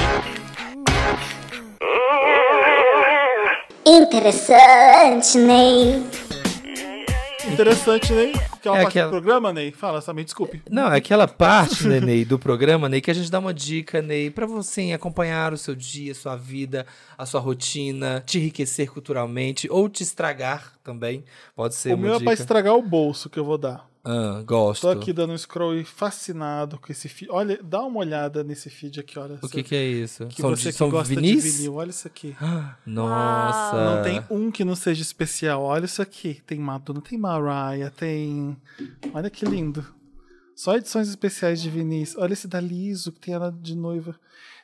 Interessante, 3.84 5.38
Ney. 5.38 6.02
Interessante, 7.52 8.12
Ney. 8.12 8.32
Que 8.60 8.68
é 8.68 8.70
uma 8.70 8.78
É 8.78 8.82
parte 8.82 8.98
aquela- 8.98 9.06
do 9.08 9.10
programa, 9.10 9.52
Ney? 9.52 9.72
Fala, 9.72 10.00
também, 10.00 10.24
desculpe. 10.24 10.62
Não, 10.70 10.90
é 10.92 10.96
aquela 10.96 11.28
parte, 11.28 11.86
né, 11.86 12.00
Ney, 12.00 12.24
do 12.24 12.38
programa, 12.38 12.88
Ney, 12.88 13.00
que 13.00 13.10
a 13.10 13.14
gente 13.14 13.30
dá 13.30 13.38
uma 13.38 13.52
dica, 13.52 14.00
Ney, 14.00 14.30
pra 14.30 14.46
você 14.46 14.92
acompanhar 14.92 15.52
o 15.52 15.58
seu 15.58 15.74
dia, 15.74 16.12
a 16.12 16.14
sua 16.14 16.36
vida, 16.36 16.86
a 17.18 17.26
sua 17.26 17.40
rotina, 17.40 18.22
te 18.24 18.38
enriquecer 18.38 18.90
culturalmente 18.90 19.68
ou 19.70 19.88
te 19.88 20.02
estragar 20.02 20.72
também. 20.82 21.24
Pode 21.54 21.74
ser 21.74 21.90
o 21.90 21.94
uma 21.96 22.06
meu 22.06 22.16
é 22.16 22.20
pra 22.20 22.32
estragar 22.32 22.74
o 22.74 22.82
bolso 22.82 23.28
que 23.28 23.38
eu 23.38 23.44
vou 23.44 23.58
dar. 23.58 23.91
Ah, 24.04 24.42
gosto. 24.44 24.82
Tô 24.82 24.88
aqui 24.90 25.12
dando 25.12 25.32
um 25.32 25.38
scroll 25.38 25.76
e 25.76 25.84
fascinado 25.84 26.76
com 26.78 26.90
esse 26.90 27.08
feed. 27.08 27.30
Olha, 27.30 27.60
dá 27.62 27.82
uma 27.82 28.00
olhada 28.00 28.42
nesse 28.42 28.68
feed 28.68 28.98
aqui, 28.98 29.16
olha. 29.18 29.38
O 29.40 29.48
que, 29.48 29.62
que 29.62 29.76
é 29.76 29.84
isso? 29.84 30.26
Que 30.26 30.40
são 30.40 30.50
você 30.50 30.62
de- 30.64 30.68
que 30.72 30.78
são 30.78 30.90
gosta 30.90 31.14
vinis? 31.14 31.42
de 31.44 31.50
vinil, 31.50 31.74
olha 31.74 31.90
isso 31.90 32.06
aqui. 32.08 32.34
Nossa. 32.84 33.96
Não 33.96 34.02
tem 34.02 34.22
um 34.30 34.50
que 34.50 34.64
não 34.64 34.74
seja 34.74 35.02
especial. 35.02 35.62
Olha 35.62 35.84
isso 35.84 36.02
aqui. 36.02 36.42
Tem 36.46 36.58
Madonna, 36.58 37.00
tem 37.00 37.18
Mariah, 37.18 37.90
tem. 37.90 38.56
Olha 39.14 39.30
que 39.30 39.44
lindo. 39.44 39.84
Só 40.54 40.76
edições 40.76 41.08
especiais 41.08 41.60
de 41.62 41.70
vinis. 41.70 42.16
Olha 42.16 42.32
esse 42.32 42.46
da 42.46 42.60
Liso, 42.60 43.12
que 43.12 43.20
tem 43.20 43.34
ela 43.34 43.50
de 43.52 43.74
noiva. 43.74 44.14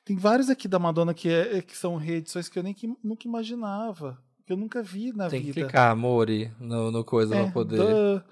Tem 0.05 0.17
vários 0.17 0.49
aqui 0.51 0.67
da 0.69 0.79
Madonna 0.79 1.15
que, 1.15 1.29
é, 1.29 1.61
que 1.63 1.77
são 1.77 1.97
reedições 1.97 2.49
que 2.49 2.59
eu 2.59 2.63
nem 2.63 2.75
que, 2.75 2.87
nunca 3.03 3.27
imaginava. 3.27 4.19
Que 4.47 4.53
eu 4.53 4.57
nunca 4.57 4.83
vi 4.83 5.13
na 5.13 5.29
Tem 5.29 5.41
que 5.41 5.53
vida. 5.53 5.67
clicar, 5.67 5.95
Mori, 5.95 6.51
no, 6.59 6.91
no 6.91 7.05
coisa 7.05 7.35
É, 7.37 7.43
pra 7.45 7.53
poder. 7.53 7.77
duh. 7.79 8.23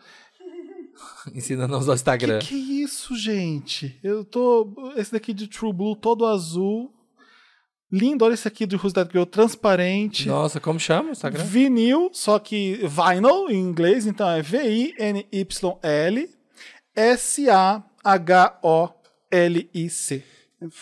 Ensina 1.35 1.67
a 1.67 1.79
usar 1.79 1.93
o 1.93 1.95
Instagram. 1.95 2.39
Que 2.39 2.49
que 2.49 2.55
é 2.55 2.85
isso, 2.85 3.17
gente? 3.17 3.99
Eu 4.03 4.25
tô. 4.25 4.93
Esse 4.97 5.13
daqui 5.13 5.33
de 5.35 5.47
True 5.47 5.73
Blue 5.73 5.97
todo 5.97 6.27
azul. 6.27 6.93
Lindo, 7.91 8.25
olha 8.25 8.35
esse 8.35 8.49
aqui 8.49 8.67
do 8.67 8.77
Who's 8.77 8.93
That 8.93 9.11
Girl, 9.13 9.25
transparente. 9.25 10.27
Nossa, 10.27 10.59
como 10.59 10.79
chama 10.81 11.11
o 11.11 11.13
Instagram? 11.13 11.45
Vinil, 11.45 12.11
só 12.13 12.39
que 12.39 12.81
vinyl 12.83 13.49
em 13.49 13.61
inglês, 13.61 14.07
então 14.07 14.29
é 14.29 14.43
V-I-N-Y-L 14.43 16.29
S-A-H-O-L-I-C. 16.97 17.85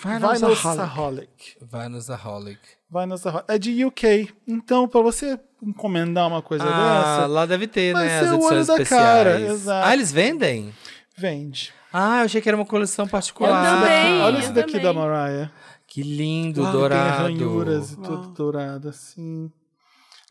Vai 0.01 0.21
no 0.21 0.33
Vinyl 0.33 0.57
Saholic. 0.57 1.57
Saholic. 2.01 2.61
Vai 2.95 3.19
Saholic. 3.19 3.45
É 3.53 3.59
de 3.59 3.85
UK. 3.85 4.29
Então, 4.47 4.87
pra 4.87 5.01
você 5.03 5.37
encomendar 5.61 6.29
uma 6.29 6.41
coisa 6.41 6.63
Ah, 6.65 6.69
dessa, 7.17 7.27
lá 7.27 7.45
deve 7.45 7.67
ter, 7.67 7.93
vai 7.93 8.07
né? 8.07 8.21
ser 8.21 8.27
As 8.27 8.31
o 8.31 8.35
olho 8.37 8.45
edições 8.59 8.67
da 8.69 8.73
especiais. 8.75 9.05
cara, 9.05 9.41
exato. 9.41 9.89
Ah, 9.89 9.93
eles 9.93 10.13
vendem? 10.13 10.73
vende. 11.19 11.73
Ah, 11.93 12.21
eu 12.21 12.25
achei 12.27 12.41
que 12.41 12.49
era 12.49 12.57
uma 12.57 12.65
coleção 12.67 13.05
Eu 13.05 13.11
particular. 13.11 13.81
também. 13.81 14.21
Olha 14.23 14.35
eu 14.37 14.41
esse 14.41 14.53
daqui 14.53 14.73
também. 14.79 14.87
da 14.87 14.93
Mariah. 14.93 15.51
Que 15.89 16.03
lindo, 16.03 16.63
Ah, 16.63 16.65
Tem 16.71 16.73
dourado. 16.73 17.23
ranhuras 17.23 17.93
e 17.93 17.97
tudo 17.97 18.29
dourado, 18.29 18.89
assim. 18.89 19.51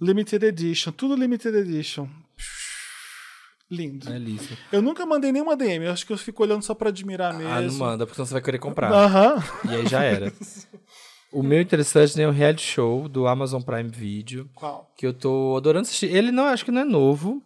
Limited 0.02 0.44
Edition. 0.46 0.92
Tudo 0.94 1.16
Limited 1.16 1.56
Edition. 1.56 2.08
Lindo. 3.72 4.12
É 4.12 4.18
liso. 4.18 4.58
Eu 4.72 4.82
nunca 4.82 5.06
mandei 5.06 5.32
nenhuma 5.32 5.56
DM. 5.56 5.86
Eu 5.86 5.92
acho 5.94 6.06
que 6.06 6.14
eu 6.14 6.18
fico 6.18 6.44
olhando 6.44 6.62
só 6.64 6.74
pra 6.76 6.90
admirar 6.90 7.34
mesmo. 7.34 7.52
Ah, 7.52 7.62
não 7.62 7.74
manda, 7.74 8.06
porque 8.06 8.16
senão 8.16 8.26
você 8.26 8.34
vai 8.34 8.42
querer 8.42 8.60
comprar. 8.60 8.92
Aham. 8.92 9.44
E 9.70 9.76
aí 9.76 9.86
já 9.88 10.04
era. 10.04 10.32
O 11.34 11.42
meu 11.42 11.60
interessante 11.60 12.22
é 12.22 12.28
o 12.28 12.32
reality 12.32 12.62
show 12.62 13.10
do 13.10 13.28
Amazon 13.28 13.62
Prime 13.62 13.90
Video. 13.90 14.48
Qual? 14.54 14.94
que 14.96 15.08
eu 15.08 15.14
tô 15.14 15.56
adorando 15.58 15.88
assistir. 15.88 16.06
Ele 16.06 16.32
não, 16.32 16.46
acho 16.46 16.64
que 16.64 16.72
não 16.72 16.82
é 16.82 16.86
novo, 16.86 17.42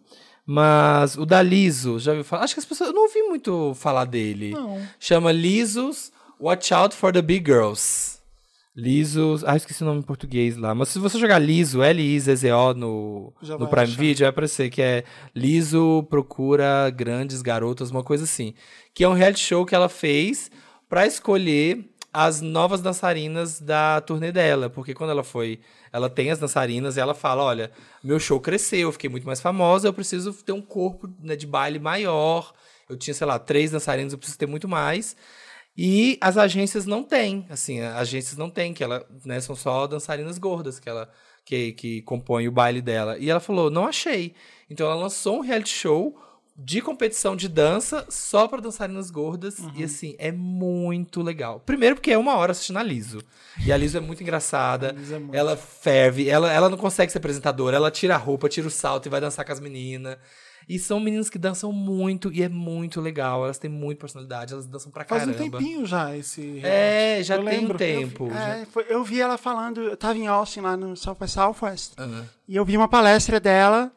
mas 0.46 1.16
o 1.16 1.26
da 1.26 1.42
Liso, 1.42 1.98
já 1.98 2.12
ouviu 2.12 2.24
falar? 2.24 2.44
Acho 2.44 2.54
que 2.54 2.60
as 2.60 2.66
pessoas, 2.66 2.90
eu 2.90 2.94
não 2.94 3.02
ouvi 3.02 3.22
muito 3.22 3.74
falar 3.74 4.04
dele. 4.04 4.52
Não. 4.52 4.80
Chama 5.00 5.32
Lisos 5.32 6.12
Watch 6.40 6.72
Out 6.72 6.94
for 6.94 7.12
the 7.12 7.22
Big 7.22 7.44
Girls. 7.44 8.18
Lisos, 8.76 9.42
ah, 9.44 9.56
esqueci 9.56 9.82
o 9.82 9.86
nome 9.86 9.98
em 9.98 10.04
português 10.04 10.56
lá, 10.56 10.72
mas 10.72 10.90
se 10.90 11.00
você 11.00 11.18
jogar 11.18 11.40
Liso, 11.40 11.82
L-I-Z-Z-O 11.82 12.74
no, 12.74 13.32
Já 13.42 13.58
no 13.58 13.66
Prime 13.66 13.82
achar. 13.82 13.96
Video, 13.98 14.20
vai 14.20 14.28
aparecer 14.28 14.70
que 14.70 14.80
é 14.80 15.02
Liso 15.34 16.06
procura 16.08 16.88
grandes 16.90 17.42
garotas, 17.42 17.90
uma 17.90 18.04
coisa 18.04 18.22
assim. 18.22 18.54
Que 18.94 19.02
é 19.02 19.08
um 19.08 19.14
reality 19.14 19.40
show 19.40 19.66
que 19.66 19.74
ela 19.74 19.88
fez 19.88 20.48
pra 20.88 21.06
escolher 21.08 21.84
as 22.20 22.40
novas 22.40 22.80
dançarinas 22.80 23.60
da 23.60 24.00
turnê 24.00 24.32
dela, 24.32 24.68
porque 24.68 24.92
quando 24.92 25.10
ela 25.10 25.22
foi, 25.22 25.60
ela 25.92 26.10
tem 26.10 26.32
as 26.32 26.38
dançarinas 26.40 26.96
e 26.96 27.00
ela 27.00 27.14
fala, 27.14 27.44
olha, 27.44 27.70
meu 28.02 28.18
show 28.18 28.40
cresceu, 28.40 28.80
eu 28.80 28.92
fiquei 28.92 29.08
muito 29.08 29.24
mais 29.24 29.40
famosa, 29.40 29.86
eu 29.86 29.92
preciso 29.92 30.32
ter 30.32 30.50
um 30.50 30.60
corpo 30.60 31.08
né, 31.22 31.36
de 31.36 31.46
baile 31.46 31.78
maior. 31.78 32.52
Eu 32.88 32.96
tinha, 32.96 33.14
sei 33.14 33.24
lá, 33.24 33.38
três 33.38 33.70
dançarinas, 33.70 34.12
eu 34.12 34.18
preciso 34.18 34.36
ter 34.36 34.46
muito 34.46 34.66
mais. 34.66 35.14
E 35.76 36.18
as 36.20 36.36
agências 36.36 36.86
não 36.86 37.04
têm, 37.04 37.46
assim, 37.50 37.82
as 37.82 37.98
agências 37.98 38.36
não 38.36 38.50
têm, 38.50 38.74
que 38.74 38.82
ela, 38.82 39.06
né, 39.24 39.38
são 39.38 39.54
só 39.54 39.86
dançarinas 39.86 40.38
gordas 40.38 40.80
que 40.80 40.88
ela 40.88 41.08
que, 41.44 41.72
que 41.72 42.02
compõem 42.02 42.48
o 42.48 42.52
baile 42.52 42.82
dela. 42.82 43.16
E 43.16 43.30
ela 43.30 43.38
falou, 43.38 43.70
não 43.70 43.86
achei. 43.86 44.34
Então 44.68 44.86
ela 44.90 44.96
lançou 44.96 45.38
um 45.38 45.40
reality 45.40 45.70
show 45.70 46.18
de 46.60 46.82
competição 46.82 47.36
de 47.36 47.48
dança 47.48 48.04
só 48.08 48.48
para 48.48 48.60
dançarinas 48.60 49.10
gordas 49.12 49.58
e 49.76 49.84
assim, 49.84 50.16
é 50.18 50.32
muito 50.32 51.22
legal. 51.22 51.60
Primeiro 51.60 51.94
porque 51.94 52.10
é 52.10 52.18
uma 52.18 52.34
hora 52.34 52.50
assistindo 52.50 52.78
a 52.78 52.82
Liso. 52.82 53.22
E 53.64 53.70
a 53.72 53.76
Liso 53.76 53.96
é 53.96 54.00
muito 54.00 54.22
engraçada. 54.24 54.88
É 55.10 55.18
muito. 55.20 55.34
Ela 55.36 55.56
ferve, 55.56 56.28
ela, 56.28 56.52
ela 56.52 56.68
não 56.68 56.76
consegue 56.76 57.12
ser 57.12 57.18
apresentadora, 57.18 57.76
ela 57.76 57.92
tira 57.92 58.16
a 58.16 58.18
roupa, 58.18 58.48
tira 58.48 58.66
o 58.66 58.70
salto 58.70 59.06
e 59.06 59.08
vai 59.08 59.20
dançar 59.20 59.44
com 59.44 59.52
as 59.52 59.60
meninas. 59.60 60.16
E 60.68 60.78
são 60.78 60.98
meninas 61.00 61.30
que 61.30 61.38
dançam 61.38 61.72
muito 61.72 62.30
e 62.32 62.42
é 62.42 62.48
muito 62.48 63.00
legal. 63.00 63.44
Elas 63.44 63.56
têm 63.56 63.70
muita 63.70 64.00
personalidade, 64.00 64.52
elas 64.52 64.66
dançam 64.66 64.90
pra 64.92 65.04
Faz 65.04 65.22
caramba. 65.24 65.42
um 65.44 65.50
tempinho 65.50 65.86
já 65.86 66.14
esse. 66.16 66.60
É, 66.62 67.20
já 67.22 67.36
Eu 67.36 67.44
tem 67.44 67.58
um 67.58 67.62
lembro. 67.62 67.78
tempo. 67.78 68.30
É, 68.32 68.66
foi- 68.66 68.84
eu 68.88 69.02
vi 69.04 69.20
ela 69.20 69.38
falando, 69.38 69.80
eu 69.80 69.96
tava 69.96 70.18
em 70.18 70.26
Austin 70.26 70.60
lá 70.60 70.76
no 70.76 70.94
South 70.96 71.16
by 71.20 71.28
Southwest, 71.28 71.92
Ah. 71.96 72.24
e 72.46 72.54
eu 72.56 72.64
vi 72.66 72.76
uma 72.76 72.86
palestra 72.88 73.40
dela, 73.40 73.90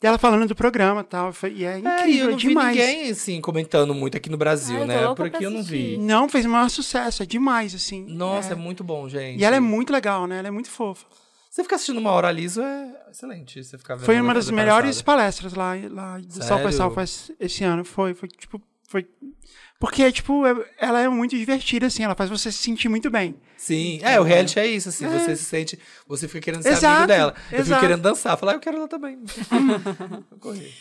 dela 0.00 0.16
falando 0.18 0.46
do 0.46 0.54
programa 0.54 1.00
e 1.00 1.04
tal, 1.04 1.32
foi- 1.32 1.52
e 1.54 1.64
é 1.64 1.72
É, 1.74 1.78
incrível, 1.78 2.24
eu 2.26 2.30
não 2.32 2.36
demais. 2.36 2.76
vi 2.76 2.82
ninguém, 2.86 3.10
assim, 3.10 3.40
comentando 3.40 3.94
muito 3.94 4.16
aqui 4.16 4.28
no 4.30 4.36
Brasil, 4.36 4.76
Ah, 4.76 4.80
eu 4.80 4.86
tô 4.86 5.08
né? 5.08 5.14
Por 5.14 5.26
aqui 5.26 5.44
eu 5.44 5.50
não 5.50 5.62
vi. 5.62 5.96
Não, 5.98 6.28
fez 6.28 6.44
o 6.46 6.48
maior 6.48 6.68
sucesso, 6.70 7.22
é 7.22 7.26
demais, 7.26 7.74
assim. 7.74 8.04
Nossa, 8.08 8.50
é. 8.50 8.52
É. 8.52 8.54
muito 8.56 8.84
bom, 8.84 9.08
gente. 9.08 9.40
E 9.40 9.44
ela 9.44 9.56
é 9.56 9.60
muito 9.60 9.92
legal, 9.92 10.26
né? 10.26 10.38
Ela 10.38 10.48
é 10.48 10.50
muito 10.52 10.70
fofa. 10.70 11.04
Você 11.50 11.62
ficar 11.64 11.76
assistindo 11.76 11.98
uma 11.98 12.12
hora 12.12 12.30
liso 12.30 12.60
é 12.60 12.96
excelente. 13.10 13.64
Você 13.64 13.76
ficar 13.78 13.96
vendo 13.96 14.04
Foi 14.06 14.14
ela 14.14 14.22
uma 14.24 14.34
das 14.34 14.48
melhores 14.50 15.02
palestras 15.02 15.54
lá, 15.54 15.72
lá 15.90 16.18
do 16.18 16.32
South 16.32 16.42
Sério? 16.42 16.66
by 16.68 16.72
Southwest 16.74 17.30
esse 17.40 17.64
ano. 17.64 17.84
Foi, 17.84 18.14
foi 18.14 18.28
tipo, 18.28 18.62
foi... 18.86 19.08
Porque, 19.78 20.10
tipo, 20.10 20.44
é- 20.44 20.64
ela 20.76 21.00
é 21.00 21.08
muito 21.08 21.36
divertida, 21.36 21.86
assim, 21.86 22.02
ela 22.02 22.14
faz 22.16 22.28
você 22.28 22.50
se 22.50 22.58
sentir 22.58 22.88
muito 22.88 23.08
bem. 23.10 23.36
Sim, 23.56 24.00
é, 24.02 24.18
o 24.18 24.24
reality 24.24 24.58
é 24.58 24.66
isso, 24.66 24.88
assim. 24.88 25.06
Você 25.06 25.36
se 25.36 25.44
sente. 25.44 25.78
Você 26.06 26.26
fica 26.26 26.40
querendo 26.40 26.62
ser 26.62 26.68
amigo 26.70 26.78
Exato, 26.86 27.06
dela. 27.06 27.34
Eu 27.36 27.42
fico 27.44 27.60
exato. 27.60 27.80
querendo 27.80 28.02
dançar. 28.02 28.36
Falar, 28.36 28.52
ah, 28.52 28.54
eu 28.56 28.60
quero 28.60 28.76
ela 28.76 28.88
também. 28.88 29.18
Correr. 30.40 30.72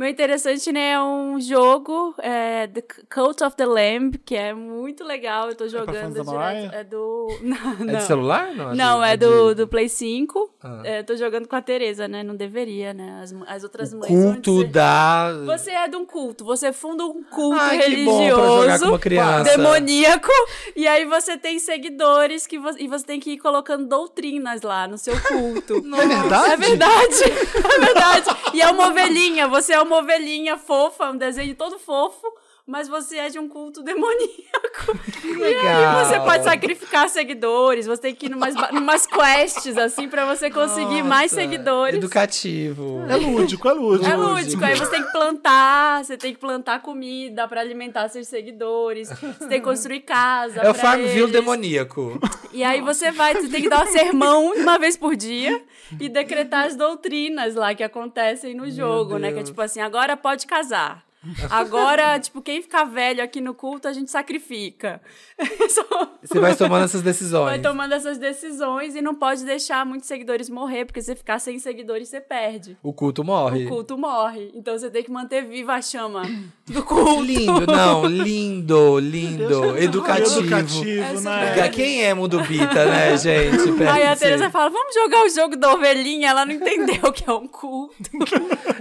Meu 0.00 0.08
interessante, 0.08 0.72
né, 0.72 0.92
é 0.92 1.02
um 1.02 1.38
jogo, 1.38 2.14
é, 2.22 2.66
The 2.68 2.82
Cult 3.14 3.44
of 3.44 3.54
the 3.54 3.66
Lamb, 3.66 4.16
que 4.24 4.34
é 4.34 4.54
muito 4.54 5.04
legal. 5.04 5.50
Eu 5.50 5.54
tô 5.54 5.64
fãs 5.64 5.72
jogando 5.72 6.14
da 6.14 6.22
direto. 6.22 6.74
É 6.74 6.84
do. 6.84 7.26
Não, 7.42 7.56
É 7.56 7.84
não. 7.84 7.98
de 7.98 8.02
celular? 8.04 8.54
Não, 8.54 8.74
Não, 8.74 9.04
é 9.04 9.14
de- 9.14 9.26
do, 9.26 9.54
do 9.54 9.68
Play 9.68 9.90
5. 9.90 10.50
Ah. 10.64 10.80
É, 10.84 11.02
tô 11.02 11.14
jogando 11.16 11.46
com 11.46 11.54
a 11.54 11.60
Tereza, 11.60 12.08
né? 12.08 12.22
Não 12.22 12.34
deveria, 12.34 12.94
né? 12.94 13.20
As, 13.22 13.34
as 13.46 13.62
outras 13.62 13.92
mães. 13.92 14.06
Culto 14.06 14.54
dizer- 14.60 14.68
da. 14.68 15.32
Você 15.44 15.70
é 15.70 15.86
de 15.86 15.96
um 15.96 16.06
culto, 16.06 16.46
você 16.46 16.72
funda 16.72 17.04
um 17.04 17.22
culto 17.22 17.60
Ai, 17.60 17.78
que 17.80 17.90
religioso, 17.90 18.16
bom 18.16 18.58
pra 18.64 18.72
jogar 18.72 18.78
com 18.78 18.84
uma 18.86 18.98
criança. 18.98 19.50
demoníaco, 19.58 20.32
e 20.74 20.88
aí 20.88 21.04
você 21.04 21.36
tem 21.36 21.58
seguidores 21.58 22.46
que 22.46 22.58
vo- 22.58 22.74
e 22.78 22.88
você 22.88 23.04
tem 23.04 23.20
que 23.20 23.32
ir 23.32 23.38
colocando 23.38 23.86
doutrinas 23.86 24.62
lá 24.62 24.88
no 24.88 24.96
seu 24.96 25.14
culto. 25.20 25.84
É 26.00 26.06
verdade? 26.06 26.52
É 26.52 26.56
verdade, 26.56 27.24
é 27.76 27.78
verdade. 27.84 28.24
E 28.54 28.62
é 28.62 28.70
uma 28.70 28.88
ovelhinha, 28.88 29.46
você 29.46 29.74
é 29.74 29.80
uma 29.82 29.89
ovelhinha 29.94 30.56
fofa, 30.58 31.10
um 31.10 31.16
desenho 31.16 31.54
todo 31.54 31.78
fofo, 31.78 32.26
mas 32.70 32.86
você 32.86 33.16
é 33.16 33.28
de 33.28 33.36
um 33.36 33.48
culto 33.48 33.82
demoníaco. 33.84 34.96
E 35.24 35.42
aí 35.42 35.54
legal. 35.56 36.04
você 36.04 36.20
pode 36.20 36.44
sacrificar 36.44 37.08
seguidores, 37.08 37.86
você 37.86 38.00
tem 38.00 38.14
que 38.14 38.26
ir 38.26 38.28
numas, 38.28 38.54
numas 38.70 39.06
quests, 39.06 39.76
assim, 39.76 40.08
pra 40.08 40.24
você 40.24 40.48
conseguir 40.48 41.02
mais 41.02 41.32
Nossa, 41.32 41.42
seguidores. 41.42 41.96
Educativo. 41.98 43.04
É 43.08 43.16
lúdico, 43.16 43.68
é 43.68 43.72
lúdico. 43.72 44.08
É 44.08 44.16
lúdico, 44.16 44.64
aí 44.64 44.76
você 44.78 44.88
tem 44.88 45.02
que 45.02 45.10
plantar, 45.10 46.04
você 46.04 46.16
tem 46.16 46.32
que 46.32 46.38
plantar 46.38 46.80
comida 46.80 47.48
pra 47.48 47.60
alimentar 47.60 48.08
seus 48.08 48.28
seguidores, 48.28 49.08
você 49.08 49.48
tem 49.48 49.58
que 49.58 49.66
construir 49.66 50.00
casa. 50.00 50.60
É 50.60 50.70
o 50.70 50.74
Farmville 50.74 51.22
eles. 51.22 51.32
demoníaco. 51.32 52.20
E 52.52 52.62
aí 52.62 52.80
você 52.80 53.10
vai, 53.10 53.34
você 53.34 53.48
tem 53.48 53.62
que 53.62 53.68
dar 53.68 53.82
um 53.82 53.90
sermão 53.90 54.52
uma 54.54 54.78
vez 54.78 54.96
por 54.96 55.16
dia 55.16 55.60
e 55.98 56.08
decretar 56.08 56.66
as 56.66 56.76
doutrinas 56.76 57.56
lá 57.56 57.74
que 57.74 57.82
acontecem 57.82 58.54
no 58.54 58.70
jogo, 58.70 59.18
né? 59.18 59.32
Que 59.32 59.40
é 59.40 59.42
tipo 59.42 59.60
assim, 59.60 59.80
agora 59.80 60.16
pode 60.16 60.46
casar. 60.46 61.09
Agora, 61.50 62.18
tipo, 62.18 62.40
quem 62.40 62.62
ficar 62.62 62.84
velho 62.84 63.22
aqui 63.22 63.40
no 63.40 63.52
culto, 63.52 63.86
a 63.86 63.92
gente 63.92 64.10
sacrifica. 64.10 65.00
Você 66.22 66.40
vai 66.40 66.54
tomando 66.56 66.84
essas 66.84 67.02
decisões. 67.02 67.44
Vai 67.44 67.58
tomando 67.58 67.92
essas 67.92 68.18
decisões 68.18 68.94
e 68.94 69.02
não 69.02 69.14
pode 69.14 69.44
deixar 69.44 69.84
muitos 69.84 70.08
seguidores 70.08 70.48
morrer, 70.48 70.84
porque 70.84 71.00
se 71.00 71.06
você 71.06 71.16
ficar 71.16 71.38
sem 71.38 71.58
seguidores, 71.58 72.08
você 72.08 72.20
perde. 72.20 72.76
O 72.82 72.92
culto 72.92 73.24
morre. 73.24 73.64
O 73.64 73.68
culto 73.68 73.98
morre. 73.98 74.50
Então 74.54 74.78
você 74.78 74.90
tem 74.90 75.02
que 75.02 75.10
manter 75.10 75.44
viva 75.44 75.74
a 75.74 75.82
chama 75.82 76.22
do 76.66 76.82
culto. 76.82 77.22
Lindo, 77.22 77.66
não, 77.66 78.04
lindo, 78.06 78.98
lindo, 78.98 79.78
educativo. 79.78 80.40
Educativo, 80.40 81.20
né? 81.20 81.68
Quem 81.70 82.04
é 82.04 82.14
Mundo 82.14 82.42
Bita, 82.42 82.84
né, 82.86 83.16
gente? 83.18 83.82
Aí 83.82 84.06
a. 84.06 84.16
Teresa 84.16 84.50
fala: 84.50 84.70
vamos 84.70 84.94
jogar 84.94 85.24
o 85.24 85.28
jogo 85.28 85.56
da 85.56 85.72
ovelhinha. 85.72 86.30
Ela 86.30 86.44
não 86.44 86.52
entendeu 86.52 87.00
o 87.04 87.12
que 87.12 87.28
é 87.28 87.32
um 87.32 87.46
culto. 87.46 88.10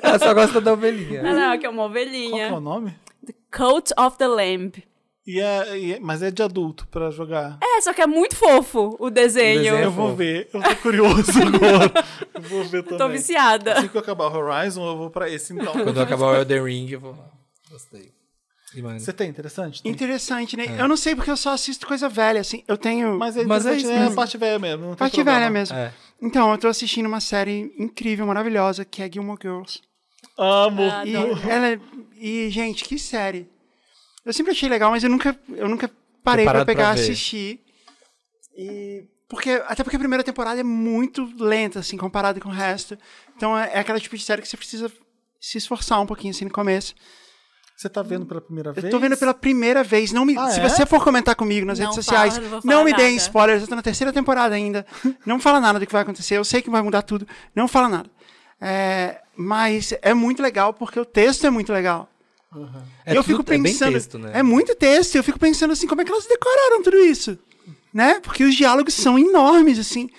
Ela 0.02 0.20
só 0.20 0.34
gosta 0.34 0.60
da 0.60 0.74
ovelhinha. 0.74 1.20
Ela 1.20 1.34
não, 1.34 1.58
que 1.58 1.66
é 1.66 1.70
uma 1.70 1.86
Qual 2.30 2.40
que 2.48 2.54
é 2.54 2.58
o 2.58 2.60
nome? 2.60 2.96
Cult 3.56 3.92
of 3.98 4.18
the 4.18 4.28
Lamb. 4.28 4.84
E 5.28 5.40
é, 5.40 5.78
e 5.78 5.94
é- 5.94 6.00
mas 6.00 6.24
é 6.24 6.32
de 6.32 6.42
adulto 6.42 6.88
pra 6.88 7.12
jogar. 7.12 7.60
É, 7.62 7.82
só 7.82 7.94
que 7.94 8.02
é 8.02 8.08
muito 8.08 8.36
fofo 8.36 8.96
o 9.00 9.10
desenho. 9.12 9.60
desenho 9.60 9.76
é 9.76 9.84
eu 9.86 9.92
vou 9.92 10.16
ver. 10.16 10.50
Eu 10.54 10.62
tô 10.62 10.76
curioso 10.78 11.32
agora. 11.42 12.04
Eu 12.34 12.42
vou 12.42 12.64
ver 12.64 12.84
também. 12.84 12.98
Tô 12.98 13.08
viciada. 13.10 13.74
Assim 13.74 13.88
que 13.90 13.96
eu 13.98 14.02
acabar 14.02 14.26
o 14.28 14.36
Horizon, 14.38 14.86
eu 14.88 14.98
vou 14.98 15.10
pra 15.12 15.30
esse 15.30 15.54
então. 15.54 15.72
Quando 15.74 16.02
acabar 16.02 16.26
o 16.28 16.36
Elden 16.36 16.64
Ring, 16.64 16.90
eu 16.92 17.00
vou 17.00 17.12
lá. 17.12 17.30
Gostei. 17.70 18.12
Você 19.00 19.12
tem 19.14 19.30
interessante? 19.30 19.82
Tem. 19.82 19.92
Interessante, 19.92 20.56
né? 20.56 20.66
Eu 20.80 20.88
não 20.88 20.96
sei 20.98 21.16
porque 21.16 21.32
eu 21.32 21.38
só 21.38 21.52
assisto 21.54 21.88
coisa 21.88 22.08
velha, 22.08 22.40
assim. 22.42 22.64
Eu 22.68 22.78
tenho. 22.78 23.18
Mas 23.18 23.36
é 23.36 23.44
Mas 23.44 23.66
é 23.66 23.76
isso 23.76 23.88
né? 23.88 23.98
a 23.98 24.00
mesmo. 24.02 24.16
parte 24.16 24.38
velha 24.38 24.60
mesmo. 24.60 24.82
Não 24.82 24.90
tem 24.90 24.98
parte 24.98 25.16
problema. 25.16 25.40
velha 25.40 25.50
mesmo. 25.52 25.76
É. 25.76 25.92
Então, 26.22 26.52
eu 26.52 26.58
tô 26.58 26.68
assistindo 26.68 27.08
uma 27.08 27.20
série 27.20 27.74
incrível, 27.80 28.28
maravilhosa, 28.28 28.86
que 28.86 29.02
é 29.02 29.12
Gilmore 29.12 29.40
Girls. 29.42 29.82
Amo. 30.42 30.84
Ah, 30.92 31.06
E 31.06 31.14
ela 31.16 31.80
E, 32.18 32.50
gente, 32.50 32.84
que 32.84 32.98
série. 32.98 33.50
Eu 34.26 34.34
sempre 34.34 34.52
achei 34.52 34.70
legal, 34.70 34.92
mas 34.92 35.04
eu 35.04 35.10
nunca, 35.10 35.38
eu 35.50 35.68
nunca 35.68 35.90
parei 36.24 36.46
pra 36.46 36.66
pegar 36.66 36.86
pra 36.86 36.94
ver. 36.96 37.02
assistir. 37.02 37.60
E 38.58 39.06
porque 39.28 39.52
até 39.68 39.84
porque 39.84 39.96
a 39.96 40.00
primeira 40.00 40.24
temporada 40.24 40.60
é 40.60 40.64
muito 40.64 41.24
lenta 41.38 41.80
assim 41.80 41.98
comparado 41.98 42.40
com 42.40 42.50
o 42.50 42.52
resto. 42.52 42.98
Então 43.36 43.58
é, 43.58 43.72
é 43.74 43.80
aquela 43.80 44.00
tipo 44.00 44.18
de 44.18 44.24
série 44.24 44.42
que 44.42 44.48
você 44.48 44.58
precisa 44.58 44.92
se 45.40 45.58
esforçar 45.58 46.02
um 46.02 46.06
pouquinho 46.06 46.32
assim 46.32 46.46
no 46.46 46.52
começo. 46.52 46.94
Você 47.78 47.88
tá 47.88 48.02
vendo 48.02 48.26
pela 48.26 48.42
primeira 48.42 48.74
vez? 48.74 48.84
Eu 48.84 48.92
tô 48.92 49.00
vendo 49.00 49.16
pela 49.16 49.34
primeira 49.34 49.84
vez. 49.86 50.12
Não 50.12 50.26
me, 50.26 50.38
Ah, 50.38 50.50
se 50.50 50.60
é? 50.60 50.68
você 50.68 50.86
for 50.86 51.02
comentar 51.02 51.34
comigo 51.36 51.66
nas 51.66 51.80
Não 51.80 51.92
redes 51.92 52.06
fala, 52.06 52.18
sociais, 52.30 52.38
não 52.44 52.50
vou 52.60 52.62
falar 52.62 52.84
me 52.84 52.94
deem 52.94 53.16
spoilers. 53.16 53.62
Eu 53.62 53.68
tô 53.70 53.76
na 53.76 53.82
terceira 53.82 54.12
temporada 54.12 54.54
ainda. 54.54 54.86
Não 55.26 55.40
fala 55.40 55.62
nada 55.62 55.80
do 55.80 55.86
que 55.88 55.94
vai 55.94 56.02
acontecer. 56.02 56.36
Eu 56.36 56.44
sei 56.44 56.62
que 56.62 56.70
vai 56.70 56.82
mudar 56.82 57.04
tudo. 57.04 57.26
Não 57.56 57.70
fala 57.70 57.88
nada. 57.88 58.10
É, 58.62 59.22
mas 59.36 59.94
é 60.02 60.14
muito 60.14 60.42
legal 60.42 60.74
porque 60.74 61.00
o 61.00 61.06
texto 61.06 61.46
é 61.46 61.50
muito 61.50 61.72
legal. 61.72 62.10
É 63.06 63.12
eu 63.12 63.24
tudo- 63.24 63.24
fico 63.26 63.44
pensando. 63.44 63.90
É 63.90 63.92
bem 63.92 63.94
texto, 63.94 64.20
né? 64.20 64.32
é 64.34 64.44
muito 64.44 64.76
texto. 64.76 65.16
Eu 65.16 65.24
fico 65.24 65.40
pensando 65.40 65.72
assim, 65.72 65.88
como 65.88 66.02
é 66.02 66.06
que 66.06 66.12
elas 66.12 66.26
decoraram 66.26 66.82
tudo 66.84 66.98
isso? 66.98 67.38
Né? 67.94 68.20
Porque 68.22 68.44
os 68.44 68.56
diálogos 68.56 68.94
são 68.94 69.18
enormes, 69.18 69.80
assim. 69.80 70.10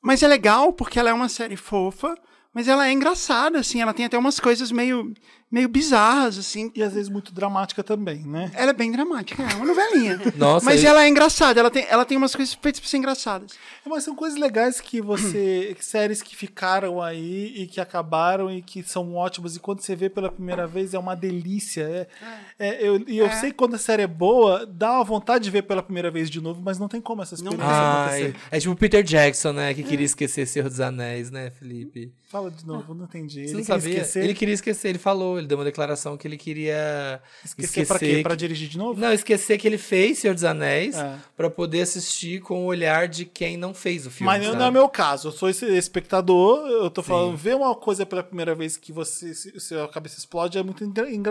Mas 0.00 0.22
é 0.22 0.28
legal 0.28 0.72
porque 0.72 0.98
ela 0.98 1.10
é 1.10 1.12
uma 1.12 1.28
série 1.28 1.56
fofa, 1.56 2.14
mas 2.52 2.68
ela 2.68 2.86
é 2.88 2.92
engraçada, 2.92 3.58
assim. 3.58 3.80
Ela 3.82 3.92
tem 3.94 4.04
até 4.06 4.16
umas 4.18 4.38
coisas 4.38 4.70
meio, 4.70 5.12
meio 5.54 5.68
bizarras, 5.68 6.36
assim. 6.38 6.70
E 6.74 6.82
às 6.82 6.92
vezes 6.94 7.08
muito 7.08 7.32
dramática 7.32 7.82
também, 7.84 8.18
né? 8.24 8.50
Ela 8.54 8.70
é 8.70 8.74
bem 8.74 8.90
dramática, 8.90 9.42
é 9.42 9.54
uma 9.54 9.64
novelinha. 9.66 10.20
Nossa, 10.36 10.64
Mas 10.66 10.82
eu- 10.82 10.90
ela 10.90 11.04
é 11.04 11.08
engraçada, 11.08 11.60
ela 11.60 11.70
tem, 11.70 11.86
ela 11.88 12.04
tem 12.04 12.16
umas 12.18 12.34
coisas 12.34 12.54
feitas 12.54 12.80
pra 12.80 12.88
ser 12.88 12.96
engraçadas. 12.96 13.52
Mas 13.86 14.02
são 14.04 14.14
coisas 14.16 14.38
legais 14.38 14.80
que 14.80 15.00
você. 15.00 15.76
séries 15.80 16.22
que 16.22 16.34
ficaram 16.34 17.00
aí 17.00 17.52
e 17.56 17.66
que 17.66 17.80
acabaram 17.80 18.50
e 18.50 18.60
que 18.62 18.82
são 18.82 19.14
ótimas. 19.14 19.54
E 19.54 19.60
quando 19.60 19.80
você 19.80 19.94
vê 19.94 20.08
pela 20.08 20.30
primeira 20.30 20.66
vez 20.66 20.92
é 20.94 20.98
uma 20.98 21.14
delícia. 21.14 21.82
É, 22.58 22.68
é, 22.68 22.88
eu, 22.88 23.02
e 23.06 23.18
eu 23.18 23.30
sei 23.32 23.50
que 23.50 23.56
quando 23.56 23.74
a 23.74 23.78
série 23.78 24.02
é 24.02 24.06
boa, 24.06 24.66
dá 24.66 24.92
uma 24.94 25.04
vontade 25.04 25.44
de 25.44 25.50
ver 25.50 25.62
pela 25.62 25.82
primeira 25.82 26.10
vez 26.10 26.28
de 26.30 26.40
novo, 26.40 26.60
mas 26.62 26.78
não 26.78 26.88
tem 26.88 27.00
como 27.00 27.22
essa 27.22 27.34
experiência 27.34 27.64
Ai, 27.66 28.02
acontecer. 28.22 28.36
é 28.50 28.58
tipo 28.60 28.72
o 28.72 28.76
Peter 28.76 29.02
Jackson, 29.04 29.52
né? 29.52 29.72
Que 29.74 29.82
queria 29.82 30.06
esquecer 30.06 30.46
Senhor 30.46 30.68
dos 30.68 30.80
Anéis, 30.80 31.30
né, 31.30 31.50
Felipe? 31.50 32.12
Fala 32.28 32.50
de 32.50 32.66
novo, 32.66 32.94
não 32.94 33.04
entendi. 33.04 33.44
Você 33.46 33.50
Ele 33.50 33.52
não 33.52 33.60
quer 33.60 33.64
sabia? 33.80 33.88
esquecer. 33.90 34.24
Ele 34.24 34.34
queria 34.34 34.54
esquecer, 34.54 34.88
ele 34.88 34.98
falou, 34.98 35.38
ele 35.38 35.43
deu 35.46 35.58
uma 35.58 35.64
declaração 35.64 36.16
que 36.16 36.26
ele 36.28 36.36
queria 36.36 37.20
esquecer, 37.44 37.86
pra 37.86 37.98
quê? 37.98 38.16
que- 38.16 38.22
Pra 38.22 38.34
dirigir 38.34 38.68
de 38.68 38.78
novo? 38.78 39.00
Não, 39.00 39.12
esquecer 39.12 39.58
que 39.58 39.66
ele 39.66 39.78
fez 39.78 40.18
Senhor 40.18 40.34
dos 40.34 40.44
Anéis 40.44 40.96
É. 40.96 41.16
pra 41.36 41.48
poder 41.50 41.82
assistir 41.82 42.40
com 42.40 42.62
o 42.62 42.66
olhar 42.66 43.08
de 43.08 43.24
quem 43.24 43.56
não 43.56 43.72
fez 43.74 44.06
o 44.06 44.10
filme. 44.10 44.26
Mas 44.26 44.42
não 44.42 44.52
sabe? 44.52 44.64
é 44.64 44.68
o 44.68 44.72
meu 44.72 44.88
caso. 44.88 45.28
Eu 45.28 45.32
sou 45.32 45.48
esse 45.48 45.66
espectador, 45.76 46.66
eu 46.66 46.90
tô 46.90 47.02
falando, 47.02 47.36
ver 47.36 47.54
uma 47.56 47.74
coisa 47.74 48.04
pela 48.06 48.22
primeira 48.22 48.54
vez 48.54 48.76
que 48.76 48.92
você, 48.92 49.34
se, 49.34 49.58
sua 49.60 49.88
cabeça 49.88 50.18
explode 50.18 50.58
é 50.58 50.62
muito, 50.62 50.84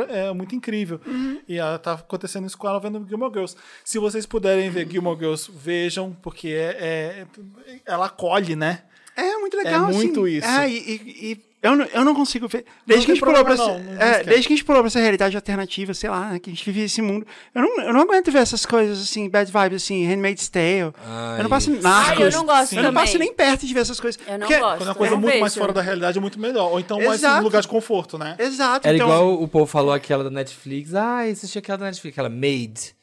é 0.09 0.33
muito 0.33 0.55
incrível. 0.55 0.99
E 1.47 1.57
ela 1.57 1.77
tá 1.79 1.93
acontecendo 1.93 2.45
isso 2.47 2.57
com 2.57 2.67
ela 2.67 2.79
vendo 2.79 3.05
Gilmore 3.07 3.31
Girls. 3.31 3.55
Se 3.83 3.99
vocês 3.99 4.25
puderem 4.25 4.69
ver 4.69 4.89
Gilmore 4.89 5.17
Girls, 5.17 5.51
vejam, 5.53 6.15
porque 6.21 6.47
é, 6.49 7.25
é- 7.67 7.79
ela 7.85 8.05
acolhe, 8.07 8.55
né? 8.55 8.83
É 9.15 9.37
muito 9.37 9.55
legal, 9.57 9.89
É 9.89 9.93
muito 9.93 10.21
assim. 10.25 10.31
isso. 10.37 10.47
É, 10.47 10.69
e- 10.69 11.31
e 11.31 11.52
eu, 11.63 11.75
não, 11.75 11.85
eu 11.85 12.05
não 12.05 12.13
consigo 12.13 12.47
ver. 12.47 12.65
Desde 12.85 13.05
que 13.05 13.11
a 13.13 13.15
gente 13.15 13.23
pulou 13.23 13.43
pra 13.43 13.55
problema, 13.55 13.73
essa, 13.79 13.83
não, 13.89 13.93
não 13.95 14.01
é, 14.01 14.23
desde 14.23 14.47
que 14.47 14.53
a 14.53 14.55
gente 14.57 14.65
pulou 14.65 14.81
pra 14.81 14.87
essa 14.87 14.99
realidade 14.99 15.35
alternativa, 15.35 15.93
sei 15.93 16.09
lá, 16.09 16.31
né, 16.31 16.39
que 16.39 16.49
a 16.49 16.53
gente 16.53 16.63
vive 16.65 16.81
esse 16.83 17.01
mundo. 17.01 17.25
Eu 17.55 17.61
não, 17.61 17.81
eu 17.81 17.93
não 17.93 18.01
aguento 18.01 18.31
ver 18.31 18.39
essas 18.39 18.65
coisas 18.65 19.01
assim, 19.01 19.29
bad 19.29 19.51
vibes, 19.51 19.83
assim, 19.83 20.05
Handmaid's 20.05 20.49
Tale. 20.49 20.93
Ai. 21.05 21.39
Eu 21.39 21.43
não 21.43 21.49
passo 21.49 21.71
narcos. 21.71 22.19
Ai, 22.21 22.27
eu 22.27 22.31
não 22.31 22.45
gosto 22.45 22.75
Eu 22.75 22.83
não 22.83 22.93
passo 22.93 23.17
nem 23.17 23.33
perto 23.33 23.65
de 23.65 23.73
ver 23.73 23.79
essas 23.79 23.99
coisas. 23.99 24.21
Eu 24.27 24.33
não 24.37 24.47
Porque- 24.47 24.59
gosto. 24.59 24.77
Quando 24.77 24.87
é 24.87 24.91
uma 24.91 24.95
coisa 24.95 25.13
eu 25.13 25.15
não 25.15 25.21
muito 25.21 25.39
mais 25.39 25.53
vejo. 25.53 25.61
fora 25.61 25.73
da 25.73 25.81
realidade 25.81 26.17
é 26.17 26.21
muito 26.21 26.39
melhor. 26.39 26.71
Ou 26.71 26.79
então 26.79 27.01
mais 27.01 27.23
um 27.23 27.39
lugar 27.41 27.61
de 27.61 27.67
conforto, 27.67 28.17
né? 28.17 28.35
Exato. 28.37 28.87
Era 28.87 28.95
então, 28.97 29.07
igual 29.07 29.41
o 29.41 29.47
povo 29.47 29.65
falou 29.65 29.93
aquela 29.93 30.23
da 30.23 30.29
Netflix. 30.29 30.93
Ah, 30.93 31.21
assisti 31.21 31.57
aquela 31.57 31.77
da 31.77 31.85
Netflix, 31.85 32.13
aquela 32.13 32.29
Made. 32.29 32.93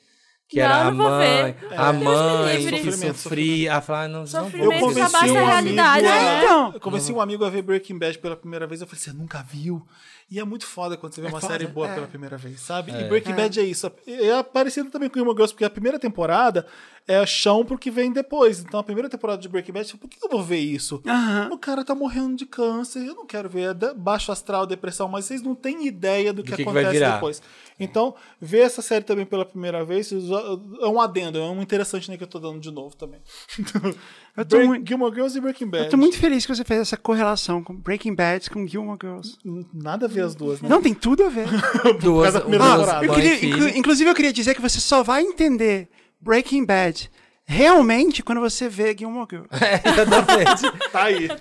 Que 0.50 0.58
Não, 0.58 0.64
era 0.64 0.88
a 0.88 0.90
vou 0.90 1.08
mãe, 1.08 1.52
ver. 1.52 1.78
a 1.78 1.92
mãe 1.92 2.56
que 2.56 2.82
Sofrimento, 2.82 3.18
sofria. 3.18 3.76
Ah, 3.76 3.80
falar, 3.80 4.08
não, 4.08 4.24
não 4.24 4.50
vou. 4.50 4.90
Eu 4.90 5.04
abaixa 5.04 5.32
um 5.32 5.38
a 5.38 5.58
amigo, 5.58 5.76
realidade, 5.76 6.06
a, 6.06 6.10
né? 6.10 6.42
Então. 6.42 6.72
eu 6.74 6.80
convenci 6.80 7.12
um 7.12 7.20
amigo 7.20 7.44
a 7.44 7.50
ver 7.50 7.62
Breaking 7.62 7.96
Bad 7.96 8.18
pela 8.18 8.34
primeira 8.34 8.66
vez. 8.66 8.80
Eu 8.80 8.86
falei, 8.88 9.00
você 9.00 9.12
nunca 9.12 9.44
viu? 9.44 9.86
E 10.28 10.40
é 10.40 10.44
muito 10.44 10.66
foda 10.66 10.96
quando 10.96 11.12
você 11.12 11.20
vê 11.20 11.28
uma 11.28 11.40
foda, 11.40 11.52
série 11.52 11.66
boa 11.68 11.88
é. 11.88 11.94
pela 11.94 12.06
primeira 12.06 12.36
vez, 12.36 12.60
sabe? 12.60 12.92
E 12.92 13.08
Breaking 13.08 13.34
Bad 13.34 13.60
é 13.60 13.64
isso. 13.64 13.90
É 14.06 14.42
parecido 14.42 14.88
também 14.88 15.08
com 15.08 15.16
Gilmore 15.16 15.36
Girls, 15.36 15.52
porque 15.52 15.64
a 15.64 15.70
primeira 15.70 15.98
temporada 15.98 16.66
é 17.06 17.24
chão 17.26 17.64
pro 17.64 17.76
que 17.76 17.90
vem 17.90 18.12
depois. 18.12 18.60
Então 18.60 18.78
a 18.78 18.82
primeira 18.84 19.08
temporada 19.08 19.42
de 19.42 19.48
Breaking 19.48 19.72
Bad, 19.72 19.96
por 19.96 20.08
que 20.08 20.24
eu 20.24 20.28
vou 20.30 20.42
ver 20.42 20.58
isso? 20.58 21.02
Aham. 21.04 21.50
O 21.52 21.58
cara 21.58 21.84
tá 21.84 21.96
morrendo 21.96 22.36
de 22.36 22.46
câncer, 22.46 23.06
eu 23.06 23.14
não 23.16 23.26
quero 23.26 23.48
ver 23.48 23.76
é 23.76 23.94
baixo 23.94 24.30
astral, 24.30 24.66
depressão, 24.66 25.08
mas 25.08 25.24
vocês 25.24 25.42
não 25.42 25.54
têm 25.56 25.86
ideia 25.86 26.32
do 26.32 26.44
que, 26.44 26.50
que 26.50 26.56
que 26.56 26.62
acontece 26.62 26.90
virar. 26.92 27.14
depois. 27.14 27.42
Então, 27.80 28.14
ver 28.40 28.58
essa 28.60 28.82
série 28.82 29.04
também 29.04 29.24
pela 29.24 29.44
primeira 29.44 29.82
vez 29.84 30.12
é 30.12 30.86
um 30.86 31.00
adendo, 31.00 31.38
é 31.38 31.42
um 31.50 31.62
interessante 31.62 32.10
né, 32.10 32.16
que 32.16 32.22
eu 32.22 32.28
tô 32.28 32.38
dando 32.38 32.60
de 32.60 32.70
novo 32.70 32.94
também. 32.94 33.20
Eu 34.36 34.44
tô 34.44 34.56
Break- 34.56 34.68
muito- 34.68 34.88
Gilmore 34.88 35.12
Girls 35.12 35.36
e 35.36 35.40
Breaking 35.40 35.66
Bad. 35.66 35.84
Eu 35.86 35.90
tô 35.90 35.96
muito 35.96 36.16
feliz 36.16 36.46
que 36.46 36.54
você 36.54 36.62
fez 36.64 36.80
essa 36.80 36.96
correlação 36.96 37.64
com 37.64 37.74
Breaking 37.74 38.14
Bad 38.14 38.48
com 38.48 38.64
Gilmore 38.66 38.96
Girls. 39.02 39.36
Nada 39.74 40.06
a 40.06 40.08
ver 40.08 40.22
as 40.22 40.36
duas, 40.36 40.62
né? 40.62 40.68
Não, 40.68 40.80
tem 40.80 40.94
tudo 40.94 41.24
a 41.24 41.28
ver. 41.28 41.46
Duas, 42.00 42.32
temporada. 42.34 43.04
eu 43.04 43.12
queria, 43.12 43.44
inclu- 43.44 43.68
inclusive, 43.76 44.08
eu 44.08 44.14
queria 44.14 44.32
dizer 44.32 44.54
que 44.54 44.60
você 44.62 44.78
só 44.78 45.02
vai 45.02 45.22
entender 45.22 45.88
Breaking 46.20 46.64
Bad 46.64 47.10
realmente 47.50 48.22
quando 48.22 48.40
você 48.40 48.68
vê 48.68 48.94
Gilmore 48.96 49.26
Girls. 49.28 49.48
Exatamente. 49.84 50.80
Tá 50.90 51.02
aí. 51.04 51.28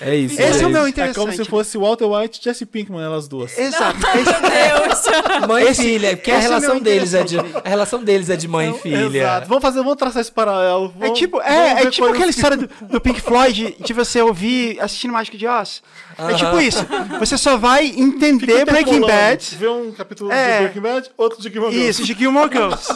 É 0.00 0.14
isso. 0.14 0.40
Esse 0.40 0.62
é 0.62 0.66
o 0.66 0.70
meu 0.70 0.86
É 0.86 0.88
interessante. 0.88 1.16
como 1.18 1.32
se 1.32 1.44
fosse 1.44 1.76
Walter 1.76 2.04
White 2.06 2.40
e 2.40 2.44
Jesse 2.44 2.64
Pinkman, 2.64 3.02
elas 3.02 3.26
duas. 3.28 3.56
Exato. 3.58 3.98
Deus. 4.00 5.46
Mãe 5.48 5.64
e 5.64 5.68
Esse- 5.68 5.82
filha, 5.82 6.16
porque 6.16 6.30
a 6.30 6.36
esse 6.38 6.46
é 6.46 6.48
relação 6.48 6.74
meu 6.76 6.84
deles 6.84 7.14
é 7.14 7.24
de 7.24 7.38
a 7.38 7.68
relação 7.68 8.02
deles 8.04 8.30
é 8.30 8.36
de 8.36 8.48
mãe 8.48 8.70
e 8.70 8.78
filha. 8.78 9.18
Exato. 9.18 9.48
Vamos 9.48 9.62
fazer, 9.62 9.78
vamos 9.78 9.96
traçar 9.96 10.20
esse 10.22 10.32
paralelo. 10.32 10.92
É 11.00 11.10
tipo, 11.10 11.38
vamos 11.38 11.52
é, 11.52 11.70
é 11.70 11.74
ver 11.84 11.90
tipo 11.90 12.06
aquela 12.06 12.24
que- 12.24 12.30
história 12.30 12.56
do, 12.56 12.68
do 12.86 13.00
Pink 13.00 13.20
Floyd 13.20 13.76
de 13.80 13.92
você 13.92 14.20
ouvir 14.22 14.78
assistindo 14.80 15.12
Mágico 15.12 15.36
de 15.36 15.46
Oz. 15.46 15.82
É 16.18 16.34
tipo 16.34 16.60
isso. 16.60 16.84
Você 17.18 17.36
só 17.38 17.56
vai 17.56 17.86
entender 17.86 18.64
Breaking. 18.64 19.00
Bad. 19.00 19.56
Vê 19.56 19.68
um 19.68 19.92
capítulo 19.92 20.32
É. 20.32 20.54
de 20.56 20.62
Breaking 20.64 20.80
Bad, 20.80 21.10
outro 21.16 21.40
de 21.40 21.48
Gilmore 21.50 21.72
Girls. 21.72 21.90
Isso, 21.90 22.04
de 22.04 22.14
Gilmore 22.18 22.50
Girls. 22.50 22.88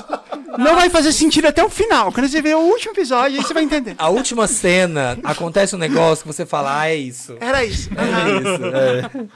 Não 0.59 0.75
vai 0.75 0.91
fazer 0.91 1.13
sentido 1.13 1.47
até 1.47 1.63
o 1.65 1.69
final. 1.71 2.13
Quando 2.13 2.29
você 2.29 2.42
ver 2.43 2.57
o 2.57 2.61
último 2.61 2.93
episódio, 2.93 3.39
aí 3.39 3.45
você 3.45 3.55
vai 3.55 3.63
entender. 3.63 3.95
A 3.97 4.09
última 4.11 4.47
cena 4.47 5.19
acontece 5.25 5.75
um 5.75 5.79
negócio 5.79 6.25
que 6.25 6.33
você 6.33 6.45
fala, 6.45 6.81
ah, 6.81 6.89
é 6.89 6.97
isso. 6.97 7.37
Era 7.41 7.65
isso. 7.65 7.89
É 7.91 8.41
isso. 8.41 8.65
é. 8.67 9.29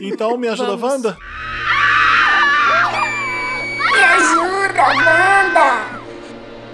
Então, 0.00 0.36
me 0.38 0.48
ajuda, 0.48 0.76
Vamos. 0.76 1.04
Wanda? 1.04 1.18
Me 3.92 4.02
ajuda, 4.02 4.82
Wanda! 4.82 6.00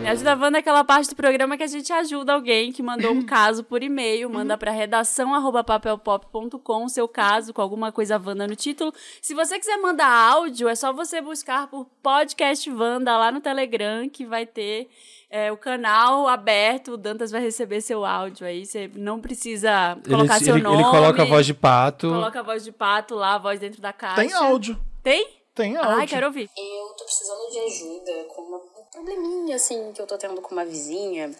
Me 0.06 0.10
ajuda 0.10 0.36
Wanda 0.36 0.58
é 0.58 0.60
aquela 0.60 0.84
parte 0.84 1.08
do 1.08 1.16
programa 1.16 1.56
que 1.56 1.62
a 1.62 1.66
gente 1.66 1.92
ajuda 1.92 2.34
alguém 2.34 2.70
que 2.70 2.82
mandou 2.82 3.12
um 3.12 3.22
caso 3.22 3.64
por 3.64 3.82
e-mail, 3.82 4.30
manda 4.30 4.56
pra 4.56 4.70
redação 4.70 5.32
papelpop.com 5.64 6.84
o 6.84 6.88
seu 6.88 7.08
caso 7.08 7.52
com 7.52 7.62
alguma 7.62 7.90
coisa 7.90 8.20
Wanda 8.24 8.46
no 8.46 8.54
título. 8.54 8.92
Se 9.20 9.34
você 9.34 9.58
quiser 9.58 9.78
mandar 9.78 10.06
áudio, 10.06 10.68
é 10.68 10.76
só 10.76 10.92
você 10.92 11.20
buscar 11.20 11.66
por 11.66 11.86
podcast 12.02 12.70
Wanda 12.70 13.16
lá 13.16 13.32
no 13.32 13.40
Telegram 13.40 14.08
que 14.08 14.24
vai 14.24 14.46
ter 14.46 14.88
é, 15.30 15.50
o 15.52 15.56
canal 15.56 16.28
aberto, 16.28 16.92
o 16.92 16.96
Dantas 16.96 17.30
vai 17.30 17.40
receber 17.40 17.80
seu 17.80 18.04
áudio 18.04 18.46
aí, 18.46 18.64
você 18.64 18.90
não 18.94 19.20
precisa 19.20 19.98
colocar 20.08 20.36
Ele, 20.36 20.44
seu 20.44 20.54
ele- 20.56 20.62
nome. 20.64 20.82
ele 20.82 20.90
coloca 20.90 21.22
a 21.22 21.26
voz 21.26 21.44
de 21.46 21.54
pato. 21.54 22.08
Coloca 22.08 22.40
a 22.40 22.42
voz 22.42 22.64
de 22.64 22.72
pato 22.72 23.14
lá, 23.14 23.34
a 23.34 23.38
voz 23.38 23.58
dentro 23.60 23.80
da 23.80 23.92
caixa. 23.92 24.16
Tem 24.22 24.32
áudio. 24.32 24.80
Tem? 25.02 25.28
Tem 25.54 25.76
áudio. 25.76 25.92
Ai, 26.00 26.06
quero 26.06 26.26
ouvir. 26.26 26.50
Eu 26.56 26.88
tô 26.96 27.04
precisando 27.04 27.50
de 27.50 27.58
ajuda 27.60 28.24
com 28.28 28.42
um 28.42 28.84
probleminha, 28.92 29.56
assim, 29.56 29.92
que 29.92 30.00
eu 30.00 30.06
tô 30.06 30.16
tendo 30.18 30.40
com 30.40 30.54
uma 30.54 30.64
vizinha. 30.64 31.30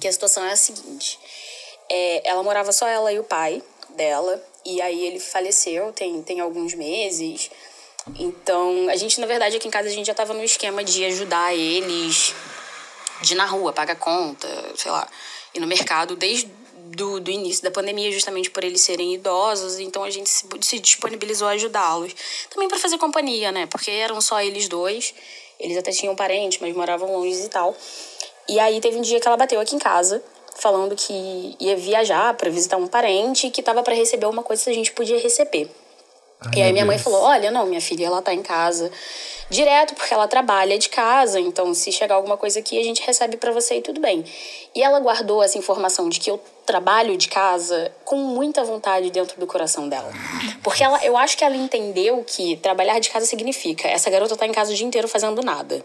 Que 0.00 0.06
a 0.06 0.12
situação 0.12 0.44
é 0.44 0.52
a 0.52 0.56
seguinte. 0.56 1.18
É, 1.90 2.28
ela 2.30 2.42
morava 2.42 2.72
só 2.72 2.86
ela 2.86 3.12
e 3.12 3.18
o 3.18 3.24
pai 3.24 3.62
dela. 3.96 4.40
E 4.64 4.80
aí 4.80 5.04
ele 5.04 5.18
faleceu 5.20 5.92
tem, 5.92 6.22
tem 6.22 6.40
alguns 6.40 6.74
meses. 6.74 7.50
Então, 8.18 8.88
a 8.88 8.96
gente, 8.96 9.20
na 9.20 9.26
verdade, 9.26 9.56
aqui 9.56 9.66
em 9.66 9.70
casa, 9.70 9.88
a 9.88 9.92
gente 9.92 10.06
já 10.06 10.14
tava 10.14 10.32
no 10.34 10.44
esquema 10.44 10.84
de 10.84 11.04
ajudar 11.06 11.54
eles 11.54 12.34
de 13.24 13.34
ir 13.34 13.36
na 13.36 13.46
rua, 13.46 13.72
pagar 13.72 13.96
conta, 13.96 14.48
sei 14.76 14.90
lá, 14.90 15.08
ir 15.54 15.60
no 15.60 15.66
mercado 15.66 16.16
desde 16.16 16.50
do, 16.94 17.20
do 17.20 17.30
início 17.30 17.62
da 17.62 17.70
pandemia, 17.70 18.10
justamente 18.12 18.50
por 18.50 18.62
eles 18.62 18.80
serem 18.80 19.14
idosos, 19.14 19.78
então 19.78 20.04
a 20.04 20.10
gente 20.10 20.28
se, 20.28 20.46
se 20.60 20.78
disponibilizou 20.78 21.48
a 21.48 21.52
ajudá-los. 21.52 22.14
Também 22.50 22.68
para 22.68 22.78
fazer 22.78 22.98
companhia, 22.98 23.50
né? 23.50 23.66
Porque 23.66 23.90
eram 23.90 24.20
só 24.20 24.40
eles 24.40 24.68
dois, 24.68 25.14
eles 25.58 25.76
até 25.76 25.90
tinham 25.90 26.14
parentes, 26.14 26.58
mas 26.60 26.74
moravam 26.74 27.12
longe 27.12 27.44
e 27.44 27.48
tal. 27.48 27.76
E 28.48 28.58
aí 28.58 28.80
teve 28.80 28.98
um 28.98 29.02
dia 29.02 29.20
que 29.20 29.26
ela 29.26 29.36
bateu 29.36 29.60
aqui 29.60 29.74
em 29.74 29.78
casa, 29.78 30.22
falando 30.56 30.94
que 30.94 31.56
ia 31.58 31.76
viajar 31.76 32.34
para 32.34 32.50
visitar 32.50 32.76
um 32.76 32.86
parente 32.86 33.46
e 33.46 33.50
que 33.50 33.62
tava 33.62 33.82
para 33.82 33.94
receber 33.94 34.26
uma 34.26 34.42
coisa 34.42 34.64
que 34.64 34.70
a 34.70 34.74
gente 34.74 34.92
podia 34.92 35.18
receber. 35.18 35.70
E 36.54 36.62
aí 36.62 36.72
minha 36.72 36.84
mãe 36.84 36.98
falou: 36.98 37.22
Olha, 37.22 37.50
não, 37.50 37.66
minha 37.66 37.80
filha, 37.80 38.06
ela 38.06 38.22
tá 38.22 38.34
em 38.34 38.42
casa 38.42 38.90
direto 39.50 39.94
porque 39.94 40.12
ela 40.12 40.26
trabalha 40.26 40.78
de 40.78 40.88
casa, 40.88 41.38
então 41.38 41.72
se 41.74 41.92
chegar 41.92 42.14
alguma 42.14 42.36
coisa 42.36 42.58
aqui, 42.58 42.78
a 42.78 42.82
gente 42.82 43.02
recebe 43.02 43.36
para 43.36 43.52
você 43.52 43.76
e 43.76 43.82
tudo 43.82 44.00
bem. 44.00 44.24
E 44.74 44.82
ela 44.82 44.98
guardou 45.00 45.42
essa 45.42 45.58
informação 45.58 46.08
de 46.08 46.18
que 46.18 46.30
eu 46.30 46.40
trabalho 46.64 47.16
de 47.16 47.28
casa 47.28 47.92
com 48.04 48.16
muita 48.16 48.64
vontade 48.64 49.10
dentro 49.10 49.38
do 49.38 49.46
coração 49.46 49.88
dela. 49.88 50.10
Porque 50.62 50.82
ela, 50.82 51.04
eu 51.04 51.16
acho 51.16 51.36
que 51.36 51.44
ela 51.44 51.56
entendeu 51.56 52.24
que 52.26 52.56
trabalhar 52.56 52.98
de 52.98 53.10
casa 53.10 53.26
significa 53.26 53.86
essa 53.86 54.08
garota 54.08 54.36
tá 54.36 54.46
em 54.46 54.52
casa 54.52 54.72
o 54.72 54.74
dia 54.74 54.86
inteiro 54.86 55.06
fazendo 55.06 55.42
nada. 55.42 55.82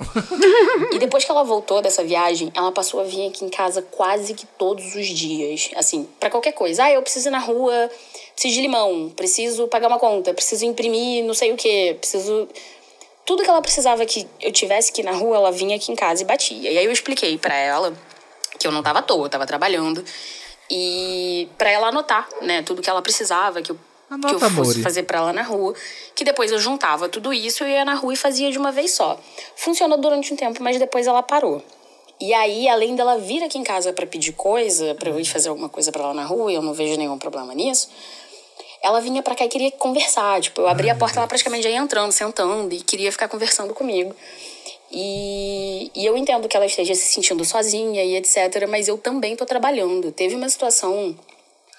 E 0.92 1.00
depois 1.00 1.26
que 1.26 1.32
ela 1.32 1.44
voltou 1.44 1.82
dessa 1.82 2.04
viagem, 2.04 2.52
ela 2.56 2.72
passou 2.72 3.00
a 3.00 3.04
vir 3.04 3.28
aqui 3.28 3.44
em 3.44 3.50
casa 3.50 3.82
quase 3.82 4.34
que 4.34 4.46
todos 4.46 4.96
os 4.96 5.08
dias. 5.08 5.70
Assim, 5.76 6.08
pra 6.20 6.30
qualquer 6.30 6.54
coisa. 6.54 6.86
Ah, 6.86 6.92
eu 6.92 7.02
preciso 7.02 7.28
ir 7.28 7.32
na 7.32 7.40
rua, 7.40 7.90
preciso 8.34 8.56
de 8.56 8.62
limão, 8.62 9.12
preciso 9.16 9.68
pagar 9.68 9.88
uma 9.88 10.00
conta, 10.00 10.34
preciso 10.34 10.66
imprimir 10.66 11.26
não 11.26 11.34
sei 11.34 11.52
o 11.52 11.58
quê, 11.58 11.98
preciso. 12.00 12.48
tudo 13.26 13.44
que 13.44 13.50
ela 13.50 13.62
precisava 13.62 14.06
que 14.06 14.28
eu 14.42 14.52
tivesse 14.52 14.92
que 14.92 15.02
ir 15.02 15.04
na 15.04 15.12
rua, 15.12 15.36
ela 15.36 15.52
vinha 15.52 15.76
aqui 15.76 15.92
em 15.92 15.96
casa 15.96 16.24
e 16.24 16.26
batia. 16.26 16.72
E 16.72 16.78
aí 16.78 16.86
eu 16.86 16.92
expliquei 16.92 17.38
pra 17.38 17.56
ela 17.56 17.94
que 18.58 18.68
eu 18.68 18.72
não 18.72 18.82
tava 18.82 19.00
à 19.00 19.02
toa, 19.02 19.26
eu 19.26 19.30
tava 19.30 19.46
trabalhando. 19.46 20.04
E 20.70 21.48
pra 21.58 21.70
ela 21.70 21.88
anotar, 21.88 22.28
né, 22.42 22.62
tudo 22.62 22.82
que 22.82 22.90
ela 22.90 23.02
precisava, 23.02 23.62
que 23.62 23.72
eu, 23.72 23.76
que 23.76 23.82
eu 24.12 24.16
Anota, 24.16 24.40
fosse 24.40 24.72
amore. 24.72 24.82
fazer 24.84 25.04
pra 25.04 25.20
ela 25.20 25.34
na 25.34 25.42
rua. 25.42 25.74
Que 26.16 26.24
depois 26.24 26.52
eu 26.52 26.60
juntava 26.60 27.10
tudo 27.10 27.34
isso, 27.34 27.64
eu 27.64 27.68
ia 27.70 27.84
na 27.86 27.96
rua 27.96 28.14
e 28.14 28.18
fazia 28.18 28.52
de 28.52 28.58
uma 28.58 28.72
vez 28.72 28.92
só. 28.92 29.20
Funcionou 29.56 29.98
durante 29.98 30.34
um 30.34 30.36
tempo, 30.38 30.62
mas 30.62 30.78
depois 30.78 31.08
ela 31.08 31.24
parou. 31.24 31.64
E 32.22 32.34
aí, 32.34 32.68
além 32.68 32.96
dela 32.96 33.18
vir 33.18 33.42
aqui 33.44 33.58
em 33.58 33.64
casa 33.64 33.94
pra 33.94 34.06
pedir 34.06 34.34
coisa, 34.34 34.94
pra 34.96 35.10
eu 35.10 35.20
ir 35.20 35.26
fazer 35.26 35.50
alguma 35.50 35.70
coisa 35.70 35.92
pra 35.92 36.04
ela 36.04 36.14
na 36.14 36.26
rua, 36.26 36.52
e 36.52 36.56
eu 36.56 36.62
não 36.62 36.74
vejo 36.74 36.98
nenhum 36.98 37.18
problema 37.18 37.54
nisso, 37.54 37.90
ela 38.84 39.00
vinha 39.00 39.22
pra 39.22 39.36
cá 39.36 39.46
e 39.46 39.48
queria 39.48 39.72
conversar. 39.72 40.42
Tipo, 40.42 40.62
eu 40.62 40.68
abria 40.68 40.92
a 40.92 40.96
porta, 40.96 41.20
ela 41.20 41.28
praticamente 41.28 41.64
já 41.64 41.70
ia 41.70 41.78
entrando, 41.78 42.12
sentando, 42.12 42.74
e 42.76 42.82
queria 42.82 43.12
ficar 43.12 43.28
conversando 43.30 43.74
comigo. 43.74 44.14
E, 44.92 45.92
e 45.96 46.06
eu 46.06 46.18
entendo 46.18 46.48
que 46.48 46.58
ela 46.58 46.66
esteja 46.66 46.96
se 46.96 47.14
sentindo 47.14 47.46
sozinha 47.46 48.04
e 48.04 48.16
etc, 48.16 48.68
mas 48.68 48.88
eu 48.88 48.98
também 48.98 49.36
tô 49.36 49.46
trabalhando. 49.46 50.12
Teve 50.12 50.36
uma 50.36 50.50
situação 50.50 51.16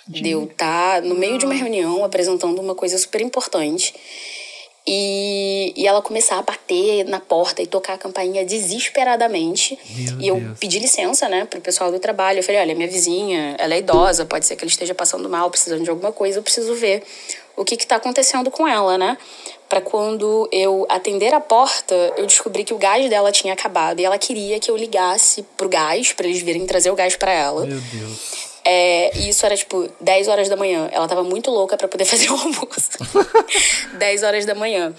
de 0.06 0.30
eu 0.30 0.44
estar 0.44 1.02
no 1.02 1.14
meio 1.14 1.38
de 1.38 1.44
uma 1.44 1.54
reunião 1.54 2.04
apresentando 2.04 2.60
uma 2.60 2.74
coisa 2.74 2.98
super 2.98 3.20
importante. 3.20 3.94
E, 4.86 5.74
e 5.76 5.86
ela 5.86 6.00
começar 6.00 6.38
a 6.38 6.42
bater 6.42 7.04
na 7.04 7.20
porta 7.20 7.62
e 7.62 7.66
tocar 7.66 7.94
a 7.94 7.98
campainha 7.98 8.44
desesperadamente. 8.44 9.78
Meu 9.90 10.20
e 10.20 10.28
eu 10.28 10.40
Deus. 10.40 10.58
pedi 10.58 10.78
licença, 10.78 11.28
né, 11.28 11.44
pro 11.44 11.60
pessoal 11.60 11.92
do 11.92 11.98
trabalho. 11.98 12.38
Eu 12.38 12.42
falei: 12.42 12.60
olha, 12.60 12.74
minha 12.74 12.88
vizinha, 12.88 13.54
ela 13.58 13.74
é 13.74 13.78
idosa, 13.78 14.24
pode 14.24 14.46
ser 14.46 14.56
que 14.56 14.64
ela 14.64 14.70
esteja 14.70 14.94
passando 14.94 15.28
mal, 15.28 15.50
precisando 15.50 15.84
de 15.84 15.90
alguma 15.90 16.12
coisa, 16.12 16.38
eu 16.38 16.42
preciso 16.42 16.74
ver 16.74 17.02
o 17.56 17.64
que 17.64 17.76
que 17.76 17.86
tá 17.86 17.96
acontecendo 17.96 18.50
com 18.50 18.66
ela, 18.66 18.96
né? 18.96 19.18
Pra 19.70 19.80
quando 19.80 20.48
eu 20.50 20.84
atender 20.88 21.32
a 21.32 21.38
porta, 21.38 21.94
eu 22.16 22.26
descobri 22.26 22.64
que 22.64 22.74
o 22.74 22.76
gás 22.76 23.08
dela 23.08 23.30
tinha 23.30 23.52
acabado 23.52 24.00
e 24.00 24.04
ela 24.04 24.18
queria 24.18 24.58
que 24.58 24.68
eu 24.68 24.76
ligasse 24.76 25.44
pro 25.56 25.68
gás, 25.68 26.12
pra 26.12 26.26
eles 26.26 26.42
virem 26.42 26.66
trazer 26.66 26.90
o 26.90 26.96
gás 26.96 27.14
pra 27.14 27.30
ela. 27.30 27.64
Meu 27.64 27.80
Deus. 27.80 28.50
É, 28.64 29.16
e 29.16 29.28
isso 29.28 29.46
era 29.46 29.56
tipo 29.56 29.88
10 30.00 30.26
horas 30.26 30.48
da 30.48 30.56
manhã. 30.56 30.88
Ela 30.90 31.06
tava 31.06 31.22
muito 31.22 31.52
louca 31.52 31.76
pra 31.76 31.86
poder 31.86 32.04
fazer 32.06 32.30
o 32.30 32.34
almoço. 32.34 32.90
10 33.96 34.22
horas 34.24 34.44
da 34.44 34.56
manhã. 34.56 34.92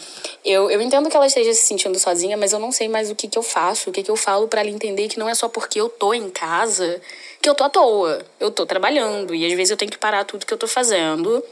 Eu, 0.44 0.72
eu 0.72 0.82
entendo 0.82 1.10
que 1.10 1.18
ela 1.18 1.28
esteja 1.28 1.54
se 1.54 1.64
sentindo 1.64 2.00
sozinha, 2.00 2.38
mas 2.38 2.54
eu 2.54 2.60
não 2.60 2.72
sei 2.72 2.88
mais 2.88 3.12
o 3.12 3.16
que, 3.16 3.28
que 3.28 3.38
eu 3.38 3.44
faço, 3.44 3.90
o 3.90 3.94
que, 3.94 4.02
que 4.02 4.10
eu 4.10 4.16
falo 4.16 4.48
pra 4.48 4.62
ela 4.62 4.70
entender 4.70 5.10
que 5.10 5.20
não 5.20 5.28
é 5.28 5.36
só 5.36 5.50
porque 5.50 5.82
eu 5.82 5.90
tô 5.90 6.14
em 6.14 6.30
casa 6.30 7.02
que 7.42 7.50
eu 7.50 7.56
tô 7.56 7.66
à 7.66 7.70
toa. 7.70 8.26
Eu 8.40 8.52
tô 8.52 8.66
trabalhando 8.66 9.36
e 9.36 9.46
às 9.46 9.54
vezes 9.54 9.72
eu 9.72 9.78
tenho 9.78 9.92
que 9.92 9.98
parar 9.98 10.24
tudo 10.24 10.46
que 10.46 10.54
eu 10.54 10.58
tô 10.58 10.68
fazendo 10.68 11.44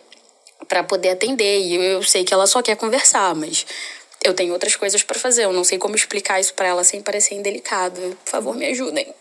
pra 0.69 0.83
poder 0.83 1.09
atender. 1.09 1.59
E 1.59 1.75
eu, 1.75 1.81
eu 1.81 2.03
sei 2.03 2.23
que 2.23 2.33
ela 2.33 2.47
só 2.47 2.61
quer 2.61 2.77
conversar, 2.77 3.35
mas 3.35 3.65
eu 4.23 4.33
tenho 4.33 4.53
outras 4.53 4.77
coisas 4.77 5.03
pra 5.03 5.19
fazer. 5.19 5.43
Eu 5.43 5.51
não 5.51 5.65
sei 5.65 5.77
como 5.77 5.95
explicar 5.95 6.39
isso 6.39 6.53
pra 6.53 6.67
ela 6.67 6.83
sem 6.85 7.01
parecer 7.01 7.35
indelicado. 7.35 7.99
Por 8.23 8.29
favor, 8.31 8.55
me 8.55 8.65
ajudem. 8.67 9.13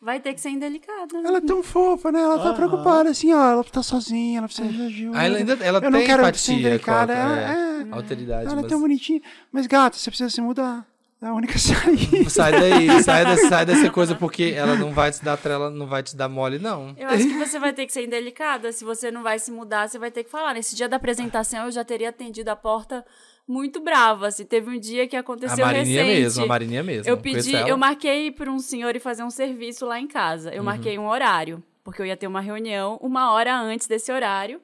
Vai 0.00 0.20
ter 0.20 0.32
que 0.32 0.40
ser 0.40 0.50
indelicada. 0.50 1.20
né? 1.20 1.28
Ela 1.28 1.38
é 1.38 1.40
tão 1.40 1.60
fofa, 1.62 2.12
né? 2.12 2.20
Ela 2.22 2.38
tá 2.40 2.52
preocupada, 2.54 3.10
assim, 3.10 3.32
ó. 3.34 3.50
Ela 3.50 3.64
tá 3.64 3.82
sozinha, 3.82 4.38
ela 4.38 4.46
precisa 4.46 4.68
de 4.68 4.82
ajuda. 4.82 5.18
Ah, 5.18 5.24
ela 5.24 5.38
ainda 5.38 5.58
ela 5.60 5.78
Eu 5.78 5.90
não 5.90 5.98
tem 5.98 6.06
quero 6.06 6.22
ser 6.22 6.28
empatia 6.28 6.54
com 6.54 6.60
indelicada. 6.60 7.12
a, 7.12 7.16
Ela, 7.18 7.40
é, 7.40 7.82
é, 7.90 7.94
alteridade. 7.94 8.42
ela 8.44 8.52
é 8.52 8.56
mas- 8.62 8.66
tão 8.66 8.80
bonitinha. 8.80 9.20
Mas, 9.50 9.66
gata, 9.66 9.96
você 9.98 10.08
precisa 10.08 10.30
se 10.30 10.40
mudar. 10.40 10.86
É 11.20 11.26
a 11.26 11.34
única 11.34 11.54
saída. 11.58 12.30
Sai 12.30 12.52
daí, 12.52 13.02
sai, 13.02 13.24
dessa, 13.24 13.48
sai 13.48 13.66
dessa 13.66 13.90
coisa, 13.90 14.14
porque 14.14 14.52
ela 14.56 14.76
não 14.76 14.92
vai 14.92 15.10
te 15.10 15.22
dar 15.24 15.36
trela, 15.36 15.68
não 15.68 15.86
vai 15.86 16.02
te 16.02 16.16
dar 16.16 16.28
mole, 16.28 16.58
não. 16.60 16.94
Eu 16.96 17.08
acho 17.08 17.26
que 17.26 17.36
você 17.38 17.58
vai 17.58 17.72
ter 17.72 17.86
que 17.86 17.92
ser 17.92 18.04
indelicada. 18.04 18.70
Se 18.70 18.84
você 18.84 19.10
não 19.10 19.22
vai 19.24 19.38
se 19.40 19.50
mudar, 19.50 19.88
você 19.88 19.98
vai 19.98 20.12
ter 20.12 20.22
que 20.22 20.30
falar. 20.30 20.54
Nesse 20.54 20.76
dia 20.76 20.88
da 20.88 20.96
apresentação, 20.96 21.64
eu 21.64 21.72
já 21.72 21.84
teria 21.84 22.10
atendido 22.10 22.48
a 22.50 22.56
porta 22.56 23.04
muito 23.48 23.80
brava. 23.80 24.28
Assim, 24.28 24.44
teve 24.44 24.70
um 24.70 24.78
dia 24.78 25.08
que 25.08 25.16
A 25.16 25.20
aconteceu 25.20 25.64
Marininha 25.66 26.02
recente. 26.04 26.20
mesmo, 26.22 26.44
a 26.44 26.46
Marininha 26.46 26.82
mesmo. 26.84 27.10
Eu 27.10 27.16
pedi, 27.16 27.52
eu 27.52 27.76
marquei 27.76 28.30
para 28.30 28.50
um 28.50 28.60
senhor 28.60 28.94
ir 28.94 29.00
fazer 29.00 29.24
um 29.24 29.30
serviço 29.30 29.84
lá 29.86 29.98
em 29.98 30.06
casa. 30.06 30.50
Uhum. 30.50 30.56
Eu 30.56 30.62
marquei 30.62 30.96
um 31.00 31.08
horário, 31.08 31.60
porque 31.82 32.00
eu 32.00 32.06
ia 32.06 32.16
ter 32.16 32.28
uma 32.28 32.40
reunião 32.40 32.96
uma 33.02 33.32
hora 33.32 33.58
antes 33.58 33.88
desse 33.88 34.12
horário. 34.12 34.60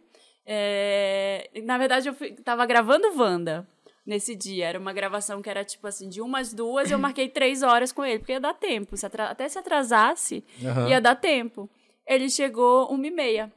É, 0.47 1.51
Na 1.64 1.78
verdade, 1.78 2.09
eu 2.09 2.14
fui, 2.14 2.31
tava 2.32 2.64
gravando 2.64 3.09
Wanda 3.18 3.66
nesse 4.06 4.35
dia. 4.36 4.66
Era 4.66 4.78
uma 4.78 4.93
gravação 4.93 5.40
que 5.43 5.48
era 5.51 5.64
tipo 5.64 5.86
assim, 5.86 6.09
de 6.09 6.20
umas 6.20 6.52
duas, 6.52 6.90
eu 6.90 6.98
marquei 6.98 7.28
três 7.28 7.62
horas 7.62 7.93
com 7.93 8.05
ele, 8.05 8.18
porque 8.18 8.32
ia 8.32 8.40
dar 8.40 8.55
tempo. 8.55 8.97
Se 8.97 9.06
Até 9.06 9.48
se 9.48 9.59
atrasasse, 9.59 10.44
Aham. 10.64 10.89
ia 10.89 11.01
dar 11.01 11.14
tempo. 11.16 11.68
Ele 12.06 12.28
chegou 12.28 12.86
uma 12.89 13.06
e 13.06 13.10
meia. 13.10 13.52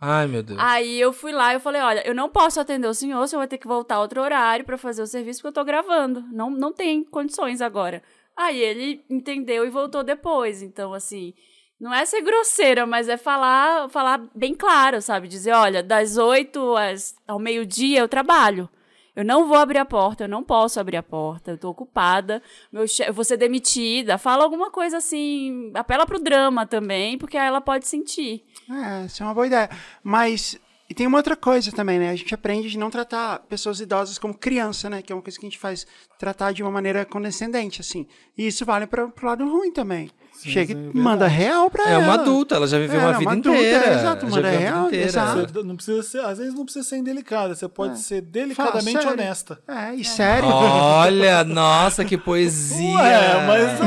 Ai, 0.00 0.26
meu 0.26 0.42
Deus. 0.42 0.58
Aí 0.60 1.00
eu 1.00 1.12
fui 1.12 1.30
lá 1.30 1.54
e 1.54 1.60
falei, 1.60 1.80
olha, 1.80 2.04
eu 2.04 2.12
não 2.14 2.28
posso 2.28 2.58
atender 2.60 2.88
o 2.88 2.94
senhor, 2.94 3.22
o 3.22 3.26
senhor 3.28 3.38
vai 3.40 3.46
ter 3.46 3.58
que 3.58 3.68
voltar 3.68 4.00
outro 4.00 4.20
horário 4.20 4.64
pra 4.64 4.76
fazer 4.76 5.00
o 5.00 5.06
serviço 5.06 5.40
porque 5.40 5.48
eu 5.56 5.62
tô 5.62 5.64
gravando. 5.64 6.24
Não, 6.32 6.50
não 6.50 6.72
tem 6.72 7.04
condições 7.04 7.60
agora. 7.60 8.02
Aí 8.36 8.58
ele 8.60 9.04
entendeu 9.08 9.64
e 9.64 9.70
voltou 9.70 10.02
depois. 10.02 10.60
Então, 10.60 10.92
assim, 10.92 11.32
não 11.80 11.94
é 11.94 12.04
ser 12.04 12.20
grosseira, 12.22 12.84
mas 12.84 13.08
é 13.08 13.16
falar, 13.16 13.88
falar 13.90 14.18
bem 14.34 14.54
claro, 14.56 15.00
sabe? 15.00 15.28
Dizer, 15.28 15.52
olha, 15.52 15.84
das 15.84 16.16
oito 16.16 16.74
às- 16.76 17.14
ao 17.28 17.38
meio-dia 17.38 18.00
eu 18.00 18.08
trabalho. 18.08 18.68
Eu 19.14 19.24
não 19.24 19.46
vou 19.46 19.56
abrir 19.58 19.78
a 19.78 19.84
porta, 19.84 20.24
eu 20.24 20.28
não 20.28 20.42
posso 20.42 20.80
abrir 20.80 20.96
a 20.96 21.02
porta, 21.02 21.50
eu 21.50 21.58
tô 21.58 21.68
ocupada, 21.68 22.42
meu 22.72 22.86
che- 22.88 23.04
eu 23.06 23.12
vou 23.12 23.24
ser 23.24 23.36
demitida. 23.36 24.16
Fala 24.16 24.42
alguma 24.44 24.70
coisa 24.70 24.96
assim, 24.96 25.70
apela 25.74 26.06
pro 26.06 26.18
drama 26.18 26.66
também, 26.66 27.18
porque 27.18 27.36
ela 27.36 27.60
pode 27.60 27.86
sentir. 27.86 28.42
É, 28.70 29.04
isso 29.06 29.22
é 29.22 29.26
uma 29.26 29.34
boa 29.34 29.46
ideia. 29.46 29.68
Mas 30.02 30.58
e 30.88 30.94
tem 30.94 31.06
uma 31.06 31.18
outra 31.18 31.36
coisa 31.36 31.70
também, 31.72 31.98
né? 31.98 32.10
A 32.10 32.16
gente 32.16 32.34
aprende 32.34 32.70
de 32.70 32.78
não 32.78 32.90
tratar 32.90 33.38
pessoas 33.40 33.80
idosas 33.80 34.18
como 34.18 34.34
criança, 34.34 34.90
né? 34.90 35.00
Que 35.02 35.12
é 35.12 35.16
uma 35.16 35.22
coisa 35.22 35.38
que 35.38 35.44
a 35.46 35.48
gente 35.48 35.58
faz 35.58 35.86
tratar 36.18 36.52
de 36.52 36.62
uma 36.62 36.70
maneira 36.70 37.04
condescendente, 37.04 37.80
assim. 37.80 38.06
E 38.36 38.46
isso 38.46 38.64
vale 38.64 38.86
para 38.86 39.08
pro 39.08 39.26
lado 39.26 39.46
ruim 39.50 39.72
também. 39.72 40.10
Chega 40.40 40.72
e 40.72 40.76
manda 40.98 41.28
real 41.28 41.70
pra 41.70 41.88
É 41.88 41.92
ela. 41.92 42.04
uma 42.04 42.14
adulta, 42.14 42.56
ela 42.56 42.66
já 42.66 42.78
viveu 42.78 42.98
É, 42.98 43.02
uma 43.04 43.10
uma 43.10 43.18
vida 43.18 43.30
adulta, 43.30 43.48
inteira. 43.50 43.84
é, 43.86 43.94
exato, 43.94 44.26
manda 44.26 44.50
real, 44.50 44.74
vida 44.84 44.86
inteira. 44.88 45.06
exato. 45.06 45.52
Você 45.52 45.62
não 45.62 45.76
precisa 45.76 46.02
ser, 46.02 46.18
às 46.24 46.38
vezes 46.38 46.54
não 46.54 46.64
precisa 46.64 46.88
ser 46.88 46.96
indelicada, 46.96 47.54
você 47.54 47.68
pode 47.68 47.98
ser 48.00 48.20
Fala 48.22 48.32
delicadamente 48.32 48.92
sério. 48.92 49.10
honesta. 49.12 49.62
É, 49.68 49.94
e 49.94 50.04
sério. 50.04 50.48
Olha, 50.48 51.44
nossa, 51.44 52.04
que 52.04 52.18
poesia. 52.18 52.98
Ué, 52.98 53.46
mas 53.46 53.80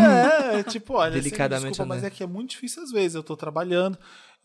é, 0.56 0.64
tipo, 0.64 0.94
olha, 0.94 1.10
assim, 1.10 1.20
Delicadamente 1.20 1.70
desculpa, 1.72 1.94
mas 1.96 2.04
é 2.04 2.10
que 2.10 2.24
é 2.24 2.28
muito 2.28 2.52
difícil 2.52 2.84
às 2.84 2.92
vezes. 2.92 3.16
Eu 3.16 3.24
tô 3.24 3.36
trabalhando 3.36 3.98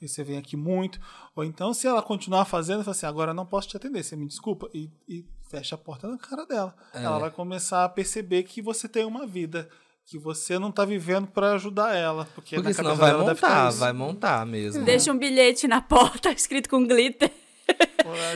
e 0.02 0.09
você 0.09 0.24
vem 0.24 0.36
aqui 0.39 0.56
muito. 0.56 0.98
Ou 1.36 1.44
então, 1.44 1.72
se 1.72 1.86
ela 1.86 2.02
continuar 2.02 2.44
fazendo, 2.44 2.82
fala 2.82 2.90
assim, 2.97 3.06
agora 3.06 3.31
eu 3.31 3.35
não 3.35 3.47
posso 3.47 3.68
te 3.68 3.77
atender, 3.77 4.02
você 4.02 4.16
me 4.16 4.27
desculpa. 4.27 4.68
E, 4.74 4.90
e 5.09 5.24
fecha 5.48 5.77
a 5.77 5.78
porta 5.78 6.09
na 6.09 6.18
cara 6.18 6.44
dela. 6.44 6.74
É. 6.93 7.05
Ela 7.05 7.18
vai 7.18 7.31
começar 7.31 7.85
a 7.85 7.89
perceber 7.89 8.43
que 8.43 8.60
você 8.60 8.89
tem 8.89 9.05
uma 9.05 9.27
vida. 9.27 9.68
Que 10.11 10.19
você 10.19 10.59
não 10.59 10.73
tá 10.73 10.85
vivendo 10.85 11.28
pra 11.28 11.53
ajudar 11.53 11.95
ela. 11.95 12.27
Porque, 12.35 12.57
Porque 12.57 12.70
na 12.70 12.74
senão 12.74 12.97
vai 12.97 13.16
montar, 13.16 13.70
vai 13.70 13.93
montar 13.93 14.45
mesmo. 14.45 14.85
Deixa 14.85 15.12
um 15.12 15.16
bilhete 15.16 15.69
na 15.69 15.81
porta 15.81 16.32
escrito 16.35 16.69
com 16.69 16.85
glitter. 16.85 17.31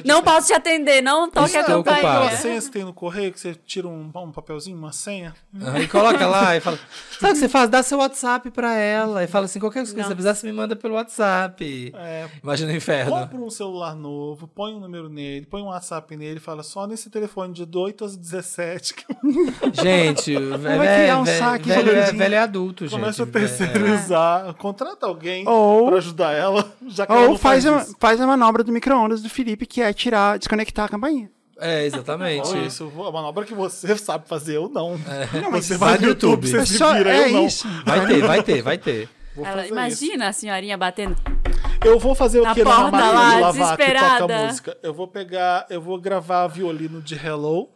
Não 0.04 0.22
posso 0.22 0.48
te 0.48 0.52
atender, 0.52 1.02
não 1.02 1.30
toque 1.30 1.56
a 1.56 1.60
Estou 1.60 1.82
campainha. 1.82 1.98
ocupado. 2.00 2.24
Aquela 2.26 2.40
senha 2.40 2.54
que 2.56 2.60
você 2.62 2.70
tem 2.70 2.84
no 2.84 2.92
correio, 2.92 3.32
que 3.32 3.40
você 3.40 3.54
tira 3.66 3.88
um, 3.88 4.10
um 4.14 4.32
papelzinho, 4.32 4.76
uma 4.76 4.92
senha. 4.92 5.34
Aí 5.74 5.86
coloca 5.88 6.26
lá 6.26 6.56
e 6.56 6.60
fala: 6.60 6.78
Sabe 7.18 7.32
o 7.32 7.34
que 7.34 7.40
você 7.40 7.48
faz? 7.48 7.68
Dá 7.70 7.82
seu 7.82 7.98
WhatsApp 7.98 8.50
pra 8.50 8.74
ela. 8.74 9.22
E 9.24 9.26
fala 9.26 9.44
assim: 9.46 9.58
qualquer 9.60 9.80
coisa 9.80 9.94
que 9.94 10.00
você 10.02 10.08
precisar, 10.14 10.34
você 10.34 10.46
me 10.46 10.52
manda 10.52 10.74
pelo 10.76 10.94
WhatsApp. 10.94 11.92
É, 11.96 12.26
Imagina 12.42 12.72
o 12.72 12.76
inferno. 12.76 13.10
Compra 13.12 13.36
um 13.38 13.50
celular 13.50 13.94
novo, 13.94 14.46
põe 14.48 14.74
um 14.74 14.80
número 14.80 15.08
nele, 15.08 15.46
põe 15.46 15.62
um 15.62 15.66
WhatsApp 15.66 16.16
nele, 16.16 16.40
fala 16.40 16.62
só 16.62 16.86
nesse 16.86 17.08
telefone 17.10 17.52
de 17.52 17.66
8 17.76 18.04
às 18.04 18.16
17 18.16 18.94
que 18.94 19.04
Gente, 19.82 20.34
velho, 20.34 20.58
vai 20.58 20.96
criar 21.02 21.18
um 21.18 21.24
velho, 21.24 21.38
saque 21.38 21.68
velho, 21.68 21.80
é, 21.80 21.92
valorzinho. 21.92 22.18
velho 22.18 22.34
é 22.34 22.38
adulto, 22.38 22.86
gente. 22.86 22.98
começa 22.98 23.22
a 23.22 23.26
É. 23.26 23.30
terceirizar. 23.30 24.54
Contrata 24.54 25.06
alguém 25.06 25.46
Ou- 25.48 25.88
pra 25.88 25.96
ajudar 25.98 26.32
ela, 26.32 26.72
já 26.86 27.06
que 27.06 27.12
ela 27.12 27.20
Ou 27.22 27.28
não 27.30 27.38
faz, 27.38 27.64
faz, 27.64 27.90
a, 27.90 27.94
faz 27.98 28.20
a 28.20 28.26
manobra 28.26 28.62
do 28.64 28.72
micro-ondas 28.72 29.22
do 29.22 29.28
Felipe, 29.28 29.53
que 29.56 29.80
é 29.82 29.92
tirar, 29.92 30.38
desconectar 30.38 30.86
a 30.86 30.88
campainha. 30.88 31.30
É, 31.60 31.86
exatamente. 31.86 32.48
Ou 32.48 32.56
isso, 32.66 32.90
a 33.06 33.12
manobra 33.12 33.44
que 33.44 33.54
você 33.54 33.94
sabe 33.98 34.26
fazer, 34.28 34.56
eu 34.56 34.68
não. 34.68 34.98
mas 35.50 35.64
você 35.66 35.76
vai 35.76 35.98
no 35.98 36.06
YouTube, 36.08 36.46
YouTube. 36.46 36.48
você 36.48 36.74
É 36.74 36.78
só- 36.78 36.92
vira, 36.94 37.14
é 37.14 37.28
eu 37.28 37.32
não. 37.32 37.46
isso. 37.46 37.68
Vai 37.86 38.06
ter, 38.06 38.20
vai 38.26 38.42
ter, 38.42 38.62
vai 38.62 38.78
ter. 38.78 39.08
Ela, 39.36 39.46
fazer 39.46 39.62
isso. 39.64 39.72
imagina 39.72 40.28
a 40.28 40.32
senhorinha 40.32 40.76
batendo. 40.76 41.16
Eu 41.84 41.98
vou 41.98 42.14
fazer 42.14 42.40
o 42.40 42.44
Na 42.44 42.54
que 42.54 42.64
na 42.64 42.70
máquina 42.70 43.10
lá, 43.12 43.34
de 43.34 43.40
lavar 43.40 43.76
que 43.76 43.92
toca 43.92 44.28
música? 44.46 44.76
Eu 44.82 44.94
vou 44.94 45.06
pegar, 45.08 45.66
eu 45.68 45.80
vou 45.80 46.00
gravar 46.00 46.46
violino 46.46 47.00
de 47.02 47.14
Hello, 47.14 47.68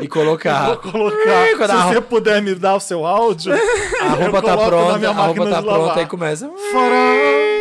E 0.00 0.08
colocar. 0.08 0.66
vou 0.82 0.92
colocar, 0.92 1.46
se 1.46 1.56
você 1.56 1.72
roupa- 1.94 2.02
puder 2.02 2.42
me 2.42 2.54
dar 2.54 2.74
o 2.76 2.80
seu 2.80 3.06
áudio, 3.06 3.52
A 4.00 4.08
roupa 4.14 4.42
tá 4.42 4.56
pronta, 4.56 4.98
minha 4.98 5.10
a 5.10 5.12
roupa 5.26 5.46
tá 5.48 5.62
pronta 5.62 6.00
aí 6.00 6.06
começa. 6.06 6.50
E 6.58 7.59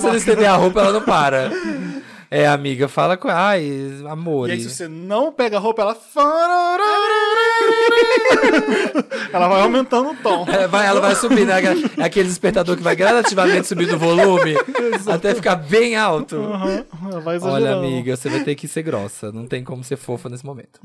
você 0.00 0.06
não 0.08 0.16
estender 0.16 0.46
a 0.46 0.56
roupa, 0.56 0.80
ela 0.80 0.92
não 0.92 1.02
para. 1.02 1.50
É, 2.30 2.46
amiga, 2.46 2.88
fala 2.88 3.16
com. 3.16 3.28
Ai, 3.28 4.02
amor. 4.06 4.50
E 4.50 4.52
aí, 4.52 4.60
se 4.60 4.68
você 4.68 4.86
não 4.86 5.32
pega 5.32 5.56
a 5.56 5.60
roupa, 5.60 5.82
ela. 5.82 5.96
Ela 9.32 9.48
vai 9.48 9.60
aumentando 9.60 10.10
o 10.10 10.16
tom. 10.16 10.46
É, 10.48 10.66
vai, 10.66 10.86
ela 10.86 11.00
vai 11.00 11.14
subir, 11.14 11.46
né? 11.46 11.54
É 11.98 12.02
aquele 12.02 12.28
despertador 12.28 12.76
que 12.76 12.82
vai 12.82 12.96
gradativamente 12.96 13.66
subindo 13.66 13.94
o 13.94 13.98
volume 13.98 14.54
até 15.06 15.34
ficar 15.34 15.56
bem 15.56 15.96
alto. 15.96 16.36
Uhum, 16.36 17.20
vai 17.20 17.38
Olha, 17.38 17.74
amiga, 17.74 18.16
você 18.16 18.28
vai 18.28 18.42
ter 18.42 18.54
que 18.54 18.66
ser 18.66 18.82
grossa. 18.82 19.30
Não 19.30 19.46
tem 19.46 19.62
como 19.62 19.84
ser 19.84 19.96
fofa 19.96 20.28
nesse 20.28 20.46
momento. 20.46 20.80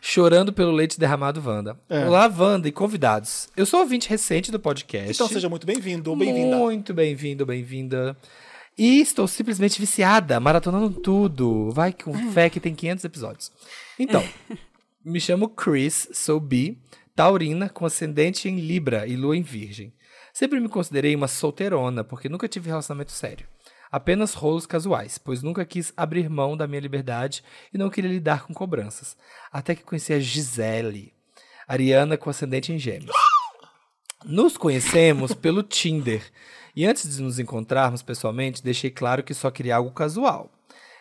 Chorando 0.00 0.52
pelo 0.52 0.72
leite 0.72 0.98
derramado, 0.98 1.42
Wanda. 1.44 1.76
É. 1.88 2.04
Olá, 2.04 2.26
Wanda 2.26 2.68
e 2.68 2.72
convidados. 2.72 3.48
Eu 3.56 3.64
sou 3.64 3.80
ouvinte 3.80 4.08
recente 4.08 4.50
do 4.50 4.58
podcast. 4.58 5.12
Então 5.12 5.28
seja 5.28 5.48
muito 5.48 5.66
bem-vindo 5.66 6.10
ou 6.10 6.16
bem-vinda. 6.16 6.56
Muito 6.56 6.92
bem-vindo, 6.92 7.46
bem-vinda. 7.46 8.16
E 8.76 9.00
estou 9.00 9.28
simplesmente 9.28 9.80
viciada, 9.80 10.40
maratonando 10.40 10.90
tudo. 10.90 11.70
Vai 11.70 11.92
com 11.92 12.12
fé 12.32 12.50
que 12.50 12.58
tem 12.58 12.74
500 12.74 13.04
episódios. 13.04 13.52
Então, 13.98 14.22
me 15.04 15.20
chamo 15.20 15.48
Chris, 15.48 16.08
sou 16.12 16.40
bi, 16.40 16.80
taurina, 17.14 17.68
com 17.68 17.86
ascendente 17.86 18.48
em 18.48 18.58
Libra 18.58 19.06
e 19.06 19.16
lua 19.16 19.36
em 19.36 19.42
Virgem. 19.42 19.92
Sempre 20.32 20.58
me 20.58 20.68
considerei 20.68 21.14
uma 21.14 21.28
solteirona, 21.28 22.02
porque 22.02 22.28
nunca 22.28 22.48
tive 22.48 22.68
relacionamento 22.68 23.12
sério. 23.12 23.46
Apenas 23.92 24.34
rolos 24.34 24.66
casuais, 24.66 25.18
pois 25.18 25.40
nunca 25.40 25.64
quis 25.64 25.92
abrir 25.96 26.28
mão 26.28 26.56
da 26.56 26.66
minha 26.66 26.80
liberdade 26.80 27.44
e 27.72 27.78
não 27.78 27.88
queria 27.88 28.10
lidar 28.10 28.44
com 28.44 28.52
cobranças. 28.52 29.16
Até 29.52 29.76
que 29.76 29.84
conheci 29.84 30.12
a 30.12 30.18
Gisele, 30.18 31.14
ariana 31.68 32.16
com 32.16 32.28
ascendente 32.28 32.72
em 32.72 32.78
Gêmeos. 32.78 33.14
Nos 34.26 34.56
conhecemos 34.56 35.32
pelo 35.32 35.62
Tinder. 35.62 36.28
E 36.74 36.84
antes 36.86 37.16
de 37.16 37.22
nos 37.22 37.38
encontrarmos 37.38 38.02
pessoalmente, 38.02 38.62
deixei 38.62 38.90
claro 38.90 39.22
que 39.22 39.32
só 39.34 39.50
queria 39.50 39.76
algo 39.76 39.90
casual. 39.92 40.50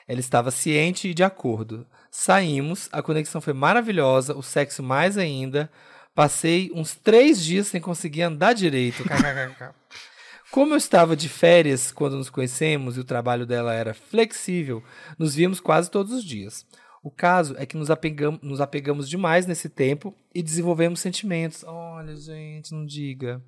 Ela 0.07 0.19
estava 0.19 0.51
ciente 0.51 1.07
e 1.07 1.13
de 1.13 1.23
acordo. 1.23 1.85
Saímos, 2.11 2.89
a 2.91 3.01
conexão 3.01 3.41
foi 3.41 3.53
maravilhosa, 3.53 4.35
o 4.35 4.43
sexo 4.43 4.83
mais 4.83 5.17
ainda. 5.17 5.71
Passei 6.13 6.71
uns 6.75 6.93
três 6.95 7.43
dias 7.43 7.67
sem 7.67 7.81
conseguir 7.81 8.21
andar 8.23 8.53
direito. 8.53 9.03
Como 10.51 10.73
eu 10.73 10.77
estava 10.77 11.15
de 11.15 11.27
férias 11.27 11.91
quando 11.91 12.15
nos 12.15 12.29
conhecemos 12.29 12.95
e 12.95 12.99
o 12.99 13.03
trabalho 13.03 13.43
dela 13.45 13.73
era 13.73 13.95
flexível, 13.95 14.83
nos 15.17 15.33
víamos 15.33 15.59
quase 15.59 15.89
todos 15.89 16.11
os 16.13 16.23
dias. 16.23 16.63
O 17.01 17.09
caso 17.09 17.55
é 17.57 17.65
que 17.65 17.75
nos 17.75 17.89
apegam- 17.89 18.39
nos 18.43 18.61
apegamos 18.61 19.09
demais 19.09 19.47
nesse 19.47 19.67
tempo 19.67 20.15
e 20.33 20.43
desenvolvemos 20.43 20.99
sentimentos. 20.99 21.63
Olha, 21.63 22.15
gente, 22.15 22.71
não 22.71 22.85
diga. 22.85 23.41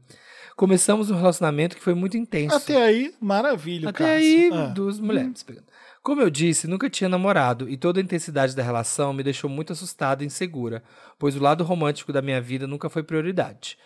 Começamos 0.56 1.12
um 1.12 1.16
relacionamento 1.16 1.76
que 1.76 1.84
foi 1.84 1.94
muito 1.94 2.16
intenso. 2.16 2.56
Até 2.56 2.82
aí, 2.82 3.14
maravilha. 3.20 3.90
Até 3.90 3.98
Cássio. 4.06 4.16
aí, 4.16 4.50
É. 4.54 4.68
duas 4.74 5.00
mulheres 5.00 5.44
pegando. 5.44 5.66
Como 6.02 6.22
eu 6.22 6.30
disse, 6.30 6.68
nunca 6.68 6.90
tinha 6.90 7.10
namorado 7.10 7.68
e 7.68 7.76
toda 7.76 8.00
a 8.00 8.04
intensidade 8.04 8.56
da 8.56 8.62
relação 8.64 9.12
me 9.12 9.24
deixou 9.24 9.50
muito 9.50 9.74
assustada 9.74 10.24
e 10.24 10.28
insegura, 10.28 10.84
pois 11.18 11.36
o 11.36 11.42
lado 11.42 11.64
romântico 11.64 12.14
da 12.14 12.22
minha 12.22 12.40
vida 12.40 12.68
nunca 12.68 12.90
foi 12.90 13.02
prioridade. 13.04 13.78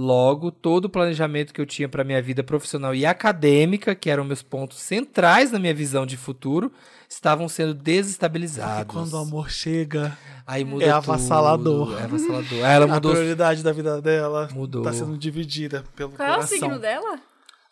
Logo, 0.00 0.52
todo 0.52 0.84
o 0.84 0.88
planejamento 0.88 1.52
que 1.52 1.60
eu 1.60 1.66
tinha 1.66 1.88
para 1.88 2.04
minha 2.04 2.22
vida 2.22 2.44
profissional 2.44 2.94
e 2.94 3.04
acadêmica, 3.04 3.96
que 3.96 4.08
eram 4.08 4.22
meus 4.24 4.42
pontos 4.44 4.78
centrais 4.78 5.50
na 5.50 5.58
minha 5.58 5.74
visão 5.74 6.06
de 6.06 6.16
futuro, 6.16 6.70
estavam 7.08 7.48
sendo 7.48 7.74
desestabilizados. 7.74 8.94
Quando 8.94 9.12
o 9.14 9.16
amor 9.16 9.50
chega, 9.50 10.16
Aí 10.46 10.64
muda 10.64 10.84
é 10.84 10.86
tudo, 10.86 10.96
avassalador. 10.98 11.98
É 12.00 12.04
avassalador. 12.04 12.58
Ela 12.64 12.84
a 12.84 12.88
mudou. 12.88 13.10
prioridade 13.10 13.62
da 13.64 13.72
vida 13.72 14.00
dela 14.00 14.48
Mudou. 14.52 14.82
tá 14.84 14.92
sendo 14.92 15.18
dividida 15.18 15.82
pelo 15.96 16.12
Qual 16.12 16.28
é 16.28 16.30
o 16.30 16.34
coração. 16.36 16.58
signo 16.58 16.78
dela? 16.78 17.18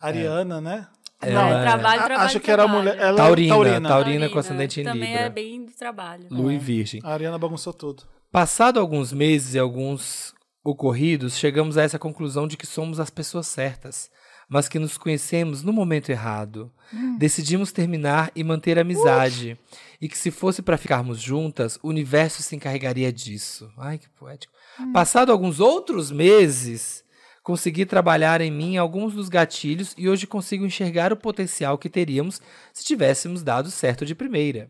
Ariana, 0.00 0.60
né? 0.60 0.86
Ela 1.22 1.32
Não, 1.42 1.48
é- 1.58 1.62
trabalho, 1.62 2.00
A- 2.00 2.04
trabalho, 2.06 2.26
Acho 2.26 2.40
que 2.40 2.50
era 2.50 2.64
a 2.64 2.68
mulher. 2.68 2.96
Ela 2.98 3.10
é 3.10 3.16
Taurina, 3.16 3.54
taurina. 3.54 3.88
taurina. 3.88 4.28
com 4.28 4.38
ascendente 4.40 4.80
em 4.80 4.84
Também 4.84 5.10
Libra. 5.12 5.20
é 5.26 5.30
bem 5.30 5.64
do 5.64 5.72
trabalho. 5.72 6.26
Lua 6.30 6.52
e 6.52 6.58
Virgem. 6.58 7.00
A 7.04 7.12
Ariana 7.12 7.38
bagunçou 7.38 7.72
tudo. 7.72 8.02
Passado 8.32 8.80
alguns 8.80 9.12
meses 9.12 9.54
e 9.54 9.58
alguns 9.58 10.34
ocorridos, 10.70 11.36
chegamos 11.36 11.78
a 11.78 11.82
essa 11.82 11.98
conclusão 11.98 12.48
de 12.48 12.56
que 12.56 12.66
somos 12.66 12.98
as 12.98 13.10
pessoas 13.10 13.46
certas, 13.46 14.10
mas 14.48 14.68
que 14.68 14.78
nos 14.78 14.98
conhecemos 14.98 15.62
no 15.62 15.72
momento 15.72 16.10
errado. 16.10 16.72
Decidimos 17.18 17.72
terminar 17.72 18.30
e 18.34 18.44
manter 18.44 18.78
a 18.78 18.82
amizade, 18.82 19.58
e 20.00 20.08
que 20.08 20.18
se 20.18 20.30
fosse 20.30 20.62
para 20.62 20.76
ficarmos 20.76 21.20
juntas, 21.20 21.78
o 21.82 21.88
universo 21.88 22.42
se 22.42 22.54
encarregaria 22.54 23.12
disso. 23.12 23.70
Ai, 23.76 23.98
que 23.98 24.08
poético. 24.10 24.52
Passado 24.92 25.32
alguns 25.32 25.60
outros 25.60 26.10
meses, 26.10 27.04
consegui 27.42 27.86
trabalhar 27.86 28.40
em 28.40 28.50
mim 28.50 28.76
alguns 28.76 29.14
dos 29.14 29.28
gatilhos 29.28 29.94
e 29.96 30.08
hoje 30.08 30.26
consigo 30.26 30.66
enxergar 30.66 31.12
o 31.12 31.16
potencial 31.16 31.78
que 31.78 31.88
teríamos 31.88 32.40
se 32.72 32.84
tivéssemos 32.84 33.42
dado 33.42 33.70
certo 33.70 34.04
de 34.04 34.14
primeira. 34.14 34.68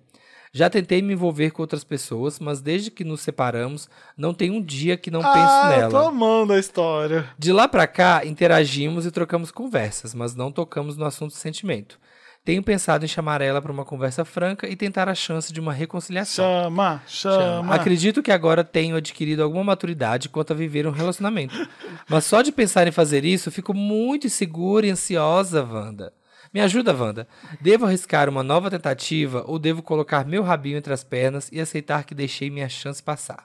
Já 0.56 0.70
tentei 0.70 1.02
me 1.02 1.12
envolver 1.12 1.50
com 1.50 1.60
outras 1.60 1.84
pessoas, 1.84 2.40
mas 2.40 2.62
desde 2.62 2.90
que 2.90 3.04
nos 3.04 3.20
separamos, 3.20 3.90
não 4.16 4.32
tem 4.32 4.50
um 4.50 4.62
dia 4.62 4.96
que 4.96 5.10
não 5.10 5.20
penso 5.20 5.34
ah, 5.34 5.70
eu 5.82 5.90
tô 5.90 5.98
nela. 5.98 6.08
amando 6.08 6.54
a 6.54 6.58
história. 6.58 7.28
De 7.38 7.52
lá 7.52 7.68
pra 7.68 7.86
cá, 7.86 8.24
interagimos 8.24 9.04
e 9.04 9.10
trocamos 9.10 9.50
conversas, 9.50 10.14
mas 10.14 10.34
não 10.34 10.50
tocamos 10.50 10.96
no 10.96 11.04
assunto 11.04 11.34
sentimento. 11.34 11.98
Tenho 12.42 12.62
pensado 12.62 13.04
em 13.04 13.08
chamar 13.08 13.42
ela 13.42 13.60
para 13.60 13.70
uma 13.70 13.84
conversa 13.84 14.24
franca 14.24 14.66
e 14.66 14.74
tentar 14.74 15.10
a 15.10 15.14
chance 15.14 15.52
de 15.52 15.60
uma 15.60 15.74
reconciliação. 15.74 16.62
Chama, 16.62 17.02
chama. 17.06 17.74
Acredito 17.74 18.22
que 18.22 18.32
agora 18.32 18.64
tenho 18.64 18.96
adquirido 18.96 19.42
alguma 19.42 19.62
maturidade 19.62 20.30
quanto 20.30 20.54
a 20.54 20.56
viver 20.56 20.86
um 20.86 20.90
relacionamento. 20.90 21.54
Mas 22.08 22.24
só 22.24 22.40
de 22.40 22.50
pensar 22.50 22.88
em 22.88 22.92
fazer 22.92 23.26
isso, 23.26 23.50
fico 23.50 23.74
muito 23.74 24.26
insegura 24.26 24.86
e 24.86 24.90
ansiosa, 24.90 25.62
Wanda. 25.62 26.14
Me 26.56 26.62
ajuda, 26.62 26.94
Wanda. 26.94 27.28
Devo 27.60 27.84
arriscar 27.84 28.30
uma 28.30 28.42
nova 28.42 28.70
tentativa 28.70 29.44
ou 29.46 29.58
devo 29.58 29.82
colocar 29.82 30.24
meu 30.24 30.42
rabinho 30.42 30.78
entre 30.78 30.90
as 30.90 31.04
pernas 31.04 31.50
e 31.52 31.60
aceitar 31.60 32.02
que 32.04 32.14
deixei 32.14 32.48
minha 32.48 32.66
chance 32.66 33.02
passar? 33.02 33.44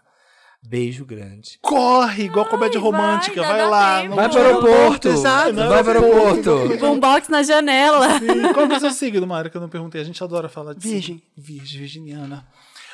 Beijo 0.63 1.03
grande. 1.03 1.59
Corre, 1.61 2.23
igual 2.23 2.45
comédia 2.45 2.79
vai, 2.79 2.89
romântica. 2.89 3.41
Vai, 3.41 3.57
dá 3.57 3.67
lá. 3.67 4.07
Vai 4.07 4.29
para 4.29 4.39
o 4.39 4.45
aeroporto! 4.45 5.07
exato. 5.09 5.53
Vai 5.55 5.83
para 5.83 5.99
o 5.99 6.05
aeroporto! 6.05 6.77
Boombox 6.79 7.27
na 7.27 7.43
janela. 7.43 8.17
Sim, 8.17 8.53
Qual 8.53 8.65
que 8.69 8.75
é 8.75 8.77
o 8.77 8.79
seu 8.79 8.91
signo, 8.91 9.27
Mário, 9.27 9.51
que 9.51 9.57
eu 9.57 9.61
não 9.61 9.67
perguntei? 9.67 9.99
A 9.99 10.05
gente 10.05 10.23
adora 10.23 10.47
falar 10.47 10.73
de 10.73 10.79
Virgem. 10.79 11.15
signo. 11.17 11.21
Virgem, 11.35 11.79
virginiana. 11.81 12.47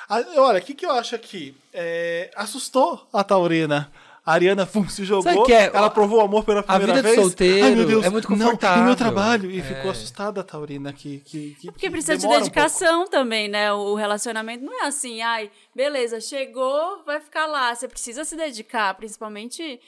Ah, 0.10 0.24
olha, 0.38 0.58
o 0.58 0.62
que, 0.64 0.74
que 0.74 0.86
eu 0.88 0.94
acho 0.94 1.14
aqui? 1.14 1.56
É, 1.72 2.32
assustou 2.36 3.08
a 3.14 3.24
Taurina. 3.24 3.92
A 4.28 4.34
Ariana 4.34 4.66
fum, 4.66 4.88
se 4.90 5.06
jogou, 5.06 5.24
Sabe 5.24 5.44
que 5.46 5.54
é? 5.54 5.72
ela 5.74 5.90
provou 5.90 6.20
o 6.20 6.22
amor 6.22 6.44
pela 6.44 6.62
primeira 6.62 6.94
vida 6.96 7.02
de 7.02 7.16
vez. 7.16 7.22
solteiro 7.22 7.66
Ai, 7.66 7.76
meu 7.76 7.86
Deus, 7.86 8.06
é 8.06 8.10
muito 8.10 8.30
Não, 8.30 8.38
confortável. 8.38 8.84
e 8.84 8.86
meu 8.86 8.96
trabalho. 8.98 9.50
E 9.50 9.60
É. 9.60 9.64
ficou 9.64 9.90
assustada 9.90 10.42
a 10.42 10.44
Taurina. 10.44 10.92
Que, 10.92 11.20
que, 11.20 11.56
que, 11.62 11.68
Porque 11.72 11.86
que 11.86 11.90
precisa 11.90 12.16
de 12.18 12.24
demora 12.24 12.40
um 12.40 12.44
dedicação 12.44 13.08
também, 13.08 13.48
né? 13.48 13.72
O 13.72 13.96
relacionamento 13.96 14.66
não 14.66 14.84
é 14.84 14.88
assim, 14.88 15.22
ai, 15.22 15.50
beleza, 15.74 16.20
chegou, 16.20 17.02
vai 17.06 17.22
ficar 17.22 17.46
lá. 17.48 17.74
Você 17.74 17.88
precisa 17.88 18.26
se 18.26 18.36
dedicar, 18.36 18.94
principalmente 18.96 19.80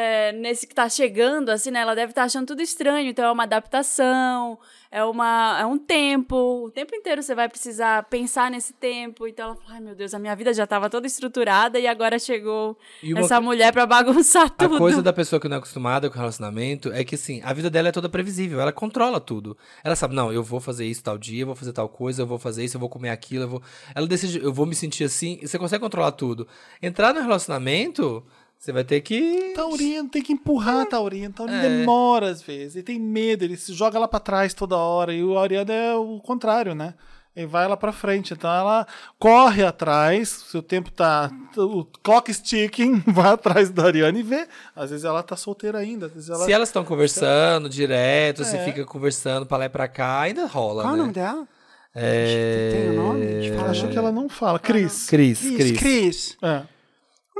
é, 0.00 0.30
nesse 0.30 0.64
que 0.64 0.76
tá 0.76 0.88
chegando, 0.88 1.48
assim, 1.48 1.72
né? 1.72 1.80
Ela 1.80 1.92
deve 1.92 2.12
estar 2.12 2.22
achando 2.22 2.46
tudo 2.46 2.62
estranho, 2.62 3.10
então 3.10 3.24
é 3.24 3.32
uma 3.32 3.42
adaptação, 3.42 4.56
é, 4.92 5.02
uma, 5.02 5.58
é 5.60 5.66
um 5.66 5.76
tempo. 5.76 6.36
O 6.66 6.70
tempo 6.70 6.94
inteiro 6.94 7.20
você 7.20 7.34
vai 7.34 7.48
precisar 7.48 8.04
pensar 8.04 8.48
nesse 8.48 8.72
tempo. 8.72 9.26
Então 9.26 9.46
ela 9.46 9.56
fala, 9.56 9.74
ai 9.74 9.80
meu 9.80 9.96
Deus, 9.96 10.14
a 10.14 10.18
minha 10.20 10.36
vida 10.36 10.54
já 10.54 10.62
estava 10.62 10.88
toda 10.88 11.08
estruturada 11.08 11.80
e 11.80 11.88
agora 11.88 12.16
chegou 12.16 12.78
E 13.02 13.12
uma 13.12 13.22
essa 13.22 13.40
mulher 13.40 13.72
pra 13.72 13.86
bagunçar 13.86 14.46
A 14.46 14.48
tudo. 14.50 14.78
coisa 14.78 15.02
da 15.02 15.12
pessoa 15.12 15.40
que 15.40 15.48
não 15.48 15.56
é 15.56 15.58
acostumada 15.58 16.08
com 16.08 16.16
relacionamento 16.16 16.92
é 16.92 17.02
que, 17.02 17.16
assim, 17.16 17.40
a 17.42 17.52
vida 17.52 17.68
dela 17.68 17.88
é 17.88 17.92
toda 17.92 18.08
previsível. 18.08 18.60
Ela 18.60 18.72
controla 18.72 19.18
tudo. 19.18 19.58
Ela 19.82 19.96
sabe, 19.96 20.14
não, 20.14 20.32
eu 20.32 20.44
vou 20.44 20.60
fazer 20.60 20.86
isso 20.86 21.02
tal 21.02 21.18
dia, 21.18 21.42
eu 21.42 21.46
vou 21.46 21.56
fazer 21.56 21.72
tal 21.72 21.88
coisa, 21.88 22.22
eu 22.22 22.26
vou 22.26 22.38
fazer 22.38 22.64
isso, 22.64 22.76
eu 22.76 22.80
vou 22.80 22.88
comer 22.88 23.10
aquilo, 23.10 23.42
eu 23.42 23.48
vou... 23.48 23.62
Ela 23.92 24.06
decide, 24.06 24.38
eu 24.38 24.52
vou 24.52 24.64
me 24.64 24.76
sentir 24.76 25.02
assim, 25.02 25.40
e 25.42 25.48
você 25.48 25.58
consegue 25.58 25.82
controlar 25.82 26.12
tudo. 26.12 26.46
Entrar 26.80 27.12
no 27.12 27.20
relacionamento, 27.20 28.24
você 28.58 28.72
vai 28.72 28.82
ter 28.84 29.00
que... 29.00 29.52
Taurino, 29.54 30.08
tem 30.08 30.20
que 30.22 30.32
empurrar 30.32 30.80
a 30.82 30.86
Taurino. 30.86 31.32
Taurino 31.32 31.58
É. 31.58 31.68
demora 31.78 32.28
às 32.30 32.42
vezes. 32.42 32.76
Ele 32.76 32.82
tem 32.84 32.98
medo, 33.00 33.44
ele 33.44 33.56
se 33.56 33.72
joga 33.72 33.98
lá 33.98 34.08
pra 34.08 34.18
trás 34.20 34.52
toda 34.52 34.76
hora. 34.76 35.12
E 35.12 35.22
o 35.22 35.38
Ariana 35.38 35.72
é 35.72 35.94
o 35.94 36.18
contrário, 36.20 36.74
né? 36.74 36.94
Ele 37.36 37.46
vai 37.46 37.68
lá 37.68 37.76
pra 37.76 37.92
frente. 37.92 38.32
Então 38.34 38.50
ela 38.50 38.84
corre 39.16 39.64
atrás, 39.64 40.28
seu 40.50 40.60
tempo 40.60 40.90
tá. 40.90 41.30
O 41.56 41.84
clock 42.02 42.28
is 42.32 42.40
ticking, 42.40 43.00
vai 43.06 43.30
atrás 43.32 43.70
da 43.70 43.84
Ariana 43.84 44.18
e 44.18 44.24
vê. 44.24 44.48
Às 44.74 44.90
vezes 44.90 45.04
ela 45.04 45.22
tá 45.22 45.36
solteira 45.36 45.78
ainda. 45.78 46.06
Às 46.06 46.12
vezes 46.14 46.28
ela. 46.28 46.44
Se 46.44 46.52
elas 46.52 46.68
estão 46.68 46.84
conversando 46.84 47.68
direto, 47.68 48.44
você 48.44 48.56
É. 48.56 48.64
fica 48.64 48.84
conversando 48.84 49.46
pra 49.46 49.56
lá 49.56 49.64
e 49.66 49.68
pra 49.68 49.86
cá, 49.86 50.22
ainda 50.22 50.46
rola, 50.46 50.82
Qual 50.82 50.90
é 50.90 50.94
o 50.94 50.96
né? 50.96 51.02
nome 51.02 51.12
dela? 51.14 51.46
É... 51.94 52.70
Tem 52.72 52.90
o 52.90 53.02
nome? 53.02 53.24
Acho 53.70 53.88
que 53.88 53.96
ela 53.98 54.10
não 54.12 54.28
fala. 54.28 54.58
Cris. 54.58 55.06
Cris, 55.08 55.40
Cris. 55.40 55.56
Cris. 55.56 55.78
Cris. 55.78 56.36
É. 56.42 56.62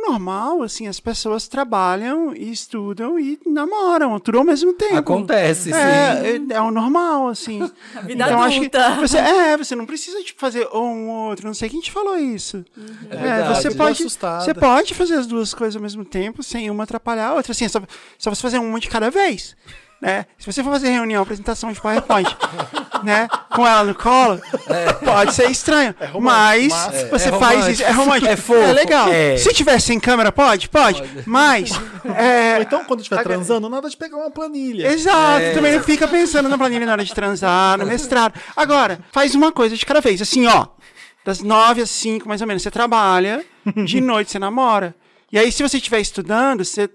Normal, 0.01 0.63
assim, 0.63 0.87
as 0.87 1.01
pessoas 1.01 1.49
trabalham 1.49 2.35
e 2.35 2.51
estudam 2.51 3.19
e 3.19 3.39
namoram, 3.47 4.19
tudo 4.19 4.39
ao 4.39 4.45
mesmo 4.45 4.73
tempo. 4.73 4.97
Acontece, 4.97 5.71
sim. 5.71 5.77
É, 5.79 6.37
é, 6.51 6.55
é 6.55 6.61
o 6.61 6.71
normal, 6.71 7.29
assim. 7.29 7.63
A 7.95 8.01
vida 8.01 8.25
então, 8.25 8.43
acho 8.43 8.61
que 8.61 8.71
você, 9.01 9.19
é, 9.19 9.57
você 9.57 9.75
não 9.75 9.87
precisa 9.87 10.23
tipo, 10.23 10.41
fazer 10.41 10.67
um 10.73 11.09
ou 11.09 11.29
outro. 11.31 11.47
Não 11.47 11.55
sei 11.55 11.69
quem 11.69 11.81
te 11.81 11.91
falou 11.91 12.17
isso. 12.17 12.65
É, 13.11 13.17
verdade. 13.17 13.63
você 13.63 13.75
pode, 13.75 14.03
você 14.03 14.55
pode 14.55 14.95
fazer 14.95 15.15
as 15.15 15.27
duas 15.27 15.55
coisas 15.55 15.77
ao 15.77 15.83
mesmo 15.83 16.05
tempo, 16.05 16.43
sem 16.43 16.71
uma 16.71 16.85
atrapalhar 16.85 17.29
a 17.29 17.35
outra. 17.35 17.53
Assim, 17.53 17.65
é 17.65 17.69
só, 17.69 17.81
só 18.19 18.35
você 18.35 18.43
fazer 18.43 18.59
uma 18.59 18.81
de 18.81 18.89
cada 18.89 19.11
vez. 19.11 19.57
Né? 20.01 20.27
Se 20.39 20.47
você 20.51 20.63
for 20.63 20.71
fazer 20.71 20.91
reunião, 20.91 21.23
apresentação 21.23 21.73
de 21.73 21.81
PowerPoint, 21.81 22.29
né? 23.03 23.29
Com 23.51 23.67
ela 23.67 23.85
no 23.85 23.95
colo, 23.95 24.41
pode 25.05 25.35
ser 25.35 25.51
estranho. 25.51 25.95
mas, 26.21 26.69
mas- 26.73 27.11
você 27.11 27.29
É 27.29 27.33
faz 27.39 27.67
isso. 27.69 27.83
É 27.83 27.91
romântico. 27.91 28.31
É 28.33 28.37
fofo. 28.37 28.73
legal. 28.73 29.09
É. 29.09 29.37
Se 29.37 29.53
tiver 29.53 29.79
sem 29.81 29.99
câmera, 30.01 30.31
pode? 30.33 30.69
Pode. 30.69 31.03
Mas. 31.27 31.71
é, 32.17 32.57
Ou 32.57 32.63
então, 32.63 32.85
quando 32.85 33.01
estiver 33.01 33.23
transando, 33.23 33.69
nada 33.69 33.89
de 33.89 33.97
pegar 33.97 34.17
uma 34.17 34.31
planilha. 34.31 34.89
Exato, 34.93 35.43
É. 35.43 35.53
também 35.55 35.73
não 35.75 35.83
fica 35.83 36.07
pensando 36.09 36.49
na 36.49 36.57
planilha 36.59 36.87
na 36.87 36.93
hora 36.93 37.05
de 37.05 37.15
transar, 37.15 37.79
no 37.79 37.87
mestrado. 37.87 38.35
Agora, 38.57 39.01
faz 39.13 39.35
uma 39.35 39.53
coisa 39.53 39.77
de 39.77 39.85
cada 39.87 40.01
vez, 40.01 40.21
assim, 40.23 40.47
ó. 40.47 40.67
Das 41.25 41.41
nove 41.41 41.83
às 41.83 41.91
cinco, 41.91 42.27
mais 42.29 42.41
ou 42.41 42.47
menos, 42.47 42.63
você 42.63 42.71
trabalha, 42.71 43.45
de 43.85 44.01
noite 44.01 44.31
você 44.31 44.39
namora. 44.39 44.95
E 45.31 45.39
aí, 45.39 45.53
se 45.53 45.63
você 45.63 45.77
estiver 45.77 46.01
estudando, 46.01 46.65
você. 46.65 46.89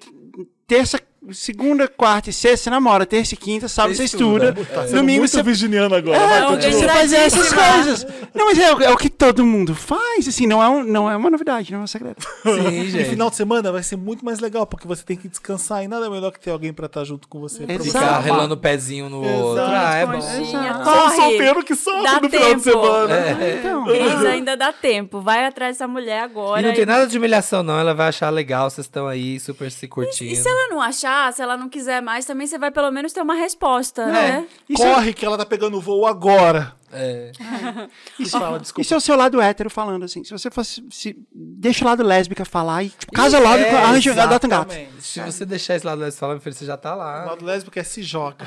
Terça, 0.66 1.00
segunda, 1.32 1.88
quarta 1.88 2.30
e 2.30 2.34
sexta 2.34 2.66
você 2.66 2.70
namora. 2.70 3.06
Terça 3.06 3.34
e 3.34 3.38
quinta, 3.38 3.68
sábado 3.68 3.94
você 3.96 4.08
Você 4.08 4.16
estuda. 4.16 4.50
estuda. 4.50 4.66
Tá 4.66 4.86
Domingo 4.96 5.28
você. 5.28 5.42
virginiano 5.44 5.96
agora. 5.96 6.20
vai, 6.20 6.42
Não, 6.42 6.48
continua. 6.56 6.80
Você 6.80 6.88
faz 6.88 7.14
essas 7.14 7.54
coisas. 7.54 8.08
Não, 8.34 8.46
mas 8.48 8.58
é, 8.60 8.74
o- 8.74 8.82
é 8.82 8.90
o 8.92 8.98
que 8.98 9.10
todo 9.10 9.46
mundo 9.46 9.74
faz, 9.76 10.28
assim, 10.28 10.48
não 10.48 10.62
é, 10.62 10.68
um- 10.68 10.84
não 10.84 11.10
é 11.10 11.16
uma 11.16 11.30
novidade, 11.30 11.72
não 11.72 11.82
é 11.82 11.84
um 11.84 11.88
segredo. 11.88 12.18
Sim, 12.44 12.68
E 12.82 12.90
gente. 12.90 13.10
final 13.10 13.30
de 13.30 13.36
semana 13.36 13.72
vai 13.72 13.84
ser 13.84 13.96
muito 13.96 14.26
mais 14.26 14.40
legal, 14.40 14.66
porque 14.66 14.88
você 14.88 15.04
tem 15.04 15.16
que 15.16 15.28
descansar 15.28 15.84
e 15.84 15.88
nada 15.88 16.10
melhor 16.10 16.32
que 16.32 16.40
ter 16.40 16.52
alguém 16.52 16.74
pra 16.74 16.88
estar 16.88 17.04
junto 17.04 17.28
com 17.28 17.40
você. 17.40 17.64
Exato. 17.64 17.84
Ficar 17.84 18.20
relando 18.20 18.54
o 18.56 18.58
pezinho 18.58 19.10
no 19.10 19.22
outro. 19.24 19.64
Exato. 19.64 19.72
Ah, 19.86 19.96
é 19.96 20.06
bom. 20.06 20.18
Exato. 20.18 20.84
Só 20.84 21.02
corre. 21.04 21.16
solteiro 21.16 21.64
que 21.64 21.76
sofre 21.76 22.04
Dá 22.04 22.20
no 22.20 22.30
final 22.30 22.56
de 22.56 22.64
tempo. 22.64 22.64
semana. 22.64 23.14
Então, 23.60 23.86
Cris, 23.86 24.26
ainda 24.26 24.58
dá 24.58 24.74
tempo. 24.74 25.22
Vai 25.22 25.46
atrás 25.46 25.76
dessa 25.78 25.88
mulher 25.88 26.22
agora. 26.24 26.62
E 26.62 26.66
não 26.66 26.74
tem 26.74 26.86
nada 26.86 27.08
de 27.08 27.18
humilhação, 27.18 27.64
não. 27.64 27.80
Ela 27.80 27.94
vai 27.94 28.08
achar 28.10 28.30
legal, 28.30 28.70
vocês 28.70 28.86
estão 28.86 29.08
aí 29.08 29.40
super 29.40 29.72
se 29.72 29.88
curtindo. 29.88 30.32
E 30.32 30.36
se 30.36 30.48
ela 30.48 30.68
não 30.70 30.82
achar, 30.82 31.13
se 31.32 31.42
ela 31.42 31.56
não 31.58 31.68
quiser 31.70 32.02
mais, 32.02 32.26
também 32.26 32.46
você 32.48 32.58
vai 32.58 32.72
pelo 32.72 32.92
menos 32.92 33.12
ter 33.14 33.22
uma 33.22 33.36
resposta, 33.36 34.06
né? 34.06 34.48
isso 34.70 34.84
é- 34.84 34.94
Corre 34.94 35.14
que 35.14 35.26
ela 35.26 35.38
tá 35.38 35.46
pegando 35.46 35.80
voo 35.82 36.06
agora. 36.06 36.74
É. 36.96 37.32
Isso 38.20 38.38
fala, 38.40 38.60
desculpa. 38.60 38.82
Isso 38.82 38.94
é 38.94 38.98
o 38.98 39.02
seu 39.02 39.16
lado 39.16 39.42
hétero 39.42 39.68
falando, 39.68 40.04
assim. 40.06 40.24
Se 40.24 40.30
você 40.32 40.52
fosse. 40.52 40.86
Se, 40.92 41.18
deixa 41.34 41.84
o 41.84 41.88
lado 41.88 42.04
lésbica 42.04 42.46
falar 42.46 42.84
e 42.84 42.90
tipo, 42.90 43.12
casa 43.12 43.40
logo, 43.40 43.58
É, 43.64 43.72
arranja, 43.76 44.12
um 44.12 44.16
gato. 44.16 44.30
exatamente. 44.46 45.02
Se 45.02 45.20
você 45.20 45.44
deixar 45.44 45.76
esse 45.76 45.86
lado 45.88 46.02
desse 46.04 46.20
falar, 46.20 46.34
meu 46.34 46.42
filho, 46.42 46.54
você 46.56 46.66
já 46.66 46.78
tá 46.78 46.94
O 46.94 46.98
lá. 47.00 47.26
lado 47.26 47.44
lésbico 47.44 47.80
é 47.80 47.84
se 47.84 48.04
joga. 48.04 48.46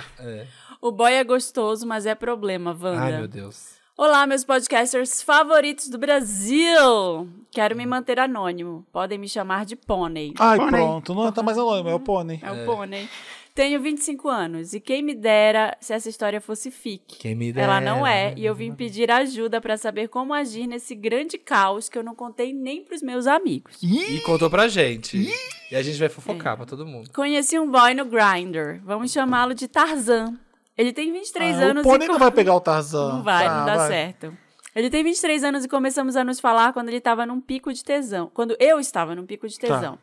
O 0.81 0.93
boy 0.93 1.13
é 1.13 1.25
gostoso, 1.25 1.85
mas 1.89 2.07
é 2.07 2.15
problema, 2.15 2.71
Wanda. 2.71 3.01
Ai, 3.03 3.17
meu 3.19 3.27
Deus. 3.27 3.76
Olá, 3.99 4.27
meus 4.27 4.45
podcasters 4.45 5.23
favoritos 5.23 5.89
do 5.89 5.97
Brasil! 5.97 7.31
Quero 7.51 7.75
me 7.75 7.87
manter 7.87 8.21
anônimo. 8.21 8.85
Podem 8.93 9.17
me 9.17 9.27
chamar 9.27 9.65
de 9.65 9.75
Pônei. 9.75 10.35
Ai, 10.39 10.59
Pônei. 10.59 10.71
pronto. 10.83 11.15
Não 11.15 11.33
tá 11.33 11.43
mais 11.43 11.57
anônimo, 11.57 11.89
é 11.89 11.95
o 11.95 12.01
pônei. 12.01 12.39
É 12.43 12.53
o 12.53 12.67
Pônei. 12.67 13.09
Tenho 13.55 13.81
25 13.81 14.29
anos 14.29 14.75
e 14.75 14.81
quem 14.81 15.03
me 15.03 15.15
dera 15.15 15.75
se 15.81 15.95
essa 15.95 16.11
história 16.11 16.43
fosse 16.43 16.71
fic. 16.71 17.17
Quem 17.19 17.35
me 17.35 17.51
dera. 17.51 17.73
Ela 17.73 17.81
não 17.81 18.07
é, 18.07 18.35
e 18.37 18.45
eu 18.45 18.55
vim 18.55 18.75
pedir 18.75 19.11
ajuda 19.11 19.63
pra 19.63 19.79
saber 19.79 20.09
como 20.09 20.35
agir 20.35 20.67
nesse 20.67 20.95
grande 20.95 21.39
caos 21.39 21.89
que 21.89 21.97
eu 21.97 22.05
não 22.05 22.15
contei 22.15 22.53
nem 22.53 22.85
pros 22.85 23.01
meus 23.01 23.27
amigos. 23.27 23.79
E 23.83 24.21
contou 24.21 24.51
pra 24.51 24.69
gente. 24.69 25.33
E 25.71 25.75
a 25.75 25.81
gente 25.81 25.99
vai 25.99 26.11
fofocar 26.11 26.55
pra 26.55 26.67
todo 26.67 26.85
mundo. 26.85 27.11
Conheci 27.15 27.59
um 27.59 27.71
boy 27.71 27.95
no 27.95 28.05
Grindr. 28.05 28.79
Vamos 28.85 29.11
chamá-lo 29.11 29.55
de 29.55 29.67
Tarzan. 29.67 30.39
Ele 30.77 30.93
tem 30.93 31.13
23 31.13 31.57
Ah, 31.59 31.65
anos 31.67 31.87
o 31.87 31.95
e. 31.95 32.07
não 32.07 32.19
vai 32.19 32.31
pegar 32.31 32.55
o 32.55 32.61
Tarzan. 32.61 33.15
Não 33.15 33.23
vai, 33.23 33.47
Tá, 33.47 33.59
não 33.59 33.67
dá 33.67 33.77
vai. 33.77 33.89
certo. 33.89 34.37
Ele 34.75 34.91
tem 34.91 35.03
23 35.03 35.43
anos 35.43 35.65
e 35.65 35.69
começamos 35.69 36.17
a 36.17 36.23
nos 36.25 36.39
falar 36.39 36.73
quando 36.75 36.89
ele 36.89 36.99
estava 36.99 37.25
num 37.25 37.41
pico 37.41 37.73
de 37.73 37.83
tesão. 37.83 38.31
Quando 38.35 38.55
eu 38.61 38.79
estava 38.79 39.15
num 39.15 39.25
pico 39.25 39.49
de 39.49 39.59
Tá. 39.59 39.69
tesão. 39.69 39.99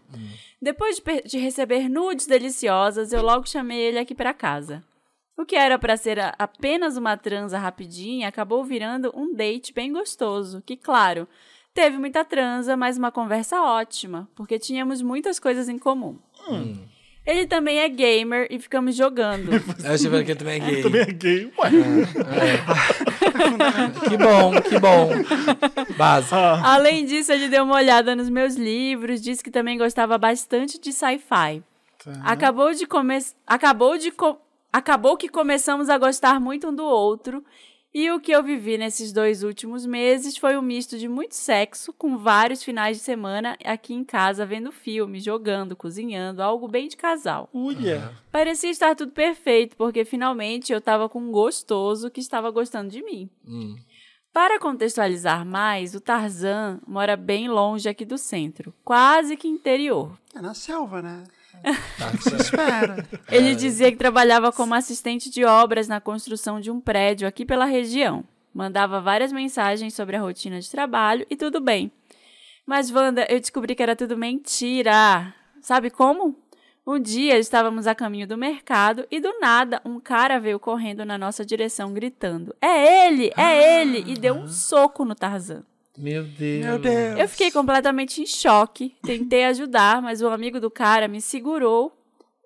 Depois 0.60 0.96
de, 1.00 1.22
de 1.30 1.38
receber 1.38 1.88
nudes 1.88 2.26
deliciosas, 2.26 3.14
eu 3.14 3.22
logo 3.22 3.48
chamei 3.48 3.78
ele 3.80 4.00
aqui 4.00 4.16
pra 4.16 4.34
casa. 4.34 4.84
O 5.38 5.46
que 5.46 5.56
era 5.56 5.78
pra 5.78 5.96
ser 5.98 6.18
apenas 6.40 6.98
uma 6.98 7.16
transa 7.18 7.58
rapidinha 7.60 8.28
acabou 8.28 8.64
virando 8.64 9.12
um 9.16 9.34
date 9.36 9.74
bem 9.74 9.92
gostoso, 9.92 10.62
que, 10.66 10.76
claro, 10.78 11.28
teve 11.74 11.98
muita 11.98 12.24
transa, 12.26 12.76
mas 12.78 12.98
uma 12.98 13.12
conversa 13.12 13.62
ótima, 13.62 14.28
porque 14.36 14.58
tínhamos 14.60 15.02
muitas 15.02 15.40
coisas 15.40 15.70
em 15.70 15.78
comum. 15.78 16.18
Hum. 16.50 16.78
Ele 17.26 17.48
também 17.48 17.80
é 17.80 17.88
gamer 17.88 18.48
e 18.50 18.60
ficamos 18.60 18.96
jogando. 18.96 19.52
Eu 19.84 19.94
achei 19.94 20.10
que 20.10 20.16
ele 20.16 20.36
também 20.36 20.56
é 20.56 20.60
gay. 20.60 20.82
Também 20.84 21.02
é 21.02 21.06
gay. 21.06 21.52
Ué. 21.58 21.70
Que 24.10 24.18
bom, 24.18 24.52
que 24.62 24.80
bom. 24.80 25.10
Básico. 25.98 26.36
Além 26.36 27.06
disso, 27.06 27.32
ele 27.32 27.48
deu 27.48 27.64
uma 27.64 27.76
olhada 27.76 28.16
nos 28.16 28.30
meus 28.30 28.56
livros, 28.56 29.22
disse 29.22 29.44
que 29.44 29.52
também 29.52 29.78
gostava 29.78 30.18
bastante 30.18 30.80
de 30.80 30.92
sci-fi. 30.92 31.64
Acabou 32.24 32.74
de 32.74 32.86
começar. 32.86 33.36
Acabou 33.48 33.98
de. 33.98 34.12
co- 34.12 34.40
Acabou 34.72 35.16
que 35.16 35.30
começamos 35.30 35.90
a 35.90 35.98
gostar 35.98 36.40
muito 36.40 36.70
um 36.70 36.76
do 36.76 36.84
outro. 36.84 37.44
E 37.94 38.10
o 38.10 38.20
que 38.20 38.32
eu 38.32 38.42
vivi 38.42 38.76
nesses 38.76 39.14
dois 39.14 39.44
últimos 39.44 39.86
meses 39.86 40.36
foi 40.36 40.58
um 40.58 40.64
misto 40.64 40.98
de 40.98 41.08
muito 41.08 41.36
sexo, 41.36 41.94
com 41.94 42.18
vários 42.18 42.64
finais 42.64 42.98
de 42.98 43.04
semana 43.04 43.56
aqui 43.64 43.94
em 43.94 44.04
casa 44.04 44.48
vendo 44.48 44.72
filme, 44.72 45.20
jogando, 45.20 45.76
cozinhando, 45.76 46.42
algo 46.42 46.68
bem 46.68 46.88
de 46.88 46.98
casal. 46.98 47.48
Ulha. 47.54 48.12
Parecia 48.32 48.72
estar 48.72 48.96
tudo 48.96 49.12
perfeito, 49.12 49.78
porque 49.78 50.04
finalmente 50.04 50.74
eu 50.74 50.82
tava 50.82 51.08
com 51.08 51.20
um 51.20 51.32
gostoso 51.32 52.10
que 52.10 52.20
estava 52.20 52.50
gostando 52.50 52.90
de 52.90 53.04
mim. 53.04 53.30
Para 54.34 54.60
contextualizar 54.60 55.46
mais, 55.46 55.94
o 55.94 56.02
Tarzan 56.02 56.82
mora 56.88 57.16
bem 57.16 57.48
longe 57.48 57.88
aqui 57.88 58.04
do 58.04 58.18
centro, 58.18 58.74
quase 58.84 59.38
que 59.38 59.48
interior. 59.48 60.18
É 60.34 60.42
na 60.42 60.56
selva, 60.56 61.00
né? 61.00 61.24
Tá, 61.62 62.36
espera. 62.38 63.08
Ele 63.30 63.56
dizia 63.56 63.92
que 63.92 63.98
trabalhava 63.98 64.52
como 64.52 64.74
assistente 64.74 65.30
de 65.30 65.46
obras 65.46 65.88
na 65.88 66.02
construção 66.02 66.60
de 66.60 66.72
um 66.72 66.80
prédio 66.80 67.28
aqui 67.28 67.46
pela 67.46 67.66
região. 67.66 68.24
Mandava 68.54 69.00
várias 69.02 69.32
mensagens 69.32 69.94
sobre 69.94 70.16
a 70.16 70.22
rotina 70.22 70.60
de 70.60 70.70
trabalho 70.70 71.26
e 71.30 71.36
tudo 71.36 71.60
bem. 71.62 71.92
Mas, 72.66 72.92
Wanda, 72.92 73.26
eu 73.30 73.40
descobri 73.40 73.76
que 73.76 73.84
era 73.84 73.96
tudo 73.96 74.18
mentira. 74.18 75.34
Sabe 75.62 75.90
como? 75.90 76.36
Um 76.86 77.00
dia 77.00 77.38
estávamos 77.38 77.88
a 77.88 77.96
caminho 77.96 78.28
do 78.28 78.38
mercado 78.38 79.08
e 79.10 79.22
do 79.22 79.40
nada 79.40 79.82
um 79.86 80.02
cara 80.02 80.38
veio 80.38 80.60
correndo 80.60 81.06
na 81.06 81.18
nossa 81.18 81.46
direção 81.46 81.94
gritando: 81.94 82.54
É 82.62 83.08
ele! 83.08 83.32
É 83.38 83.82
ele! 83.82 84.04
E 84.06 84.16
deu 84.16 84.36
um 84.36 84.48
soco 84.48 85.06
no 85.06 85.16
Tarzan. 85.16 85.64
Meu 85.98 86.24
Deus. 86.24 86.66
Meu 86.66 86.80
Deus. 86.80 87.20
Eu 87.20 87.28
fiquei 87.28 87.52
completamente 87.52 88.22
em 88.22 88.26
choque. 88.26 88.96
Tentei 89.04 89.46
ajudar, 89.46 90.02
mas 90.02 90.22
o 90.22 90.28
amigo 90.30 90.60
do 90.60 90.72
cara 90.72 91.08
me 91.08 91.22
segurou 91.22 91.92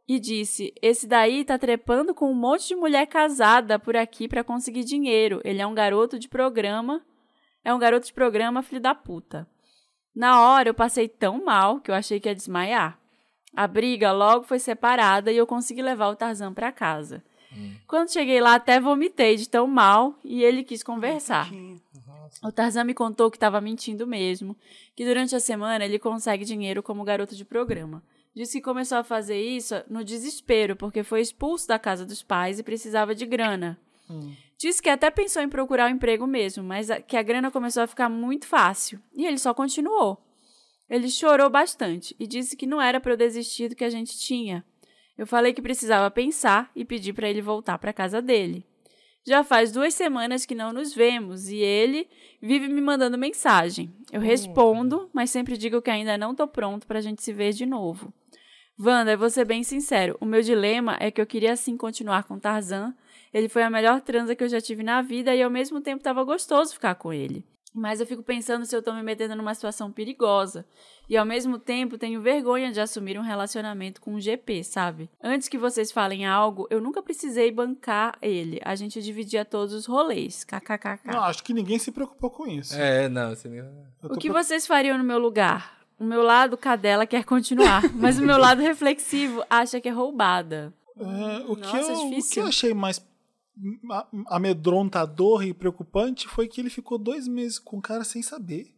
e 0.07 0.19
disse: 0.19 0.73
Esse 0.81 1.07
daí 1.07 1.45
tá 1.45 1.57
trepando 1.57 2.13
com 2.13 2.29
um 2.29 2.35
monte 2.35 2.67
de 2.67 2.75
mulher 2.75 3.05
casada 3.07 3.79
por 3.79 3.95
aqui 3.95 4.27
pra 4.27 4.43
conseguir 4.43 4.83
dinheiro. 4.83 5.41
Ele 5.43 5.61
é 5.61 5.67
um 5.67 5.73
garoto 5.73 6.19
de 6.19 6.27
programa. 6.27 7.01
É 7.63 7.73
um 7.73 7.79
garoto 7.79 8.07
de 8.07 8.13
programa, 8.13 8.63
filho 8.63 8.81
da 8.81 8.95
puta. 8.95 9.47
Na 10.15 10.41
hora 10.41 10.69
eu 10.69 10.73
passei 10.73 11.07
tão 11.07 11.43
mal 11.43 11.79
que 11.79 11.91
eu 11.91 11.95
achei 11.95 12.19
que 12.19 12.27
ia 12.27 12.35
desmaiar. 12.35 12.99
A 13.55 13.67
briga 13.67 14.11
logo 14.11 14.43
foi 14.45 14.59
separada 14.59 15.31
e 15.31 15.37
eu 15.37 15.47
consegui 15.47 15.81
levar 15.81 16.09
o 16.09 16.15
Tarzan 16.15 16.53
pra 16.53 16.71
casa. 16.71 17.23
Quando 17.87 18.11
cheguei 18.11 18.39
lá, 18.39 18.55
até 18.55 18.79
vomitei 18.79 19.35
de 19.35 19.49
tão 19.49 19.67
mal 19.67 20.15
e 20.23 20.43
ele 20.43 20.63
quis 20.63 20.83
conversar. 20.83 21.49
O 22.43 22.51
Tarzan 22.51 22.83
me 22.83 22.93
contou 22.93 23.29
que 23.31 23.37
estava 23.37 23.59
mentindo 23.61 24.05
mesmo, 24.07 24.55
que 24.95 25.05
durante 25.05 25.35
a 25.35 25.39
semana 25.39 25.83
ele 25.85 25.99
consegue 25.99 26.45
dinheiro 26.45 26.81
como 26.83 27.03
garoto 27.03 27.35
de 27.35 27.45
programa. 27.45 28.03
Disse 28.35 28.59
que 28.59 28.63
começou 28.63 28.99
a 28.99 29.03
fazer 29.03 29.41
isso 29.41 29.75
no 29.89 30.03
desespero, 30.03 30.75
porque 30.75 31.03
foi 31.03 31.21
expulso 31.21 31.67
da 31.67 31.79
casa 31.79 32.05
dos 32.05 32.21
pais 32.21 32.59
e 32.59 32.63
precisava 32.63 33.15
de 33.15 33.25
grana. 33.25 33.79
Disse 34.57 34.81
que 34.81 34.89
até 34.89 35.09
pensou 35.11 35.41
em 35.41 35.49
procurar 35.49 35.87
um 35.89 35.95
emprego 35.95 36.25
mesmo, 36.25 36.63
mas 36.63 36.89
a- 36.89 37.01
que 37.01 37.17
a 37.17 37.21
grana 37.23 37.51
começou 37.51 37.83
a 37.83 37.87
ficar 37.87 38.09
muito 38.09 38.45
fácil. 38.47 38.99
E 39.15 39.25
ele 39.25 39.37
só 39.37 39.53
continuou. 39.53 40.17
Ele 40.89 41.09
chorou 41.09 41.49
bastante 41.49 42.15
e 42.19 42.25
disse 42.25 42.55
que 42.55 42.65
não 42.65 42.81
era 42.81 42.99
para 42.99 43.11
eu 43.13 43.17
desistir 43.17 43.69
do 43.69 43.75
que 43.75 43.83
a 43.83 43.89
gente 43.89 44.17
tinha. 44.17 44.63
Eu 45.17 45.27
falei 45.27 45.51
que 45.53 45.61
precisava 45.61 46.09
pensar 46.09 46.71
e 46.75 46.85
pedi 46.85 47.11
para 47.11 47.27
ele 47.29 47.41
voltar 47.41 47.77
para 47.79 47.91
casa 47.91 48.21
dele. 48.21 48.65
Já 49.27 49.43
faz 49.43 49.73
duas 49.73 49.93
semanas 49.93 50.45
que 50.45 50.55
não 50.55 50.71
nos 50.71 50.93
vemos 50.93 51.49
e 51.49 51.57
ele 51.57 52.07
vive 52.41 52.69
me 52.69 52.79
mandando 52.79 53.17
mensagem. 53.17 53.91
Eu 54.09 54.21
respondo, 54.21 55.09
mas 55.11 55.29
sempre 55.29 55.57
digo 55.57 55.81
que 55.81 55.89
ainda 55.89 56.17
não 56.17 56.33
tô 56.33 56.47
pronto 56.47 56.87
pra 56.87 57.01
gente 57.01 57.21
se 57.21 57.33
ver 57.33 57.51
de 57.51 57.65
novo. 57.65 58.13
Wanda, 58.79 59.11
eu 59.11 59.17
vou 59.17 59.29
ser 59.29 59.43
bem 59.43 59.63
sincero. 59.63 60.15
O 60.21 60.25
meu 60.25 60.41
dilema 60.41 60.95
é 60.97 61.11
que 61.11 61.19
eu 61.19 61.25
queria 61.25 61.57
sim 61.57 61.75
continuar 61.75 62.23
com 62.23 62.39
Tarzan. 62.39 62.95
Ele 63.33 63.49
foi 63.49 63.63
a 63.63 63.69
melhor 63.69 63.99
transa 63.99 64.33
que 64.33 64.45
eu 64.45 64.47
já 64.47 64.61
tive 64.61 64.81
na 64.81 65.01
vida 65.01 65.35
e 65.35 65.43
ao 65.43 65.49
mesmo 65.49 65.81
tempo 65.81 66.01
tava 66.01 66.23
gostoso 66.23 66.73
ficar 66.73 66.95
com 66.95 67.11
ele. 67.11 67.43
Mas 67.77 67.99
eu 67.99 68.07
fico 68.07 68.23
pensando 68.23 68.65
se 68.65 68.75
eu 68.75 68.81
tô 68.81 68.91
me 68.91 69.03
metendo 69.03 69.35
numa 69.35 69.53
situação 69.53 69.91
perigosa. 69.91 70.65
E 71.07 71.15
ao 71.15 71.23
mesmo 71.23 71.59
tempo 71.59 71.95
tenho 71.95 72.19
vergonha 72.19 72.71
de 72.71 72.81
assumir 72.81 73.19
um 73.19 73.21
relacionamento 73.21 74.01
com 74.01 74.15
um 74.15 74.19
GP, 74.19 74.63
sabe? 74.63 75.07
Antes 75.21 75.47
que 75.47 75.59
vocês 75.59 75.91
falem 75.91 76.25
algo, 76.25 76.67
eu 76.71 76.81
nunca 76.81 77.03
precisei 77.03 77.51
bancar 77.51 78.17
ele. 78.19 78.59
A 78.65 78.73
gente 78.73 78.99
dividia 78.99 79.45
todos 79.45 79.75
os 79.75 79.85
rolês. 79.85 80.43
KKKK. 80.43 81.05
Não, 81.05 81.21
acho 81.21 81.43
que 81.43 81.53
ninguém 81.53 81.77
se 81.77 81.91
preocupou 81.91 82.31
com 82.31 82.47
isso. 82.47 82.75
É, 82.75 83.07
não, 83.07 83.33
Eu 84.01 84.09
O 84.09 84.17
que 84.17 84.31
vocês 84.31 84.65
fariam 84.65 84.97
no 84.97 85.03
meu 85.03 85.19
lugar? 85.19 85.77
O 85.99 86.03
meu 86.03 86.23
lado 86.23 86.57
cadela 86.57 87.05
quer 87.05 87.23
continuar, 87.25 87.83
mas 87.93 88.17
o 88.17 88.25
meu 88.25 88.39
lado 88.39 88.59
reflexivo 88.59 89.43
acha 89.47 89.79
que 89.79 89.87
é 89.87 89.91
roubada. 89.91 90.73
É, 90.99 91.43
o, 91.47 91.55
que 91.55 91.61
Nossa, 91.61 91.91
eu, 91.91 92.07
o 92.07 92.23
que 92.23 92.39
eu 92.39 92.47
achei 92.47 92.73
mais 92.73 92.97
amedrontador 94.27 95.43
e 95.43 95.53
preocupante 95.53 96.27
foi 96.27 96.47
que 96.47 96.61
ele 96.61 96.69
ficou 96.69 96.97
dois 96.97 97.27
meses 97.27 97.59
com 97.59 97.77
o 97.77 97.81
cara 97.81 98.03
sem 98.03 98.21
saber. 98.21 98.73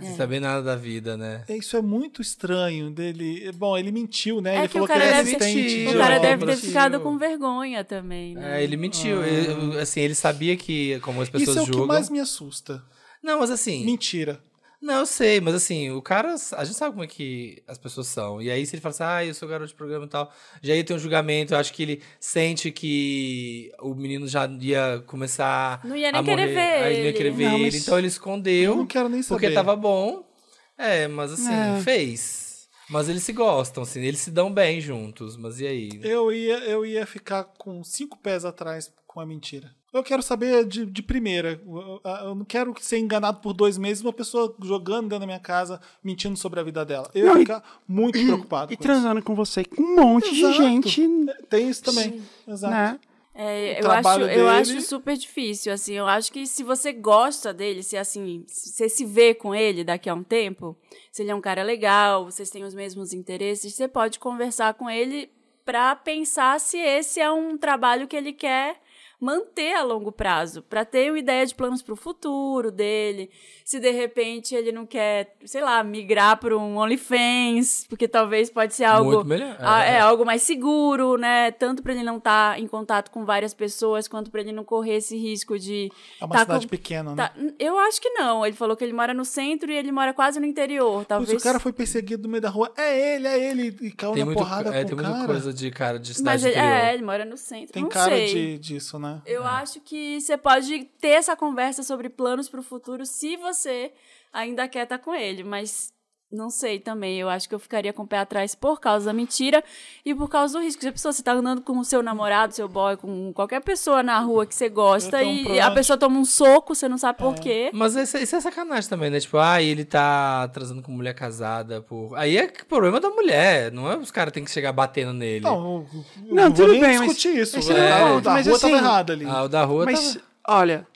Sem 0.00 0.16
saber 0.16 0.40
nada 0.40 0.60
da 0.62 0.74
vida, 0.74 1.16
né? 1.16 1.44
É, 1.48 1.56
Isso 1.56 1.76
é 1.76 1.80
muito 1.80 2.20
estranho 2.20 2.90
dele. 2.90 3.52
Bom, 3.52 3.78
ele 3.78 3.92
mentiu, 3.92 4.40
né? 4.40 4.56
É 4.56 4.58
ele 4.60 4.68
que 4.68 4.70
o 4.70 4.72
falou 4.72 4.86
que 4.88 4.92
cara 4.92 5.04
ele 5.04 5.14
é 5.14 5.20
assistente. 5.20 5.86
O 5.94 5.98
cara 5.98 6.18
deve 6.18 6.44
ter 6.46 6.56
ficado 6.56 7.00
com 7.00 7.16
vergonha 7.16 7.84
também, 7.84 8.34
né? 8.34 8.60
É, 8.60 8.64
ele 8.64 8.76
mentiu. 8.76 9.22
Ele- 9.24 9.78
assim, 9.78 10.00
ele 10.00 10.14
sabia 10.14 10.56
que, 10.56 10.98
como 11.00 11.22
as 11.22 11.28
pessoas 11.28 11.50
Isso 11.50 11.58
é 11.58 11.62
o 11.62 11.66
que 11.66 11.72
julgam. 11.72 11.86
mais 11.86 12.10
me 12.10 12.18
assusta. 12.18 12.82
Não, 13.22 13.38
mas 13.40 13.50
assim. 13.50 13.84
Mentira. 13.84 14.40
Não, 14.84 14.98
eu 15.00 15.06
sei, 15.06 15.40
mas 15.40 15.54
assim, 15.54 15.90
o 15.92 16.02
cara. 16.02 16.34
A 16.52 16.62
gente 16.64 16.76
sabe 16.76 16.90
como 16.92 17.02
é 17.04 17.06
que 17.06 17.62
as 17.66 17.78
pessoas 17.78 18.06
são. 18.06 18.42
E 18.42 18.50
aí, 18.50 18.66
se 18.66 18.76
ele 18.76 18.82
fala 18.82 18.90
assim, 18.94 19.02
ah, 19.02 19.24
eu 19.24 19.32
sou 19.32 19.48
garoto 19.48 19.68
de 19.68 19.74
programa 19.74 20.04
e 20.04 20.08
tal, 20.08 20.30
já 20.62 20.74
ia 20.76 20.84
ter 20.84 20.92
um 20.92 20.98
julgamento. 20.98 21.54
Eu 21.54 21.58
acho 21.58 21.72
que 21.72 21.82
ele 21.82 22.02
sente 22.20 22.70
que 22.70 23.72
o 23.80 23.94
menino 23.94 24.28
já 24.28 24.46
ia 24.60 25.02
começar. 25.06 25.80
Não 25.86 25.96
ia 25.96 26.12
nem 26.12 26.20
a 26.20 26.24
querer 26.24 26.42
morrer, 26.48 26.54
ver 26.54 26.84
Aí 26.84 26.92
não 26.96 27.02
ia 27.02 27.08
ele. 27.08 27.12
querer 27.16 27.30
ver 27.30 27.48
Não, 27.48 27.58
ele. 27.58 27.78
Então 27.78 27.98
ele 27.98 28.08
escondeu. 28.08 28.72
Eu 28.72 28.76
não 28.76 28.86
quero 28.86 29.08
nem 29.08 29.22
saber. 29.22 29.40
Porque 29.40 29.54
tava 29.54 29.74
bom. 29.74 30.28
É, 30.76 31.08
mas 31.08 31.32
assim, 31.32 31.50
É. 31.78 31.80
fez. 31.80 32.68
Mas 32.90 33.08
eles 33.08 33.22
se 33.22 33.32
gostam, 33.32 33.84
assim, 33.84 34.02
eles 34.02 34.20
se 34.20 34.30
dão 34.30 34.52
bem 34.52 34.82
juntos. 34.82 35.38
Mas 35.38 35.60
e 35.60 35.66
aí? 35.66 35.88
Eu 36.02 36.30
ia, 36.30 36.58
eu 36.58 36.84
ia 36.84 37.06
ficar 37.06 37.44
com 37.44 37.82
cinco 37.82 38.18
pés 38.18 38.44
atrás 38.44 38.92
com 39.06 39.18
a 39.18 39.24
mentira. 39.24 39.74
Eu 39.94 40.02
quero 40.02 40.22
saber 40.24 40.64
de, 40.66 40.84
de 40.84 41.02
primeira. 41.02 41.60
Eu, 41.64 42.00
eu 42.24 42.34
não 42.34 42.44
quero 42.44 42.74
ser 42.80 42.98
enganado 42.98 43.38
por 43.38 43.52
dois 43.52 43.78
meses 43.78 44.02
uma 44.02 44.12
pessoa 44.12 44.52
jogando 44.60 45.04
dentro 45.04 45.20
da 45.20 45.26
minha 45.26 45.38
casa, 45.38 45.80
mentindo 46.02 46.36
sobre 46.36 46.58
a 46.58 46.64
vida 46.64 46.84
dela. 46.84 47.08
Eu 47.14 47.26
Não, 47.26 47.34
ia 47.34 47.38
e- 47.38 47.40
ficar 47.42 47.62
muito 47.86 48.18
preocupado. 48.26 48.72
E 48.72 48.76
com 48.76 48.82
transando 48.82 49.22
com 49.22 49.36
você 49.36 49.64
com 49.64 49.80
um 49.80 49.94
monte 49.94 50.36
Exato. 50.36 50.52
de 50.52 50.58
gente, 50.58 51.00
isso. 51.00 51.46
Tem 51.48 51.68
isso 51.70 51.82
também. 51.84 52.20
Exato. 52.48 52.74
né? 52.74 52.98
É, 53.36 53.84
eu, 53.84 53.90
acho, 53.90 54.20
eu 54.20 54.48
acho 54.48 54.80
super 54.80 55.16
difícil, 55.16 55.72
assim. 55.72 55.94
Eu 55.94 56.06
acho 56.06 56.32
que 56.32 56.44
se 56.46 56.62
você 56.62 56.92
gosta 56.92 57.52
dele, 57.54 57.82
se 57.82 57.96
assim, 57.96 58.44
se 58.48 58.70
você 58.70 58.88
se 58.88 59.04
vê 59.04 59.32
com 59.34 59.54
ele 59.54 59.82
daqui 59.84 60.08
a 60.08 60.14
um 60.14 60.22
tempo, 60.22 60.76
se 61.10 61.22
ele 61.22 61.30
é 61.30 61.34
um 61.34 61.40
cara 61.40 61.62
legal, 61.64 62.24
vocês 62.24 62.50
têm 62.50 62.62
os 62.64 62.74
mesmos 62.74 63.12
interesses, 63.12 63.74
você 63.74 63.88
pode 63.88 64.18
conversar 64.20 64.74
com 64.74 64.88
ele 64.90 65.30
pra 65.64 65.96
pensar 65.96 66.60
se 66.60 66.78
esse 66.78 67.20
é 67.20 67.30
um 67.30 67.56
trabalho 67.56 68.06
que 68.06 68.14
ele 68.16 68.32
quer 68.32 68.80
manter 69.24 69.74
a 69.74 69.82
longo 69.82 70.12
prazo, 70.12 70.62
pra 70.62 70.84
ter 70.84 71.10
uma 71.10 71.18
ideia 71.18 71.46
de 71.46 71.54
planos 71.54 71.80
pro 71.82 71.96
futuro 71.96 72.70
dele, 72.70 73.30
se 73.64 73.80
de 73.80 73.90
repente 73.90 74.54
ele 74.54 74.70
não 74.70 74.84
quer, 74.84 75.34
sei 75.44 75.62
lá, 75.62 75.82
migrar 75.82 76.36
para 76.38 76.56
um 76.56 76.76
OnlyFans, 76.76 77.86
porque 77.88 78.06
talvez 78.06 78.50
pode 78.50 78.74
ser 78.74 78.84
algo 78.84 79.12
Muito 79.12 79.26
melhor. 79.28 79.56
ah, 79.60 79.84
É. 79.84 79.94
é 79.94 80.00
algo 80.00 80.24
mais 80.24 80.42
seguro, 80.42 81.16
né? 81.16 81.50
Tanto 81.52 81.82
pra 81.82 81.92
ele 81.92 82.02
não 82.02 82.18
estar 82.18 82.58
em 82.60 82.66
contato 82.66 83.10
com 83.10 83.24
várias 83.24 83.54
pessoas, 83.54 84.06
quanto 84.06 84.30
pra 84.30 84.40
ele 84.40 84.52
não 84.52 84.64
correr 84.64 84.96
esse 84.96 85.16
risco 85.16 85.58
de. 85.58 85.90
É 86.20 86.24
uma 86.24 86.32
tá 86.34 86.40
cidade 86.40 86.66
com- 86.66 86.70
pequena, 86.70 87.14
né? 87.14 87.16
tá- 87.28 87.34
Eu 87.58 87.78
acho 87.78 88.00
que 88.00 88.10
não. 88.10 88.44
Ele 88.44 88.54
falou 88.56 88.76
que 88.76 88.84
ele 88.84 88.92
mora 88.92 89.14
no 89.14 89.24
centro 89.24 89.70
e 89.70 89.74
ele 89.76 89.90
mora 89.92 90.12
quase 90.12 90.38
no 90.38 90.46
interior. 90.46 91.04
Talvez. 91.06 91.40
o 91.40 91.42
cara 91.42 91.58
foi 91.58 91.72
perseguido 91.72 92.24
no 92.24 92.28
meio 92.28 92.42
da 92.42 92.50
rua. 92.50 92.70
É 92.76 93.14
ele, 93.16 93.26
é 93.28 93.50
ele. 93.50 93.76
E 93.80 93.90
caiu 93.90 94.12
Tem, 94.12 94.20
na 94.20 94.26
muito, 94.26 94.38
porrada 94.38 94.70
é, 94.74 94.82
com 94.82 94.88
tem 94.88 94.92
o 94.94 94.96
muita 95.00 95.12
cara. 95.12 95.26
coisa 95.26 95.52
de 95.52 95.70
cara 95.70 95.98
de 95.98 96.10
Mas 96.10 96.16
cidade 96.18 96.44
ele, 96.48 96.52
interior. 96.58 96.72
é, 96.76 96.94
ele 96.94 97.02
mora 97.02 97.24
no 97.24 97.36
centro. 97.36 97.72
Tem 97.72 97.82
não 97.82 97.88
cara 97.88 98.14
sei. 98.16 98.26
de, 98.26 98.58
disso, 98.58 98.98
né? 98.98 99.13
Eu 99.24 99.44
acho 99.44 99.80
que 99.80 100.20
você 100.20 100.36
pode 100.36 100.84
ter 101.00 101.08
essa 101.08 101.36
conversa 101.36 101.82
sobre 101.82 102.08
planos 102.08 102.48
pro 102.48 102.62
futuro 102.62 103.06
se 103.06 103.36
você 103.36 103.92
ainda 104.32 104.68
quer 104.68 104.82
estar 104.82 104.98
com 104.98 105.14
ele, 105.14 105.44
mas 105.44 105.93
não 106.34 106.50
sei 106.50 106.78
também. 106.78 107.18
Eu 107.18 107.28
acho 107.28 107.48
que 107.48 107.54
eu 107.54 107.58
ficaria 107.58 107.92
com 107.92 108.02
o 108.02 108.06
pé 108.06 108.18
atrás 108.18 108.54
por 108.54 108.80
causa 108.80 109.06
da 109.06 109.12
mentira 109.12 109.62
e 110.04 110.14
por 110.14 110.28
causa 110.28 110.58
do 110.58 110.62
risco. 110.64 110.82
Se 110.82 110.88
a 110.88 110.92
pessoa 110.92 111.12
você 111.12 111.22
tá 111.22 111.32
andando 111.32 111.62
com 111.62 111.78
o 111.78 111.84
seu 111.84 112.02
namorado, 112.02 112.54
seu 112.54 112.68
boy, 112.68 112.96
com 112.96 113.32
qualquer 113.32 113.60
pessoa 113.62 114.02
na 114.02 114.18
rua 114.20 114.44
que 114.44 114.54
você 114.54 114.68
gosta 114.68 115.18
um 115.18 115.20
e 115.32 115.42
problema 115.44 115.66
a 115.66 115.70
pessoa 115.70 115.96
toma 115.96 116.18
um 116.18 116.24
soco, 116.24 116.74
você 116.74 116.88
não 116.88 116.98
sabe 116.98 117.18
por 117.18 117.34
quê. 117.36 117.70
Mas 117.72 117.94
isso, 117.96 118.16
isso 118.18 118.36
é 118.36 118.40
sacanagem 118.40 118.90
também, 118.90 119.10
né? 119.10 119.20
Tipo, 119.20 119.38
ah, 119.38 119.62
ele 119.62 119.84
tá 119.84 120.48
transando 120.48 120.82
com 120.82 120.92
mulher 120.92 121.14
casada 121.14 121.80
por. 121.80 122.16
Aí 122.16 122.36
é 122.36 122.46
que 122.48 122.64
problema 122.64 123.00
da 123.00 123.08
mulher, 123.10 123.70
não 123.72 123.90
é 123.90 123.96
os 123.96 124.10
caras 124.10 124.32
têm 124.32 124.44
que 124.44 124.50
chegar 124.50 124.72
batendo 124.72 125.12
nele. 125.12 125.44
Não, 125.44 125.86
Não, 126.24 126.52
tudo 126.52 126.72
bem, 126.72 126.98
mas 126.98 127.00
discutir 127.00 127.36
isso. 127.38 127.58
não 127.72 127.76
é 127.76 127.92
A- 127.92 128.04
o 128.06 128.14
ponto, 128.16 128.28
a 128.28 128.32
mas 128.32 128.46
rua 128.46 128.56
assim- 128.56 128.70
tava 128.72 128.82
errada 128.82 129.12
ali. 129.12 129.24
Ah, 129.26 129.42
o 129.44 129.48
da 129.48 129.64
rua 129.64 129.84
Mas, 129.84 130.14
tava... 130.14 130.60
olha, 130.60 130.86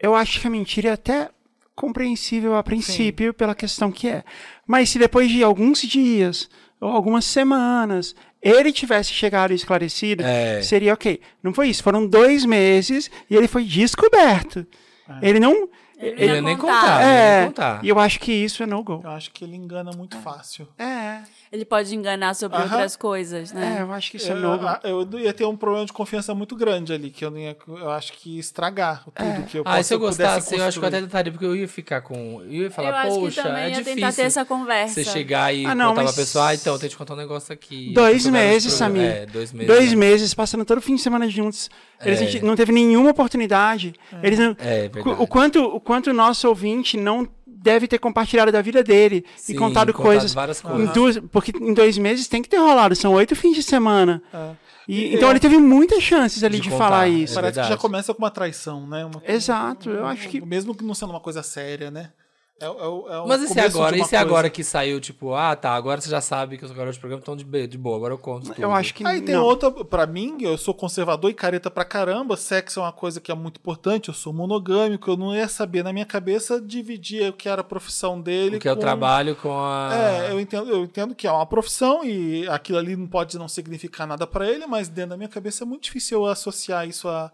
eu 0.00 0.14
acho 0.14 0.40
que 0.40 0.46
a 0.46 0.50
mentira 0.50 0.88
é 0.88 0.92
até 0.92 1.28
compreensível 1.74 2.54
a 2.56 2.62
princípio 2.62 3.32
pela 3.34 3.54
questão 3.54 3.90
que 3.90 4.08
é. 4.08 4.24
Mas 4.66 4.90
se 4.90 4.98
depois 4.98 5.30
de 5.30 5.42
alguns 5.42 5.80
dias 5.82 6.48
ou 6.80 6.88
algumas 6.90 7.24
semanas 7.24 8.14
ele 8.42 8.72
tivesse 8.72 9.12
chegado 9.12 9.52
esclarecido, 9.52 10.22
É. 10.24 10.60
seria 10.62 10.92
ok. 10.94 11.20
Não 11.42 11.54
foi 11.54 11.68
isso. 11.68 11.82
Foram 11.82 12.06
dois 12.06 12.44
meses 12.44 13.10
e 13.30 13.36
ele 13.36 13.46
foi 13.48 13.64
descoberto. 13.64 14.66
Ele 15.20 15.38
não. 15.38 15.68
Ele 16.02 16.24
Ele 16.24 16.40
nem 16.40 16.56
contar. 16.56 16.80
contar, 16.80 17.00
ele 17.02 17.10
ia 17.10 17.16
é. 17.16 17.38
nem 17.40 17.46
contar. 17.48 17.84
E 17.84 17.88
eu 17.88 17.98
acho 18.00 18.18
que 18.18 18.32
isso 18.32 18.62
é 18.62 18.66
no 18.66 18.82
go. 18.82 19.00
Eu 19.04 19.10
acho 19.10 19.30
que 19.30 19.44
ele 19.44 19.54
engana 19.54 19.92
muito 19.96 20.16
fácil. 20.18 20.66
É. 20.76 21.18
Ele 21.52 21.64
pode 21.64 21.94
enganar 21.94 22.34
sobre 22.34 22.56
Aham. 22.58 22.64
outras 22.72 22.96
coisas, 22.96 23.52
né? 23.52 23.76
É, 23.78 23.82
eu 23.82 23.92
acho 23.92 24.10
que 24.10 24.16
isso 24.16 24.28
é 24.32 24.34
Eu, 24.34 24.40
no 24.40 24.58
go. 24.58 24.66
eu, 24.82 25.08
eu 25.12 25.18
ia 25.20 25.32
ter 25.32 25.44
um 25.44 25.56
problema 25.56 25.84
de 25.86 25.92
confiança 25.92 26.34
muito 26.34 26.56
grande 26.56 26.92
ali, 26.92 27.10
que 27.10 27.24
eu, 27.24 27.30
não 27.30 27.38
ia, 27.38 27.56
eu 27.68 27.90
acho 27.90 28.14
que 28.14 28.34
ia 28.34 28.40
estragar 28.40 29.04
tudo 29.04 29.46
que 29.46 29.58
eu 29.58 29.62
Ah, 29.66 29.78
e 29.78 29.84
se 29.84 29.94
eu 29.94 29.98
gostasse, 29.98 30.56
eu 30.56 30.64
acho 30.64 30.78
que 30.80 30.84
eu 30.84 30.88
até 30.88 31.00
tentaria, 31.00 31.30
porque 31.30 31.44
eu 31.44 31.54
ia 31.54 31.68
ficar 31.68 32.00
com. 32.00 32.40
Eu 32.42 32.50
ia 32.52 32.70
falar, 32.70 33.06
eu 33.08 33.20
poxa, 33.20 33.42
é 33.42 33.68
ia 33.68 33.70
difícil. 33.76 33.94
tentar 33.94 34.12
ter 34.12 34.22
essa 34.22 34.44
conversa. 34.44 34.94
Você 34.94 35.04
chegar 35.04 35.54
e 35.54 35.66
Ah, 35.66 35.74
não, 35.74 35.90
contar 35.90 36.02
mas- 36.04 36.14
pra 36.14 36.22
pessoa, 36.22 36.48
ah, 36.48 36.54
então, 36.54 36.78
tem 36.78 36.88
que 36.88 36.94
te 36.94 36.98
contar 36.98 37.14
um 37.14 37.18
negócio 37.18 37.52
aqui. 37.52 37.92
Dois 37.92 38.26
Eu 38.26 38.32
meses. 38.32 38.72
Samir. 38.72 39.02
É, 39.02 39.26
dois 39.26 39.52
meses. 39.52 39.66
Dois 39.72 39.90
né? 39.90 39.96
meses, 39.96 40.34
passando 40.34 40.64
todo 40.64 40.80
fim 40.80 40.96
de 40.96 41.02
semana 41.02 41.28
juntos. 41.28 41.68
Eles 42.04 42.34
É. 42.34 42.40
não 42.42 42.54
teve 42.56 42.72
nenhuma 42.72 43.10
oportunidade. 43.10 43.94
Eles 44.22 44.38
não, 44.38 44.56
É, 44.58 44.90
o 45.18 45.26
quanto 45.26 45.62
o 45.64 45.80
quanto 45.80 46.10
o 46.10 46.12
nosso 46.12 46.48
ouvinte 46.48 46.96
não 46.96 47.26
deve 47.46 47.86
ter 47.86 47.98
compartilhado 47.98 48.50
da 48.50 48.60
vida 48.60 48.82
dele 48.82 49.24
Sim, 49.36 49.52
e 49.52 49.56
contado 49.56 49.92
contado 49.92 50.02
coisas. 50.02 50.34
várias 50.34 50.58
em 50.60 50.62
coisas. 50.62 50.90
duas- 50.92 51.18
porque 51.30 51.52
em 51.60 51.72
dois 51.72 51.96
meses 51.96 52.26
tem 52.26 52.42
que 52.42 52.48
ter 52.48 52.56
rolado, 52.58 52.94
são 52.96 53.12
oito 53.12 53.36
fins 53.36 53.54
de 53.54 53.62
semana. 53.62 54.20
É. 54.34 54.50
E, 54.88 55.14
então 55.14 55.28
é. 55.28 55.32
ele 55.32 55.38
teve 55.38 55.58
muitas 55.58 56.02
chances 56.02 56.42
ali 56.42 56.56
De 56.56 56.62
de, 56.62 56.70
contar, 56.70 56.84
falar 56.84 57.06
é 57.06 57.10
isso. 57.10 57.34
Parece 57.34 57.60
que 57.60 57.68
já 57.68 57.76
começa 57.76 58.12
com 58.12 58.18
uma 58.20 58.32
traição, 58.32 58.84
né? 58.84 59.04
Uma- 59.04 59.22
Exato, 59.28 59.88
eu 59.90 60.04
acho 60.04 60.28
que- 60.28 60.40
Mesmo 60.44 60.74
que 60.74 60.82
não 60.82 60.92
sendo 60.92 61.10
uma 61.10 61.20
coisa 61.20 61.40
séria, 61.42 61.88
né? 61.88 62.10
É, 62.60 62.64
é, 62.64 62.68
é 62.68 62.70
o 63.18 63.26
Mas 63.26 63.42
e 63.42 63.48
se 63.48 63.58
agora? 63.58 63.98
E 63.98 64.04
se 64.04 64.14
agora 64.14 64.48
que 64.48 64.62
saiu, 64.62 65.00
tipo, 65.00 65.34
ah, 65.34 65.56
tá, 65.56 65.72
agora 65.72 66.00
você 66.00 66.08
já 66.08 66.20
sabe 66.20 66.56
que 66.56 66.64
os 66.64 66.70
garotos 66.70 66.94
de 66.94 67.00
programa 67.00 67.20
estão 67.20 67.34
de, 67.36 67.66
de 67.66 67.76
boa, 67.76 67.96
agora 67.96 68.14
eu 68.14 68.18
conto 68.18 68.46
tudo. 68.46 68.62
Eu 68.62 68.70
acho 68.72 68.94
que 68.94 69.04
Aí 69.04 69.20
tem 69.20 69.34
não. 69.34 69.42
outra, 69.42 69.68
pra 69.84 70.06
mim, 70.06 70.36
eu 70.40 70.56
sou 70.56 70.72
conservador 70.72 71.28
e 71.28 71.34
careta 71.34 71.68
pra 71.70 71.84
caramba. 71.84 72.36
Sexo 72.36 72.78
é 72.78 72.82
uma 72.84 72.92
coisa 72.92 73.20
que 73.20 73.32
é 73.32 73.34
muito 73.34 73.58
importante. 73.58 74.08
Eu 74.08 74.14
sou 74.14 74.32
monogâmico. 74.32 75.10
Eu 75.10 75.16
não 75.16 75.34
ia 75.34 75.48
saber 75.48 75.82
na 75.82 75.92
minha 75.92 76.06
cabeça 76.06 76.60
dividir 76.60 77.30
o 77.30 77.32
que 77.32 77.48
era 77.48 77.62
a 77.62 77.64
profissão 77.64 78.20
dele. 78.20 78.58
O 78.58 78.60
que 78.60 78.68
é 78.68 78.72
o 78.72 78.76
com- 78.76 78.80
trabalho 78.80 79.34
com 79.34 79.52
a... 79.52 79.90
É, 79.92 80.30
eu 80.30 80.38
entendo, 80.38 80.70
eu 80.70 80.84
entendo 80.84 81.14
que 81.16 81.26
é 81.26 81.32
uma 81.32 81.46
profissão 81.46 82.04
e 82.04 82.46
aquilo 82.48 82.78
ali 82.78 82.94
não 82.94 83.08
pode 83.08 83.36
não 83.38 83.48
significar 83.48 84.06
nada 84.06 84.24
pra 84.24 84.48
ele, 84.48 84.66
mas 84.68 84.88
dentro 84.88 85.10
da 85.10 85.16
minha 85.16 85.28
cabeça 85.28 85.64
é 85.64 85.66
muito 85.66 85.82
difícil 85.84 86.18
eu 86.18 86.26
associar 86.26 86.86
isso 86.86 87.08
a. 87.08 87.32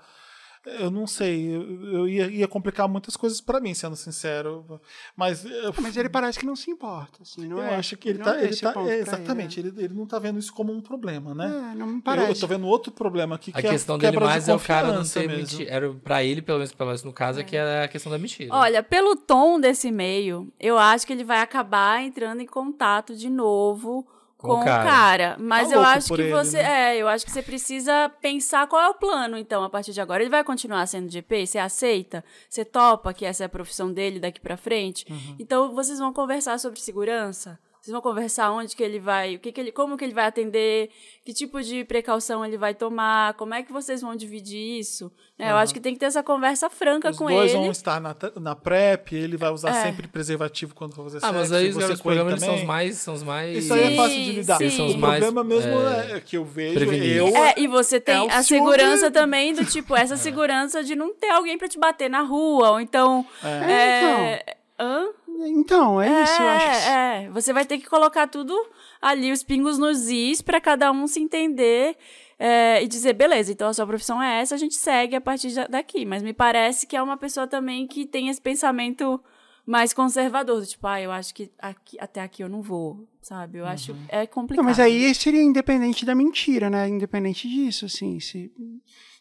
Eu 0.81 0.91
não 0.91 1.07
sei, 1.07 1.55
eu, 1.57 1.93
eu 1.93 2.09
ia, 2.09 2.27
ia 2.29 2.49
complicar 2.49 2.89
muitas 2.89 3.17
coisas 3.17 3.41
pra 3.41 3.61
mim, 3.61 3.75
sendo 3.75 3.97
sincero. 3.97 4.81
Mas, 5.17 5.45
eu, 5.45 5.75
Mas 5.81 5.97
ele 5.97 6.09
parece 6.09 6.39
que 6.39 6.47
não 6.47 6.55
se 6.57 6.71
importa, 6.71 7.23
assim, 7.23 7.47
não 7.49 7.59
eu 7.59 7.65
é? 7.65 7.77
acho 7.77 7.97
que 7.97 8.11
ele 8.11 8.19
não 8.19 8.25
tá. 8.25 8.39
é 8.41 8.45
Ele 8.45 8.57
tá 8.57 8.73
é, 8.77 8.83
ele, 8.85 8.93
exatamente, 9.03 9.63
né? 9.63 9.69
ele, 9.75 9.85
ele 9.85 9.95
não 9.95 10.07
tá 10.07 10.19
vendo 10.19 10.39
isso 10.39 10.53
como 10.53 10.73
um 10.73 10.81
problema, 10.81 11.35
né? 11.35 11.47
É, 11.73 11.75
não 11.77 11.87
me 11.87 11.97
Eu, 11.97 12.03
parece. 12.03 12.31
eu 12.31 12.41
tô 12.41 12.47
vendo 12.47 12.67
outro 12.67 12.93
problema 12.93 13.35
aqui, 13.37 13.51
A 13.55 13.63
que 13.63 13.69
questão 13.69 13.97
é 13.97 13.99
dele 13.99 14.13
quebra 14.13 14.27
de 14.27 14.33
mais 14.33 14.49
é 14.49 14.55
o 14.55 14.61
cara 14.61 14.93
não 14.93 15.05
ser 15.05 15.27
mesmo. 15.29 15.37
mentira. 15.59 15.71
Era 15.71 15.91
pra 15.95 16.23
ele, 16.23 16.43
pelo 16.43 16.59
menos, 16.59 16.73
pelo 16.73 16.89
menos 16.89 17.03
no 17.05 17.13
caso, 17.13 17.41
é 17.41 17.45
que 17.45 17.57
é 17.57 17.85
a 17.85 17.89
questão 17.89 18.11
da 18.13 18.19
mentira. 18.19 18.55
Olha, 18.55 18.83
pelo 18.83 19.17
tom 19.17 19.59
desse 19.61 19.89
e-mail, 19.89 20.53
eu 20.61 20.79
acho 20.79 21.07
que 21.07 21.13
ele 21.13 21.25
vai 21.25 21.41
acabar 21.41 22.03
entrando 22.03 22.41
em 22.41 22.47
contato 22.47 23.15
de 23.17 23.29
novo 23.31 24.07
Com 24.39 24.49
com, 24.49 24.61
o 24.61 24.65
cara. 24.65 24.85
cara. 24.89 25.37
Mas 25.41 25.69
Tá 25.69 25.75
eu 25.75 25.83
acho 25.83 26.15
que 26.15 26.21
ele, 26.23 26.31
você. 26.31 26.63
né? 26.63 26.95
É, 26.95 26.97
eu 26.97 27.09
acho 27.09 27.25
que 27.27 27.31
você 27.33 27.43
precisa 27.43 28.09
pensar 28.21 28.69
qual 28.69 28.81
é 28.81 28.89
o 28.89 28.95
plano, 28.95 29.37
então, 29.37 29.65
a 29.65 29.69
partir 29.69 29.93
de 29.93 30.01
agora. 30.01 30.23
Ele 30.23 30.31
vai 30.31 30.45
continuar 30.45 30.87
sendo 30.87 31.11
GP? 31.11 31.45
Você 31.45 31.59
aceita? 31.59 32.25
Você 32.49 32.65
topa 32.65 33.13
que 33.13 33.25
essa 33.27 33.43
é 33.43 33.47
a 33.47 33.49
profissão 33.49 33.93
dele 33.93 34.21
daqui 34.21 34.41
pra 34.41 34.57
frente? 34.57 35.05
Uhum. 35.11 35.37
Então 35.41 35.75
vocês 35.75 35.99
vão 35.99 36.13
conversar 36.13 36.57
sobre 36.59 36.79
segurança? 36.81 37.59
Vocês 37.89 37.95
vão 37.95 38.03
conversar 38.03 38.53
onde 38.53 38.77
que 38.77 38.83
ele 38.83 39.01
vai, 39.01 39.37
o 39.37 39.39
que, 39.39 39.51
que 39.51 39.59
ele, 39.59 39.73
como 39.73 39.97
que 39.97 40.05
ele 40.05 40.13
vai 40.13 40.27
atender, 40.27 40.91
que 41.25 41.33
tipo 41.33 41.63
de 41.63 41.85
precaução 41.85 42.45
ele 42.45 42.59
vai 42.59 42.75
tomar, 42.75 43.33
como 43.33 43.55
é 43.55 43.63
que 43.63 43.73
vocês 43.73 44.03
vão 44.03 44.15
dividir 44.15 44.79
isso? 44.79 45.11
né? 45.39 45.51
Eu 45.51 45.57
acho 45.57 45.73
que 45.73 45.81
tem 45.81 45.95
que 45.95 45.99
ter 46.01 46.05
essa 46.05 46.23
conversa 46.23 46.69
franca 46.69 47.09
Os 47.09 47.17
com 47.17 47.25
dois 47.29 47.51
ele. 47.51 47.63
vão 47.63 47.71
estar 47.71 47.99
na, 47.99 48.15
na 48.39 48.55
PrEP, 48.55 49.13
ele 49.15 49.39
vai 49.39 49.51
usar 49.51 49.71
É. 49.71 49.83
sempre 49.85 50.07
preservativo 50.07 50.75
quando 50.75 50.95
for 50.95 51.05
fazer 51.05 51.21
Ah, 51.23 51.33
mas 51.33 51.49
sexo, 51.49 51.55
aí 51.55 51.65
e 51.65 51.69
os 51.71 51.75
você 51.77 51.81
garotos 51.81 51.97
de 51.97 52.03
com 52.03 52.11
ele 52.11 52.19
programa 52.21 52.37
eles 52.37 52.45
são 52.45 52.55
os 52.57 52.63
mais... 52.65 52.97
São 52.99 53.15
os 53.15 53.23
mais... 53.23 53.57
Isso 53.65 53.73
aí 53.73 53.95
é 53.95 53.97
fácil 53.97 54.23
de 54.23 54.33
lidar. 54.33 54.59
sim. 54.59 54.71
São 54.71 54.87
os 54.87 54.95
o 54.95 54.99
mais, 54.99 55.25
problema 55.25 55.45
mesmo 55.45 55.73
é, 55.81 56.13
é, 56.17 56.21
que 56.21 56.37
eu 56.37 56.45
vejo, 56.45 56.93
eu... 56.93 57.29
É, 57.29 57.55
e 57.57 57.67
você 57.67 57.99
tem 57.99 58.15
é 58.17 58.19
a 58.19 58.43
filme- 58.43 58.45
segurança 58.71 59.11
também 59.11 59.55
do 59.55 59.65
tipo, 59.71 59.97
essa 59.97 60.19
segurança 60.19 60.85
de 60.85 60.95
não 60.95 61.15
ter 61.15 61.31
alguém 61.31 61.57
pra 61.57 61.69
te 61.69 61.79
bater 61.79 62.11
na 62.11 62.21
rua, 62.21 62.73
ou 62.73 62.81
então. 62.81 63.25
É. 63.43 64.57
é, 64.79 64.83
hã? 64.83 65.09
Então, 65.51 66.01
é, 66.01 66.23
isso, 66.25 66.43
eu 66.43 66.49
acho 66.49 66.67
que... 66.67 66.89
É, 66.89 67.25
é. 67.25 67.31
Você 67.31 67.53
vai 67.53 67.65
ter 67.65 67.79
que 67.79 67.87
colocar 67.89 68.27
tudo 68.27 68.55
ali, 69.01 69.31
os 69.31 69.43
pingos 69.43 69.79
nos 69.79 70.09
is, 70.09 70.43
pra 70.43 70.61
cada 70.61 70.91
um 70.91 71.07
se 71.07 71.21
entender 71.21 71.97
é, 72.39 72.83
e 72.83 72.89
dizer, 72.89 73.13
beleza, 73.13 73.53
então 73.53 73.69
a 73.69 73.75
sua 73.75 73.87
profissão 73.87 74.23
é 74.23 74.41
essa, 74.41 74.55
a 74.55 74.59
gente 74.59 74.75
segue 74.75 75.15
a 75.17 75.21
partir 75.21 75.55
da- 75.55 75.67
daqui. 75.67 76.05
Mas 76.05 76.23
me 76.23 76.33
parece 76.33 76.87
que 76.87 76.97
é 76.97 77.03
uma 77.03 77.17
pessoa 77.17 77.47
também 77.47 77.87
que 77.87 78.05
tem 78.07 78.29
esse 78.29 78.41
pensamento 78.41 79.21
mais 79.67 79.93
conservador, 79.93 80.61
do 80.61 80.67
tipo, 80.67 80.87
ah, 80.87 81.01
eu 81.01 81.13
acho 81.13 81.35
que 81.35 81.51
aqui- 81.59 81.99
até 82.01 82.23
aqui 82.23 82.43
eu 82.43 82.49
não 82.49 82.63
vou, 82.63 83.07
sabe? 83.21 83.59
Eu 83.59 83.67
acho 83.67 83.95
é 84.09 84.27
complicado. 84.27 84.65
Não, 84.65 84.71
mas 84.71 84.81
aí 84.81 85.15
seria 85.15 85.43
independente 85.43 86.07
da 86.07 86.15
mentira, 86.15 86.71
né? 86.71 86.89
Independente 86.89 87.47
disso, 87.47 87.85
assim, 87.85 88.19
se, 88.19 88.51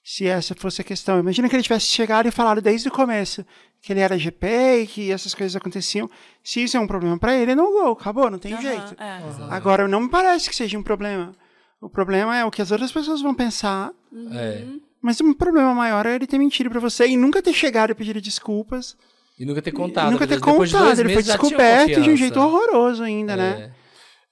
se 0.09 0.25
essa 0.25 0.55
fosse 0.55 0.79
a 0.79 0.85
questão. 0.85 1.19
Imagina 1.19 1.49
que 1.49 1.55
ele 1.57 1.61
tivesse 1.63 1.87
chegado 1.87 2.29
e 2.29 2.31
falado 2.31 2.61
desde 2.61 2.87
o 2.87 2.91
começo 2.91 3.45
que 3.81 3.91
ele 3.91 3.99
era 3.99 4.17
GP 4.17 4.47
e 4.83 4.87
que 4.87 5.11
essas 5.11 5.35
coisas 5.35 5.53
aconteciam. 5.53 6.09
Se 6.41 6.63
isso 6.63 6.77
é 6.77 6.79
um 6.79 6.87
problema 6.87 7.19
pra 7.19 7.35
ele, 7.35 7.53
não 7.53 7.73
gol, 7.73 7.91
acabou, 7.91 8.31
não 8.31 8.39
tem 8.39 8.53
Aham, 8.53 8.61
jeito. 8.61 8.95
é. 8.97 9.19
Agora, 9.49 9.85
não 9.85 9.99
me 9.99 10.09
parece 10.09 10.49
que 10.49 10.55
seja 10.55 10.79
um 10.79 10.81
problema. 10.81 11.33
O 11.81 11.89
problema 11.89 12.37
é 12.37 12.45
o 12.45 12.49
que 12.49 12.61
as 12.61 12.71
outras 12.71 12.89
pessoas 12.89 13.21
vão 13.21 13.35
pensar. 13.35 13.91
É. 14.31 14.63
Mas 15.01 15.19
um 15.19 15.33
problema 15.33 15.75
maior 15.75 16.05
é 16.05 16.15
ele 16.15 16.25
ter 16.25 16.37
mentido 16.37 16.69
pra 16.69 16.79
você 16.79 17.05
e 17.05 17.17
nunca 17.17 17.41
ter 17.41 17.51
chegado 17.51 17.91
e 17.91 17.93
pedido 17.93 18.21
desculpas. 18.21 18.95
E 19.37 19.45
nunca 19.45 19.61
ter 19.61 19.71
e 19.71 19.73
contado. 19.73 20.09
nunca 20.09 20.25
ter 20.25 20.35
Depois 20.35 20.69
de 20.69 20.77
dois 20.77 20.85
contado. 20.85 20.99
Ele 21.05 21.13
foi 21.13 21.23
descoberto 21.23 22.01
de 22.01 22.09
um 22.09 22.15
jeito 22.15 22.39
horroroso 22.39 23.03
ainda, 23.03 23.35
né? 23.35 23.71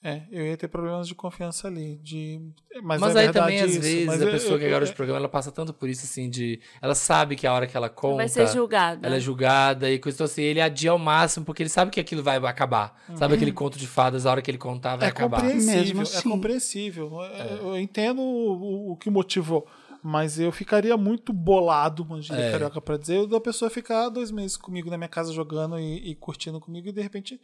É. 0.05 0.09
É, 0.15 0.23
eu 0.31 0.45
ia 0.45 0.55
ter 0.55 0.67
problemas 0.67 1.07
de 1.07 1.15
confiança 1.15 1.67
ali. 1.67 1.97
De... 2.03 2.39
Mas, 2.83 3.01
Mas 3.01 3.15
é 3.15 3.19
aí 3.21 3.31
também, 3.31 3.59
às 3.59 3.71
isso, 3.71 3.81
vezes, 3.81 4.05
mas 4.05 4.21
a 4.21 4.25
eu- 4.25 4.31
pessoa 4.31 4.53
eu- 4.53 4.59
que 4.59 4.65
é 4.65 4.69
garota 4.69 4.91
de 4.91 4.95
programa, 4.95 5.19
ela 5.19 5.27
passa 5.29 5.51
tanto 5.51 5.73
por 5.73 5.89
isso, 5.89 6.05
assim, 6.05 6.29
de... 6.29 6.59
Ela 6.81 6.93
sabe 6.93 7.35
que 7.35 7.47
a 7.47 7.51
hora 7.53 7.65
que 7.65 7.75
ela 7.75 7.89
conta... 7.89 8.17
Vai 8.17 8.27
ser 8.29 8.47
julgada. 8.47 9.05
Ela 9.07 9.15
é 9.15 9.19
julgada 9.19 9.89
e 9.89 9.97
coisa 9.97 10.15
então, 10.17 10.25
assim, 10.25 10.43
ele 10.43 10.61
adia 10.61 10.91
ao 10.91 10.99
máximo, 10.99 11.43
porque 11.43 11.63
ele 11.63 11.69
sabe 11.69 11.89
que 11.89 11.99
aquilo 11.99 12.21
vai 12.21 12.37
acabar. 12.37 13.01
Sabe 13.15 13.33
aquele 13.33 13.51
conto 13.51 13.79
de 13.79 13.87
fadas, 13.87 14.25
a 14.27 14.31
hora 14.31 14.41
que 14.43 14.51
ele 14.51 14.57
contar 14.59 14.95
vai 14.95 15.07
É 15.07 15.09
acabar. 15.09 15.41
compreensível, 15.41 15.79
Mesmo 15.81 15.99
é 15.99 16.03
assim. 16.03 16.29
compreensível. 16.29 17.23
É, 17.23 17.53
Eu 17.61 17.77
entendo 17.79 18.21
o, 18.21 18.91
o 18.91 18.97
que 18.97 19.09
motivou, 19.09 19.67
mas 20.03 20.39
eu 20.39 20.51
ficaria 20.51 20.95
muito 20.95 21.33
bolado, 21.33 22.05
gíria 22.21 22.41
É. 22.41 22.51
carioca 22.51 22.79
pra 22.79 22.95
dizer, 22.95 23.25
da 23.25 23.39
pessoa 23.41 23.71
ficar 23.71 24.09
dois 24.09 24.29
meses 24.29 24.55
comigo 24.55 24.87
na 24.89 24.97
minha 24.97 25.09
casa 25.09 25.33
jogando 25.33 25.79
e, 25.79 26.11
e 26.11 26.15
curtindo 26.15 26.59
comigo 26.59 26.89
e 26.89 26.91
de 26.91 27.01
repente. 27.01 27.39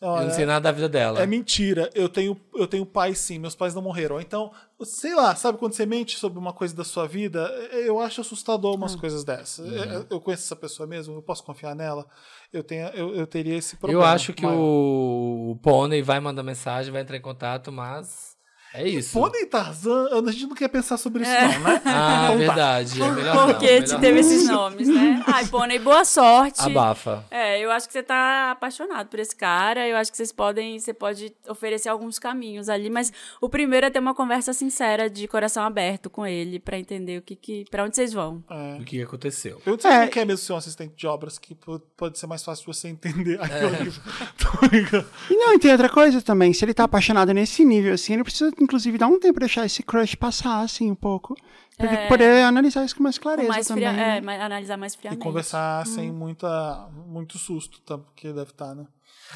Eu 0.00 0.08
olha, 0.08 0.26
não 0.26 0.34
sei 0.34 0.46
nada 0.46 0.60
da 0.60 0.72
vida 0.72 0.88
dela. 0.88 1.20
É 1.20 1.26
mentira, 1.26 1.90
eu 1.94 2.08
tenho, 2.08 2.34
eu 2.54 2.66
tenho 2.66 2.86
pai 2.86 3.14
sim, 3.14 3.38
meus 3.38 3.54
pais 3.54 3.74
não 3.74 3.82
morreram. 3.82 4.18
Então, 4.20 4.50
sei 4.82 5.14
lá, 5.14 5.34
sabe 5.36 5.58
quando 5.58 5.74
você 5.74 5.84
mente 5.84 6.16
sobre 6.18 6.38
uma 6.38 6.52
coisa 6.54 6.74
da 6.74 6.84
sua 6.84 7.06
vida? 7.06 7.40
Eu 7.72 8.00
acho 8.00 8.20
assustador 8.22 8.74
umas 8.74 8.94
coisas 8.94 9.24
dessas. 9.24 9.70
Eu- 9.70 10.06
Eu 10.08 10.20
conheço 10.20 10.44
essa 10.44 10.56
pessoa 10.56 10.86
mesmo, 10.86 11.14
eu 11.16 11.22
posso 11.22 11.44
confiar 11.44 11.74
nela. 11.76 12.06
Eu, 12.52 12.64
tenho, 12.64 12.86
eu, 12.88 13.14
eu 13.14 13.26
teria 13.26 13.54
esse 13.56 13.76
problema. 13.76 14.02
Eu 14.02 14.06
acho 14.08 14.32
que 14.32 14.42
maior. 14.42 14.58
o, 14.58 15.50
o 15.52 15.56
Pônei 15.56 16.02
vai 16.02 16.18
mandar 16.18 16.42
mensagem, 16.42 16.90
vai 16.92 17.02
entrar 17.02 17.16
em 17.16 17.20
contato, 17.20 17.70
mas 17.70 18.29
é 18.74 18.88
isso. 18.88 19.12
Pônei 19.12 19.42
e 19.42 19.46
Tarzan, 19.46 20.08
a 20.26 20.30
gente 20.32 20.46
não 20.46 20.54
quer 20.54 20.68
pensar 20.68 20.96
sobre 20.96 21.22
isso, 21.22 21.32
não, 21.32 21.60
né? 21.60 21.82
Ah, 21.86 22.24
Então 22.24 22.32
tá. 22.32 22.36
verdade. 22.36 23.02
É 23.02 23.10
melhor 23.10 23.34
não, 23.34 23.46
Porque 23.48 23.80
não. 23.80 24.00
teve 24.00 24.20
esses 24.20 24.46
nomes, 24.48 24.88
né? 24.88 25.22
Ai, 25.28 25.46
Pônei, 25.46 25.78
boa 25.78 26.04
sorte. 26.04 26.60
Abafa. 26.60 27.24
É, 27.30 27.58
eu 27.60 27.70
acho 27.70 27.86
que 27.86 27.92
você 27.92 28.02
tá 28.02 28.52
apaixonado 28.52 29.08
por 29.08 29.18
esse 29.18 29.34
cara. 29.34 29.86
Eu 29.88 29.96
acho 29.96 30.10
que 30.10 30.16
vocês 30.16 30.32
podem, 30.32 30.78
você 30.78 30.92
pode 30.94 31.34
oferecer 31.48 31.88
alguns 31.88 32.18
caminhos 32.18 32.68
ali, 32.68 32.88
mas 32.90 33.12
o 33.40 33.48
primeiro 33.48 33.86
é 33.86 33.90
ter 33.90 33.98
uma 33.98 34.14
conversa 34.14 34.52
sincera, 34.52 35.08
de 35.10 35.26
coração 35.26 35.64
aberto 35.64 36.08
com 36.10 36.26
ele, 36.26 36.58
pra 36.60 36.78
entender 36.78 37.18
o 37.18 37.22
que 37.22 37.34
que, 37.36 37.64
para 37.70 37.84
onde 37.84 37.96
vocês 37.96 38.12
vão. 38.12 38.42
O 38.80 38.84
que 38.84 39.02
aconteceu. 39.02 39.56
Pergunta 39.64 39.82
se 39.82 39.88
É. 39.88 39.96
ele 39.96 40.04
não 40.06 40.12
quer 40.12 40.26
mesmo 40.26 40.44
ser 40.44 40.52
um 40.52 40.56
assistente 40.56 40.94
de 40.96 41.06
obras, 41.06 41.38
que 41.38 41.54
po- 41.54 41.80
pode 41.96 42.18
ser 42.18 42.26
mais 42.26 42.42
fácil 42.44 42.64
de 42.70 42.78
você 42.78 42.88
entender. 42.88 43.38
Que. 43.38 43.90
Tô 44.44 44.66
brincando. 44.68 45.06
E 45.30 45.34
não, 45.36 45.54
e 45.54 45.58
tem 45.58 45.72
outra 45.72 45.88
coisa 45.88 46.20
também. 46.22 46.52
Se 46.52 46.64
ele 46.64 46.74
tá 46.74 46.84
apaixonado 46.84 47.32
nesse 47.32 47.64
nível, 47.64 47.94
assim, 47.94 48.14
ele 48.14 48.24
precisa, 48.24 48.50
inclusive, 48.60 48.98
dar 48.98 49.08
um 49.08 49.18
tempo 49.18 49.34
pra 49.34 49.46
deixar 49.46 49.64
esse 49.66 49.82
crush 49.82 50.14
passar, 50.14 50.60
assim, 50.60 50.90
um 50.90 50.94
pouco. 50.94 51.34
Pra 51.76 51.86
ele 51.92 52.08
poder 52.08 52.42
analisar 52.44 52.84
isso 52.84 52.94
com 52.94 53.02
mais 53.02 53.16
Com 53.16 53.22
clareza 53.22 53.48
mais 53.48 53.66
também. 53.66 53.84
fria, 53.88 53.92
né? 53.96 54.18
é, 54.18 54.20
mais- 54.20 54.40
analisar 54.42 54.76
mais 54.76 54.92
E 54.94 54.98
friamente. 54.98 55.22
conversar 55.22 55.86
sem 55.86 56.12
muita, 56.12 56.88
muito 57.06 57.38
susto, 57.38 57.80
tá? 57.80 57.96
porque 57.96 58.28
deve 58.32 58.50
estar, 58.50 58.74
né? 58.74 58.86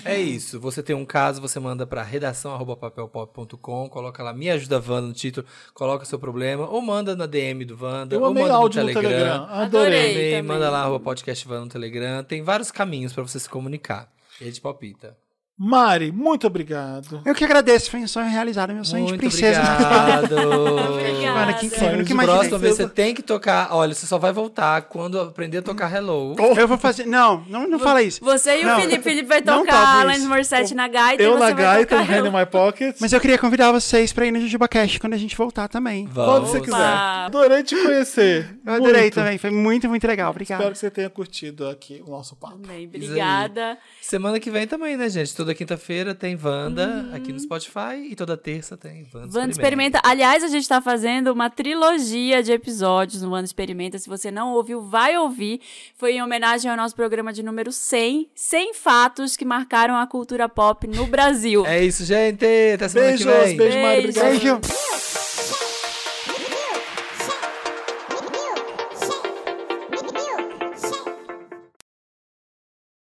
É 0.05 0.21
isso. 0.21 0.59
Você 0.61 0.83
tem 0.83 0.95
um 0.95 1.05
caso, 1.07 1.41
você 1.41 1.59
manda 1.61 1.87
pra 1.87 2.03
redação@papelpop.com, 2.03 3.89
coloca 3.89 4.23
lá 4.23 4.33
Me 4.33 4.51
Ajuda 4.51 4.77
Wanda 4.79 5.07
no 5.07 5.13
título, 5.13 5.47
coloca 5.73 6.05
seu 6.05 6.19
problema, 6.19 6.69
ou 6.69 6.83
manda 6.83 7.15
na 7.17 7.27
DM 7.27 7.65
do 7.65 7.79
Wanda, 7.83 8.15
Eu 8.15 8.23
ou 8.23 8.35
manda 8.35 8.53
áudio 8.55 8.83
no 8.83 8.89
no 8.89 8.95
Telegram. 8.95 9.19
Telegram. 9.21 9.45
Adorei. 9.63 10.11
Adorei. 10.11 10.43
Manda 10.43 10.69
lá 10.71 10.81
arroba 10.83 11.01
podcast 11.01 11.49
Wanda 11.49 11.65
no 11.65 11.71
Telegram. 11.71 12.23
Tem 12.25 12.43
vários 12.43 12.71
caminhos 12.71 13.13
pra 13.13 13.23
você 13.23 13.39
se 13.39 13.49
comunicar. 13.49 14.11
E 14.41 14.45
gente 14.45 14.61
palpita. 14.61 15.17
Mari, 15.57 16.11
muito 16.11 16.49
obrigado. 16.49 17.23
Eu 17.25 17.33
que 17.33 17.45
agradeço, 17.45 17.89
foi 17.89 18.01
um 18.01 18.09
sonho 18.09 18.29
realizado, 18.29 18.75
meu 18.75 18.85
sonho 18.85 19.05
Muito 19.05 19.13
de 19.15 19.19
princesa. 19.19 19.61
obrigado. 19.63 20.35
Mano, 21.35 21.55
que 21.55 21.67
incrível, 21.67 21.97
nunca 21.99 22.11
imaginei. 22.13 22.37
Próxima 22.37 22.59
vez 22.59 22.77
você 22.77 22.89
tem 22.89 23.15
que 23.15 23.23
tocar. 23.23 23.69
Olha, 23.71 23.95
você 23.95 24.05
só 24.07 24.19
vai 24.19 24.33
voltar 24.33 24.83
quando 24.83 25.21
aprender 25.21 25.59
a 25.59 25.63
tocar 25.63 25.93
Hello. 25.95 26.35
Eu 26.57 26.67
vou 26.67 26.77
fazer. 26.77 27.07
Não, 27.07 27.45
não, 27.49 27.69
não 27.69 27.79
fala 27.79 28.03
isso. 28.03 28.25
Você 28.25 28.61
e 28.61 28.65
Não, 28.65 28.77
o 28.77 28.81
Felipe. 28.81 29.03
Felipe 29.03 29.29
vai 29.29 29.43
tocar 29.43 30.01
Alanis 30.01 30.19
isso. 30.21 30.29
Morissette 30.29 30.75
na 30.75 30.89
gaita 30.89 31.23
Eu 31.23 31.37
e 31.37 31.39
na 31.39 31.47
você 31.47 31.55
vai 31.55 31.63
gaita, 31.65 31.99
tocar 31.99 32.13
Hand 32.13 32.27
in 32.27 32.31
My 32.31 32.47
Pocket. 32.47 32.97
Mas 33.01 33.13
eu 33.13 33.21
queria 33.21 33.39
convidar 33.39 33.71
vocês 33.71 34.13
pra 34.13 34.27
ir 34.27 34.33
no 34.33 34.41
JujubaCast 34.41 34.99
quando 34.99 35.15
a 35.15 35.19
gente 35.19 35.37
voltar 35.37 35.69
também. 35.69 36.07
Quando 36.07 36.15
Vamos. 36.15 36.51
você 36.51 36.61
quiser. 36.61 36.77
Opa. 36.77 37.25
Adorei 37.27 37.63
te 37.63 37.77
conhecer. 37.81 38.59
Eu 38.67 38.75
adorei 38.75 39.03
Muito. 39.03 39.15
também, 39.15 39.39
foi 39.39 39.51
muito, 39.51 39.89
muito 39.89 40.07
legal. 40.07 40.31
Obrigado. 40.31 40.59
Espero 40.61 40.73
que 40.73 40.79
você 40.79 40.91
tenha 40.91 41.11
curtido 41.11 41.69
aqui 41.69 42.03
o 42.07 42.11
nosso 42.11 42.35
papo. 42.37 42.59
Bem, 42.59 42.87
obrigada. 42.87 43.79
Semana 44.03 44.41
que 44.41 44.51
vem 44.51 44.67
também, 44.67 44.97
né, 44.97 45.09
gente? 45.09 45.35
Toda 45.45 45.55
quinta-feira 45.55 46.15
tem 46.15 46.39
Wanda 46.43 47.05
aqui 47.13 47.27
Uhum. 47.29 47.35
no 47.35 47.39
Spotify 47.41 47.97
e 48.11 48.17
toda 48.17 48.35
terça 48.35 48.79
tem 48.79 49.07
Wanda, 49.13 49.39
Wanda 49.41 49.51
Experimenta. 49.53 50.01
Aliás, 50.03 50.43
a 50.43 50.49
gente 50.49 50.67
tá 50.67 50.81
fazendo 50.81 51.31
uma 51.31 51.51
trilogia 51.51 52.43
de 52.43 52.51
episódios 52.51 53.21
no 53.21 53.31
Wanda 53.31 53.45
Experimenta. 53.45 53.99
Se 53.99 54.09
você 54.09 54.31
não 54.31 54.55
ouviu, 54.55 54.81
vai 54.81 55.19
ouvir. 55.19 55.61
Foi 55.99 56.13
em 56.15 56.23
homenagem 56.23 56.71
ao 56.71 56.79
nosso 56.79 56.97
programa 56.97 57.31
de 57.31 57.43
número 57.43 57.71
100. 57.73 58.31
100 58.35 58.73
fatos 58.73 59.37
que 59.37 59.45
marcaram 59.45 59.95
a 59.99 60.07
cultura 60.07 60.49
pop 60.49 60.87
no 60.87 61.07
Brasil. 61.09 61.67
É 61.67 61.85
isso, 61.85 62.07
gente. 62.07 62.43
Até 62.75 62.89
semana 62.89 63.11
Beijos, 63.11 63.27
que 63.27 63.43
vem. 63.49 63.57
beijo, 63.59 63.79
Mari. 63.83 64.03
Beijo. 64.03 64.21
Obrigado. 64.21 64.61
Beijo. 64.63 65.24